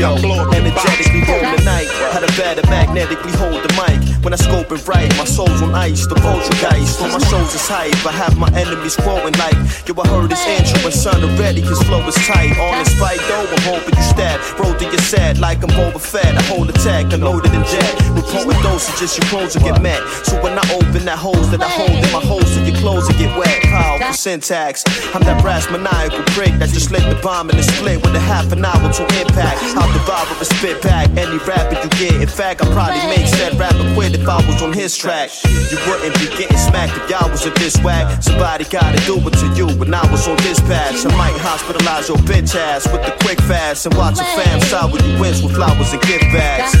Yo, 0.00 0.16
I 0.16 0.20
the 0.24 0.56
energetically 0.56 1.20
roll 1.28 1.44
the 1.44 1.60
night. 1.60 1.84
How 2.08 2.24
the 2.24 2.32
better 2.32 2.64
magnetically 2.72 3.36
hold 3.36 3.60
the 3.60 3.68
mic. 3.76 4.00
When 4.24 4.32
I 4.32 4.40
scope 4.40 4.72
and 4.72 4.80
write, 4.88 5.12
my 5.20 5.28
soul's 5.28 5.60
on 5.60 5.74
ice. 5.74 6.06
The 6.08 6.16
poltergeist 6.16 7.04
on 7.04 7.12
my 7.12 7.20
shows 7.28 7.52
is 7.52 7.68
hype. 7.68 8.00
I 8.08 8.12
have 8.12 8.38
my 8.40 8.48
enemies 8.56 8.96
growing 8.96 9.36
like, 9.36 9.60
yo, 9.84 9.92
I 10.00 10.08
heard 10.08 10.32
his 10.32 10.40
intro 10.48 10.88
and 10.88 10.96
son 10.96 11.20
already. 11.20 11.60
His 11.60 11.82
flow 11.84 12.00
is 12.08 12.16
tight. 12.24 12.56
On 12.56 12.80
in 12.80 12.88
spite 12.88 13.20
though, 13.28 13.44
I'm 13.44 13.60
hoping 13.68 13.92
you 13.92 14.06
stab. 14.08 14.40
Roll 14.56 14.72
to 14.72 14.84
your 14.88 15.04
set 15.04 15.36
like 15.36 15.60
I'm 15.60 15.68
Fett. 16.00 16.32
I 16.32 16.42
hold 16.48 16.70
attack, 16.70 17.12
unloaded 17.12 17.52
in 17.52 17.60
jet. 17.68 17.92
With 18.16 18.24
potent 18.32 18.56
dosages, 18.64 19.20
your 19.20 19.28
clothes 19.28 19.52
will 19.52 19.68
get 19.68 19.82
met. 19.82 20.00
So 20.24 20.40
when 20.40 20.56
I 20.56 20.64
open 20.72 21.04
that 21.04 21.18
hose 21.20 21.50
that 21.52 21.60
I 21.60 21.68
hold 21.68 21.92
in 21.92 22.08
my 22.08 22.24
hole, 22.24 22.40
so 22.40 22.64
your 22.64 22.76
clothes 22.80 23.04
will 23.04 23.20
get 23.20 23.36
wet. 23.36 23.68
Powerful 23.68 24.14
syntax. 24.14 24.80
I'm 25.12 25.20
that 25.28 25.42
brass 25.42 25.68
maniacal 25.70 26.24
prick 26.32 26.56
that 26.56 26.70
just 26.72 26.90
lit 26.90 27.04
the 27.04 27.20
bomb 27.20 27.50
in 27.50 27.56
the 27.56 27.62
split 27.62 28.00
with 28.00 28.16
a 28.16 28.20
half 28.20 28.50
an 28.52 28.64
hour 28.64 28.92
to 28.92 29.02
impact. 29.20 29.60
How 29.76 29.89
the 29.92 30.02
Bible 30.06 30.36
and 30.36 30.46
spit 30.46 30.82
back 30.82 31.08
any 31.16 31.38
rapper 31.46 31.76
you 31.82 31.90
get. 31.98 32.20
In 32.20 32.28
fact, 32.28 32.62
I 32.62 32.66
probably 32.72 33.02
make 33.06 33.26
said 33.26 33.58
rapper 33.58 33.86
quit 33.94 34.14
if 34.14 34.28
I 34.28 34.44
was 34.46 34.62
on 34.62 34.72
his 34.72 34.96
track. 34.96 35.30
You 35.44 35.78
wouldn't 35.86 36.14
be 36.18 36.26
getting 36.36 36.56
smacked 36.56 36.96
if 36.96 37.10
y'all 37.10 37.30
was 37.30 37.46
a 37.46 37.50
this 37.50 37.76
whack. 37.82 38.22
Somebody 38.22 38.64
gotta 38.64 38.98
do 39.06 39.16
it 39.18 39.34
to 39.40 39.46
you 39.54 39.66
when 39.78 39.92
I 39.94 40.04
was 40.10 40.26
on 40.28 40.36
dispatch. 40.38 41.04
I 41.06 41.16
might 41.16 41.34
hospitalize 41.38 42.08
your 42.08 42.18
bitch 42.18 42.54
ass 42.54 42.86
with 42.90 43.02
the 43.04 43.12
quick 43.24 43.40
fast 43.42 43.86
and 43.86 43.94
watch 43.96 44.18
a 44.18 44.24
fam 44.24 44.60
side 44.60 44.92
with 44.92 45.06
you 45.06 45.20
wins 45.20 45.42
with 45.42 45.54
flowers 45.54 45.92
and 45.92 46.02
gift 46.02 46.24
bags. 46.32 46.74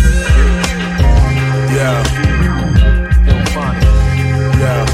Yeah. 1.72 2.02
Yeah. 4.58 4.84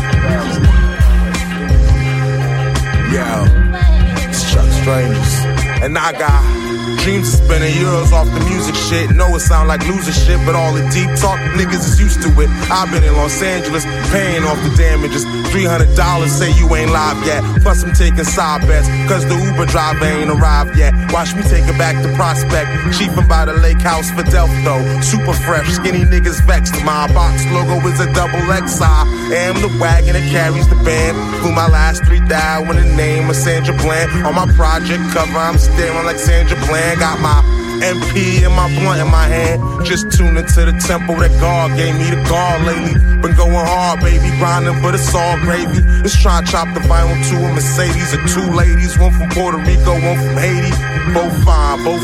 Yeah. 3.13 4.29
It's 4.29 4.53
Chuck 4.53 4.69
Strangers. 4.83 5.35
And 5.83 5.97
I 5.99 6.13
got 6.13 6.43
dreams 7.07 7.33
of 7.35 7.47
spending 7.47 7.73
years 7.79 8.11
off 8.11 8.27
the 8.35 8.43
music 8.51 8.75
shit. 8.75 9.15
Know 9.15 9.31
it 9.37 9.39
sound 9.39 9.69
like 9.69 9.87
loser 9.87 10.11
shit, 10.11 10.43
but 10.45 10.57
all 10.57 10.75
the 10.75 10.83
deep 10.91 11.07
talk 11.23 11.39
niggas 11.55 11.87
is 11.87 12.01
used 12.03 12.21
to 12.27 12.29
it. 12.43 12.51
I've 12.67 12.91
been 12.91 13.05
in 13.05 13.15
Los 13.15 13.41
Angeles 13.41 13.87
paying 14.11 14.43
off 14.43 14.59
the 14.67 14.75
damages. 14.75 15.25
$300 15.55 15.95
say 16.27 16.51
you 16.59 16.67
ain't 16.75 16.91
live 16.91 17.25
yet. 17.25 17.47
Plus 17.63 17.85
I'm 17.85 17.95
taking 17.95 18.25
side 18.25 18.67
bets, 18.67 18.89
cause 19.07 19.23
the 19.25 19.39
Uber 19.39 19.67
driver 19.67 20.05
ain't 20.05 20.31
arrived 20.35 20.77
yet. 20.77 20.93
Watch 21.15 21.31
me 21.37 21.43
take 21.47 21.63
it 21.71 21.79
back 21.79 21.95
to 22.03 22.11
Prospect. 22.19 22.67
Chiefin' 22.99 23.29
by 23.29 23.45
the 23.45 23.55
lake 23.55 23.81
house 23.81 24.11
for 24.11 24.27
though. 24.27 24.83
Super 25.01 25.33
fresh, 25.47 25.71
skinny 25.79 26.03
niggas 26.03 26.43
vexed. 26.43 26.75
My 26.83 27.07
box 27.15 27.47
logo 27.55 27.87
is 27.87 28.01
a 28.01 28.11
double 28.19 28.43
XI. 28.51 28.83
Am 29.31 29.55
the 29.63 29.71
wagon 29.79 30.19
that 30.19 30.27
carries 30.35 30.67
the 30.69 30.79
band. 30.83 31.15
Flew 31.39 31.53
my 31.53 31.69
last 31.69 32.05
three 32.05 32.21
down 32.27 32.67
with 32.67 32.83
the 32.83 32.89
name 32.97 33.31
of 33.31 33.37
Sandra 33.37 33.77
Bland. 33.79 34.11
On 34.27 34.35
my 34.35 34.51
project 34.59 35.03
cover, 35.15 35.39
I'm 35.39 35.57
staring 35.57 36.05
like 36.05 36.19
Sandra 36.19 36.59
Bland. 36.67 36.96
Got 36.99 37.21
my 37.21 37.45
MP 37.85 38.41
and 38.45 38.55
my 38.57 38.69
blunt 38.81 39.01
in 39.01 39.11
my 39.11 39.29
hand. 39.29 39.85
Just 39.85 40.11
tune 40.13 40.37
into 40.37 40.65
the 40.65 40.73
tempo 40.87 41.13
that 41.21 41.33
God 41.41 41.77
gave 41.77 41.95
me 41.95 42.09
the 42.09 42.21
guard 42.25 42.65
lately. 42.65 42.97
Been 43.21 43.37
going 43.37 43.53
hard, 43.53 44.01
baby, 44.01 44.33
grinding, 44.39 44.81
but 44.81 44.95
it's 44.95 45.15
all 45.15 45.37
gravy. 45.45 45.85
Let's 46.01 46.17
try 46.17 46.39
and 46.39 46.47
chop 46.47 46.73
the 46.73 46.81
vinyl 46.89 47.17
to 47.31 47.37
a 47.37 47.53
Mercedes 47.53 48.15
or 48.17 48.23
two 48.33 48.49
ladies, 48.57 48.97
one 48.99 49.13
from 49.13 49.29
Puerto 49.29 49.59
Rico, 49.59 49.93
one 49.93 50.17
from 50.17 50.37
Haiti. 50.41 50.73
Both 51.13 51.37
fine, 51.45 51.85
both. 51.85 52.03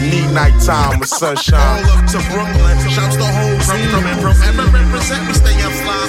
You 0.00 0.10
need 0.10 0.32
nighttime 0.32 1.00
with 1.00 1.08
sunshine. 1.08 1.84
All 1.84 1.98
up 1.98 2.04
to 2.12 2.18
Brooklyn, 2.28 2.76
shouts 2.88 3.16
the 3.16 3.24
whole 3.24 3.56
team. 3.64 3.88
From, 3.88 4.04
from, 4.20 4.36
from, 4.36 4.68
represent 4.68 5.26
me, 5.28 5.34
stay 5.34 5.56
fly. 5.80 6.04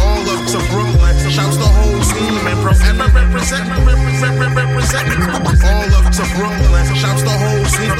All 0.00 0.28
up 0.32 0.42
to 0.48 0.58
Brooklyn, 0.72 1.30
shouts 1.30 1.56
the 1.56 1.68
whole 1.68 1.85
team. 2.72 3.00
And 3.00 3.12
from, 3.12 3.82
represent 3.82 4.38
me, 4.38 4.46
represent 4.54 5.08
me. 5.10 5.16
All 5.66 5.94
up 5.98 6.06
to 6.14 6.24
Brooklyn, 6.38 6.86
shouts 6.94 7.22
the 7.22 7.34
whole 7.34 7.64
team. 7.74 7.96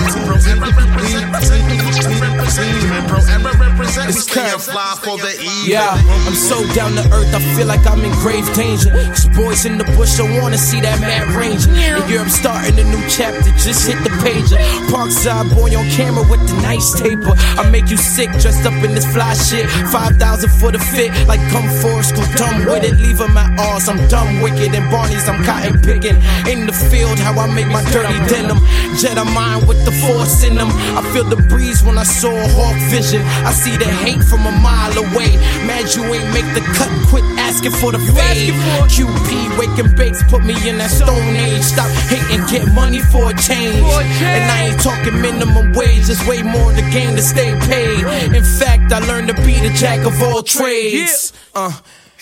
It's 4.09 4.31
curve. 4.31 4.63
for 4.63 5.19
the 5.19 5.35
E. 5.43 5.71
Yeah, 5.71 5.91
I'm 6.27 6.35
so 6.35 6.63
down 6.75 6.93
to 6.95 7.03
earth, 7.11 7.35
I 7.35 7.41
feel 7.57 7.67
like 7.67 7.85
I'm 7.87 8.05
in 8.05 8.13
grave 8.23 8.47
danger. 8.55 8.91
Cause 8.91 9.27
boys 9.35 9.67
in 9.67 9.79
the 9.79 9.85
bush 9.99 10.17
don't 10.17 10.41
wanna 10.41 10.59
see 10.59 10.81
that 10.81 11.01
mad 11.01 11.27
ranger. 11.35 11.71
In 11.71 12.09
Europe, 12.09 12.31
starting 12.31 12.79
a 12.79 12.85
new 12.85 13.03
chapter, 13.09 13.51
just 13.59 13.87
hit 13.87 13.99
the 14.05 14.11
pager. 14.23 14.57
Parkside 14.89 15.51
boy 15.55 15.75
on 15.77 15.91
camera 15.91 16.23
with 16.31 16.47
the 16.47 16.55
nice 16.63 16.95
taper. 16.95 17.35
I 17.59 17.69
make 17.71 17.91
you 17.91 17.97
sick, 17.97 18.31
dressed 18.39 18.65
up 18.65 18.79
in 18.85 18.95
this 18.95 19.07
fly 19.13 19.35
shit. 19.35 19.69
5,000 19.91 20.51
for 20.61 20.71
the 20.71 20.79
fit, 20.79 21.11
like 21.27 21.41
come 21.51 21.69
forest, 21.83 22.15
go 22.15 22.23
dumb 22.37 22.65
with 22.65 22.85
it. 22.85 22.95
Leave 23.01 23.17
Leave 23.17 23.31
'em 23.31 23.39
at 23.39 23.59
ours, 23.59 23.89
I'm 23.89 23.97
dumb 24.09 24.43
wicked. 24.57 24.75
And 24.75 24.91
Barney's, 24.91 25.29
I'm 25.29 25.43
cotton 25.45 25.81
picking. 25.81 26.17
In 26.49 26.67
the 26.67 26.73
field, 26.73 27.19
how 27.19 27.39
I 27.39 27.53
make 27.53 27.69
my 27.69 27.83
dirty 27.91 28.19
denim. 28.29 28.59
Jedi 28.97 29.25
mind 29.35 29.69
with 29.69 29.85
the 29.85 29.93
force 29.93 30.45
in 30.45 30.55
them. 30.57 30.69
I 30.97 31.03
feel 31.13 31.25
the 31.25 31.37
breeze 31.37 31.83
when 31.83 31.99
I 31.99 32.05
saw 32.05 32.31
a 32.31 32.49
hawk 32.49 32.77
vision. 32.91 33.23
I 33.45 33.53
see 33.53 33.77
the 33.77 33.85
hate 33.85 34.23
from 34.25 34.47
a 34.47 34.53
mile 34.61 34.97
away. 34.99 35.37
Mad 35.67 35.95
you 35.95 36.05
ain't 36.05 36.33
make 36.33 36.49
the 36.55 36.65
cut, 36.75 36.91
quit 37.09 37.25
asking 37.39 37.73
for 37.73 37.93
the 37.93 37.99
fade. 37.99 38.55
QP, 38.95 39.59
waking 39.59 39.95
bakes, 39.97 40.23
put 40.31 40.45
me 40.45 40.55
in 40.69 40.79
that 40.79 40.91
stone 40.91 41.37
age. 41.37 41.63
Stop 41.63 41.91
hating, 42.09 42.45
get 42.47 42.73
money 42.75 43.01
for 43.01 43.31
a 43.31 43.35
change. 43.35 43.85
And 44.23 44.45
I 44.51 44.69
ain't 44.69 44.81
talking 44.81 45.21
minimum 45.21 45.73
wage, 45.73 46.09
it's 46.09 46.27
way 46.27 46.43
more 46.43 46.73
the 46.73 46.87
game 46.93 47.17
to 47.17 47.23
stay 47.23 47.53
paid. 47.69 48.35
In 48.35 48.45
fact, 48.45 48.93
I 48.93 49.01
learned 49.01 49.29
to 49.29 49.35
be 49.45 49.55
the 49.61 49.73
jack 49.77 50.07
of 50.07 50.21
all 50.23 50.43
trades. 50.43 51.33
Uh, 51.55 51.73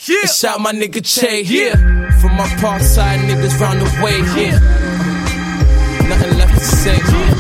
yeah. 0.06 0.26
Shout 0.26 0.60
my 0.60 0.72
nigga 0.72 1.02
Che, 1.02 1.42
yeah. 1.42 2.03
For 2.24 2.30
my 2.30 2.48
park 2.56 2.80
side 2.80 3.20
niggas 3.20 3.60
round 3.60 3.82
the 3.82 4.02
way, 4.02 4.16
yeah. 4.34 4.58
Nothing 6.08 6.38
left 6.38 6.54
to 6.54 6.64
say. 6.64 7.33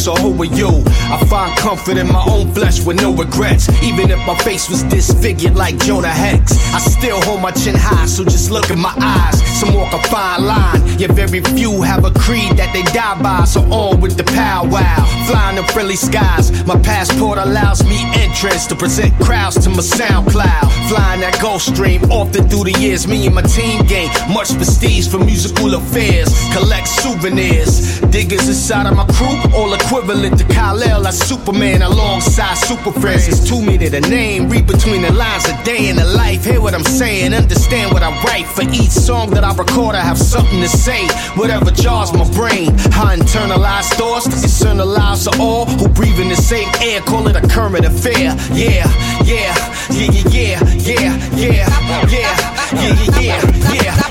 So 0.00 0.14
who 0.14 0.32
are 0.40 0.46
you? 0.46 0.99
I 1.10 1.18
find 1.26 1.56
comfort 1.58 1.96
in 1.96 2.06
my 2.06 2.24
own 2.28 2.52
flesh 2.54 2.84
with 2.84 3.02
no 3.02 3.12
regrets. 3.12 3.68
Even 3.82 4.10
if 4.10 4.18
my 4.26 4.36
face 4.38 4.70
was 4.70 4.84
disfigured 4.84 5.56
like 5.56 5.76
Jonah 5.78 6.08
Hex, 6.08 6.52
I 6.72 6.78
still 6.78 7.20
hold 7.22 7.42
my 7.42 7.50
chin 7.50 7.74
high, 7.76 8.06
so 8.06 8.22
just 8.22 8.50
look 8.52 8.70
in 8.70 8.78
my 8.78 8.94
eyes. 8.96 9.42
Some 9.58 9.74
walk 9.74 9.92
a 9.92 10.00
fine 10.08 10.44
line, 10.44 10.98
yet 10.98 11.10
very 11.10 11.40
few 11.40 11.82
have 11.82 12.04
a 12.04 12.12
creed 12.12 12.56
that 12.56 12.72
they 12.72 12.82
die 12.92 13.20
by. 13.20 13.44
So 13.44 13.60
on 13.72 14.00
with 14.00 14.16
the 14.16 14.24
powwow, 14.24 15.04
flying 15.26 15.58
in 15.58 15.64
friendly 15.64 15.96
skies. 15.96 16.64
My 16.64 16.78
passport 16.80 17.38
allows 17.38 17.82
me 17.84 17.98
entrance 18.14 18.66
to 18.68 18.76
present 18.76 19.12
crowds 19.20 19.58
to 19.64 19.70
my 19.70 19.82
SoundCloud. 19.82 20.88
Flying 20.88 21.20
that 21.22 21.34
Gulfstream 21.42 22.08
often 22.10 22.48
through 22.48 22.64
the 22.70 22.78
years, 22.78 23.08
me 23.08 23.26
and 23.26 23.34
my 23.34 23.42
team 23.42 23.84
gain 23.86 24.08
much 24.32 24.54
prestige 24.54 25.08
for 25.08 25.18
musical 25.18 25.74
affairs. 25.74 26.30
Collect 26.52 26.86
souvenirs, 26.86 28.00
diggers 28.12 28.46
inside 28.46 28.86
of 28.86 28.96
my 28.96 29.06
crew, 29.18 29.36
all 29.58 29.74
equivalent 29.74 30.38
to 30.38 30.44
Kyle 30.44 30.76
as 31.06 31.18
Superman. 31.18 31.82
alongside 31.82 32.54
super 32.56 32.92
friends. 32.92 33.28
It's 33.28 33.48
too 33.48 33.60
many 33.60 33.88
to 33.90 34.00
name. 34.00 34.48
Read 34.48 34.66
between 34.66 35.02
the 35.02 35.12
lines 35.12 35.44
a 35.48 35.64
day 35.64 35.88
in 35.88 35.96
the 35.96 36.04
life. 36.04 36.44
Hear 36.44 36.60
what 36.60 36.74
I'm 36.74 36.84
saying, 36.84 37.32
understand 37.34 37.92
what 37.92 38.02
I 38.02 38.10
write. 38.24 38.46
For 38.46 38.62
each 38.62 38.90
song 38.90 39.30
that 39.30 39.44
I 39.44 39.54
record, 39.54 39.94
I 39.94 40.00
have 40.00 40.18
something 40.18 40.60
to 40.60 40.68
say. 40.68 41.06
Whatever 41.36 41.70
jars 41.70 42.12
my 42.12 42.28
brain, 42.32 42.70
I 42.92 43.16
internalize 43.16 43.88
thoughts. 43.94 44.26
Externalize 44.26 45.24
to 45.24 45.38
all 45.40 45.66
who 45.66 45.88
breathe 45.88 46.18
in 46.20 46.28
the 46.28 46.36
same 46.36 46.68
air. 46.82 47.00
Call 47.00 47.28
it 47.28 47.36
a 47.36 47.46
current 47.46 47.84
affair. 47.84 48.34
Yeah, 48.52 48.86
yeah, 49.24 49.54
yeah, 49.90 50.10
yeah, 50.30 50.30
yeah, 50.30 50.60
yeah, 50.76 51.16
yeah, 51.36 51.36
yeah, 51.36 51.68
yeah, 52.08 52.40
yeah, 52.74 53.20
yeah, 53.20 53.72
yeah. 53.72 54.09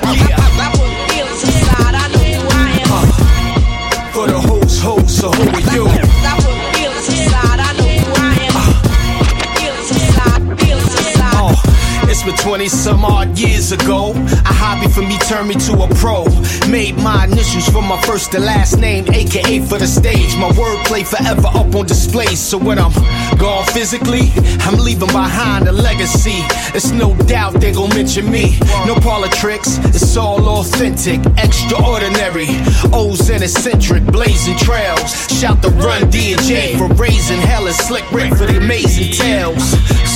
It's 12.26 12.44
20 12.44 12.68
some 12.68 13.06
odd 13.06 13.40
years 13.40 13.72
ago. 13.72 14.12
A 14.12 14.54
hobby 14.54 14.92
for 14.92 15.02
me 15.02 15.18
turned 15.20 15.48
me 15.48 15.56
to 15.56 15.74
a 15.84 15.88
pro. 15.96 16.26
Made 16.70 16.98
my 16.98 17.26
initials 17.26 17.70
for 17.70 17.82
my 17.82 18.00
first 18.02 18.34
to 18.34 18.40
last 18.40 18.78
name, 18.78 19.08
aka 19.08 19.60
for 19.62 19.78
the 19.78 19.88
stage. 19.88 20.36
My 20.36 20.50
wordplay 20.52 21.08
forever 21.08 21.48
up 21.48 21.74
on 21.74 21.86
display. 21.86 22.36
So 22.36 22.58
when 22.58 22.78
I'm 22.78 22.92
gone 23.38 23.66
physically, 23.68 24.32
I'm 24.68 24.78
leaving 24.78 25.08
behind 25.08 25.68
a 25.68 25.72
legacy. 25.72 26.44
It's 26.76 26.92
no 26.92 27.16
doubt 27.26 27.54
they 27.62 27.72
gon' 27.72 27.90
mention 27.90 28.30
me. 28.30 28.60
No 28.86 28.96
parlor 28.96 29.30
tricks, 29.30 29.78
it's 29.96 30.18
all 30.18 30.44
authentic, 30.60 31.22
extraordinary. 31.38 32.48
O's 32.92 33.30
and 33.30 33.44
eccentric, 33.44 34.04
blazing 34.06 34.58
trails. 34.58 35.10
Shout 35.40 35.62
the 35.62 35.70
run 35.70 36.10
D 36.10 36.36
J 36.44 36.78
for 36.78 36.88
raising 36.96 37.40
hell 37.40 37.66
and 37.66 37.76
slick 37.76 38.04
Rick 38.12 38.36
for 38.36 38.46
the 38.46 38.58
amazing 38.58 39.14
tales. 39.14 39.64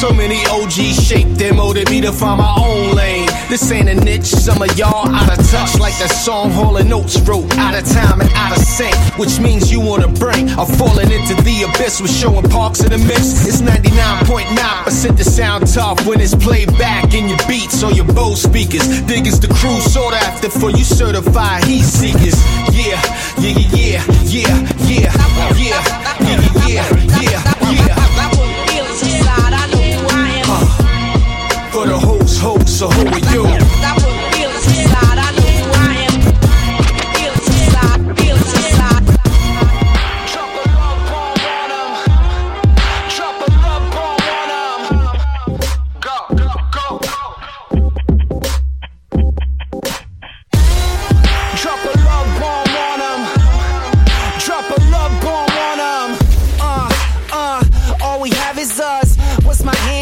So 0.01 0.11
many 0.11 0.45
OGs 0.47 1.01
shaped 1.01 1.38
them, 1.38 1.57
molded 1.57 1.89
me 1.89 2.01
to 2.03 2.11
find 2.11 2.38
my 2.38 2.53
own 2.59 2.95
lane. 2.95 3.27
This 3.49 3.71
ain't 3.71 3.88
a 3.88 3.95
niche, 3.95 4.25
some 4.25 4.61
of 4.61 4.77
y'all 4.77 5.07
out 5.07 5.30
of 5.31 5.39
touch, 5.49 5.80
like 5.80 5.97
that 5.99 6.11
song 6.11 6.51
Hall 6.51 6.75
and 6.77 6.91
Oates 6.91 7.19
wrote. 7.21 7.47
Out 7.57 7.75
of 7.75 7.88
time 7.88 8.19
and 8.19 8.30
out 8.34 8.51
of 8.51 8.63
sync, 8.63 8.95
which 9.17 9.39
means 9.39 9.71
you 9.71 9.81
on 9.84 10.01
the 10.01 10.07
brink 10.19 10.51
of 10.57 10.67
falling 10.77 11.11
into 11.11 11.34
the 11.43 11.63
abyss 11.63 12.01
with 12.01 12.11
showing 12.11 12.43
parks 12.49 12.81
in 12.84 12.91
the 12.91 12.97
mix. 12.97 13.47
It's 13.47 13.61
99.9% 13.61 15.17
the 15.17 15.23
sound 15.23 15.67
tough 15.67 16.05
when 16.05 16.19
it's 16.19 16.35
played 16.35 16.67
back 16.77 17.13
in 17.13 17.30
your 17.30 17.39
beats 17.47 17.84
or 17.84 17.91
your 17.91 18.07
Bose 18.11 18.41
speakers. 18.41 18.84
Dig 19.03 19.25
is 19.25 19.39
the 19.39 19.47
crew 19.47 19.80
sought 19.80 20.13
after 20.13 20.49
for 20.49 20.71
you 20.71 20.84
certified 20.84 21.63
heat 21.63 21.84
seekers. 21.84 22.35
Yeah, 22.75 22.99
yeah, 23.39 23.55
yeah, 23.71 24.03
yeah, 24.27 24.51
yeah, 24.51 24.57
yeah, 24.88 25.13
yeah, 25.55 25.80
yeah, 26.19 26.67
yeah, 26.67 27.21
yeah, 27.21 27.52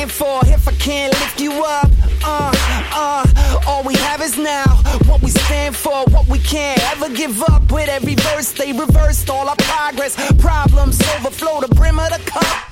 What's 0.02 0.18
for 0.18 0.42
if 0.46 0.68
I 0.68 0.72
can't 0.72 1.14
lift 1.14 1.40
you 1.40 1.52
up? 1.64 1.88
Uh, 2.24 2.52
uh, 2.92 3.62
all 3.68 3.84
we 3.84 3.94
have 3.94 4.20
is 4.20 4.36
now. 4.36 4.66
What 5.06 5.22
we 5.22 5.30
stand 5.30 5.76
for, 5.76 6.06
what 6.06 6.28
we 6.28 6.40
can't 6.40 6.82
ever 6.92 7.14
give 7.14 7.44
up. 7.44 7.72
With 7.72 7.88
every 7.88 8.16
verse, 8.16 8.52
they 8.52 8.72
reversed 8.72 9.30
all 9.30 9.48
our 9.48 9.56
progress. 9.58 10.16
Problems 10.40 11.00
overflow 11.18 11.62
the 11.62 11.68
brim 11.76 12.00
of 12.00 12.10
the 12.10 12.20
cup. 12.26 12.71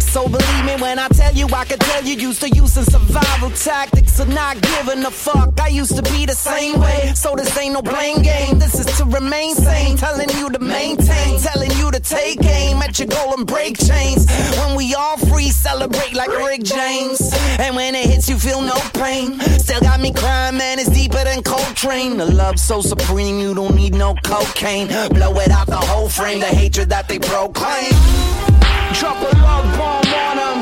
So 0.00 0.26
believe 0.26 0.64
me 0.64 0.74
when 0.80 0.98
I 0.98 1.06
tell 1.08 1.34
you, 1.34 1.46
I 1.52 1.64
can 1.64 1.78
tell 1.78 2.02
you 2.02 2.14
used 2.14 2.40
to 2.40 2.48
using 2.48 2.84
survival 2.84 3.50
tactics 3.50 4.18
of 4.18 4.28
not 4.28 4.60
giving 4.60 5.04
a 5.04 5.10
fuck. 5.10 5.60
I 5.60 5.68
used 5.68 5.94
to 5.96 6.02
be 6.02 6.24
the 6.24 6.32
same 6.32 6.80
way, 6.80 7.12
so 7.14 7.36
this 7.36 7.56
ain't 7.58 7.74
no 7.74 7.82
blame 7.82 8.22
game. 8.22 8.58
This 8.58 8.74
is 8.80 8.86
to 8.98 9.04
remain 9.04 9.54
sane, 9.54 9.96
telling 9.96 10.30
you 10.30 10.50
to 10.50 10.58
maintain, 10.58 11.38
telling 11.40 11.70
you 11.72 11.90
to 11.90 12.00
take 12.00 12.42
aim 12.42 12.78
at 12.78 12.98
your 12.98 13.08
goal 13.08 13.34
and 13.34 13.46
break 13.46 13.76
chains. 13.78 14.26
When 14.58 14.76
we 14.76 14.94
all 14.94 15.18
free, 15.18 15.50
celebrate 15.50 16.14
like 16.14 16.30
Rick 16.30 16.62
James. 16.62 17.30
And 17.60 17.76
when 17.76 17.94
it 17.94 18.08
hits, 18.08 18.28
you 18.28 18.38
feel 18.38 18.62
no 18.62 18.78
pain. 18.94 19.38
Still 19.60 19.80
got 19.82 20.00
me 20.00 20.12
crying, 20.12 20.56
man, 20.56 20.78
it's 20.78 20.88
deeper 20.88 21.22
than 21.22 21.42
Coltrane. 21.42 22.16
The 22.16 22.26
love 22.26 22.58
so 22.58 22.80
supreme, 22.80 23.38
you 23.38 23.54
don't 23.54 23.74
need 23.74 23.94
no 23.94 24.14
cocaine. 24.24 24.88
Blow 25.10 25.38
it 25.38 25.50
out 25.50 25.66
the 25.66 25.76
whole 25.76 26.08
frame, 26.08 26.40
the 26.40 26.46
hatred 26.46 26.88
that 26.88 27.08
they 27.08 27.18
proclaim. 27.18 28.57
Drop 28.94 29.20
a 29.20 29.36
love 29.42 29.78
bomb 29.78 30.14
on 30.14 30.36
them. 30.36 30.58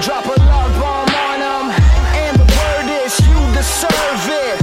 Drop 0.00 0.24
a 0.26 0.40
love 0.42 0.80
bomb 0.80 1.14
on 1.14 1.40
them. 1.40 1.70
And 2.14 2.36
the 2.38 2.46
word 2.56 3.04
is 3.04 3.18
you 3.26 3.38
deserve 3.52 4.28
it. 4.28 4.59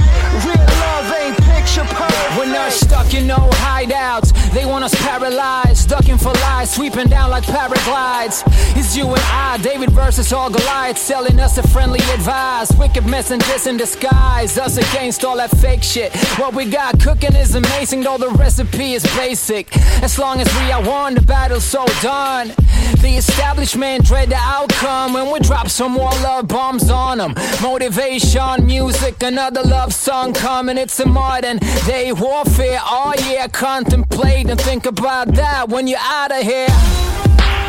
Perfect. 2.53 2.81
We're 2.81 2.87
stuck 2.87 3.13
in 3.13 3.27
no 3.27 3.49
hideouts. 3.51 4.51
They 4.53 4.65
want 4.65 4.83
us 4.83 4.95
paralyzed, 4.95 5.89
ducking 5.89 6.17
for 6.17 6.33
lies, 6.33 6.71
sweeping 6.71 7.07
down 7.07 7.29
like 7.29 7.43
paraglides. 7.43 8.43
It's 8.75 8.95
you 8.95 9.05
and 9.05 9.21
I, 9.25 9.57
David 9.61 9.91
versus 9.91 10.31
all 10.33 10.49
Goliaths, 10.49 11.01
selling 11.01 11.39
us 11.39 11.57
a 11.57 11.67
friendly 11.67 11.99
advice. 12.13 12.71
Wicked 12.77 13.05
messengers 13.05 13.67
in 13.67 13.77
disguise, 13.77 14.57
us 14.57 14.77
against 14.77 15.23
all 15.23 15.37
that 15.37 15.51
fake 15.51 15.83
shit. 15.83 16.15
What 16.37 16.53
we 16.53 16.65
got 16.65 16.99
cooking 16.99 17.35
is 17.35 17.55
amazing, 17.55 18.01
though 18.01 18.17
the 18.17 18.29
recipe 18.29 18.93
is 18.93 19.03
basic. 19.15 19.75
As 20.01 20.17
long 20.17 20.39
as 20.39 20.47
we 20.59 20.71
are 20.71 20.83
won, 20.83 21.15
the 21.15 21.21
battle's 21.21 21.65
so 21.65 21.85
done. 22.01 22.53
The 23.01 23.15
establishment 23.17 24.05
dread 24.05 24.29
the 24.29 24.37
outcome 24.37 25.13
when 25.13 25.31
we 25.31 25.39
drop 25.39 25.69
some 25.69 25.91
more 25.91 26.09
love 26.23 26.47
bombs 26.47 26.89
on 26.89 27.19
them. 27.19 27.35
Motivation, 27.61 28.65
music, 28.65 29.21
another 29.21 29.61
love 29.61 29.93
song 29.93 30.33
coming. 30.33 30.77
It's 30.77 30.99
a 30.99 31.07
modern 31.07 31.57
day 31.85 32.11
warfare. 32.37 32.79
Oh 32.83 33.13
yeah, 33.29 33.47
contemplate 33.47 34.49
and 34.49 34.59
think 34.59 34.85
about 34.85 35.33
that 35.33 35.69
when 35.69 35.87
you're 35.87 35.99
out 35.99 36.31
of 36.31 36.41
here. 36.41 36.67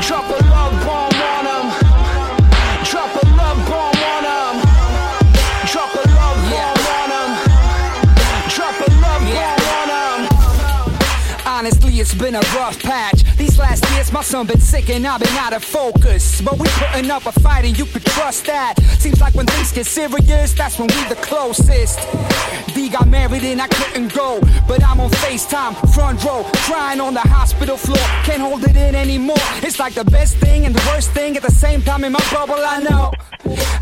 Drop 0.03 0.25
a 0.29 0.45
love 0.45 0.73
bomb 0.85 1.23
on 1.33 1.45
them. 1.49 1.67
Drop 2.85 3.23
a 3.23 3.27
love 3.37 3.69
bomb 3.69 4.03
on 4.13 4.23
them. 4.63 4.68
It's 12.11 12.19
been 12.19 12.35
a 12.35 12.41
rough 12.57 12.79
patch. 12.83 13.23
These 13.37 13.59
last 13.59 13.85
years, 13.93 14.11
my 14.13 14.23
son 14.23 14.47
been 14.47 14.61
sick 14.61 14.89
and 14.89 15.07
I've 15.07 15.21
been 15.21 15.37
out 15.37 15.53
of 15.53 15.63
focus. 15.63 16.41
But 16.41 16.59
we 16.59 16.67
putting 16.69 17.11
up 17.11 17.27
a 17.27 17.33
fight 17.33 17.67
and 17.67 17.79
you 17.79 17.85
can 17.85 18.01
trust 18.01 18.47
that. 18.47 18.81
Seems 18.99 19.21
like 19.21 19.35
when 19.35 19.47
things 19.47 19.73
get 19.73 19.87
serious, 19.87 20.55
that's 20.55 20.79
when 20.79 20.89
we 20.89 21.09
the 21.09 21.17
closest. 21.17 21.99
D 22.75 22.89
got 22.89 23.09
married 23.09 23.45
and 23.45 23.61
I 23.61 23.69
couldn't 23.69 24.15
go, 24.15 24.41
but 24.67 24.83
I'm 24.83 25.01
on 25.01 25.11
FaceTime, 25.11 25.95
front 25.95 26.25
row, 26.25 26.45
crying 26.69 27.01
on 27.01 27.13
the 27.13 27.21
hospital 27.21 27.77
floor. 27.77 28.07
Can't 28.25 28.41
hold 28.41 28.65
it 28.65 28.77
in 28.77 28.95
anymore. 28.95 29.37
It's 29.63 29.79
like 29.79 29.95
the 29.95 30.05
best 30.05 30.37
thing 30.37 30.65
and 30.65 30.75
the 30.75 30.91
worst 30.91 31.11
thing 31.11 31.37
at 31.37 31.43
the 31.43 31.53
same 31.53 31.83
time 31.83 32.05
in 32.05 32.13
my 32.13 32.25
bubble. 32.33 32.57
I 32.57 32.81
know. 32.81 33.13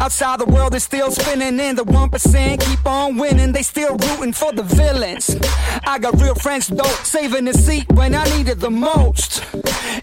Outside 0.00 0.40
the 0.40 0.46
world 0.46 0.74
is 0.74 0.84
still 0.84 1.10
spinning 1.10 1.58
in 1.58 1.76
the 1.76 1.84
1% 1.84 2.60
keep 2.60 2.86
on 2.86 3.16
winning. 3.16 3.52
They 3.52 3.62
still 3.62 3.96
rooting 3.96 4.32
for 4.32 4.52
the 4.52 4.62
villains. 4.62 5.36
I 5.84 5.98
got 5.98 6.20
real 6.20 6.34
friends 6.34 6.68
though, 6.68 6.84
saving 7.02 7.44
the 7.46 7.54
seat 7.54 7.86
when 7.92 8.14
I 8.14 8.24
need 8.36 8.48
it 8.48 8.60
the 8.60 8.70
most. 8.70 9.42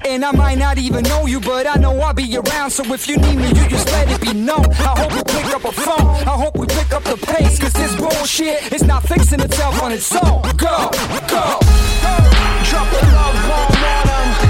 And 0.05 0.25
I 0.25 0.31
might 0.31 0.57
not 0.57 0.77
even 0.77 1.03
know 1.03 1.25
you, 1.25 1.39
but 1.39 1.67
I 1.67 1.75
know 1.75 1.97
I'll 1.99 2.13
be 2.13 2.37
around. 2.37 2.71
So 2.71 2.83
if 2.93 3.07
you 3.07 3.17
need 3.17 3.37
me, 3.37 3.47
you 3.49 3.67
just 3.69 3.87
let 3.91 4.09
it 4.09 4.21
be 4.21 4.33
known. 4.33 4.65
I 4.65 4.99
hope 4.99 5.13
you 5.13 5.23
pick 5.23 5.45
up 5.53 5.65
a 5.65 5.71
phone. 5.71 6.07
I 6.27 6.35
hope 6.35 6.57
we 6.57 6.65
pick 6.67 6.93
up 6.93 7.03
the 7.03 7.17
pace. 7.17 7.59
Cause 7.59 7.73
this 7.73 7.95
bullshit 7.95 8.73
is 8.73 8.83
not 8.83 9.03
fixing 9.03 9.39
itself 9.39 9.81
on 9.81 9.91
its 9.91 10.11
own. 10.15 10.41
Go, 10.57 10.89
go. 11.27 11.59
Drop 12.69 12.91
a 12.91 13.05
love 13.13 13.37
bomb 13.47 13.83
on 13.83 14.07
them. 14.07 14.42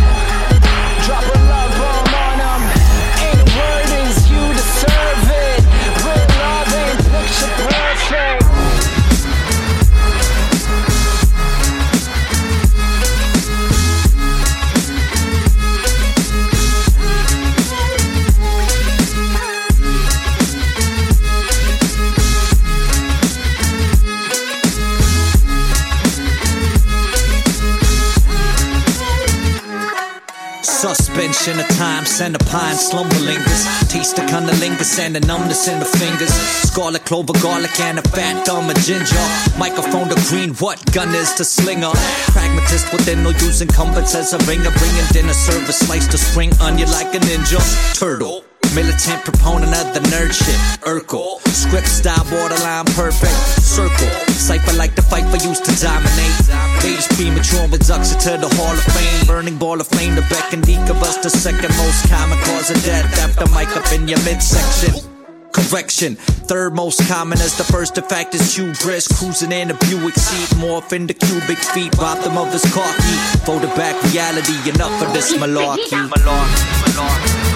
Suspension 30.83 31.57
of 31.59 31.67
time, 31.77 32.05
send 32.05 32.35
a 32.35 32.39
pine, 32.39 32.75
slumber 32.75 33.15
lingers. 33.19 33.63
Taste 33.87 34.17
the 34.17 34.23
cunnilingus 34.23 34.99
and 34.99 35.15
the 35.15 35.21
numbness 35.21 35.67
in 35.67 35.79
the 35.79 35.85
fingers. 35.85 36.33
Scarlet 36.67 37.05
clover, 37.05 37.33
garlic, 37.41 37.79
and 37.79 37.99
a 37.99 38.01
fat 38.01 38.45
thumb 38.45 38.69
of 38.69 38.75
ginger. 38.77 39.23
Microphone 39.57 40.09
to 40.09 40.15
green, 40.27 40.53
what 40.55 40.79
gun 40.91 41.15
is 41.15 41.31
to 41.35 41.45
slinger? 41.45 41.91
Pragmatist 42.35 42.91
within 42.91 43.23
no 43.23 43.29
using 43.29 43.69
incumbents 43.69 44.13
as 44.13 44.33
a 44.33 44.37
ringer. 44.39 44.71
Bringing 44.71 45.07
dinner 45.13 45.33
service, 45.33 45.79
slice 45.79 46.07
the 46.07 46.17
spring 46.17 46.51
onion 46.59 46.91
like 46.91 47.15
a 47.15 47.19
ninja. 47.19 47.61
Turtle. 47.97 48.43
Militant 48.75 49.23
proponent 49.23 49.69
of 49.75 49.93
the 49.93 49.99
nerd 50.09 50.33
shit. 50.33 50.57
Urkel. 50.81 51.39
Script 51.49 51.87
style 51.87 52.25
borderline 52.25 52.85
perfect. 52.97 53.37
Circle. 53.61 54.09
Cypher 54.33 54.73
like 54.73 54.95
the 54.95 55.03
fight 55.03 55.29
for 55.29 55.37
used 55.45 55.63
to 55.65 55.73
dominate. 55.77 56.33
Ladies 56.81 57.05
premature 57.13 57.67
reduction 57.67 58.17
to 58.25 58.37
the 58.41 58.49
Hall 58.57 58.73
of 58.73 58.83
Fame. 58.97 59.27
Burning 59.27 59.59
ball 59.59 59.79
of 59.79 59.87
flame. 59.87 60.15
The 60.15 60.21
Beck 60.21 60.53
and 60.53 60.63
Decabus. 60.63 61.21
The 61.21 61.29
second 61.29 61.69
most 61.77 62.09
common 62.09 62.39
cause 62.39 62.71
of 62.71 62.83
death 62.83 63.05
after 63.19 63.45
mic 63.53 63.69
up 63.77 63.85
in 63.93 64.07
your 64.07 64.19
midsection. 64.25 65.07
Correction, 65.53 66.15
third 66.49 66.73
most 66.73 67.07
common 67.07 67.37
as 67.37 67.55
the 67.55 67.63
first 67.63 67.99
effect 67.99 68.33
is 68.33 68.55
hubris. 68.55 69.07
Cruising 69.07 69.51
in 69.51 69.69
a 69.69 69.75
Buick 69.75 70.15
seat, 70.15 70.49
morph 70.57 70.91
into 70.93 71.13
cubic 71.13 71.59
feet. 71.59 71.95
Bottom 71.95 72.39
of 72.39 72.51
his 72.51 72.65
car 72.73 72.91
key, 72.97 73.17
folded 73.45 73.69
back 73.75 74.01
reality. 74.11 74.57
Enough 74.67 75.03
of 75.03 75.13
this 75.13 75.31
malarkey. 75.33 76.09
malarkey, 76.09 76.81
malarkey. 76.81 77.52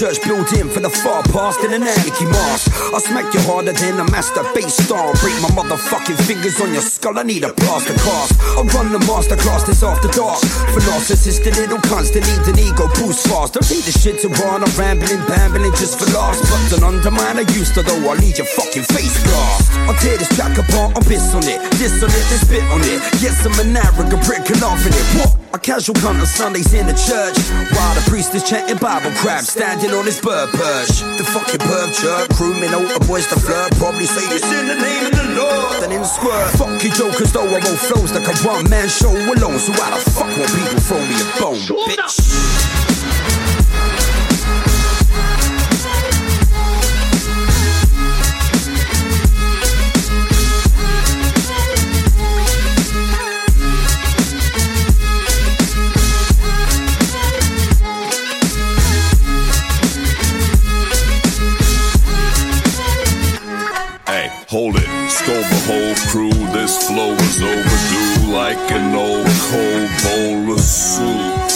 Church 0.00 0.22
building 0.22 0.70
for 0.70 0.80
the 0.80 0.88
far 0.88 1.22
past 1.24 1.62
in 1.62 1.74
an 1.74 1.82
anarchy 1.82 2.24
mask. 2.24 2.69
I 2.94 2.98
smack 2.98 3.32
you 3.34 3.40
harder 3.44 3.72
than 3.72 4.00
a 4.00 4.06
master 4.10 4.42
bass 4.54 4.76
star. 4.76 5.12
Break 5.20 5.36
my 5.44 5.52
motherfucking 5.52 6.18
fingers 6.26 6.60
on 6.60 6.72
your 6.72 6.82
skull. 6.82 7.18
I 7.18 7.22
need 7.22 7.44
a 7.44 7.52
plaster 7.52 7.94
cast. 7.94 8.34
I 8.56 8.62
run 8.74 8.92
the 8.92 8.98
master 9.06 9.36
class 9.36 9.62
this 9.64 9.82
after 9.82 10.08
dark. 10.08 10.40
For 10.72 10.80
narcissists, 10.88 11.44
the 11.44 11.52
little 11.54 11.78
cunts 11.86 12.12
that 12.14 12.24
need 12.24 12.42
an 12.48 12.58
ego 12.58 12.88
boost 12.98 13.28
fast. 13.28 13.54
Don't 13.54 13.68
need 13.70 13.84
the 13.84 13.92
shit 13.92 14.20
to 14.24 14.28
run. 14.42 14.64
I'm 14.64 14.72
rambling, 14.74 15.22
bambling 15.28 15.74
just 15.76 16.00
for 16.00 16.08
laughs. 16.16 16.40
But 16.48 16.80
don't 16.80 16.96
undermine, 16.96 17.38
I 17.38 17.44
used 17.54 17.74
to 17.74 17.82
though. 17.82 18.00
I'll 18.08 18.18
need 18.18 18.38
your 18.38 18.48
fucking 18.48 18.84
face 18.90 19.16
blast. 19.22 19.70
I'll 19.86 19.98
tear 20.00 20.16
this 20.16 20.32
track 20.34 20.56
apart. 20.58 20.96
I'll 20.96 21.04
piss 21.04 21.34
on 21.34 21.44
it, 21.44 21.60
diss 21.78 22.02
on 22.02 22.10
it, 22.10 22.24
then 22.32 22.40
spit 22.40 22.64
on 22.72 22.80
it. 22.82 23.00
Yes, 23.20 23.44
I'm 23.44 23.54
an 23.60 23.76
arrogant 23.76 24.24
prick 24.24 24.48
and 24.50 24.62
in 24.86 24.92
it. 24.94 25.06
What? 25.20 25.40
A 25.52 25.58
casual 25.58 25.96
cunt 25.96 26.20
on 26.20 26.26
Sundays 26.26 26.72
in 26.72 26.86
the 26.86 26.94
church. 26.94 27.34
While 27.74 27.94
the 27.98 28.04
priest 28.06 28.34
is 28.34 28.46
chanting 28.46 28.78
Bible 28.78 29.10
crap, 29.18 29.42
standing 29.42 29.90
on 29.90 30.06
his 30.06 30.20
bird 30.20 30.48
perch. 30.50 31.02
The 31.18 31.26
fucking 31.26 31.58
perv 31.66 31.90
chirp, 31.98 32.30
crewmen, 32.70 32.86
all 32.86 32.98
the 32.98 33.06
boys 33.06 33.26
to 33.28 33.38
flirt. 33.38 33.76
Probably 33.76 34.06
say 34.06 34.26
this 34.28 34.44
in 34.44 34.66
the 34.66 34.74
name 34.74 35.06
of 35.06 35.12
the 35.12 35.24
Lord. 35.34 35.82
Then 35.82 35.92
in 35.92 36.04
squirt. 36.04 36.50
Fuck 36.56 36.82
you 36.82 36.90
jokers, 36.90 37.32
though 37.32 37.46
I 37.46 37.52
won't 37.52 37.78
flows 37.78 38.12
like 38.12 38.26
a 38.26 38.36
one 38.46 38.68
man 38.68 38.88
show 38.88 39.10
alone. 39.10 39.58
So 39.58 39.72
why 39.72 39.90
the 39.90 40.10
fuck 40.10 40.26
won't 40.36 40.50
people 40.50 40.80
throw 40.80 40.98
me 40.98 41.14
a 41.20 41.40
bone, 41.40 41.88
bitch? 41.88 42.59
Flow 66.92 67.12
is 67.12 67.40
overdue 67.40 68.32
like 68.32 68.70
an 68.72 68.94
old 68.94 69.26
cold 69.48 69.90
bowl 70.02 70.54
of 70.54 70.60
soup. 70.60 71.49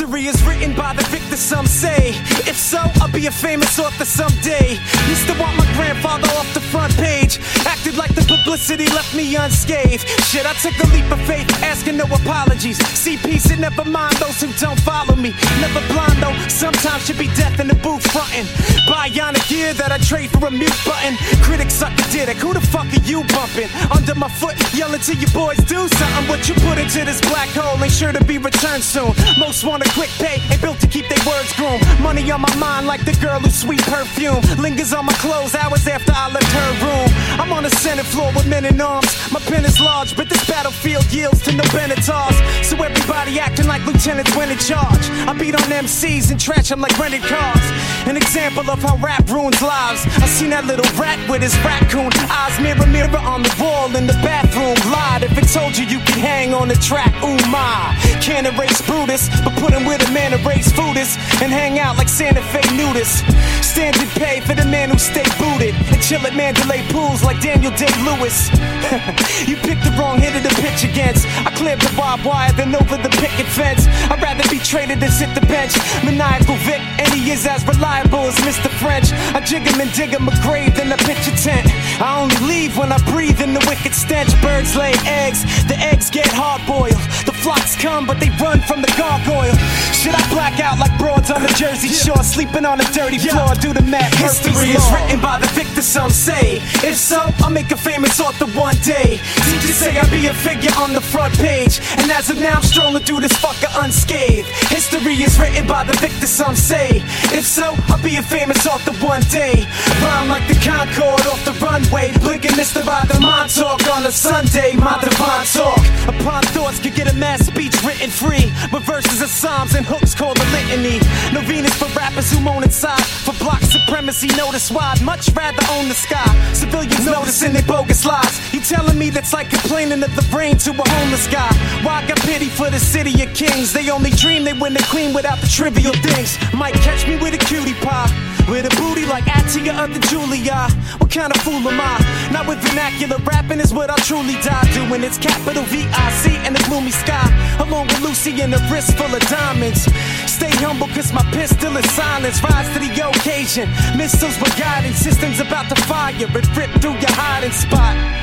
History 0.00 0.28
is 0.28 0.42
written 0.46 0.74
by 0.74 0.94
the 0.94 1.04
victor, 1.12 1.36
some 1.36 1.66
say. 1.66 2.16
If 2.48 2.56
so, 2.56 2.80
I'll 3.02 3.12
be 3.12 3.26
a 3.26 3.30
famous 3.30 3.78
author 3.78 4.06
someday. 4.06 4.80
Used 5.12 5.26
to 5.28 5.36
want 5.38 5.58
my 5.58 5.68
grandfather 5.76 6.26
off 6.40 6.48
the 6.54 6.60
front 6.72 6.96
page. 6.96 7.38
Acted 7.66 7.98
like 7.98 8.14
the 8.14 8.24
publicity 8.24 8.86
left 8.96 9.14
me 9.14 9.36
unscathed. 9.36 10.08
Shit, 10.24 10.46
I 10.46 10.54
took 10.54 10.72
a 10.80 10.88
leap 10.96 11.04
of 11.12 11.20
faith, 11.28 11.44
asking 11.62 11.98
no 11.98 12.04
apologies. 12.04 12.78
See 12.96 13.18
peace 13.18 13.50
and 13.50 13.60
never 13.60 13.84
mind 13.84 14.16
those 14.16 14.40
who 14.40 14.48
don't 14.54 14.80
follow 14.80 15.16
me. 15.16 15.34
Never 15.60 15.84
blind 15.92 16.16
though, 16.16 16.32
sometimes 16.48 17.04
should 17.04 17.18
be 17.18 17.28
death 17.36 17.60
in 17.60 17.68
the 17.68 17.74
booth 17.74 18.00
frontin'. 18.10 18.48
Bionic 18.88 19.46
gear 19.50 19.74
that 19.74 19.92
I 19.92 19.98
trade 19.98 20.30
for 20.30 20.46
a 20.46 20.50
mute 20.50 20.80
button. 20.88 21.12
Critics 21.44 21.74
sucker 21.74 22.08
did 22.08 22.30
it. 22.30 22.38
Who 22.38 22.54
the 22.54 22.64
fuck 22.72 22.88
are 22.88 23.04
you 23.04 23.20
bumping? 23.36 23.68
Under 23.92 24.14
my 24.14 24.30
foot, 24.30 24.56
yelling 24.72 25.00
to 25.00 25.14
your 25.14 25.30
boys, 25.36 25.58
do 25.68 25.86
something. 25.88 26.24
What 26.32 26.48
you 26.48 26.54
put 26.64 26.78
into 26.78 27.04
this 27.04 27.20
black 27.20 27.50
hole 27.52 27.76
ain't 27.84 27.92
sure 27.92 28.12
to 28.12 28.24
be 28.24 28.38
returned 28.38 28.82
soon. 28.82 29.12
Most 29.36 29.62
want 29.62 29.84
a 29.84 29.89
quick 29.94 30.10
pay, 30.18 30.40
ain't 30.50 30.62
built 30.62 30.78
to 30.80 30.86
keep 30.86 31.08
their 31.08 31.22
words 31.26 31.52
groomed. 31.54 31.82
Money 32.00 32.30
on 32.30 32.40
my 32.40 32.54
mind 32.56 32.86
like 32.86 33.04
the 33.04 33.16
girl 33.20 33.40
who 33.40 33.50
sweet 33.50 33.82
perfume 33.82 34.40
lingers 34.58 34.92
on 34.92 35.06
my 35.06 35.12
clothes 35.14 35.54
hours 35.54 35.86
after 35.86 36.12
I 36.14 36.30
left 36.30 36.50
her 36.52 36.70
room. 36.86 37.08
I'm 37.40 37.52
on 37.52 37.62
the 37.64 37.70
Senate 37.70 38.06
floor 38.06 38.32
with 38.34 38.46
men 38.46 38.64
in 38.64 38.80
arms. 38.80 39.10
My 39.32 39.40
pen 39.40 39.64
is 39.64 39.80
large, 39.80 40.16
but 40.16 40.28
this 40.28 40.44
battlefield 40.46 41.10
yields 41.12 41.42
to 41.44 41.52
no 41.52 41.64
Benatars. 41.74 42.36
So 42.64 42.76
everybody 42.82 43.38
acting 43.40 43.66
like 43.66 43.84
lieutenants 43.86 44.34
when 44.36 44.50
in 44.50 44.58
charge. 44.58 45.04
I 45.28 45.32
beat 45.32 45.54
on 45.54 45.68
MCs 45.70 46.30
and 46.30 46.40
trash 46.40 46.68
them 46.68 46.80
like 46.80 46.96
rented 46.98 47.22
cars. 47.22 47.66
An 48.06 48.16
example 48.16 48.70
of 48.70 48.82
how 48.82 48.96
rap 48.96 49.28
ruins 49.28 49.60
lives. 49.62 50.06
I 50.06 50.26
seen 50.26 50.50
that 50.50 50.66
little 50.66 50.88
rat 50.98 51.18
with 51.28 51.42
his 51.42 51.56
raccoon 51.64 52.10
eyes 52.30 52.58
mirror 52.60 52.86
mirror 52.86 53.18
on 53.18 53.42
the 53.42 53.54
wall 53.60 53.94
in 53.96 54.06
the 54.06 54.18
bathroom. 54.24 54.76
Lied 54.90 55.22
if 55.24 55.36
it 55.36 55.48
told 55.52 55.76
you 55.76 55.84
you 55.86 55.98
could 56.00 56.20
hang 56.20 56.54
on 56.54 56.68
the 56.68 56.74
track. 56.76 57.12
Ooh 57.22 57.40
my, 57.50 57.96
can't 58.22 58.46
erase 58.46 58.80
Brutus, 58.82 59.28
but 59.44 59.54
put 59.58 59.72
him 59.72 59.79
with 59.86 60.06
a 60.08 60.12
man 60.12 60.32
erase 60.32 60.72
foodist 60.72 61.16
and 61.42 61.52
hang 61.52 61.78
out 61.78 61.96
like 61.96 62.08
Santa 62.08 62.42
Fe 62.42 62.60
nudists. 62.78 63.22
Standard 63.62 64.08
pay 64.18 64.40
for 64.40 64.54
the 64.54 64.64
man 64.64 64.90
who 64.90 64.98
stay 64.98 65.24
booted 65.38 65.74
and 65.92 66.02
chill 66.02 66.20
at 66.26 66.34
Mandalay 66.34 66.82
pools 66.90 67.22
like 67.22 67.40
Daniel 67.40 67.72
Day 67.76 67.92
Lewis. 68.02 68.50
you 69.48 69.56
picked 69.56 69.84
the 69.84 69.94
wrong 69.98 70.18
hitter 70.18 70.42
to 70.42 70.54
pitch 70.60 70.84
against. 70.84 71.26
I 71.46 71.50
cleared 71.54 71.80
the 71.80 71.92
barbed 71.96 72.24
wire 72.24 72.52
than 72.52 72.74
over 72.74 72.96
the 72.96 73.08
picket 73.22 73.46
fence. 73.46 73.86
I'd 74.10 74.20
rather 74.22 74.42
be 74.50 74.58
traded 74.58 75.00
than 75.00 75.10
sit 75.10 75.34
the 75.34 75.46
bench. 75.46 75.76
Maniacal 76.04 76.56
Vic, 76.66 76.82
and 76.98 77.08
he 77.12 77.30
is 77.30 77.46
as 77.46 77.64
reliable 77.66 78.26
as 78.26 78.36
Mr. 78.42 78.68
French. 78.82 79.12
I 79.34 79.40
jig 79.40 79.62
him 79.62 79.80
and 79.80 79.92
dig 79.92 80.10
him 80.10 80.28
a 80.28 80.34
grave, 80.42 80.74
then 80.74 80.92
I 80.92 80.96
pitch 80.96 81.28
a 81.28 81.34
tent. 81.36 81.66
I 82.00 82.20
only 82.20 82.36
leave 82.46 82.76
when 82.76 82.92
I 82.92 82.98
breathe 83.10 83.40
in 83.40 83.54
the 83.54 83.64
wicked 83.68 83.94
stench. 83.94 84.30
Birds 84.42 84.74
lay 84.76 84.94
eggs, 85.06 85.44
the 85.66 85.78
eggs 85.78 86.10
get 86.10 86.28
hard 86.28 86.60
boiled. 86.66 87.00
The 87.24 87.32
flocks 87.32 87.76
come, 87.76 88.06
but 88.06 88.18
they 88.20 88.30
run 88.42 88.60
from 88.60 88.82
the 88.82 88.92
gargoyle. 88.96 89.56
Should 89.92 90.14
I 90.14 90.22
black 90.32 90.60
out 90.60 90.78
like 90.78 90.96
broads 90.98 91.30
on 91.30 91.42
the 91.42 91.52
Jersey 91.54 91.88
Shore, 91.88 92.22
sleeping 92.24 92.64
on 92.64 92.80
a 92.80 92.84
dirty 92.92 93.18
floor? 93.18 93.54
Do 93.60 93.72
the 93.72 93.82
math. 93.82 94.14
History 94.16 94.70
is 94.72 94.84
written 94.92 95.20
by 95.20 95.38
the 95.38 95.46
victor, 95.48 95.82
some 95.82 96.10
say. 96.10 96.56
If 96.80 96.96
so, 96.96 97.20
I'll 97.44 97.50
make 97.50 97.70
a 97.70 97.76
famous 97.76 98.20
author 98.20 98.46
one 98.58 98.76
day. 98.82 99.20
Teachers 99.44 99.76
say 99.76 99.98
I'll 99.98 100.10
be 100.10 100.26
a 100.26 100.34
figure 100.34 100.72
on 100.78 100.92
the 100.92 101.00
front 101.00 101.34
page, 101.36 101.80
and 101.98 102.10
as 102.10 102.30
of 102.30 102.40
now, 102.40 102.56
I'm 102.56 102.62
strolling 102.62 103.04
through 103.04 103.20
this 103.20 103.34
fucker 103.34 103.68
unscathed. 103.84 104.48
History 104.72 105.14
is 105.20 105.38
written 105.38 105.66
by 105.66 105.84
the 105.84 105.92
victor, 106.00 106.26
some 106.26 106.56
say. 106.56 107.02
If 107.36 107.44
so, 107.44 107.74
I'll 107.88 108.02
be 108.02 108.16
a 108.16 108.22
famous 108.22 108.66
author 108.66 108.92
one 109.04 109.22
day. 109.28 109.66
Rhyme 110.00 110.28
like 110.28 110.46
the 110.48 110.58
Concorde 110.64 111.26
off 111.26 111.44
the 111.44 111.52
runway, 111.64 112.12
blinking 112.18 112.56
this 112.56 112.72
by 112.72 113.04
the 113.04 113.20
Montauk 113.20 113.84
on 113.92 114.06
a 114.06 114.12
Sunday. 114.12 114.76
My 114.76 114.98
divine 115.00 115.46
talk 115.46 115.82
upon 116.08 116.42
thoughts 116.54 116.80
could 116.80 116.94
get 116.94 117.12
a 117.12 117.16
mass 117.16 117.46
speech 117.46 117.76
written 117.84 118.08
free, 118.08 118.52
with 118.72 118.84
verses 118.84 119.20
of 119.20 119.28
psalms 119.60 119.74
and 119.74 119.86
hooks 119.86 120.14
called 120.14 120.36
the 120.36 120.44
litany. 120.56 120.98
No 121.32 121.40
Venus 121.42 121.74
for 121.74 121.88
rappers 121.98 122.32
who 122.32 122.40
moan 122.40 122.62
inside. 122.62 123.02
For 123.24 123.34
block 123.44 123.60
supremacy, 123.62 124.28
notice 124.36 124.70
why 124.70 124.92
I'd 124.94 125.02
much 125.02 125.28
rather 125.34 125.62
own 125.72 125.88
the 125.88 125.94
sky. 125.94 126.24
Civilians 126.54 127.06
noticing 127.06 127.52
their 127.52 127.62
bogus 127.62 128.04
lies. 128.04 128.40
You 128.60 128.66
telling 128.66 128.98
me 128.98 129.08
that's 129.08 129.32
like 129.32 129.48
complaining 129.48 130.02
of 130.02 130.12
the 130.14 130.36
rain 130.36 130.58
to 130.58 130.70
a 130.70 130.88
homeless 130.88 131.26
guy? 131.28 131.48
Why 131.80 132.04
I 132.04 132.06
got 132.06 132.20
pity 132.20 132.48
for 132.52 132.68
the 132.68 132.78
city 132.78 133.10
of 133.22 133.32
kings? 133.32 133.72
They 133.72 133.88
only 133.88 134.10
dream 134.10 134.44
they 134.44 134.52
win 134.52 134.74
the 134.74 134.84
queen 134.90 135.14
without 135.14 135.40
the 135.40 135.48
trivial 135.48 135.94
things. 136.04 136.36
Might 136.52 136.74
catch 136.84 137.08
me 137.08 137.16
with 137.16 137.32
a 137.32 137.38
cutie 137.38 137.72
pie. 137.80 138.12
With 138.52 138.66
a 138.66 138.72
booty 138.76 139.06
like 139.06 139.24
Atia 139.24 139.72
of 139.82 139.94
the 139.94 140.00
Julia. 140.12 140.68
What 140.98 141.10
kind 141.10 141.32
of 141.32 141.40
fool 141.40 141.64
am 141.64 141.80
I? 141.80 142.28
Not 142.32 142.46
with 142.46 142.58
vernacular 142.60 143.16
rapping 143.24 143.60
is 143.60 143.72
what 143.72 143.88
I'll 143.88 144.04
truly 144.04 144.36
die 144.44 144.68
doing. 144.74 145.04
It's 145.04 145.16
capital 145.16 145.62
V 145.64 145.86
I 145.88 146.10
C 146.20 146.36
and 146.44 146.54
the 146.54 146.62
gloomy 146.68 146.90
sky. 146.90 147.28
Along 147.60 147.86
with 147.86 148.00
Lucy 148.02 148.42
and 148.42 148.52
a 148.52 148.60
wrist 148.68 148.92
full 148.98 149.14
of 149.14 149.22
diamonds. 149.32 149.88
Stay 150.28 150.52
humble 150.60 150.88
cause 150.88 151.14
my 151.14 151.24
pistol 151.32 151.74
is 151.78 151.88
silence. 151.92 152.42
Rise 152.44 152.68
to 152.74 152.78
the 152.78 152.92
OK 153.08 153.30
invasion. 153.40 153.68
Missiles 153.96 154.38
with 154.40 154.56
guidance 154.58 154.96
systems 154.96 155.40
about 155.40 155.68
to 155.68 155.80
fire 155.82 156.12
and 156.12 156.56
rip 156.56 156.70
through 156.80 156.92
your 156.92 157.12
hiding 157.12 157.52
spot. 157.52 158.19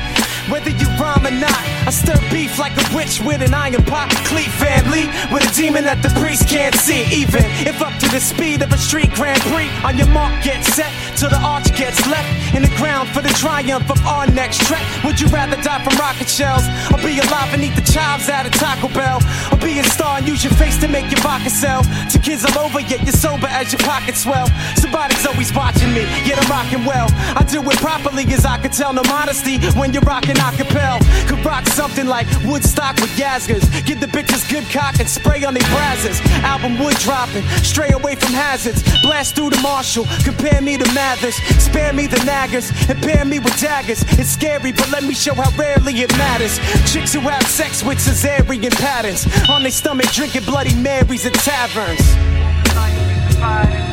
Whether 0.50 0.70
you 0.70 0.88
rhyme 0.96 1.26
or 1.26 1.30
not, 1.30 1.60
I 1.84 1.90
stir 1.90 2.16
beef 2.32 2.58
like 2.58 2.72
a 2.72 2.96
witch 2.96 3.20
with 3.20 3.42
an 3.42 3.52
iron 3.52 3.84
pot. 3.84 4.08
Cleat 4.24 4.48
family 4.56 5.04
with 5.28 5.44
a 5.44 5.52
demon 5.54 5.84
that 5.84 6.00
the 6.02 6.08
priest 6.20 6.48
can't 6.48 6.74
see. 6.74 7.04
Even 7.12 7.44
if 7.68 7.80
up 7.84 7.92
to 8.00 8.08
the 8.08 8.20
speed 8.20 8.62
of 8.62 8.72
a 8.72 8.78
street 8.78 9.12
Grand 9.12 9.40
Prix, 9.52 9.68
on 9.84 9.98
your 9.98 10.08
mark, 10.08 10.32
get 10.42 10.64
set 10.64 10.88
till 11.20 11.28
the 11.28 11.40
arch 11.44 11.68
gets 11.76 12.00
left 12.08 12.28
in 12.56 12.62
the 12.62 12.72
ground 12.80 13.08
for 13.10 13.20
the 13.20 13.32
triumph 13.36 13.90
of 13.90 14.00
our 14.06 14.26
next 14.32 14.64
track. 14.64 14.84
Would 15.04 15.20
you 15.20 15.28
rather 15.28 15.60
die 15.60 15.84
from 15.84 15.96
rocket 16.00 16.28
shells 16.28 16.64
or 16.88 16.96
be 17.04 17.20
alive 17.20 17.52
and 17.52 17.60
eat 17.60 17.76
the 17.76 17.84
chives 17.84 18.28
out 18.28 18.46
of 18.46 18.52
Taco 18.52 18.88
Bell? 18.88 19.20
Or 19.52 19.58
be 19.60 19.78
a 19.78 19.84
star 19.84 20.16
and 20.18 20.26
use 20.26 20.42
your 20.42 20.54
face 20.54 20.80
to 20.80 20.88
make 20.88 21.10
your 21.12 21.20
pocket 21.20 21.52
sell? 21.52 21.84
To 21.84 22.18
kids 22.18 22.48
all 22.48 22.64
over, 22.64 22.80
yet 22.80 23.04
you're 23.04 23.12
sober 23.12 23.48
as 23.52 23.72
your 23.72 23.84
pockets 23.84 24.24
swell. 24.24 24.48
Somebody's 24.80 25.26
always 25.26 25.52
watching 25.52 25.92
me, 25.92 26.08
yet 26.24 26.40
I'm 26.40 26.48
rocking 26.48 26.84
well. 26.88 27.08
I 27.36 27.44
do 27.44 27.60
it 27.68 27.76
properly 27.84 28.24
as 28.32 28.46
I 28.46 28.56
can 28.58 28.70
tell, 28.70 28.92
no 28.92 29.02
modesty 29.04 29.58
when 29.76 29.92
you're 29.92 30.08
rocking 30.08 30.37
acapella. 30.38 31.00
Could 31.28 31.44
rock 31.44 31.66
something 31.66 32.06
like 32.06 32.26
Woodstock 32.44 32.96
with 32.96 33.10
Yasgurs. 33.16 33.64
Give 33.86 34.00
the 34.00 34.06
bitches 34.06 34.48
good 34.50 34.64
cock 34.70 34.98
and 34.98 35.08
spray 35.08 35.44
on 35.44 35.54
their 35.54 35.68
brazzers. 35.74 36.20
Album 36.42 36.78
wood 36.78 36.96
dropping, 36.96 37.42
stray 37.62 37.90
away 37.90 38.14
from 38.14 38.32
hazards. 38.32 38.82
Blast 39.02 39.34
through 39.34 39.50
the 39.50 39.60
Marshall, 39.60 40.06
compare 40.24 40.60
me 40.60 40.76
to 40.76 40.92
Mathers. 40.94 41.36
Spare 41.62 41.92
me 41.92 42.06
the 42.06 42.16
naggers, 42.18 42.70
and 42.88 43.00
pair 43.02 43.24
me 43.24 43.38
with 43.38 43.58
daggers. 43.60 44.02
It's 44.18 44.30
scary, 44.30 44.72
but 44.72 44.90
let 44.90 45.04
me 45.04 45.14
show 45.14 45.34
how 45.34 45.50
rarely 45.56 45.92
it 46.00 46.10
matters. 46.16 46.58
Chicks 46.90 47.12
who 47.12 47.20
have 47.20 47.46
sex 47.46 47.84
with 47.84 47.98
cesarean 47.98 48.74
patterns. 48.76 49.26
On 49.48 49.62
their 49.62 49.72
stomach, 49.72 50.10
drinking 50.12 50.44
Bloody 50.44 50.74
Marys 50.74 51.26
at 51.26 51.34
taverns. 51.34 53.87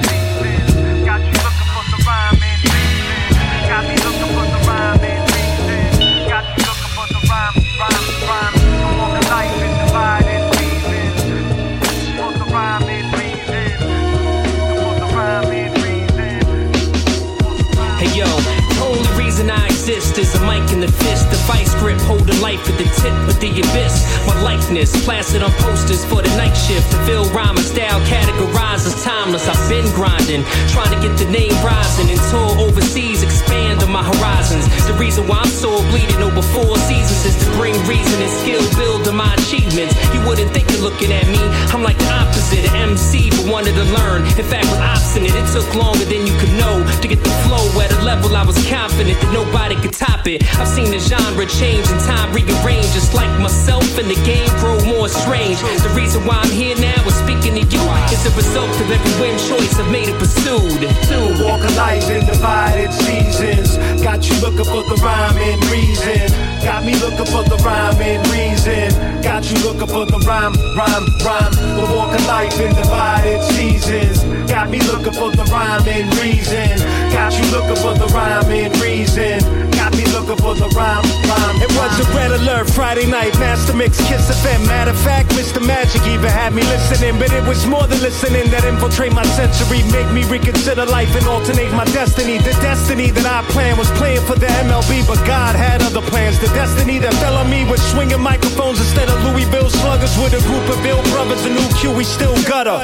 The 20.86 20.92
fist, 21.04 21.30
the 21.32 21.38
vice 21.48 21.74
grip 21.76 22.00
holding 22.02 22.40
life 22.42 22.62
at 22.70 22.78
the 22.78 22.86
tip 23.02 23.14
of 23.28 23.40
the 23.40 23.50
abyss. 23.50 24.06
My 24.28 24.40
likeness 24.42 24.92
plastered 25.04 25.42
on 25.42 25.52
posters 25.54 26.06
for 26.06 26.22
the 26.22 26.30
night 26.38 26.54
shift. 26.54 26.92
To 26.92 26.98
fill 27.06 27.26
rhyme 27.32 27.58
style 27.58 28.00
categorized 28.06 28.65
as 28.84 29.00
timeless. 29.04 29.48
I've 29.48 29.70
been 29.72 29.88
grinding, 29.96 30.44
trying 30.76 30.92
to 30.92 31.00
get 31.00 31.16
the 31.16 31.30
name 31.32 31.56
rising 31.64 32.12
and 32.12 32.20
tour 32.28 32.68
overseas, 32.68 33.24
expand 33.24 33.80
on 33.84 33.92
my 33.92 34.04
horizons. 34.04 34.68
The 34.84 34.94
reason 35.00 35.28
why 35.28 35.40
I'm 35.40 35.56
so 35.56 35.80
bleeding 35.96 36.20
over 36.20 36.44
four 36.52 36.76
seasons 36.84 37.24
is 37.24 37.36
to 37.40 37.48
bring 37.56 37.72
reason 37.88 38.20
and 38.20 38.34
skill, 38.44 38.64
build 38.76 39.08
on 39.08 39.16
my 39.16 39.32
achievements. 39.40 39.96
You 40.12 40.20
wouldn't 40.28 40.52
think 40.52 40.68
it 40.76 40.84
looking 40.84 41.16
at 41.16 41.24
me. 41.32 41.40
I'm 41.72 41.84
like 41.84 41.98
the 41.98 42.12
opposite, 42.12 42.68
an 42.68 42.92
MC, 42.92 43.32
but 43.32 43.48
wanted 43.48 43.80
to 43.80 43.88
learn. 43.96 44.28
In 44.36 44.44
fact, 44.44 44.68
was 44.68 44.84
obstinate. 44.84 45.32
It 45.32 45.48
took 45.56 45.68
longer 45.76 46.04
than 46.04 46.28
you 46.28 46.36
could 46.44 46.52
know 46.60 46.84
to 46.84 47.08
get 47.08 47.24
the 47.24 47.32
flow 47.48 47.64
at 47.80 47.92
a 47.96 48.02
level 48.04 48.36
I 48.36 48.44
was 48.44 48.60
confident 48.68 49.16
that 49.22 49.32
nobody 49.32 49.76
could 49.80 49.94
top 49.94 50.28
it. 50.28 50.44
I've 50.60 50.68
seen 50.68 50.92
the 50.92 51.00
genre 51.00 51.46
change 51.46 51.88
and 51.88 52.02
time 52.04 52.34
rearrange, 52.34 52.92
just 52.92 53.14
like 53.14 53.32
myself 53.40 53.86
and 53.98 54.10
the 54.10 54.20
game 54.26 54.50
grow 54.60 54.76
more 54.84 55.08
strange. 55.08 55.60
The 55.62 55.94
reason 55.96 56.26
why 56.26 56.42
I'm 56.42 56.52
here 56.52 56.76
now 56.76 57.00
is 57.06 57.16
speaking 57.16 57.56
to 57.56 57.64
you 57.64 57.84
is 58.12 58.24
the 58.24 58.34
result 58.36 58.65
of 58.74 58.90
every 58.90 59.22
win 59.22 59.38
choice 59.38 59.78
I've 59.78 59.92
made 59.92 60.10
and 60.10 60.18
pursued. 60.18 60.82
To 60.82 61.44
walk 61.44 61.62
a 61.62 61.72
life 61.76 62.10
in 62.10 62.26
divided 62.26 62.92
seasons. 62.94 63.78
Got 64.02 64.28
you 64.30 64.36
looking 64.42 64.66
for 64.66 64.84
the 64.90 64.98
rhyme 65.04 65.38
and 65.38 65.64
reason. 65.70 66.30
Got 66.64 66.84
me 66.86 66.96
looking 66.96 67.26
for 67.26 67.44
the 67.44 67.58
rhyme 67.64 68.02
and 68.02 68.22
reason. 68.34 69.22
Got 69.22 69.50
you 69.52 69.58
looking 69.64 69.88
for 69.88 70.06
the 70.06 70.18
rhyme, 70.26 70.54
rhyme, 70.76 71.06
rhyme. 71.24 71.54
To 71.78 71.94
walk 71.94 72.18
a 72.18 72.22
life 72.28 72.60
in 72.60 72.74
divided 72.76 73.44
seasons. 73.54 74.35
Got 74.48 74.70
me 74.70 74.80
looking 74.82 75.14
for 75.14 75.32
the 75.32 75.44
rhyme 75.50 75.88
and 75.88 76.08
reason. 76.22 76.78
Got 77.12 77.34
you 77.34 77.46
looking 77.52 77.76
for 77.82 77.94
the 77.98 78.06
rhyme 78.14 78.46
and 78.50 78.72
reason. 78.78 79.42
Got 79.72 79.98
me 79.98 80.06
looking 80.14 80.38
for 80.38 80.54
the 80.54 80.70
rhyme, 80.78 81.04
rhyme. 81.30 81.58
It 81.62 81.72
was 81.74 82.00
a 82.00 82.06
red 82.14 82.32
alert 82.32 82.70
Friday 82.70 83.06
night, 83.06 83.34
Master 83.40 83.74
Mix, 83.74 83.98
Kiss 84.08 84.30
FM. 84.30 84.66
Matter 84.68 84.92
of 84.92 85.00
fact, 85.00 85.30
Mr. 85.32 85.66
Magic 85.66 86.02
even 86.08 86.30
had 86.30 86.54
me 86.54 86.64
listening, 86.64 87.18
but 87.20 87.32
it 87.34 87.44
was 87.48 87.66
more 87.66 87.86
than 87.88 88.00
listening 88.02 88.50
that 88.52 88.64
infiltrate 88.66 89.14
my 89.14 89.26
sensory, 89.38 89.84
make 89.92 90.10
me 90.14 90.24
reconsider 90.26 90.86
life 90.86 91.14
and 91.16 91.26
alternate 91.28 91.72
my 91.74 91.86
destiny. 91.94 92.38
The 92.38 92.54
destiny 92.62 93.12
that 93.12 93.26
I 93.26 93.42
planned 93.52 93.78
was 93.78 93.90
playing 93.92 94.22
for 94.26 94.36
the 94.36 94.48
MLB, 94.66 95.08
but 95.08 95.20
God 95.26 95.56
had 95.56 95.82
other 95.82 96.02
plans. 96.02 96.40
The 96.40 96.50
destiny 96.54 97.00
that 97.00 97.14
fell 97.16 97.38
on 97.38 97.50
me 97.50 97.66
was 97.66 97.82
swinging 97.92 98.22
microphones 98.22 98.80
instead 98.80 99.10
of 99.10 99.18
Louisville 99.26 99.70
sluggers 99.70 100.18
with 100.18 100.34
a 100.34 100.42
group 100.48 100.66
of 100.70 100.82
Bill 100.82 101.02
brothers, 101.14 101.46
a 101.46 101.50
new 101.50 101.70
Q, 101.78 101.92
we 101.92 102.04
still 102.04 102.36
gutter. 102.44 102.78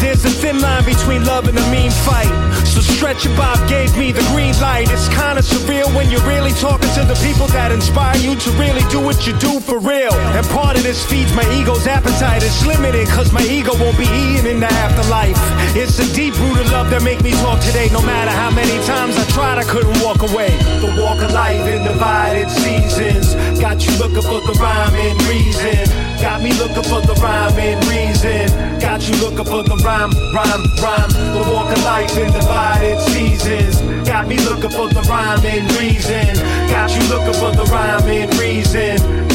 There's 0.00 0.24
a 0.24 0.30
thin 0.30 0.60
line 0.60 0.84
between 0.94 1.24
love 1.24 1.48
and 1.48 1.58
a 1.58 1.66
mean 1.70 1.90
fight. 1.90 2.30
So 2.64 2.80
Stretch 2.80 3.26
and 3.26 3.36
Bob 3.36 3.58
gave 3.68 3.96
me 3.96 4.12
the 4.12 4.24
green 4.32 4.54
light. 4.60 4.90
It's 4.90 5.08
kinda 5.08 5.42
surreal 5.42 5.88
when 5.94 6.10
you're 6.10 6.26
really 6.34 6.52
talking 6.52 6.90
to 6.94 7.02
the 7.04 7.18
people 7.26 7.46
that 7.48 7.72
inspire 7.72 8.16
you 8.18 8.34
to 8.36 8.50
really 8.52 8.84
do 8.90 9.00
what 9.00 9.26
you 9.26 9.32
do 9.34 9.60
for 9.60 9.78
real. 9.78 10.14
And 10.36 10.46
part 10.50 10.76
of 10.76 10.82
this 10.82 11.04
feeds 11.04 11.32
my 11.34 11.46
ego's 11.58 11.86
appetite. 11.86 12.42
It's 12.42 12.64
limited, 12.64 13.08
cause 13.08 13.32
my 13.32 13.42
ego 13.42 13.72
won't 13.82 13.98
be 13.98 14.08
eaten 14.22 14.46
in 14.46 14.60
the 14.60 14.72
afterlife. 14.84 15.40
It's 15.76 15.98
a 15.98 16.06
deep 16.14 16.34
rooted 16.38 16.70
love 16.70 16.90
that 16.90 17.02
make 17.02 17.22
me 17.22 17.32
talk 17.44 17.60
today. 17.60 17.88
No 17.92 18.02
matter 18.02 18.30
how 18.30 18.50
many 18.50 18.76
times 18.86 19.16
I 19.18 19.24
tried, 19.36 19.58
I 19.58 19.64
couldn't 19.64 19.98
walk 20.02 20.22
away. 20.22 20.50
The 20.80 20.92
walk 21.02 21.20
of 21.22 21.32
life 21.32 21.66
in 21.66 21.82
divided 21.84 22.48
seasons. 22.50 23.34
Got 23.60 23.84
you 23.86 23.92
looking 23.98 24.22
for 24.22 24.40
the 24.48 24.54
rhyme 24.60 24.94
and 24.94 25.22
reason. 25.26 26.13
Got 26.24 26.40
me 26.40 26.54
looking 26.54 26.82
for 26.84 27.02
the 27.02 27.12
rhyme 27.20 27.52
and 27.58 27.84
reason. 27.84 28.80
Got 28.80 29.06
you 29.06 29.14
looking 29.16 29.44
for 29.44 29.62
the 29.62 29.76
rhyme, 29.84 30.10
rhyme, 30.32 30.64
rhyme. 30.80 31.10
The 31.36 31.52
walk 31.52 31.70
of 31.70 31.84
life 31.84 32.16
in 32.16 32.32
divided 32.32 32.98
seasons. 33.12 33.82
Got 34.08 34.26
me 34.26 34.38
looking 34.38 34.70
for 34.70 34.88
the 34.88 35.02
rhyme 35.02 35.44
and 35.44 35.70
reason. 35.76 36.34
Got 36.70 36.96
you 36.96 37.06
looking 37.12 37.34
for 37.34 37.52
the 37.52 37.64
rhyme 37.70 38.08
and 38.08 38.34
reason. 38.40 39.33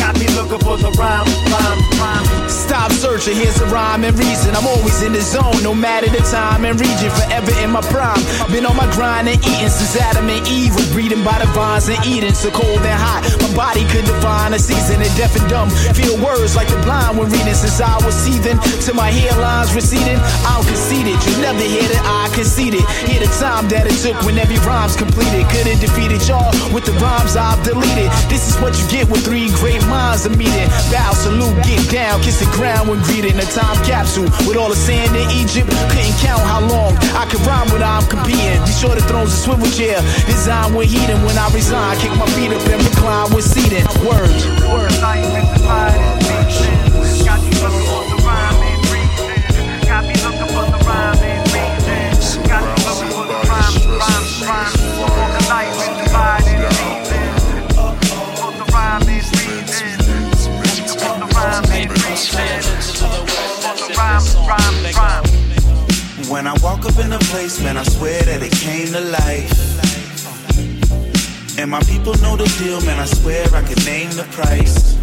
For 0.49 0.81
the 0.81 0.89
rhyme, 0.97 1.29
rhyme, 1.53 1.81
rhyme. 2.01 2.25
Stop 2.49 2.89
searching, 2.91 3.37
here's 3.37 3.61
a 3.61 3.69
rhyme 3.69 4.03
and 4.03 4.17
reason. 4.17 4.57
I'm 4.57 4.65
always 4.65 4.97
in 5.05 5.13
the 5.13 5.21
zone, 5.21 5.61
no 5.61 5.77
matter 5.77 6.09
the 6.09 6.25
time 6.25 6.65
and 6.65 6.73
region. 6.73 7.13
Forever 7.13 7.53
in 7.61 7.69
my 7.69 7.85
prime. 7.93 8.17
Been 8.49 8.65
on 8.65 8.73
my 8.73 8.89
grind 8.97 9.29
and 9.29 9.37
eating 9.37 9.69
since 9.69 9.93
Adam 10.01 10.25
and 10.25 10.41
Eve 10.49 10.73
were 10.73 10.89
breeding 10.89 11.21
by 11.21 11.37
the 11.37 11.45
vines 11.53 11.85
and 11.85 12.01
eating. 12.01 12.33
So 12.33 12.49
cold 12.49 12.81
and 12.81 12.97
hot, 12.97 13.29
my 13.45 13.49
body 13.53 13.85
could 13.93 14.09
define 14.09 14.57
a 14.57 14.59
season. 14.59 14.97
And 15.05 15.13
deaf 15.13 15.37
and 15.37 15.45
dumb, 15.53 15.69
feel 15.93 16.17
words 16.17 16.57
like 16.57 16.65
the 16.65 16.81
blind 16.81 17.21
when 17.21 17.29
reading. 17.29 17.53
Since 17.53 17.77
I 17.77 18.01
was 18.01 18.17
seething, 18.17 18.57
Till 18.81 18.97
my 18.97 19.13
hairlines 19.13 19.69
receding. 19.77 20.17
I'm 20.49 20.65
conceited, 20.65 21.13
you 21.29 21.33
never 21.45 21.61
hear 21.61 21.85
that 21.93 22.03
I 22.09 22.25
conceded. 22.33 22.81
Hear 23.05 23.21
the 23.21 23.29
time 23.37 23.69
that 23.69 23.85
it 23.85 23.93
took 24.01 24.17
when 24.25 24.41
every 24.41 24.57
rhyme's 24.65 24.97
completed. 24.97 25.45
Could've 25.53 25.77
defeated 25.77 26.25
y'all 26.25 26.49
with 26.73 26.89
the 26.89 26.97
rhymes 26.97 27.37
I've 27.37 27.61
deleted. 27.61 28.09
This 28.33 28.49
is 28.49 28.57
what 28.57 28.73
you 28.81 28.85
get 28.89 29.05
with 29.13 29.21
three 29.21 29.53
great 29.61 29.85
minds 29.85 30.25
a 30.25 30.38
meeting. 30.39 30.71
Bow, 30.87 31.11
salute, 31.11 31.53
get 31.67 31.83
down, 31.91 32.23
kiss 32.23 32.39
the 32.39 32.47
ground 32.55 32.87
when 32.87 33.03
greeting. 33.03 33.35
A 33.35 33.47
time 33.51 33.75
capsule 33.83 34.31
with 34.47 34.55
all 34.55 34.69
the 34.71 34.79
sand 34.79 35.11
in 35.15 35.27
Egypt. 35.35 35.67
Couldn't 35.91 36.15
count 36.23 36.41
how 36.47 36.63
long 36.63 36.95
I 37.19 37.27
could 37.27 37.43
rhyme 37.43 37.67
when 37.75 37.83
I'm 37.83 38.07
competing. 38.07 38.63
Be 38.63 38.71
sure 38.71 38.95
the 38.95 39.03
thrones 39.03 39.35
a 39.35 39.37
swivel 39.37 39.67
chair. 39.69 39.99
Design 40.31 40.73
with 40.73 40.87
heating 40.87 41.19
when 41.27 41.37
I 41.37 41.51
resign. 41.51 41.99
Kick 41.99 42.15
my 42.15 42.25
feet 42.39 42.55
up 42.55 42.63
and 42.71 42.79
recline 42.87 43.35
with 43.35 43.43
seating. 43.43 43.83
Words. 44.07 44.47
Words. 44.71 46.08
When 66.39 66.47
I 66.47 66.55
walk 66.63 66.85
up 66.85 66.97
in 67.03 67.09
the 67.09 67.19
place, 67.35 67.61
man, 67.61 67.75
I 67.75 67.83
swear 67.83 68.21
that 68.23 68.39
it 68.41 68.55
came 68.63 68.87
to 68.95 69.03
life. 69.11 69.51
And 71.59 71.69
my 71.69 71.83
people 71.83 72.15
know 72.23 72.39
the 72.39 72.47
deal, 72.63 72.79
man, 72.87 72.97
I 72.97 73.03
swear 73.03 73.43
I 73.51 73.59
can 73.59 73.75
name 73.83 74.07
the 74.15 74.23
price. 74.31 74.95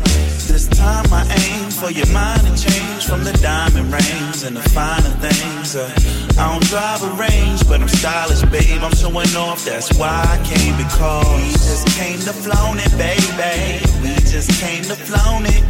This 0.48 0.66
time 0.66 1.04
I 1.12 1.28
aim 1.28 1.68
for 1.68 1.92
your 1.92 2.08
mind 2.08 2.40
to 2.48 2.56
change 2.56 3.04
from 3.04 3.22
the 3.22 3.36
diamond 3.44 3.92
rings 3.92 4.48
and 4.48 4.56
the 4.56 4.64
finer 4.72 5.12
things. 5.20 5.76
Uh, 5.76 5.92
I 6.40 6.56
don't 6.56 6.64
drive 6.72 7.04
a 7.04 7.12
range, 7.20 7.68
but 7.68 7.84
I'm 7.84 7.92
stylish, 7.92 8.40
babe. 8.48 8.80
I'm 8.80 8.96
showing 8.96 9.36
off, 9.36 9.60
that's 9.62 9.92
why 10.00 10.08
I 10.08 10.40
came 10.40 10.72
because 10.80 11.28
we 11.36 11.52
just 11.52 11.84
came 12.00 12.16
to 12.24 12.32
flown 12.32 12.80
it, 12.80 12.88
baby. 12.96 13.84
We 14.00 14.16
just 14.24 14.56
came 14.56 14.88
to 14.88 14.96
flown 14.96 15.44
it. 15.44 15.60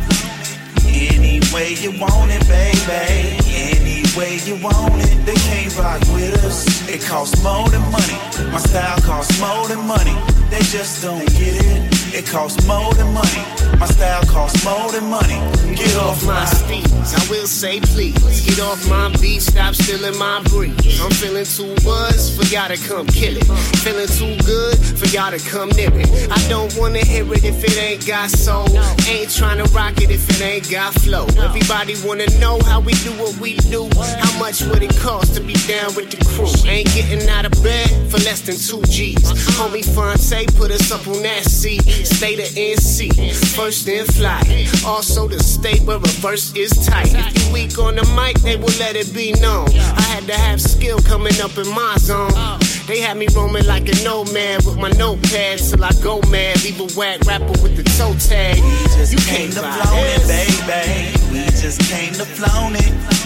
Any 0.87 1.43
way 1.51 1.75
you 1.75 1.91
want 1.99 2.31
it, 2.31 2.47
baby. 2.47 3.76
Way 4.17 4.39
you 4.47 4.57
want 4.57 4.95
it, 4.97 5.27
they 5.27 5.35
can't 5.35 5.77
rock 5.77 6.01
with 6.15 6.43
us. 6.43 6.89
It 6.89 7.03
costs 7.03 7.43
more 7.45 7.69
than 7.69 7.83
money. 7.93 8.17
My 8.51 8.59
style 8.59 8.99
costs 9.03 9.39
more 9.39 9.69
than 9.69 9.87
money. 9.87 10.17
They 10.49 10.61
just 10.61 11.03
don't 11.03 11.27
get 11.37 11.61
it. 11.61 11.97
It 12.15 12.27
costs 12.27 12.67
more 12.67 12.95
than 12.95 13.13
money. 13.13 13.45
My 13.79 13.85
style 13.85 14.23
costs 14.25 14.65
more 14.65 14.91
than 14.91 15.11
money. 15.11 15.37
Get 15.77 15.95
off 15.97 16.25
my 16.25 16.47
steeds. 16.47 17.13
I 17.13 17.21
will 17.29 17.47
say 17.47 17.81
please. 17.81 18.47
Get 18.47 18.59
off 18.61 18.89
my 18.89 19.15
beat. 19.21 19.43
Stop 19.43 19.75
stealing 19.75 20.17
my 20.17 20.41
breeze. 20.45 20.99
I'm 20.99 21.11
feeling 21.11 21.45
too 21.45 21.75
buzz 21.85 22.35
for 22.35 22.45
y'all 22.55 22.69
to 22.69 22.79
come 22.89 23.07
kill 23.09 23.37
it. 23.37 23.45
Feeling 23.85 24.09
too 24.09 24.35
good 24.47 24.79
for 24.79 25.07
y'all 25.09 25.31
to 25.31 25.39
come 25.51 25.69
near 25.71 25.93
it. 25.93 26.09
I 26.31 26.41
don't 26.49 26.75
wanna 26.79 27.05
hear 27.05 27.31
it 27.35 27.45
if 27.45 27.63
it 27.63 27.77
ain't 27.77 28.07
got 28.07 28.31
soul. 28.31 28.67
Ain't 29.09 29.31
trying 29.31 29.63
to 29.63 29.71
rock 29.75 30.01
it 30.01 30.11
if 30.11 30.25
it 30.31 30.41
ain't 30.41 30.71
got 30.71 30.95
flow. 30.95 31.27
Everybody 31.37 31.97
wanna 32.03 32.31
know 32.39 32.59
how 32.63 32.81
we 32.81 32.95
do 33.05 33.13
what 33.21 33.37
we 33.39 33.57
do. 33.69 33.91
How 34.19 34.39
much 34.39 34.63
would 34.63 34.83
it 34.83 34.97
cost 34.99 35.35
to 35.35 35.41
be 35.41 35.55
down 35.67 35.95
with 35.95 36.11
the 36.11 36.19
crew? 36.25 36.47
Ain't 36.71 36.89
getting 36.95 37.29
out 37.29 37.45
of 37.45 37.53
bed 37.63 37.89
for 38.11 38.19
less 38.19 38.43
than 38.43 38.57
two 38.57 38.83
G's. 38.91 39.33
Homie 39.57 39.85
Phonte 39.85 40.47
put 40.57 40.71
us 40.71 40.91
up 40.91 41.07
on 41.09 41.23
that 41.23 41.45
seat. 41.45 41.83
State 41.83 42.39
of 42.39 42.47
NC, 42.55 43.13
first 43.57 43.89
in 43.89 44.05
flight. 44.07 44.47
Also 44.85 45.29
the 45.29 45.41
state 45.41 45.83
where 45.83 45.99
reverse 45.99 46.55
is 46.55 46.71
tight. 46.87 47.13
If 47.15 47.47
you 47.47 47.53
weak 47.53 47.79
on 47.79 47.97
the 47.97 48.05
mic, 48.15 48.37
they 48.41 48.57
will 48.57 48.77
let 48.79 48.97
it 48.97 49.13
be 49.15 49.33
known. 49.41 49.69
I 49.71 50.03
had 50.03 50.27
to 50.27 50.35
have 50.35 50.61
skill 50.61 50.99
coming 51.01 51.39
up 51.41 51.57
in 51.59 51.69
my 51.75 51.97
zone. 51.99 52.33
They 52.87 53.01
had 53.01 53.17
me 53.17 53.27
roaming 53.35 53.67
like 53.67 53.89
a 53.89 54.05
nomad 54.05 54.65
with 54.65 54.77
my 54.77 54.91
notepad 54.91 55.59
till 55.59 55.85
I 55.85 55.91
go 56.03 56.21
mad. 56.31 56.63
Leave 56.63 56.81
a 56.81 56.87
whack 56.99 57.21
rapper 57.27 57.47
with 57.63 57.77
the 57.77 57.83
toe 57.99 58.15
tag. 58.15 58.59
You 59.11 59.19
came 59.19 59.51
to 59.51 59.61
flown 59.61 60.07
it, 60.07 60.27
baby. 60.27 61.33
We 61.33 61.45
just 61.51 61.81
came 61.91 62.13
to 62.15 62.25
flown 62.25 62.77
it. 62.77 63.26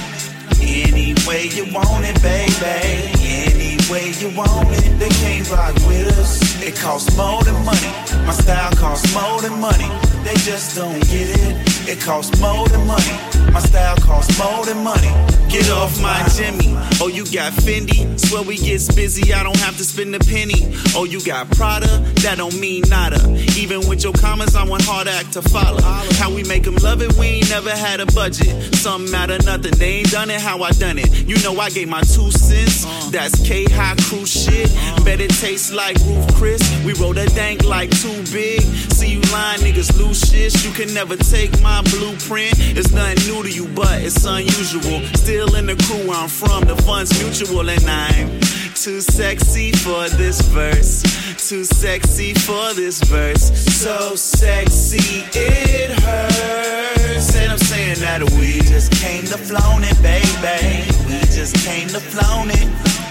Any 0.70 1.14
way 1.26 1.48
you 1.48 1.64
want 1.74 2.04
it, 2.06 2.22
baby. 2.22 3.10
Any 3.18 3.76
way 3.90 4.12
you 4.20 4.30
want 4.36 4.68
it, 4.70 4.98
they 5.00 5.08
can't 5.08 5.50
rock 5.50 5.74
with 5.88 6.16
us. 6.16 6.62
It 6.62 6.76
costs 6.76 7.16
more 7.16 7.42
than 7.42 7.58
money. 7.64 7.92
My 8.24 8.32
style 8.32 8.70
costs 8.76 9.12
more 9.12 9.40
than 9.40 9.58
money. 9.58 9.90
They 10.22 10.34
just 10.34 10.76
don't 10.76 11.00
get 11.10 11.28
it. 11.42 11.88
It 11.88 12.00
costs 12.00 12.40
more 12.40 12.68
than 12.68 12.86
money. 12.86 13.39
My 13.52 13.60
style 13.60 13.96
costs 13.96 14.38
more 14.38 14.64
than 14.64 14.84
money. 14.84 15.10
Get 15.50 15.68
off 15.70 16.00
my 16.00 16.28
Jimmy. 16.36 16.76
Oh, 17.00 17.08
you 17.08 17.24
got 17.24 17.52
Fendi. 17.52 18.18
Swear 18.20 18.42
we 18.44 18.56
gets 18.56 18.94
busy. 18.94 19.34
I 19.34 19.42
don't 19.42 19.58
have 19.58 19.76
to 19.78 19.84
spend 19.84 20.14
a 20.14 20.20
penny. 20.20 20.72
Oh, 20.94 21.04
you 21.04 21.20
got 21.24 21.50
Prada. 21.50 21.88
That 22.22 22.36
don't 22.38 22.58
mean 22.60 22.84
nada. 22.88 23.18
Even 23.58 23.88
with 23.88 24.04
your 24.04 24.12
comments, 24.12 24.54
I 24.54 24.64
want 24.64 24.84
hard 24.84 25.08
act 25.08 25.32
to 25.32 25.42
follow. 25.42 25.80
How 25.82 26.32
we 26.32 26.44
make 26.44 26.62
them 26.62 26.76
love 26.76 27.02
it, 27.02 27.12
we 27.14 27.26
ain't 27.26 27.50
never 27.50 27.70
had 27.70 27.98
a 27.98 28.06
budget. 28.06 28.76
Some 28.76 29.10
matter 29.10 29.38
nothing. 29.44 29.72
They 29.72 29.98
ain't 29.98 30.10
done 30.12 30.30
it 30.30 30.40
how 30.40 30.62
I 30.62 30.70
done 30.70 30.98
it. 30.98 31.26
You 31.26 31.36
know 31.42 31.58
I 31.58 31.70
gave 31.70 31.88
my 31.88 32.02
two 32.02 32.30
cents. 32.30 33.10
That's 33.10 33.34
K 33.46 33.64
High 33.64 33.96
Crew 34.02 34.26
shit. 34.26 34.70
Bet 35.04 35.20
it 35.20 35.30
tastes 35.30 35.72
like 35.72 35.96
Roof 36.06 36.34
Chris. 36.34 36.62
We 36.84 36.92
roll 36.94 37.18
a 37.18 37.26
dank 37.26 37.64
like 37.64 37.90
too 37.90 38.22
big. 38.32 38.60
See 38.94 39.14
you 39.14 39.20
lying 39.32 39.60
niggas 39.60 39.98
lose 39.98 40.20
shit. 40.30 40.64
You 40.64 40.70
can 40.70 40.94
never 40.94 41.16
take 41.16 41.60
my 41.60 41.82
blueprint. 41.90 42.54
It's 42.78 42.92
nothing 42.92 43.18
new 43.30 43.42
to 43.42 43.50
you, 43.50 43.66
but 43.74 44.02
it's 44.02 44.24
unusual. 44.24 45.00
Still 45.14 45.54
in 45.54 45.66
the 45.66 45.76
crew 45.84 46.08
where 46.08 46.18
I'm 46.18 46.28
from, 46.28 46.64
the 46.64 46.76
fun's 46.82 47.12
mutual, 47.22 47.68
and 47.68 47.84
I'm 47.88 48.28
too 48.74 49.00
sexy 49.00 49.72
for 49.72 50.08
this 50.08 50.40
verse. 50.48 51.02
Too 51.48 51.64
sexy 51.64 52.34
for 52.34 52.74
this 52.74 53.02
verse. 53.02 53.44
So 53.80 54.14
sexy 54.14 55.24
it 55.34 55.90
hurts. 56.00 57.36
And 57.36 57.52
I'm 57.52 57.58
saying 57.58 58.00
that 58.00 58.22
we 58.38 58.60
just 58.68 58.92
came 58.92 59.24
to 59.24 59.38
flown 59.38 59.82
it, 59.84 59.98
baby. 60.02 60.86
We 61.06 61.20
just 61.30 61.56
came 61.66 61.88
to 61.88 62.00
flown 62.00 62.50
it. 62.50 63.09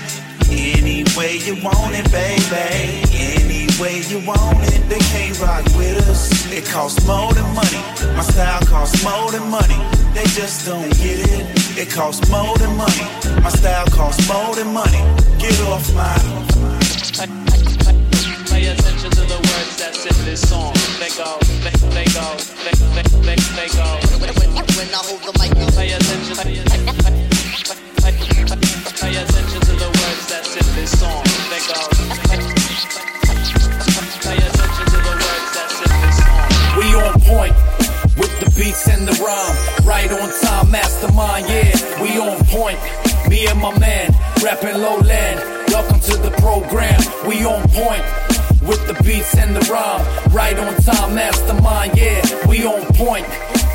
Any 0.51 1.03
way 1.15 1.37
you 1.37 1.55
want 1.63 1.93
it, 1.93 2.09
baby. 2.11 3.05
Any 3.13 3.67
way 3.79 4.01
you 4.09 4.19
want 4.25 4.57
it, 4.73 4.81
they 4.89 4.99
can't 4.99 5.39
rock 5.39 5.63
with 5.77 6.07
us. 6.09 6.51
It 6.51 6.65
costs 6.65 7.05
more 7.05 7.31
than 7.33 7.45
money. 7.53 7.81
My 8.17 8.23
style 8.23 8.61
costs 8.65 9.03
more 9.03 9.31
than 9.31 9.49
money. 9.49 9.77
They 10.13 10.25
just 10.33 10.65
don't 10.65 10.89
get 10.97 11.19
it. 11.29 11.77
It 11.77 11.89
costs 11.91 12.29
more 12.29 12.57
than 12.57 12.75
money. 12.75 13.05
My 13.41 13.49
style 13.49 13.85
costs 13.87 14.27
more 14.27 14.55
than 14.55 14.73
money. 14.73 15.03
Get 15.37 15.59
off 15.69 15.85
my. 15.93 16.17
Pay 18.49 18.65
attention 18.67 19.11
to 19.11 19.21
the 19.21 19.37
words 19.37 19.77
that's 19.77 20.05
in 20.05 20.25
this 20.25 20.49
song. 20.49 20.73
They 20.99 21.09
go, 21.15 21.37
they, 21.63 21.71
they 21.93 22.05
go, 22.11 22.25
they, 22.65 22.73
they, 22.95 23.05
they, 23.21 23.35
they 23.55 23.69
go. 23.77 23.87
When 24.75 24.89
I 24.89 25.01
hold 25.05 25.21
the 25.21 25.33
mic, 25.39 25.75
pay 25.75 25.93
attention. 25.93 27.28
We 36.77 36.95
on 36.95 37.19
point 37.21 37.53
with 38.17 38.39
the 38.39 38.51
beats 38.57 38.87
and 38.87 39.07
the 39.07 39.13
rhyme. 39.21 39.85
Right 39.85 40.11
on 40.11 40.29
time, 40.41 40.71
mastermind, 40.71 41.47
yeah. 41.47 42.01
We 42.01 42.17
on 42.17 42.43
point. 42.45 42.79
Me 43.29 43.45
and 43.45 43.59
my 43.61 43.77
man, 43.77 44.15
rapping 44.41 44.81
lowland. 44.81 45.39
Welcome 45.67 45.99
to 45.99 46.17
the 46.17 46.31
program. 46.41 46.99
We 47.27 47.45
on 47.45 47.61
point 47.69 48.03
with 48.67 48.85
the 48.87 48.95
beats 49.03 49.35
and 49.35 49.55
the 49.55 49.61
rhyme. 49.71 50.05
Right 50.33 50.57
on 50.57 50.73
time, 50.81 51.13
mastermind, 51.13 51.97
yeah. 51.97 52.21
We 52.47 52.65
on 52.65 52.85
point. 52.95 53.27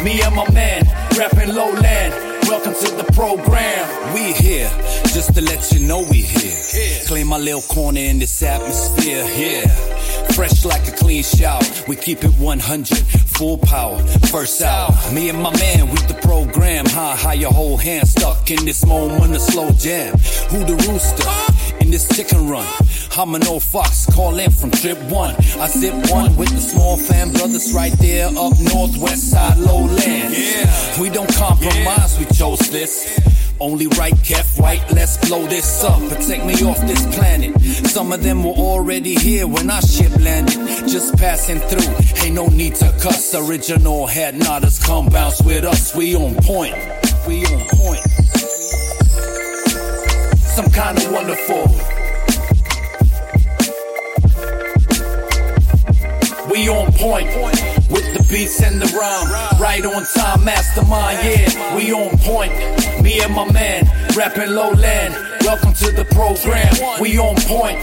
Me 0.02 0.20
and 0.22 0.34
my 0.34 0.50
man, 0.50 0.84
rapping 1.16 1.54
lowland. 1.54 2.33
Welcome 2.46 2.74
to 2.74 2.94
the 2.94 3.10
program. 3.14 4.14
We 4.14 4.32
here, 4.32 4.68
just 5.14 5.34
to 5.34 5.40
let 5.40 5.72
you 5.72 5.86
know 5.86 6.00
we 6.10 6.20
here. 6.20 7.00
Claim 7.06 7.28
my 7.28 7.38
little 7.38 7.62
corner 7.62 8.00
in 8.00 8.18
this 8.18 8.42
atmosphere, 8.42 9.24
yeah. 9.34 9.66
Fresh 10.34 10.64
like 10.66 10.86
a 10.86 10.90
clean 10.90 11.22
shower, 11.22 11.62
we 11.88 11.96
keep 11.96 12.22
it 12.22 12.32
100, 12.34 12.98
full 12.98 13.56
power. 13.58 13.98
First 14.30 14.60
hour, 14.60 14.90
me 15.12 15.30
and 15.30 15.40
my 15.40 15.56
man, 15.58 15.88
we 15.88 15.96
the 16.06 16.18
program. 16.22 16.84
High, 16.86 17.16
high, 17.16 17.34
your 17.34 17.52
whole 17.52 17.78
hand 17.78 18.08
stuck 18.08 18.50
in 18.50 18.64
this 18.66 18.84
moment 18.84 19.34
of 19.34 19.40
slow 19.40 19.70
jam. 19.72 20.12
Who 20.50 20.64
the 20.64 20.76
rooster 20.86 21.80
in 21.80 21.90
this 21.90 22.06
chicken 22.14 22.48
run? 22.48 22.66
I'm 23.16 23.32
an 23.36 23.46
old 23.46 23.62
fox, 23.62 24.06
call 24.12 24.36
in 24.40 24.50
from 24.50 24.72
trip 24.72 24.98
one. 25.04 25.36
I 25.36 25.68
zip 25.68 25.94
one 26.10 26.34
with 26.36 26.50
the 26.50 26.60
small 26.60 26.96
fam 26.96 27.30
brothers 27.30 27.72
right 27.72 27.92
there 28.00 28.26
up 28.26 28.58
northwest 28.58 29.30
side 29.30 29.56
lowland. 29.56 30.34
Yeah, 30.36 31.00
we 31.00 31.10
don't 31.10 31.32
compromise, 31.32 32.18
we 32.18 32.24
chose 32.34 32.58
this. 32.70 33.20
Only 33.60 33.86
right, 33.86 34.14
kept 34.24 34.58
right, 34.58 34.82
let's 34.90 35.16
blow 35.28 35.46
this 35.46 35.84
up. 35.84 36.00
Protect 36.08 36.44
me 36.44 36.54
off 36.64 36.80
this 36.80 37.06
planet. 37.14 37.60
Some 37.86 38.12
of 38.12 38.20
them 38.24 38.42
were 38.42 38.50
already 38.50 39.14
here 39.14 39.46
when 39.46 39.70
our 39.70 39.82
ship 39.82 40.10
landed. 40.18 40.88
Just 40.88 41.16
passing 41.16 41.60
through, 41.60 42.24
ain't 42.24 42.34
no 42.34 42.48
need 42.48 42.74
to 42.76 42.90
cuss. 43.00 43.32
Original 43.32 44.08
had 44.08 44.34
not 44.34 44.64
us 44.64 44.84
come 44.84 45.06
bounce 45.06 45.40
with 45.40 45.64
us. 45.64 45.94
We 45.94 46.16
on 46.16 46.34
point, 46.42 46.74
we 47.28 47.46
on 47.46 47.64
point. 47.68 48.00
Some 50.56 50.68
kind 50.72 50.98
of 50.98 51.12
wonderful. 51.12 51.93
We 56.54 56.68
on 56.68 56.92
point 56.92 57.26
with 57.90 58.14
the 58.14 58.24
beats 58.30 58.62
and 58.62 58.80
the 58.80 58.86
rhyme. 58.96 59.60
Right 59.60 59.84
on 59.84 60.04
time, 60.14 60.44
mastermind, 60.44 61.18
yeah. 61.24 61.74
We 61.74 61.92
on 61.92 62.16
point. 62.18 62.52
Me 63.02 63.20
and 63.20 63.34
my 63.34 63.50
man, 63.50 63.90
rapping 64.14 64.52
lowland. 64.52 65.14
Welcome 65.40 65.74
to 65.74 65.90
the 65.90 66.04
program. 66.14 67.00
We 67.00 67.18
on 67.18 67.34
point 67.50 67.80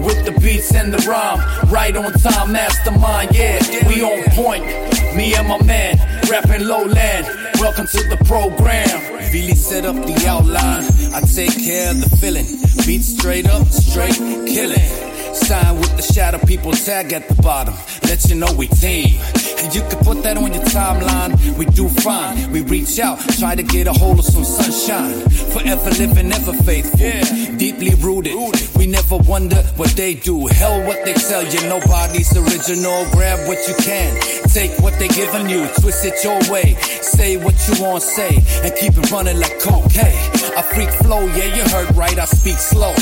with 0.00 0.24
the 0.24 0.32
beats 0.40 0.74
and 0.74 0.92
the 0.92 0.98
rhyme. 1.08 1.38
Right 1.70 1.96
on 1.96 2.12
time, 2.14 2.50
mastermind, 2.50 3.36
yeah. 3.36 3.62
We 3.86 4.02
on 4.02 4.24
point. 4.34 4.66
Me 5.14 5.36
and 5.36 5.46
my 5.46 5.62
man, 5.62 5.96
rapping 6.28 6.66
lowland. 6.66 7.24
Welcome 7.60 7.86
to 7.86 8.02
the 8.08 8.18
program. 8.26 9.30
Really 9.32 9.54
set 9.54 9.84
up 9.84 9.94
the 9.94 10.26
outline. 10.26 10.82
I 11.14 11.20
take 11.20 11.56
care 11.56 11.92
of 11.92 12.00
the 12.00 12.16
feeling. 12.16 12.46
Beat 12.84 13.02
straight 13.02 13.48
up, 13.48 13.68
straight 13.68 14.18
killing. 14.48 15.07
Sign 15.34 15.76
with 15.78 15.96
the 15.96 16.02
shadow 16.02 16.38
people 16.38 16.72
tag 16.72 17.12
at 17.12 17.28
the 17.28 17.34
bottom. 17.42 17.74
Let 18.04 18.24
you 18.28 18.34
know 18.34 18.52
we 18.56 18.68
team. 18.68 19.20
And 19.58 19.74
you 19.74 19.82
can 19.82 19.98
put 20.04 20.22
that 20.22 20.36
on 20.36 20.52
your 20.52 20.64
timeline. 20.64 21.32
We 21.58 21.66
do 21.66 21.88
fine. 21.88 22.50
We 22.52 22.62
reach 22.62 22.98
out, 22.98 23.18
try 23.38 23.54
to 23.54 23.62
get 23.62 23.86
a 23.86 23.92
hold 23.92 24.18
of 24.18 24.24
some 24.24 24.44
sunshine. 24.44 25.28
Forever 25.28 25.90
living, 25.90 26.32
ever 26.32 26.52
faithful. 26.52 27.56
Deeply 27.56 27.94
rooted. 27.96 28.34
We 28.76 28.86
never 28.86 29.16
wonder 29.16 29.62
what 29.76 29.90
they 29.90 30.14
do. 30.14 30.46
Hell, 30.46 30.86
what 30.86 31.04
they 31.04 31.14
tell 31.14 31.44
you. 31.44 31.60
Nobody's 31.68 32.36
original. 32.36 33.06
Grab 33.12 33.46
what 33.48 33.58
you 33.68 33.74
can. 33.74 34.20
Take 34.48 34.72
what 34.80 34.98
they 34.98 35.08
giving 35.08 35.48
you. 35.48 35.68
Twist 35.80 36.04
it 36.04 36.22
your 36.24 36.40
way. 36.50 36.74
Say 37.02 37.36
what 37.36 37.56
you 37.68 37.82
want 37.82 38.02
say. 38.02 38.36
And 38.62 38.74
keep 38.76 38.96
it 38.96 39.10
running 39.10 39.40
like 39.40 39.58
cocaine. 39.60 40.16
I 40.56 40.62
freak 40.62 40.90
flow, 40.90 41.26
yeah, 41.38 41.54
you 41.54 41.62
heard 41.70 41.94
right. 41.96 42.18
I 42.18 42.24
speak 42.24 42.58
slow. 42.58 42.94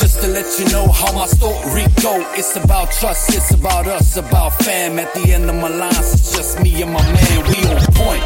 Just 0.00 0.20
to 0.22 0.28
let 0.28 0.46
you 0.58 0.68
know 0.72 0.88
how 0.88 1.12
my 1.12 1.26
story 1.26 1.56
go. 2.02 2.22
It's 2.34 2.56
about 2.56 2.92
trust, 2.92 3.34
it's 3.34 3.52
about 3.52 3.86
us, 3.86 4.16
about 4.16 4.52
fam. 4.62 4.98
At 4.98 5.12
the 5.14 5.32
end 5.32 5.48
of 5.50 5.56
my 5.56 5.68
lines, 5.68 6.14
it's 6.14 6.34
just 6.34 6.60
me 6.60 6.82
and 6.82 6.92
my 6.92 7.02
man. 7.02 7.38
We 7.48 7.58
on 7.66 7.82
point. 7.94 8.24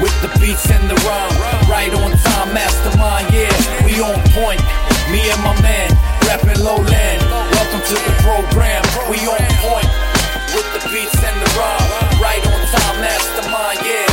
with 0.00 0.14
the 0.22 0.30
beats 0.38 0.70
and 0.70 0.84
the 0.90 0.94
rhyme. 1.06 1.34
Right 1.68 1.92
on 1.92 2.10
time, 2.12 2.54
mastermind, 2.54 3.26
yeah, 3.34 3.54
we 3.84 4.00
on 4.00 4.18
point. 4.34 4.62
Me 5.10 5.20
and 5.30 5.42
my 5.42 5.54
man, 5.62 5.90
rapping 6.26 6.60
lowland. 6.62 7.20
Welcome 7.56 7.82
to 7.82 7.96
the 7.98 8.14
program, 8.22 8.82
we 9.10 9.18
on 9.26 9.42
point. 9.64 9.90
With 10.54 10.68
the 10.74 10.82
beats 10.90 11.18
and 11.18 11.36
the 11.42 11.50
rhyme. 11.58 11.86
Right 12.22 12.44
on 12.46 12.60
time, 12.74 12.96
mastermind, 13.02 13.78
yeah, 13.82 14.07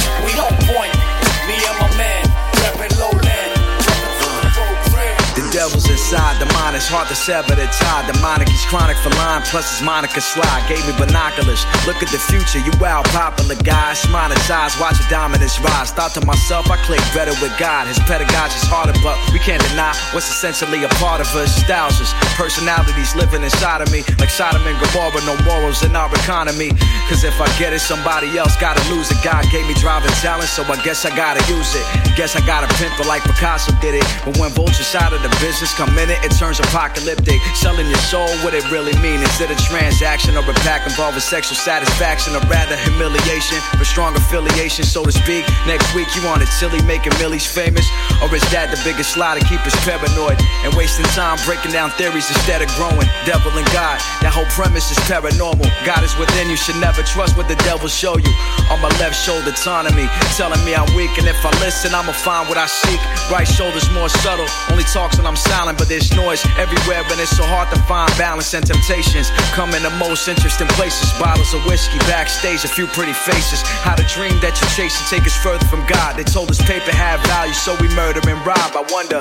devil's 5.55 5.87
inside, 5.87 6.35
the 6.43 6.51
mind 6.51 6.75
is 6.75 6.83
hard 6.83 7.07
to 7.07 7.15
sever 7.15 7.55
the 7.55 7.63
tie. 7.79 8.03
Demonic, 8.11 8.51
he's 8.51 8.67
chronic 8.67 8.99
for 8.99 9.07
line, 9.15 9.39
plus 9.47 9.71
his 9.71 9.79
Monica 9.79 10.19
slide. 10.19 10.67
Gave 10.67 10.83
me 10.83 10.91
binoculars. 10.99 11.63
Look 11.87 12.03
at 12.03 12.11
the 12.11 12.19
future, 12.19 12.59
you 12.59 12.75
wild 12.75 13.07
popular 13.15 13.55
guys. 13.63 14.03
Monetize, 14.11 14.75
watch 14.83 14.99
the 14.99 15.07
dominance 15.07 15.55
rise. 15.63 15.95
Thought 15.95 16.11
to 16.19 16.21
myself, 16.27 16.67
I 16.67 16.75
click 16.83 16.99
better 17.15 17.31
with 17.39 17.55
God. 17.55 17.87
His 17.87 17.95
pedagogy's 18.03 18.67
harder, 18.67 18.91
but 18.99 19.15
we 19.31 19.39
can't 19.39 19.63
deny 19.71 19.95
what's 20.11 20.27
essentially 20.27 20.83
a 20.83 20.91
part 20.99 21.23
of 21.23 21.31
us. 21.39 21.55
Us, 21.65 22.11
personalities 22.35 23.15
living 23.15 23.43
inside 23.43 23.79
of 23.79 23.87
me. 23.95 24.03
Like 24.19 24.29
Sodom 24.29 24.61
and 24.67 24.75
Gomorrah, 24.83 25.23
no 25.23 25.39
morals 25.47 25.87
in 25.87 25.95
our 25.95 26.11
economy. 26.27 26.75
Cause 27.07 27.23
if 27.23 27.39
I 27.39 27.47
get 27.55 27.71
it, 27.71 27.79
somebody 27.79 28.35
else 28.35 28.59
gotta 28.59 28.83
lose 28.91 29.07
it. 29.07 29.23
God 29.23 29.47
gave 29.55 29.63
me 29.67 29.73
driving 29.79 30.11
talent, 30.19 30.51
so 30.51 30.67
I 30.67 30.75
guess 30.83 31.05
I 31.05 31.15
gotta 31.15 31.39
use 31.47 31.71
it. 31.79 31.85
Guess 32.19 32.35
I 32.35 32.43
gotta 32.43 32.67
pimp 32.75 32.99
it 32.99 33.07
like 33.07 33.23
Picasso 33.23 33.71
did 33.79 33.95
it. 33.95 34.05
But 34.25 34.37
when 34.37 34.51
vultures 34.51 34.93
out 34.95 35.13
of 35.13 35.23
the 35.23 35.31
business 35.45 35.77
come 35.77 35.93
in 36.01 36.09
it, 36.09 36.17
it 36.25 36.33
turns 36.41 36.57
apocalyptic. 36.57 37.37
Selling 37.53 37.85
your 37.85 38.01
soul, 38.09 38.25
what 38.41 38.57
it 38.57 38.65
really 38.73 38.97
mean? 38.97 39.21
Is 39.21 39.37
it 39.37 39.53
a 39.53 39.59
transaction 39.69 40.33
or 40.33 40.41
a 40.41 40.57
pack 40.65 40.89
involving 40.89 41.21
sexual 41.21 41.53
satisfaction 41.53 42.33
or 42.33 42.41
rather 42.49 42.73
humiliation 42.81 43.61
for 43.77 43.85
strong 43.85 44.17
affiliation, 44.17 44.89
so 44.89 45.05
to 45.05 45.13
speak? 45.13 45.45
Next 45.69 45.85
week 45.93 46.09
you 46.17 46.25
on 46.25 46.41
it 46.41 46.49
silly, 46.49 46.81
making 46.89 47.13
millies 47.21 47.45
famous? 47.45 47.85
Or 48.25 48.33
is 48.33 48.41
that 48.49 48.73
the 48.73 48.81
biggest 48.81 49.21
lie 49.21 49.37
to 49.37 49.45
keep 49.45 49.61
us 49.69 49.77
paranoid 49.85 50.41
and 50.65 50.73
wasting 50.73 51.05
time 51.13 51.37
breaking 51.45 51.77
down 51.77 51.93
theories 51.93 52.25
instead 52.25 52.65
of 52.65 52.69
growing? 52.73 53.05
Devil 53.29 53.53
and 53.53 53.69
God, 53.69 54.01
that 54.25 54.33
whole 54.33 54.49
premise 54.57 54.89
is 54.89 54.97
paranormal. 55.05 55.69
God 55.85 56.01
is 56.01 56.17
within 56.17 56.49
you, 56.49 56.57
should 56.57 56.81
never 56.81 57.05
trust 57.05 57.37
what 57.37 57.45
the 57.45 57.59
devil 57.61 57.85
show 57.85 58.17
you. 58.17 58.33
On 58.73 58.81
my 58.81 58.89
left 58.97 59.13
shoulder, 59.13 59.53
autonomy, 59.53 60.09
telling 60.41 60.57
me 60.65 60.73
I'm 60.73 60.89
weak, 60.97 61.13
and 61.21 61.29
if 61.29 61.37
I 61.45 61.53
listen, 61.61 61.93
I'ma 61.93 62.17
find 62.17 62.49
what 62.49 62.57
I 62.57 62.65
seek. 62.65 62.97
Right 63.29 63.45
shoulder's 63.45 63.85
more 63.93 64.09
subtle, 64.09 64.49
only 64.73 64.89
talks 64.89 65.21
when 65.21 65.29
I'm 65.29 65.34
silent, 65.35 65.77
but 65.77 65.87
there's 65.87 66.09
noise 66.15 66.43
everywhere, 66.57 67.03
and 67.07 67.19
it's 67.19 67.35
so 67.35 67.43
hard 67.43 67.67
to 67.73 67.79
find 67.85 68.09
balance 68.17 68.53
and 68.53 68.65
temptations. 68.65 69.29
Come 69.53 69.75
in 69.75 69.83
the 69.83 69.93
most 69.99 70.27
interesting 70.27 70.67
places, 70.79 71.11
bottles 71.19 71.53
of 71.53 71.63
whiskey, 71.65 71.99
backstage, 72.09 72.63
a 72.63 72.71
few 72.71 72.87
pretty 72.87 73.13
faces. 73.13 73.61
How 73.83 73.95
the 73.95 74.07
dream 74.09 74.39
that 74.39 74.55
you 74.59 74.67
chase 74.73 74.95
to 74.97 75.05
take 75.07 75.27
us 75.27 75.35
further 75.37 75.65
from 75.67 75.85
God. 75.87 76.15
They 76.17 76.23
told 76.23 76.49
us 76.49 76.59
paper 76.63 76.91
had 76.91 77.19
value, 77.27 77.53
so 77.53 77.75
we 77.79 77.87
murder 77.93 78.23
and 78.23 78.39
rob. 78.45 78.71
I 78.73 78.83
wonder 78.91 79.19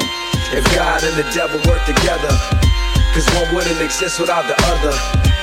if 0.54 0.64
God 0.74 1.02
and 1.02 1.16
the 1.18 1.26
devil 1.34 1.58
work 1.66 1.82
together. 1.84 2.32
Cause 3.14 3.30
one 3.38 3.46
wouldn't 3.54 3.80
exist 3.80 4.18
without 4.18 4.42
the 4.50 4.58
other. 4.74 4.90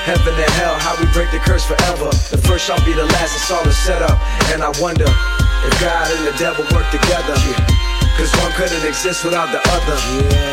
Heaven 0.04 0.34
and 0.34 0.52
hell, 0.60 0.76
how 0.76 0.92
we 1.00 1.06
break 1.12 1.30
the 1.30 1.38
curse 1.38 1.64
forever. 1.64 2.10
The 2.28 2.36
first 2.36 2.66
shall 2.66 2.82
be 2.84 2.92
the 2.92 3.06
last, 3.16 3.32
it's 3.32 3.50
all 3.50 3.64
a 3.64 3.72
setup. 3.72 4.20
And 4.52 4.62
I 4.62 4.68
wonder 4.76 5.08
if 5.08 5.72
God 5.80 6.10
and 6.12 6.26
the 6.26 6.36
devil 6.36 6.64
work 6.74 6.84
together. 6.90 7.81
Cause 8.16 8.30
one 8.44 8.52
couldn't 8.52 8.84
exist 8.84 9.24
without 9.24 9.50
the 9.50 9.60
other. 9.72 9.96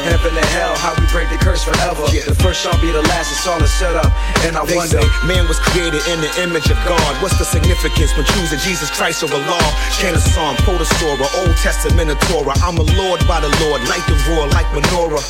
Heaven 0.07 0.31
and 0.35 0.49
hell, 0.55 0.73
how 0.79 0.95
we 0.95 1.05
break 1.11 1.29
the 1.29 1.37
curse 1.37 1.63
forever. 1.63 2.07
Yeah. 2.09 2.23
The 2.25 2.35
first 2.39 2.61
shall 2.63 2.75
be 2.81 2.91
the 2.91 3.03
last, 3.11 3.31
it's 3.31 3.45
all 3.45 3.59
a 3.61 3.67
setup. 3.67 4.09
And 4.47 4.55
I 4.57 4.65
They 4.65 4.75
wonder. 4.75 5.01
say 5.01 5.07
man 5.27 5.47
was 5.47 5.59
created 5.59 6.01
in 6.07 6.21
the 6.21 6.31
image 6.41 6.71
of 6.71 6.79
God. 6.87 7.11
What's 7.21 7.37
the 7.37 7.45
significance 7.45 8.15
when 8.15 8.25
choosing 8.33 8.59
Jesus 8.59 8.89
Christ 8.89 9.23
over 9.23 9.37
law? 9.37 9.67
Chant 9.99 10.15
a 10.15 10.21
psalm, 10.21 10.55
quote 10.63 10.81
a 10.81 10.87
Old 11.43 11.55
Testament 11.57 12.09
of 12.09 12.19
Torah. 12.31 12.55
I'm 12.63 12.77
a 12.77 12.87
Lord 12.97 13.19
by 13.27 13.39
the 13.39 13.51
Lord, 13.63 13.81
light 13.87 14.05
the 14.07 14.15
roar 14.31 14.47
like 14.47 14.65
menorah. 14.71 15.23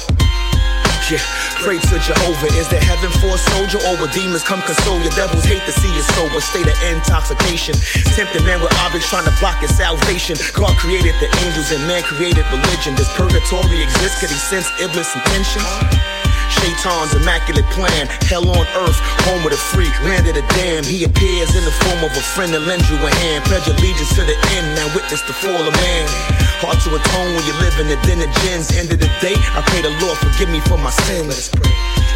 Yeah, 1.10 1.18
pray 1.66 1.80
to 1.80 1.98
Jehovah. 1.98 2.54
Is 2.54 2.70
there 2.70 2.80
heaven 2.80 3.10
for 3.18 3.34
a 3.34 3.38
soldier 3.38 3.80
or 3.90 3.98
will 3.98 4.14
demons 4.14 4.44
come 4.44 4.62
console 4.62 5.02
your 5.02 5.10
devils? 5.18 5.44
Hate 5.44 5.66
to 5.66 5.72
see 5.72 5.90
you 5.90 6.04
sober, 6.14 6.40
state 6.40 6.68
of 6.68 6.78
intoxication. 6.86 7.74
Tempting 8.14 8.46
man 8.46 8.62
with 8.62 8.72
objects 8.86 9.10
trying 9.10 9.26
to 9.26 9.34
block 9.40 9.58
his 9.58 9.76
salvation. 9.76 10.38
God 10.54 10.78
created 10.78 11.16
the 11.18 11.26
angels 11.42 11.72
and 11.72 11.82
man 11.88 12.04
created 12.04 12.46
religion. 12.54 12.94
Does 12.94 13.10
purgatory 13.18 13.82
exist? 13.82 14.22
Could 14.22 14.30
he 14.30 14.38
sense 14.38 14.70
Iblis' 14.80 15.16
intentions? 15.16 16.19
Shaitan's 16.50 17.14
immaculate 17.14 17.66
plan, 17.72 18.10
hell 18.26 18.46
on 18.50 18.66
earth, 18.82 18.98
home 19.30 19.46
of 19.46 19.52
the 19.54 19.62
freak, 19.72 19.94
land 20.04 20.26
of 20.28 20.36
the 20.36 20.46
damned. 20.58 20.86
He 20.86 21.06
appears 21.06 21.54
in 21.54 21.64
the 21.64 21.76
form 21.86 22.02
of 22.04 22.12
a 22.18 22.24
friend 22.34 22.54
and 22.54 22.66
lends 22.66 22.90
you 22.90 22.98
a 22.98 23.10
hand. 23.22 23.46
Pledge 23.46 23.68
allegiance 23.70 24.14
to 24.18 24.24
the 24.26 24.38
end, 24.58 24.68
now 24.76 24.90
witness 24.98 25.22
the 25.24 25.34
fall 25.34 25.62
of 25.62 25.74
man. 25.86 26.06
Hard 26.60 26.76
to 26.84 26.90
atone 26.92 27.32
when 27.38 27.44
you 27.48 27.56
live 27.64 27.76
in 27.80 27.88
the 27.88 28.00
den 28.04 28.20
of 28.20 28.32
gins. 28.44 28.74
End 28.76 28.92
of 28.92 29.00
the 29.00 29.12
day, 29.24 29.38
I 29.56 29.64
pray 29.70 29.82
the 29.86 29.94
Lord 30.04 30.18
forgive 30.18 30.50
me 30.50 30.60
for 30.66 30.78
my 30.78 30.92
sins. 31.08 31.54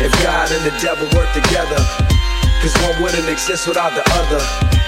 If 0.02 0.12
God 0.26 0.52
and 0.52 0.64
the 0.66 0.74
devil 0.82 1.06
work 1.16 1.30
together, 1.32 1.80
cause 2.60 2.76
one 2.84 2.98
wouldn't 3.00 3.30
exist 3.30 3.68
without 3.70 3.94
the 3.96 4.04
other. 4.20 4.42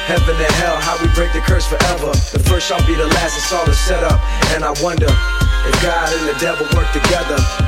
Heaven 0.06 0.36
and 0.38 0.56
hell, 0.62 0.78
how 0.78 0.98
we 1.02 1.08
break 1.16 1.34
the 1.34 1.42
curse 1.42 1.66
forever. 1.66 2.14
The 2.34 2.42
first 2.46 2.68
shall 2.68 2.86
be 2.86 2.94
the 2.94 3.08
last, 3.08 3.38
it's 3.38 3.54
all 3.54 3.66
a 3.66 3.74
setup. 3.74 4.20
And 4.54 4.66
I 4.66 4.74
wonder 4.84 5.10
if 5.10 5.76
God 5.82 6.14
and 6.14 6.28
the 6.30 6.38
devil 6.38 6.68
work 6.78 6.92
together. 6.92 7.65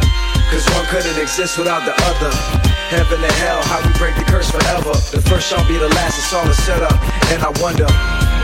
Cause 0.49 0.65
one 0.73 0.85
couldn't 0.85 1.19
exist 1.21 1.57
without 1.57 1.83
the 1.85 1.93
other. 2.07 2.31
Heaven 2.87 3.21
and 3.21 3.33
hell, 3.43 3.61
how 3.63 3.85
we 3.85 3.91
break 3.99 4.15
the 4.15 4.23
curse 4.23 4.49
forever. 4.49 4.93
The 5.11 5.21
first 5.27 5.49
shall 5.49 5.67
be 5.67 5.77
the 5.77 5.89
last, 5.89 6.17
it's 6.17 6.33
all 6.33 6.47
a 6.47 6.53
setup. 6.53 6.93
And 7.31 7.43
I 7.43 7.51
wonder. 7.59 8.36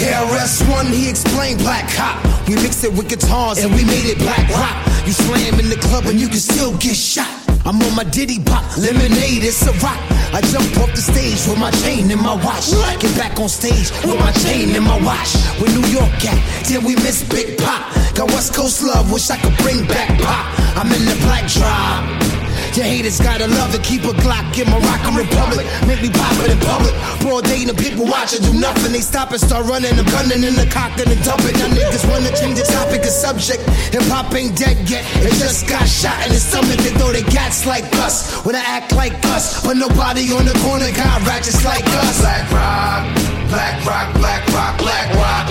KRS-One, 0.00 0.86
he 0.86 1.10
explained 1.10 1.60
Black 1.60 1.84
Cop. 1.92 2.16
We 2.48 2.54
mixed 2.54 2.82
it 2.84 2.92
with 2.96 3.10
guitars 3.10 3.62
and 3.62 3.68
we 3.74 3.84
made 3.84 4.08
it 4.08 4.16
black 4.16 4.48
rock. 4.48 4.72
You 5.04 5.12
slam 5.12 5.60
in 5.60 5.68
the 5.68 5.76
club 5.76 6.06
and 6.06 6.18
you 6.18 6.26
can 6.26 6.40
still 6.40 6.72
get 6.78 6.96
shot. 6.96 7.28
I'm 7.66 7.76
on 7.82 7.94
my 7.94 8.04
Diddy 8.04 8.40
pop, 8.40 8.64
lemonade, 8.78 9.44
it's 9.44 9.60
a 9.68 9.72
rock. 9.84 10.00
I 10.32 10.40
jump 10.40 10.64
off 10.80 10.88
the 10.96 11.04
stage 11.04 11.44
with 11.44 11.58
my 11.60 11.70
chain 11.84 12.10
and 12.10 12.18
my 12.18 12.32
watch. 12.32 12.72
Get 12.96 13.12
back 13.14 13.38
on 13.38 13.50
stage 13.50 13.92
with 14.00 14.18
my 14.18 14.32
chain 14.40 14.74
and 14.74 14.86
my 14.86 14.96
watch. 15.04 15.36
Where 15.60 15.68
New 15.68 15.86
York 15.92 16.16
at? 16.24 16.64
Till 16.64 16.80
we 16.80 16.96
miss 17.04 17.20
Big 17.28 17.58
Pop. 17.58 17.84
Got 18.16 18.32
West 18.32 18.54
Coast 18.54 18.82
love, 18.82 19.12
wish 19.12 19.28
I 19.28 19.36
could 19.36 19.56
bring 19.58 19.86
back 19.86 20.08
pop. 20.24 20.48
I'm 20.80 20.90
in 20.96 21.04
the 21.04 21.16
black 21.28 21.44
drop. 21.52 22.39
Your 22.76 22.86
haters 22.86 23.18
gotta 23.18 23.48
love 23.48 23.72
to 23.74 23.82
keep 23.82 24.04
a 24.04 24.14
Glock 24.22 24.54
in 24.54 24.70
Moroccan 24.70 25.18
Republic. 25.18 25.66
Make 25.90 26.02
me 26.02 26.10
pop 26.10 26.32
it 26.46 26.54
in 26.54 26.58
public. 26.62 26.94
Broad 27.20 27.44
day 27.44 27.66
and 27.66 27.76
people 27.76 28.06
watching 28.06 28.42
do 28.46 28.54
nothing. 28.54 28.92
They 28.92 29.02
stop 29.02 29.32
and 29.32 29.40
start 29.40 29.66
running. 29.66 29.90
I'm 29.98 30.06
gunning 30.06 30.46
in 30.46 30.54
the 30.54 30.70
cock 30.70 30.94
and 31.02 31.10
then 31.10 31.18
dump. 31.26 31.42
Now 31.42 31.66
niggas 31.66 32.06
wanna 32.06 32.30
change 32.38 32.62
the 32.62 32.66
topic 32.70 33.02
of 33.02 33.10
subject. 33.10 33.66
Hip 33.90 34.06
hop 34.06 34.32
ain't 34.34 34.56
dead 34.56 34.88
yet. 34.88 35.04
It 35.18 35.34
just 35.34 35.66
got 35.68 35.82
shot 35.88 36.14
in 36.26 36.32
the 36.32 36.38
stomach. 36.38 36.78
They 36.78 36.94
throw 36.94 37.10
their 37.10 37.26
gats 37.26 37.66
like 37.66 37.84
us. 37.98 38.38
When 38.46 38.54
I 38.54 38.62
act 38.62 38.94
like 38.94 39.18
us. 39.34 39.66
But 39.66 39.76
nobody 39.76 40.30
on 40.30 40.46
the 40.46 40.54
corner 40.62 40.90
got 40.94 41.26
ratchets 41.26 41.64
like 41.64 41.84
us. 42.06 42.22
Black 42.22 42.46
rock, 42.54 43.02
black 43.50 43.84
rock, 43.84 44.14
black 44.14 44.46
rock, 44.54 44.78
black 44.78 45.08
rock. 45.18 45.50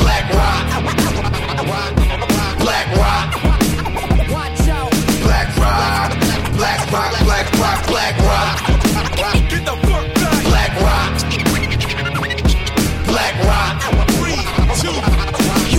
Black 0.00 0.26
rock. 0.32 0.64
Black 2.58 2.88
rock. 2.96 3.37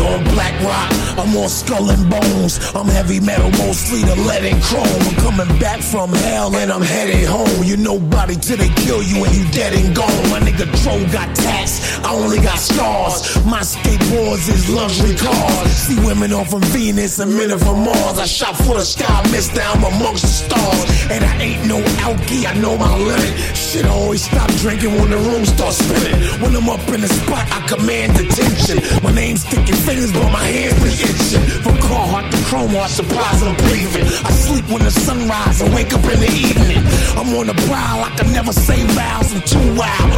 On 0.01 0.23
black 0.25 0.53
rock, 0.63 1.08
I'm 1.19 1.35
on 1.35 1.49
skull 1.49 1.89
and 1.91 2.09
bones. 2.09 2.59
I'm 2.73 2.87
heavy 2.87 3.19
metal, 3.19 3.51
mostly 3.59 4.01
the 4.03 4.15
lead 4.23 4.45
and 4.45 4.63
chrome. 4.63 4.87
I'm 4.87 5.15
coming 5.19 5.59
back 5.59 5.81
from 5.81 6.13
hell 6.13 6.55
and 6.55 6.71
I'm 6.71 6.81
headed 6.81 7.27
home. 7.27 7.61
You 7.63 7.75
nobody 7.75 8.35
till 8.35 8.55
they 8.55 8.69
kill 8.69 9.03
you 9.03 9.25
and 9.25 9.35
you 9.35 9.43
dead 9.51 9.73
and 9.73 9.93
gone. 9.93 10.07
My 10.31 10.39
nigga 10.39 10.63
Dro 10.81 10.95
got 11.11 11.35
tats, 11.35 11.99
I 12.05 12.15
only 12.15 12.39
got 12.39 12.57
scars. 12.57 13.35
My 13.45 13.59
skateboards 13.59 14.47
is 14.47 14.69
luxury 14.69 15.15
cars. 15.15 15.71
See 15.71 15.99
women 16.07 16.31
off 16.31 16.51
from 16.51 16.61
Venus 16.71 17.19
and 17.19 17.35
men 17.35 17.51
are 17.51 17.59
from 17.59 17.83
Mars. 17.83 18.17
I 18.17 18.25
shot 18.25 18.55
for 18.55 18.75
the 18.75 18.85
sky, 18.85 19.21
missed 19.31 19.53
down 19.53 19.75
amongst 19.83 20.23
the 20.23 20.31
stars. 20.31 21.11
And 21.11 21.23
I 21.25 21.35
ain't 21.41 21.67
no 21.67 21.81
alky, 22.07 22.47
I 22.47 22.53
know 22.61 22.77
my 22.77 22.95
limit. 22.95 23.35
Shit, 23.57 23.83
I 23.83 23.89
always 23.89 24.23
stop 24.23 24.49
drinking 24.63 24.95
when 24.95 25.09
the 25.09 25.17
room 25.17 25.43
starts 25.43 25.83
spinning. 25.83 26.15
When 26.39 26.55
I'm 26.55 26.69
up 26.69 26.87
in 26.87 27.01
the 27.01 27.09
spot, 27.09 27.45
I 27.51 27.59
command 27.67 28.15
attention. 28.15 28.79
My 29.03 29.11
name's 29.11 29.41
sticking 29.41 29.75
fingers, 29.83 30.13
but 30.13 30.31
my 30.31 30.45
hands 30.47 30.79
be 30.79 31.08
addiction. 31.09 31.41
From 31.63 31.75
Carhartt 31.77 32.31
to 32.31 32.37
Chrome 32.45 32.69
Heart, 32.71 32.91
surprise 32.91 33.41
I'm 33.43 33.55
breathing. 33.67 34.05
I 34.25 34.31
sleep 34.31 34.65
when 34.69 34.83
the 34.83 34.91
sun 34.91 35.27
rises 35.27 35.61
and 35.61 35.73
wake 35.73 35.93
up 35.93 36.03
in 36.05 36.19
the 36.19 36.31
evening. 36.31 36.83
I'm 37.17 37.33
on 37.35 37.47
the 37.47 37.57
prowl, 37.67 38.03
I 38.03 38.09
can 38.17 38.31
never 38.31 38.53
say 38.53 38.83
vows. 38.85 39.33
I'm 39.33 39.41
too 39.41 39.75
wild. 39.75 40.11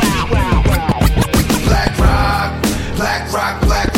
Black 1.66 1.98
rock, 2.00 2.64
black 2.96 3.32
rock, 3.32 3.62
black 3.62 3.91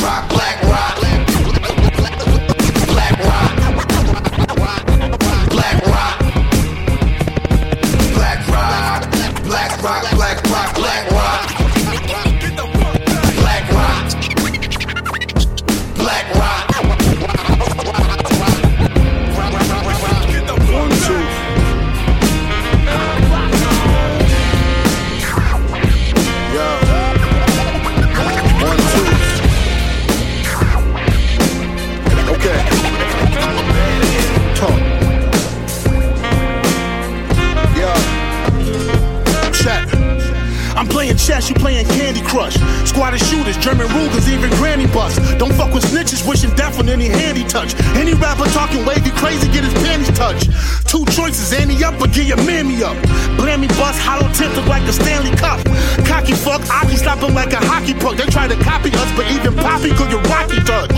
you 41.49 41.55
playing 41.55 41.85
Candy 41.87 42.21
Crush. 42.21 42.55
Squad 42.87 43.13
of 43.13 43.19
shooters, 43.19 43.57
German 43.57 43.87
Rugers, 43.93 44.29
even 44.29 44.49
Granny 44.61 44.87
Bus. 44.87 45.17
Don't 45.35 45.53
fuck 45.53 45.73
with 45.73 45.83
snitches, 45.83 46.27
wishing 46.27 46.53
death 46.55 46.79
on 46.79 46.89
any 46.89 47.07
handy 47.07 47.43
touch. 47.43 47.75
Any 47.95 48.13
rapper 48.13 48.45
talking 48.51 48.85
wavy 48.85 49.11
crazy, 49.11 49.47
get 49.51 49.63
his 49.63 49.73
panties 49.83 50.11
touched. 50.17 50.51
Two 50.87 51.05
choices, 51.05 51.53
Annie 51.53 51.83
up 51.83 51.99
or 52.01 52.07
get 52.07 52.27
your 52.27 52.41
mammy 52.45 52.83
up. 52.83 52.95
Blammy 53.37 53.67
bust, 53.79 53.99
hollow 53.99 54.27
look 54.55 54.67
like 54.67 54.83
a 54.83 54.93
Stanley 54.93 55.35
Cup. 55.35 55.59
Cocky 56.05 56.33
fuck, 56.33 56.61
I 56.69 56.85
can 56.85 56.97
slap 56.97 57.19
him 57.19 57.33
like 57.33 57.53
a 57.53 57.57
hockey 57.57 57.93
puck. 57.93 58.15
They 58.17 58.25
try 58.25 58.47
to 58.47 58.55
copy 58.63 58.89
us, 58.93 59.11
but 59.15 59.29
even 59.31 59.55
Poppy 59.55 59.89
could 59.89 60.09
get 60.09 60.23
rocky 60.29 60.59
touch. 60.61 60.91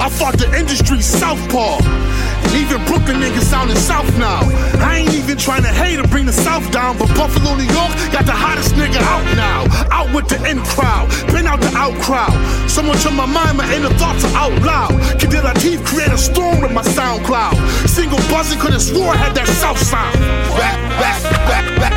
I 0.00 0.08
fought 0.08 0.38
the 0.38 0.48
industry 0.58 1.00
southpaw. 1.00 2.09
And 2.50 2.58
even 2.58 2.82
Brooklyn 2.84 3.22
niggas 3.22 3.46
sounding 3.46 3.76
south 3.76 4.10
now. 4.18 4.42
I 4.82 4.98
ain't 4.98 5.14
even 5.14 5.38
trying 5.38 5.62
to 5.62 5.68
hate 5.68 6.00
or 6.00 6.08
bring 6.08 6.26
the 6.26 6.32
south 6.32 6.66
down, 6.72 6.98
but 6.98 7.06
Buffalo, 7.14 7.54
New 7.54 7.70
York 7.70 7.94
got 8.10 8.26
the 8.26 8.34
hottest 8.34 8.74
nigga 8.74 8.98
out 9.06 9.22
now. 9.38 9.70
Out 9.94 10.12
with 10.12 10.26
the 10.26 10.34
in 10.50 10.58
crowd, 10.66 11.06
been 11.30 11.46
out 11.46 11.60
the 11.60 11.70
out 11.78 11.94
crowd. 12.02 12.34
So 12.68 12.82
much 12.82 13.06
on 13.06 13.14
my 13.14 13.26
mind, 13.26 13.56
my 13.58 13.66
inner 13.72 13.94
thoughts 13.94 14.24
are 14.24 14.34
out 14.34 14.56
loud. 14.66 14.90
Kid 15.20 15.30
Latif 15.30 15.86
create 15.86 16.10
a 16.10 16.18
storm 16.18 16.60
with 16.60 16.72
my 16.72 16.82
SoundCloud. 16.82 17.54
Single 17.86 18.18
buzzing, 18.26 18.58
could've 18.58 18.82
swore 18.82 19.14
I 19.14 19.16
had 19.16 19.34
that 19.36 19.46
south 19.46 19.78
sound. 19.78 20.18
Back, 20.58 20.74
back, 20.98 21.22
back, 21.46 21.66
back, 21.78 21.94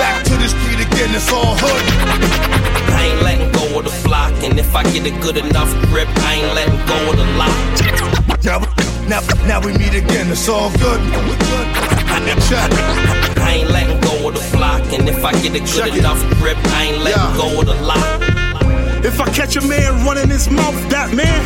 back 0.00 0.24
to 0.24 0.34
the 0.40 0.48
street 0.48 0.80
again, 0.80 1.12
it's 1.12 1.30
all 1.30 1.60
hood. 1.60 1.84
I 2.96 3.04
ain't 3.04 3.20
letting 3.20 3.52
go 3.52 3.78
of 3.78 3.84
the 3.84 4.08
block, 4.08 4.32
and 4.48 4.58
if 4.58 4.74
I 4.74 4.82
get 4.96 5.04
a 5.04 5.12
good 5.20 5.36
enough 5.36 5.68
grip, 5.92 6.08
I 6.24 6.40
ain't 6.40 6.54
letting 6.56 6.80
go 6.88 6.96
of 7.10 7.16
the 7.20 7.28
lock. 7.36 8.19
Now, 9.10 9.20
now, 9.44 9.60
we 9.60 9.72
meet 9.72 9.92
again, 9.94 10.30
it's 10.30 10.48
all 10.48 10.70
good. 10.78 11.00
Check. 12.48 12.70
I 13.38 13.54
ain't 13.58 13.70
letting 13.70 14.00
go 14.00 14.28
of 14.28 14.34
the 14.34 14.56
block, 14.56 14.82
and 14.92 15.08
if 15.08 15.24
I 15.24 15.32
get 15.42 15.56
a 15.56 15.58
good 15.58 15.66
Check 15.66 15.92
it. 15.94 15.98
enough 15.98 16.20
grip, 16.38 16.56
I 16.78 16.84
ain't 16.84 17.02
letting 17.02 17.20
Yeah. 17.20 17.36
go 17.36 17.60
of 17.60 17.66
the 17.66 17.74
lock. 17.74 18.06
If 19.04 19.20
I 19.20 19.24
catch 19.30 19.56
a 19.56 19.62
man 19.62 20.04
running 20.06 20.28
his 20.30 20.48
mouth, 20.48 20.76
that 20.90 21.12
man, 21.12 21.42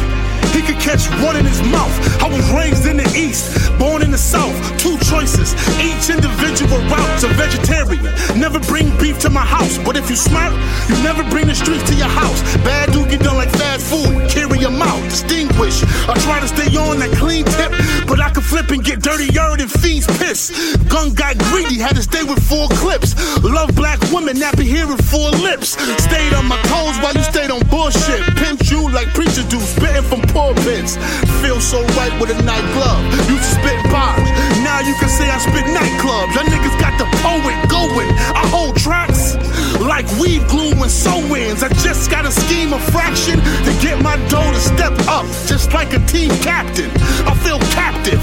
he 0.52 0.60
could 0.60 0.78
catch 0.78 1.06
one 1.24 1.36
in 1.36 1.46
his 1.46 1.62
mouth. 1.62 1.94
I 2.22 2.28
was 2.28 2.44
raised 2.52 2.84
in 2.86 2.98
the 2.98 3.08
East, 3.16 3.48
born 3.78 3.93
the 4.14 4.18
South. 4.18 4.54
Two 4.78 4.96
choices, 5.10 5.58
each 5.82 6.06
individual 6.08 6.78
route's 6.86 7.24
a 7.24 7.28
vegetarian. 7.34 8.14
Never 8.38 8.60
bring 8.70 8.86
beef 8.98 9.18
to 9.26 9.30
my 9.30 9.44
house, 9.44 9.76
but 9.78 9.96
if 9.96 10.08
you 10.08 10.14
smart, 10.14 10.52
you 10.88 10.94
never 11.02 11.24
bring 11.30 11.48
the 11.48 11.54
streets 11.54 11.82
to 11.90 11.94
your 11.96 12.12
house. 12.22 12.40
Bad 12.62 12.92
dude 12.92 13.10
get 13.10 13.20
done 13.20 13.36
like 13.36 13.50
fast 13.50 13.90
food, 13.90 14.30
carry 14.30 14.60
your 14.60 14.70
mouth, 14.70 15.02
distinguish. 15.10 15.82
I 16.06 16.14
try 16.22 16.38
to 16.38 16.46
stay 16.46 16.70
on 16.78 17.00
that 17.02 17.10
clean 17.18 17.44
tip, 17.58 17.72
but 18.06 18.20
I 18.20 18.30
can 18.30 18.42
flip 18.42 18.70
and 18.70 18.84
get 18.84 19.02
dirtier 19.02 19.56
than 19.58 19.66
fiends 19.66 20.06
piss. 20.18 20.54
Gun 20.86 21.12
got 21.14 21.36
greedy, 21.50 21.78
had 21.82 21.96
to 21.96 22.02
stay 22.02 22.22
with 22.22 22.38
four 22.38 22.68
clips. 22.78 23.18
Love 23.42 23.74
black 23.74 23.98
women, 24.14 24.36
nappy 24.36 24.68
hair 24.68 24.86
and 24.86 25.04
four 25.10 25.30
lips. 25.42 25.74
Stayed 26.06 26.34
on 26.34 26.46
my 26.46 26.60
toes 26.70 26.94
while 27.02 27.14
you 27.14 27.24
stayed 27.24 27.50
on 27.50 27.66
bullshit. 27.66 28.22
Pimped 28.38 28.70
you 28.70 28.90
like 28.94 29.08
preachers 29.08 29.48
do, 29.50 29.58
spitting 29.58 30.06
from 30.06 30.22
poor 30.30 30.54
pulpits. 30.54 30.94
Feel 31.42 31.58
so 31.60 31.82
right 31.98 32.14
with 32.20 32.30
a 32.30 32.42
night 32.44 32.66
glove. 32.74 33.02
Used 33.28 33.42
to 33.42 33.52
spit 33.58 33.78
now 34.62 34.80
you 34.80 34.94
can 34.94 35.08
say 35.08 35.30
I 35.30 35.38
spit 35.38 35.64
nightclubs. 35.64 36.34
Y'all 36.34 36.44
niggas 36.44 36.78
got 36.80 36.98
the 36.98 37.06
poet 37.22 37.58
going. 37.88 38.08
I 38.34 38.46
hold 38.48 38.76
tracks 38.76 39.36
like 39.80 40.06
weed 40.18 40.46
glue 40.48 40.72
and 40.72 40.90
sew-ins. 40.90 41.62
I 41.62 41.68
just 41.84 42.10
got 42.10 42.24
a 42.24 42.32
scheme 42.32 42.72
of 42.72 42.82
fraction 42.90 43.38
to 43.38 43.72
get 43.82 44.00
my 44.02 44.16
dough 44.28 44.52
to 44.52 44.60
step 44.60 44.92
up, 45.08 45.26
just 45.46 45.72
like 45.72 45.92
a 45.92 46.00
team 46.06 46.30
captain. 46.40 46.90
I 47.28 47.34
feel 47.44 47.58
captive. 47.76 48.20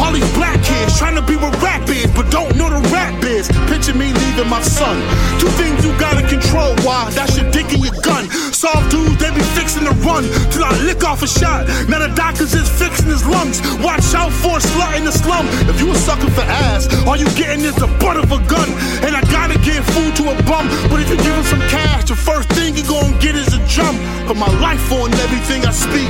All 0.00 0.12
these 0.12 0.30
black 0.34 0.62
kids 0.62 0.98
trying 0.98 1.16
to 1.16 1.22
be 1.22 1.36
what 1.36 1.54
rap 1.62 1.88
is, 1.88 2.10
but 2.14 2.30
don't 2.30 2.56
know 2.56 2.68
the 2.70 2.82
rap 2.90 3.20
biz. 3.20 3.48
Picture 3.70 3.94
me 3.94 4.12
leaving 4.12 4.48
my 4.48 4.62
son. 4.62 4.96
Two 5.38 5.48
things 5.60 5.84
you 5.84 5.92
gotta 5.98 6.26
control. 6.26 6.74
Why? 6.82 7.10
That's 7.10 7.36
your 7.36 7.50
dick 7.50 7.72
and 7.72 7.82
your 7.82 7.94
gun. 8.02 8.28
Soft 8.52 8.90
dudes, 8.90 9.16
they 9.18 9.30
be 9.30 9.42
fixing 9.54 9.84
to 9.84 9.94
run 10.06 10.24
till 10.50 10.64
I 10.64 10.72
lick 10.82 11.04
off 11.04 11.22
a 11.22 11.28
shot. 11.28 11.66
Now 11.88 12.00
the 12.00 12.12
doctors 12.14 12.54
is 12.54 12.68
fixing 12.68 13.06
his 13.06 13.26
lungs. 13.26 13.60
Watch 13.78 14.14
out 14.14 14.32
for 14.32 14.58
a 14.58 14.60
slut 14.60 14.98
in 14.98 15.04
the 15.04 15.12
slum. 15.12 15.46
If 15.68 15.80
you 15.80 15.90
a 15.90 15.94
sucker 15.94 16.30
for 16.30 16.42
ass, 16.42 16.88
all 17.06 17.16
you 17.16 17.28
getting 17.36 17.64
is 17.64 17.76
the 17.76 17.88
butt 18.00 18.16
of 18.16 18.30
a 18.32 18.40
gun. 18.48 18.68
And 19.04 19.14
I 19.14 19.20
gotta 19.30 19.58
give 19.60 19.84
food 19.92 20.16
to 20.16 20.32
a 20.32 20.42
bum. 20.44 20.68
But 20.88 21.00
if 21.00 21.10
you 21.10 21.16
give 21.16 21.36
him 21.36 21.44
some 21.44 21.60
cash, 21.68 22.08
the 22.08 22.16
first 22.16 22.48
thing 22.50 22.74
you 22.74 22.82
gon' 22.84 23.18
get 23.20 23.34
is 23.36 23.52
a 23.52 23.60
jump. 23.66 24.00
Put 24.26 24.36
my 24.36 24.48
life 24.60 24.90
on 24.92 25.12
everything 25.12 25.66
I 25.66 25.72
speak. 25.72 26.08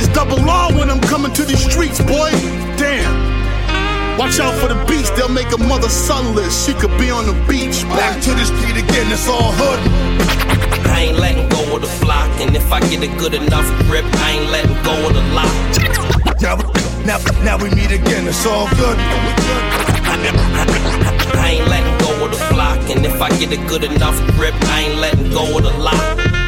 It's 0.00 0.08
double 0.08 0.40
law 0.40 0.72
when 0.72 0.90
I'm 0.90 1.00
coming 1.02 1.32
to 1.34 1.44
these 1.44 1.62
streets, 1.62 2.00
boy. 2.00 2.30
Damn. 2.80 3.12
Watch 4.18 4.40
out 4.40 4.54
for 4.54 4.68
the 4.68 4.82
beast, 4.88 5.14
they'll 5.16 5.28
make 5.28 5.52
a 5.52 5.58
mother 5.58 5.90
sunless. 5.90 6.64
She 6.64 6.72
could 6.72 6.96
be 6.96 7.10
on 7.10 7.26
the 7.26 7.36
beach. 7.46 7.84
Back 8.00 8.22
to 8.22 8.30
the 8.30 8.44
street 8.44 8.76
again, 8.76 9.12
it's 9.12 9.28
all 9.28 9.52
hood. 9.52 9.80
I 10.88 11.08
ain't 11.08 11.18
letting 11.18 11.48
go 11.50 11.76
of 11.76 11.82
the 11.82 12.04
block, 12.04 12.30
and 12.40 12.56
if 12.56 12.72
I 12.72 12.80
get 12.80 13.02
a 13.02 13.12
good 13.18 13.34
enough 13.34 13.68
grip, 13.88 14.04
I 14.24 14.30
ain't 14.32 14.50
letting 14.50 14.76
go 14.84 14.94
of 15.06 15.12
the 15.12 15.24
lock. 15.36 15.52
Now, 16.40 16.56
now, 17.04 17.18
now 17.44 17.56
we 17.62 17.68
meet 17.74 17.92
again, 17.92 18.26
it's 18.26 18.46
all 18.46 18.68
good. 18.76 19.91
I 20.04 21.56
ain't 21.58 21.68
letting 21.68 21.98
go 21.98 22.24
of 22.24 22.30
the 22.32 22.54
block, 22.54 22.78
and 22.90 23.04
if 23.04 23.20
I 23.20 23.28
get 23.38 23.52
a 23.52 23.56
good 23.68 23.84
enough 23.84 24.16
grip, 24.36 24.54
I 24.54 24.80
ain't 24.82 24.98
letting 25.00 25.30
go 25.30 25.56
of 25.56 25.62
the 25.64 25.70
lock. 25.78 26.41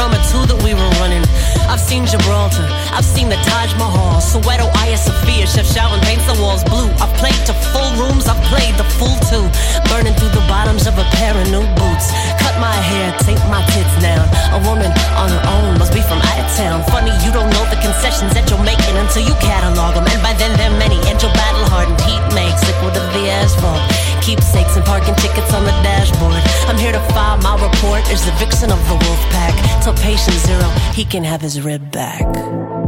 From 0.00 0.16
a 0.16 0.20
two 0.32 0.40
that 0.48 0.56
we 0.64 0.72
were 0.72 0.92
running. 0.96 1.20
I've 1.68 1.78
seen 1.78 2.08
Gibraltar, 2.08 2.64
I've 2.96 3.04
seen 3.04 3.28
the 3.28 3.36
Taj 3.44 3.76
Mahal. 3.76 4.16
Soweto, 4.24 4.64
Hagia 4.80 4.96
Sophia, 4.96 5.44
Chef 5.44 5.68
Shaolin 5.68 6.00
paints 6.08 6.24
the 6.24 6.40
walls 6.40 6.64
blue. 6.64 6.88
I've 7.04 7.12
played 7.20 7.36
to 7.44 7.52
full 7.68 7.92
rooms, 8.00 8.24
I've 8.24 8.40
played 8.48 8.80
the 8.80 8.88
full 8.96 9.12
two. 9.28 9.44
Burning 9.92 10.16
through 10.16 10.32
the 10.32 10.40
bottoms 10.48 10.88
of 10.88 10.96
a 10.96 11.04
pair 11.12 11.36
of 11.36 11.44
new 11.52 11.68
boots. 11.76 12.08
Cut 12.40 12.56
my 12.56 12.72
hair, 12.72 13.12
take 13.28 13.36
my 13.52 13.60
tits 13.76 13.92
down. 14.00 14.24
A 14.56 14.60
woman 14.64 14.88
on 15.20 15.28
her 15.28 15.44
own 15.60 15.76
must 15.76 15.92
be 15.92 16.00
from 16.00 16.24
out 16.32 16.40
of 16.40 16.48
town. 16.56 16.80
Funny, 16.88 17.12
you 17.20 17.28
don't 17.28 17.52
know 17.52 17.64
the 17.68 17.76
concessions 17.84 18.32
that 18.32 18.48
you're 18.48 18.64
making 18.64 18.96
until 18.96 19.20
you 19.20 19.36
catalog 19.36 20.00
them. 20.00 20.08
And 20.08 20.20
by 20.24 20.32
then, 20.40 20.56
they're 20.56 20.72
many. 20.80 20.96
And 21.12 21.20
your 21.20 21.32
battle 21.36 21.68
hardened 21.68 22.00
heat 22.08 22.24
makes 22.32 22.49
liquid 22.80 23.02
of 23.02 23.12
the 23.12 23.28
asphalt. 23.28 23.80
Keepsakes 24.22 24.76
and 24.76 24.84
parking 24.84 25.14
tickets 25.16 25.52
on 25.52 25.64
the 25.64 25.70
dashboard. 25.82 26.42
I'm 26.68 26.78
here 26.78 26.92
to 26.92 27.00
file 27.12 27.38
my 27.38 27.54
report 27.54 28.08
as 28.10 28.24
the 28.24 28.32
vixen 28.32 28.70
of 28.70 28.78
the 28.88 28.94
wolf 28.94 29.20
pack. 29.30 29.82
Tell 29.82 29.94
patient 29.94 30.36
zero 30.36 30.68
he 30.94 31.04
can 31.04 31.24
have 31.24 31.40
his 31.40 31.60
rib 31.60 31.90
back. 31.90 32.79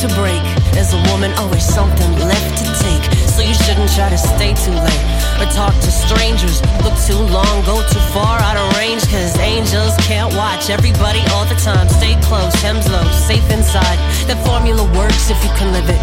To 0.00 0.08
break. 0.16 0.40
As 0.80 0.94
a 0.94 1.00
woman, 1.12 1.30
always 1.36 1.62
something 1.62 2.10
left 2.20 2.56
to 2.56 2.64
take. 2.80 3.04
So 3.28 3.42
you 3.42 3.52
shouldn't 3.52 3.92
try 3.92 4.08
to 4.08 4.16
stay 4.16 4.54
too 4.54 4.72
late 4.72 5.04
or 5.38 5.44
talk 5.52 5.74
to 5.74 5.90
strangers. 5.90 6.62
Look 6.82 6.96
too 7.04 7.20
long, 7.20 7.54
go 7.66 7.84
too 7.92 8.04
far 8.16 8.40
out 8.40 8.56
of 8.56 8.76
range. 8.78 9.04
Cause 9.12 9.36
angels 9.38 9.94
can't 10.08 10.32
watch 10.34 10.70
everybody 10.70 11.20
all 11.32 11.44
the 11.44 11.56
time. 11.56 11.88
Stay 11.88 12.16
close, 12.22 12.54
hems 12.62 12.88
low, 12.90 13.04
safe 13.28 13.44
inside. 13.50 13.98
That 14.26 14.40
formula 14.46 14.84
works 14.96 15.28
if 15.28 15.42
you 15.44 15.50
can 15.60 15.70
live 15.72 15.88
it. 15.90 16.00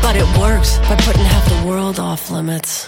But 0.00 0.14
it 0.14 0.28
works 0.38 0.78
by 0.86 0.94
putting 0.96 1.24
half 1.24 1.44
the 1.48 1.66
world 1.66 1.98
off 1.98 2.30
limits. 2.30 2.86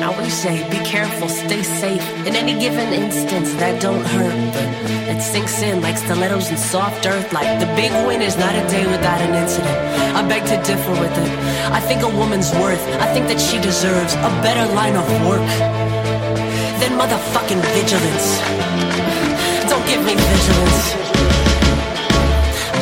Now 0.00 0.18
we 0.18 0.30
say 0.30 0.66
be 0.70 0.78
careful, 0.78 1.28
stay 1.28 1.62
safe. 1.62 2.02
In 2.26 2.34
any 2.34 2.58
given 2.58 2.90
instance, 2.90 3.52
that 3.60 3.82
don't 3.82 4.02
hurt, 4.02 4.32
it 5.12 5.20
sinks 5.20 5.60
in 5.60 5.82
like 5.82 5.98
stilettos 5.98 6.48
and 6.48 6.58
soft 6.58 7.04
earth. 7.04 7.30
Like 7.34 7.60
the 7.60 7.66
big 7.76 7.92
win 8.06 8.22
is 8.22 8.34
not 8.38 8.54
a 8.54 8.66
day 8.68 8.86
without 8.86 9.20
an 9.20 9.34
incident. 9.34 9.76
I 10.16 10.26
beg 10.26 10.42
to 10.46 10.56
differ 10.64 10.92
with 10.92 11.12
it. 11.12 11.30
I 11.68 11.80
think 11.80 12.00
a 12.00 12.08
woman's 12.08 12.50
worth. 12.52 12.80
I 12.96 13.12
think 13.12 13.28
that 13.28 13.38
she 13.38 13.60
deserves 13.60 14.14
a 14.14 14.30
better 14.40 14.64
line 14.72 14.96
of 14.96 15.04
work 15.28 15.44
than 16.80 16.96
motherfucking 16.96 17.60
vigilance. 17.76 18.40
Don't 19.68 19.84
give 19.84 20.00
me 20.00 20.14
vigilance. 20.16 21.19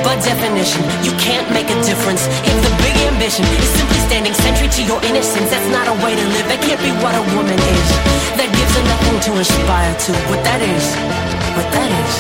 By 0.09 0.17
definition, 0.25 0.81
you 1.05 1.13
can't 1.21 1.45
make 1.53 1.69
a 1.69 1.77
difference 1.85 2.25
if 2.41 2.57
the 2.65 2.73
big 2.81 2.97
ambition 3.13 3.45
is 3.45 3.69
simply 3.77 4.01
standing 4.09 4.33
sentry 4.33 4.67
to 4.67 4.83
your 4.83 5.05
innocence. 5.05 5.51
That's 5.53 5.69
not 5.69 5.85
a 5.85 5.93
way 6.03 6.17
to 6.17 6.25
live. 6.33 6.49
That 6.49 6.65
can't 6.65 6.81
be 6.81 6.89
what 7.05 7.13
a 7.13 7.21
woman 7.37 7.61
is. 7.61 7.89
That 8.41 8.49
gives 8.49 8.73
her 8.73 8.85
nothing 8.89 9.21
to 9.29 9.37
aspire 9.37 9.93
to. 10.09 10.13
What 10.33 10.41
that 10.49 10.65
is, 10.65 10.97
what 11.53 11.69
that 11.77 11.93
is, 11.93 12.13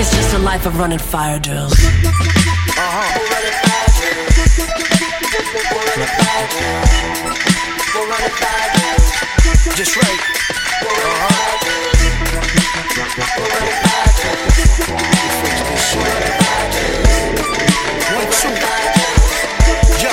it's 0.00 0.08
just 0.16 0.32
a 0.32 0.38
life 0.38 0.64
of 0.64 0.78
running 0.78 0.98
fire 0.98 1.38
drills. 1.38 1.76
Uh-huh. 1.76 3.04
Just 9.76 9.94
right. 10.00 10.36
One, 18.16 18.28
two. 18.30 18.54
Yo, 19.98 20.12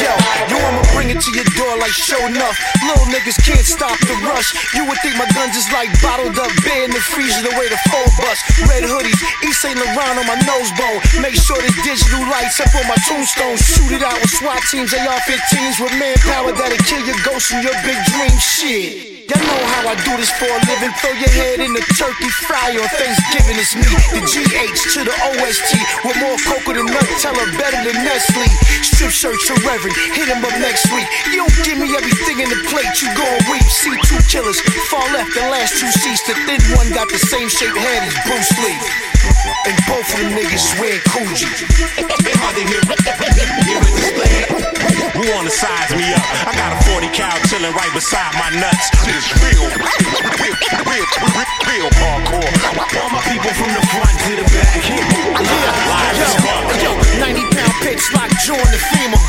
yo, 0.00 0.12
you 0.50 0.56
I'ma 0.58 0.82
bring 0.92 1.10
it 1.10 1.20
to 1.20 1.30
your 1.32 1.44
door 1.54 1.76
like 1.78 1.92
show 1.92 2.18
enough. 2.26 2.56
Little 2.82 3.06
niggas 3.12 3.38
can't 3.44 3.64
stop 3.64 3.96
the 4.08 4.16
rush. 4.26 4.52
You 4.74 4.84
would 4.88 4.98
think 5.00 5.16
my 5.16 5.28
guns 5.36 5.56
is 5.56 5.70
like 5.70 5.88
bottled 6.02 6.38
up 6.38 6.50
beer 6.64 6.84
in 6.84 6.90
the 6.90 7.00
freezer 7.00 7.42
the 7.42 7.54
way 7.56 7.68
the 7.68 7.78
phone 7.92 8.10
bus. 8.18 8.38
Red 8.66 8.84
hoodies, 8.84 9.20
Yves 9.44 9.58
St. 9.60 9.76
Laurent 9.78 10.18
on 10.18 10.26
my 10.26 10.38
nose 10.48 10.70
bone. 10.74 11.00
Make 11.22 11.36
sure 11.36 11.56
there's 11.60 11.78
digital 11.84 12.26
lights 12.28 12.58
up 12.60 12.74
on 12.74 12.88
my 12.88 12.98
tombstone. 13.06 13.56
Shoot 13.56 13.92
it 13.92 14.02
out 14.02 14.18
with 14.20 14.30
SWAT 14.30 14.60
teams, 14.70 14.92
AR-15s 14.92 15.78
with 15.78 15.94
manpower 15.98 16.52
that'll 16.52 16.78
kill 16.88 17.04
your 17.06 17.18
ghost 17.24 17.52
and 17.52 17.62
your 17.62 17.76
big 17.84 17.98
dream 18.10 18.36
shit. 18.40 19.13
Y'all 19.24 19.40
know 19.40 19.64
how 19.72 19.88
I 19.88 19.96
do 20.04 20.12
this 20.20 20.28
for 20.36 20.44
a 20.44 20.60
living. 20.68 20.92
Throw 21.00 21.16
your 21.16 21.32
head 21.32 21.56
in 21.64 21.72
the 21.72 21.80
turkey 21.96 22.28
fry 22.44 22.76
on 22.76 22.88
Thanksgiving. 23.00 23.56
It's 23.56 23.72
me, 23.72 23.88
the 24.12 24.20
GH 24.20 24.80
to 24.92 25.00
the 25.00 25.16
OST. 25.32 25.72
With 26.04 26.20
more 26.20 26.36
cocoa 26.44 26.76
than 26.76 26.92
Nutella, 26.92 27.44
better 27.56 27.80
than 27.88 28.04
Nestle. 28.04 28.44
Strip 28.84 29.08
shirt 29.08 29.40
to 29.48 29.54
Reverend, 29.64 29.96
hit 30.12 30.28
him 30.28 30.44
up 30.44 30.52
next 30.60 30.92
week. 30.92 31.08
You 31.32 31.40
don't 31.40 31.56
give 31.64 31.80
me 31.80 31.96
everything 31.96 32.44
in 32.44 32.52
the 32.52 32.60
plate, 32.68 33.00
you 33.00 33.08
gon' 33.16 33.40
weep. 33.48 33.64
See 33.64 33.96
two 34.04 34.20
killers, 34.28 34.60
far 34.92 35.08
left 35.16 35.32
the 35.32 35.48
last 35.48 35.80
two 35.80 35.88
seats. 35.88 36.20
The 36.28 36.36
thin 36.44 36.60
one 36.76 36.92
got 36.92 37.08
the 37.08 37.18
same 37.18 37.48
shaped 37.48 37.80
head 37.80 38.04
as 38.04 38.12
Bruce 38.28 38.52
Lee. 38.60 39.13
And 39.44 39.76
both 39.84 40.08
of 40.08 40.20
them 40.20 40.32
niggas 40.32 40.72
swear 40.72 40.96
Coogi. 41.12 41.44
Who 45.14 45.22
wanna 45.36 45.50
size 45.50 45.92
me 45.92 46.04
up? 46.16 46.24
I 46.48 46.52
got 46.56 46.72
a 46.72 46.78
40 46.88 47.08
cal 47.12 47.36
chilling 47.48 47.72
right 47.76 47.92
beside 47.92 48.32
my 48.40 48.48
nuts. 48.56 48.88
It's 49.04 49.28
real, 49.44 49.68
real, 49.68 50.16
real, 50.40 50.56
real, 50.88 51.06
real 51.68 51.88
hardcore. 52.00 52.52
All 52.98 53.10
my 53.12 53.20
people 53.28 53.52
from 53.52 53.70
the 53.72 53.84
front 53.92 54.16
to 54.24 54.32
the 54.40 54.46
back. 54.48 54.80
Fuck. 56.40 56.82
Yo, 56.82 56.96
90 57.20 57.44
pound 57.52 57.74
pitch 57.84 58.04
like 58.16 58.32
Joe 58.40 58.56
in 58.56 58.70
the 58.72 58.80
FEMA. 58.96 59.20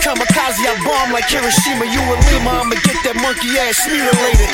Kamikaze, 0.00 0.64
I 0.64 0.74
bomb 0.84 1.12
like 1.12 1.28
Hiroshima. 1.28 1.84
You 1.84 2.00
and 2.00 2.24
Lima, 2.32 2.64
I'ma 2.64 2.76
get 2.82 2.96
that 3.04 3.16
monkey 3.20 3.52
ass 3.60 3.84
mutilated. 3.86 4.48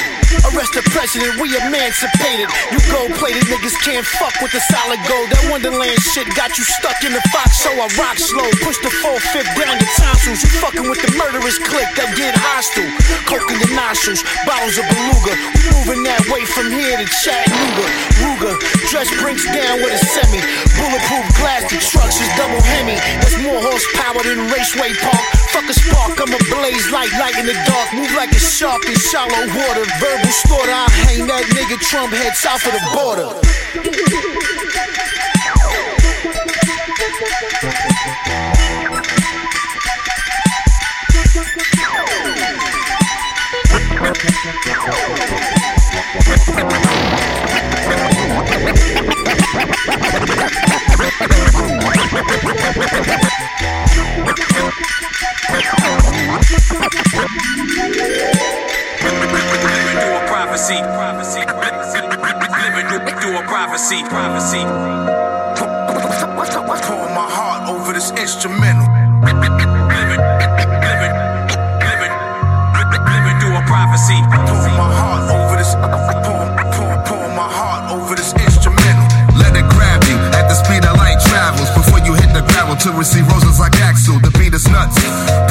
Arrest 0.53 0.77
the 0.77 0.85
president, 0.93 1.41
we 1.41 1.57
emancipated. 1.57 2.49
You 2.69 2.81
gold 2.93 3.13
plated 3.17 3.49
niggas 3.49 3.77
can't 3.81 4.05
fuck 4.05 4.37
with 4.45 4.53
the 4.53 4.61
solid 4.69 5.01
gold. 5.09 5.29
That 5.33 5.45
Wonderland 5.49 6.01
shit 6.13 6.29
got 6.37 6.57
you 6.61 6.65
stuck 6.65 7.01
in 7.05 7.17
the 7.17 7.25
fox, 7.33 7.65
so 7.65 7.73
I 7.73 7.89
rock 7.97 8.21
slow. 8.21 8.45
Push 8.61 8.79
the 8.85 8.93
full 8.93 9.17
fifth 9.33 9.49
down 9.57 9.81
your 9.81 9.93
tonsils. 9.97 10.45
You 10.45 10.51
fucking 10.61 10.87
with 10.89 11.01
the 11.01 11.13
murderous 11.17 11.57
clique 11.57 11.93
that 11.97 12.13
get 12.13 12.37
hostile. 12.37 12.89
Coke 13.25 13.49
in 13.49 13.61
nostrils, 13.73 14.21
bottles 14.45 14.77
of 14.77 14.85
beluga. 14.93 15.33
We 15.57 15.61
moving 15.81 16.05
that 16.05 16.21
way 16.29 16.45
from 16.45 16.69
here 16.69 17.01
to 17.01 17.07
Chattanooga. 17.09 17.87
Ruger, 18.21 18.55
dress 18.93 19.09
brinks 19.25 19.49
down 19.49 19.81
with 19.81 19.97
a 19.97 20.01
semi. 20.13 20.45
Bulletproof 20.77 21.27
glass, 21.41 21.65
the 21.73 21.81
trucks 21.81 22.21
is 22.21 22.29
double 22.37 22.61
Hemi. 22.61 23.01
That's 23.25 23.39
more 23.41 23.61
horsepower 23.65 24.21
than 24.21 24.53
Raceway 24.53 24.93
Park. 25.01 25.48
Spark, 25.67 26.21
I'm 26.21 26.33
a 26.33 26.39
blaze 26.55 26.89
light, 26.93 27.11
light 27.19 27.37
in 27.37 27.47
the 27.47 27.53
dark. 27.67 27.93
Move 27.93 28.15
like 28.15 28.31
a 28.31 28.39
shark 28.39 28.87
in 28.87 28.95
shallow 28.95 29.29
water. 29.29 29.85
Verbal 29.99 30.31
slaughter, 30.31 30.71
I 30.71 30.89
hang 31.05 31.27
that 31.27 31.45
nigga 31.51 31.77
Trump 31.81 32.13
head 32.13 32.37
south 32.37 32.65
of 32.65 32.73
the 32.73 32.81
border. 32.95 33.35
prophecy. 60.77 61.41
Prophecy. 61.47 62.01
Living 62.03 62.89
do 63.21 63.39
a 63.39 63.43
prophecy. 63.45 64.03
Prophecy. 64.05 64.63
Pour 66.89 67.09
my 67.15 67.29
heart 67.29 67.69
over 67.69 67.93
this 67.93 68.11
instrumental. 68.13 68.78
To 82.89 82.97
receive 82.97 83.29
roses 83.29 83.61
like 83.61 83.77
Axel. 83.85 84.17
The 84.25 84.33
beat 84.41 84.57
is 84.57 84.65
nuts. 84.73 84.97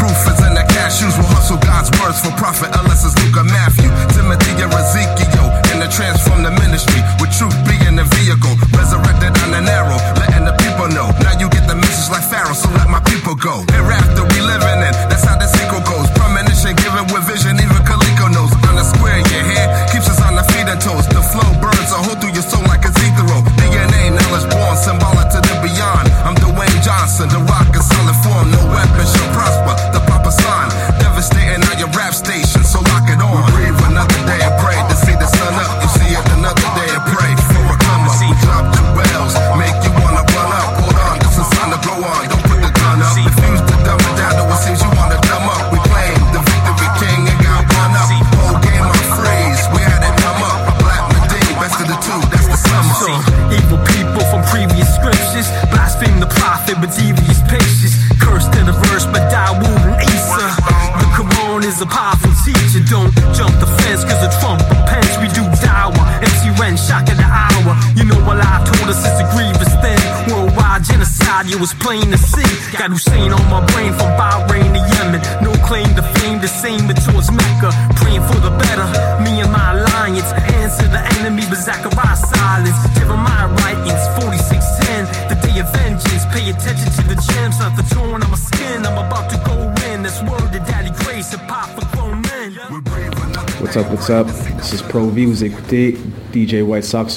Proof 0.02 0.18
is 0.26 0.40
in 0.42 0.54
the 0.58 0.66
cashews. 0.74 1.14
Will 1.22 1.30
hustle 1.30 1.62
God's 1.62 1.94
words 2.02 2.18
for 2.18 2.34
profit 2.34 2.74
unless 2.74 3.06
it's 3.06 3.14
Luca 3.22 3.46
Matthew, 3.46 3.90
Timothy 4.18 4.58
or 4.58 4.74
Ezekiel. 4.74 5.54
In 5.70 5.78
the 5.78 5.90
transform 5.94 6.42
the 6.42 6.54
ministry 6.58 6.98
with 7.22 7.30
truth 7.38 7.54
being 7.70 7.94
the 7.94 8.08
vehicle. 8.18 8.58
Resurrected 8.74 9.38
on 9.46 9.54
an 9.54 9.70
arrow, 9.70 10.02
letting 10.18 10.50
the 10.50 10.56
people 10.58 10.90
know. 10.90 11.14
Now 11.22 11.38
you 11.38 11.46
get 11.54 11.70
the 11.70 11.78
message 11.78 12.10
like 12.10 12.26
Pharaoh, 12.26 12.58
so 12.58 12.74
let 12.74 12.90
my 12.90 13.02
people 13.06 13.38
go. 13.38 13.62
Hereafter 13.70 14.26
we 14.34 14.40
living 14.42 14.82
in, 14.82 14.94
that's 15.06 15.26
how 15.28 15.38
the 15.38 15.46
sequel 15.46 15.86
goes. 15.86 16.10
Premonition 16.18 16.74
given 16.74 17.06
with 17.14 17.22
vision, 17.30 17.54
even 17.62 17.82
Kaliko 17.86 18.34
knows. 18.34 18.50
On 18.66 18.74
the 18.74 18.86
square, 18.86 19.22
your 19.30 19.46
hair 19.46 19.68
keeps 19.94 20.10
us 20.10 20.18
on 20.26 20.34
the 20.34 20.46
feet 20.50 20.66
and 20.66 20.82
toes. 20.82 21.06
The 21.06 21.22
flow 21.22 21.50
burns 21.62 21.94
a 21.94 22.02
hole 22.02 22.18
through 22.18 22.34
your 22.34 22.46
soul 22.46 22.66
like 22.66 22.82
a 22.82 22.92
ethereal. 23.18 23.42
DNA, 23.62 24.14
knowledge 24.14 24.48
born, 24.50 24.76
symbolic 24.78 25.30
to 25.34 25.40
the 25.42 25.56
beyond. 25.62 26.08
I'm 26.26 26.36
Johnson, 26.82 27.30
the 27.30 27.40
rock 27.50 27.76
is 27.76 27.88
solid 27.88 28.16
form. 28.24 28.52
No 28.52 28.62
weapon 28.70 29.06
shall 29.06 29.34
prosper. 29.34 29.97
It 71.58 71.60
was 71.60 71.74
plain 71.74 72.06
to 72.14 72.18
see. 72.18 72.46
Got 72.78 72.92
Hussein 72.92 73.34
on 73.34 73.42
my 73.50 73.66
brain 73.74 73.92
from 73.98 74.14
Bahrain 74.14 74.70
to 74.78 74.82
Yemen. 74.94 75.22
No 75.42 75.52
claim 75.66 75.90
to 75.98 76.04
fame, 76.22 76.40
the 76.40 76.48
same 76.48 76.86
but 76.86 77.02
towards 77.02 77.32
Mecca. 77.34 77.74
Praying 77.98 78.22
for 78.30 78.38
the 78.46 78.54
better, 78.62 78.86
me 79.26 79.42
and 79.42 79.52
my 79.52 79.74
alliance. 79.74 80.30
Answer 80.62 80.88
the 80.88 81.02
enemy, 81.18 81.42
silence. 81.42 82.78
Writings, 83.58 84.06
4610. 84.22 85.10
The 85.30 85.36
day 85.42 85.58
of 85.60 85.68
vengeance. 85.74 86.26
Pay 86.30 86.46
attention 86.54 86.92
to 86.94 87.04
the 87.10 87.18
gems, 87.26 87.58
not 87.60 87.74
the 87.76 87.86
torn 87.90 88.22
on 88.22 88.30
my 88.30 88.38
skin. 88.38 88.86
I'm 88.86 88.98
about 89.02 89.28
to 89.34 89.38
go 89.42 89.58
in. 89.90 90.04
That's 90.04 90.22
word 90.22 90.54
to 90.54 90.60
Daddy 90.60 90.94
Grace, 91.04 91.34
for 91.34 91.86
grown 91.96 92.22
men. 92.22 92.54
What's 93.60 93.76
up, 93.76 93.90
what's 93.90 94.10
up? 94.12 94.28
This 94.62 94.74
is 94.74 94.82
Pro 94.84 95.10
Views, 95.10 95.42
écoutez 95.42 95.98
DJ 96.32 96.62
White 96.62 96.86
Sox 96.86 97.06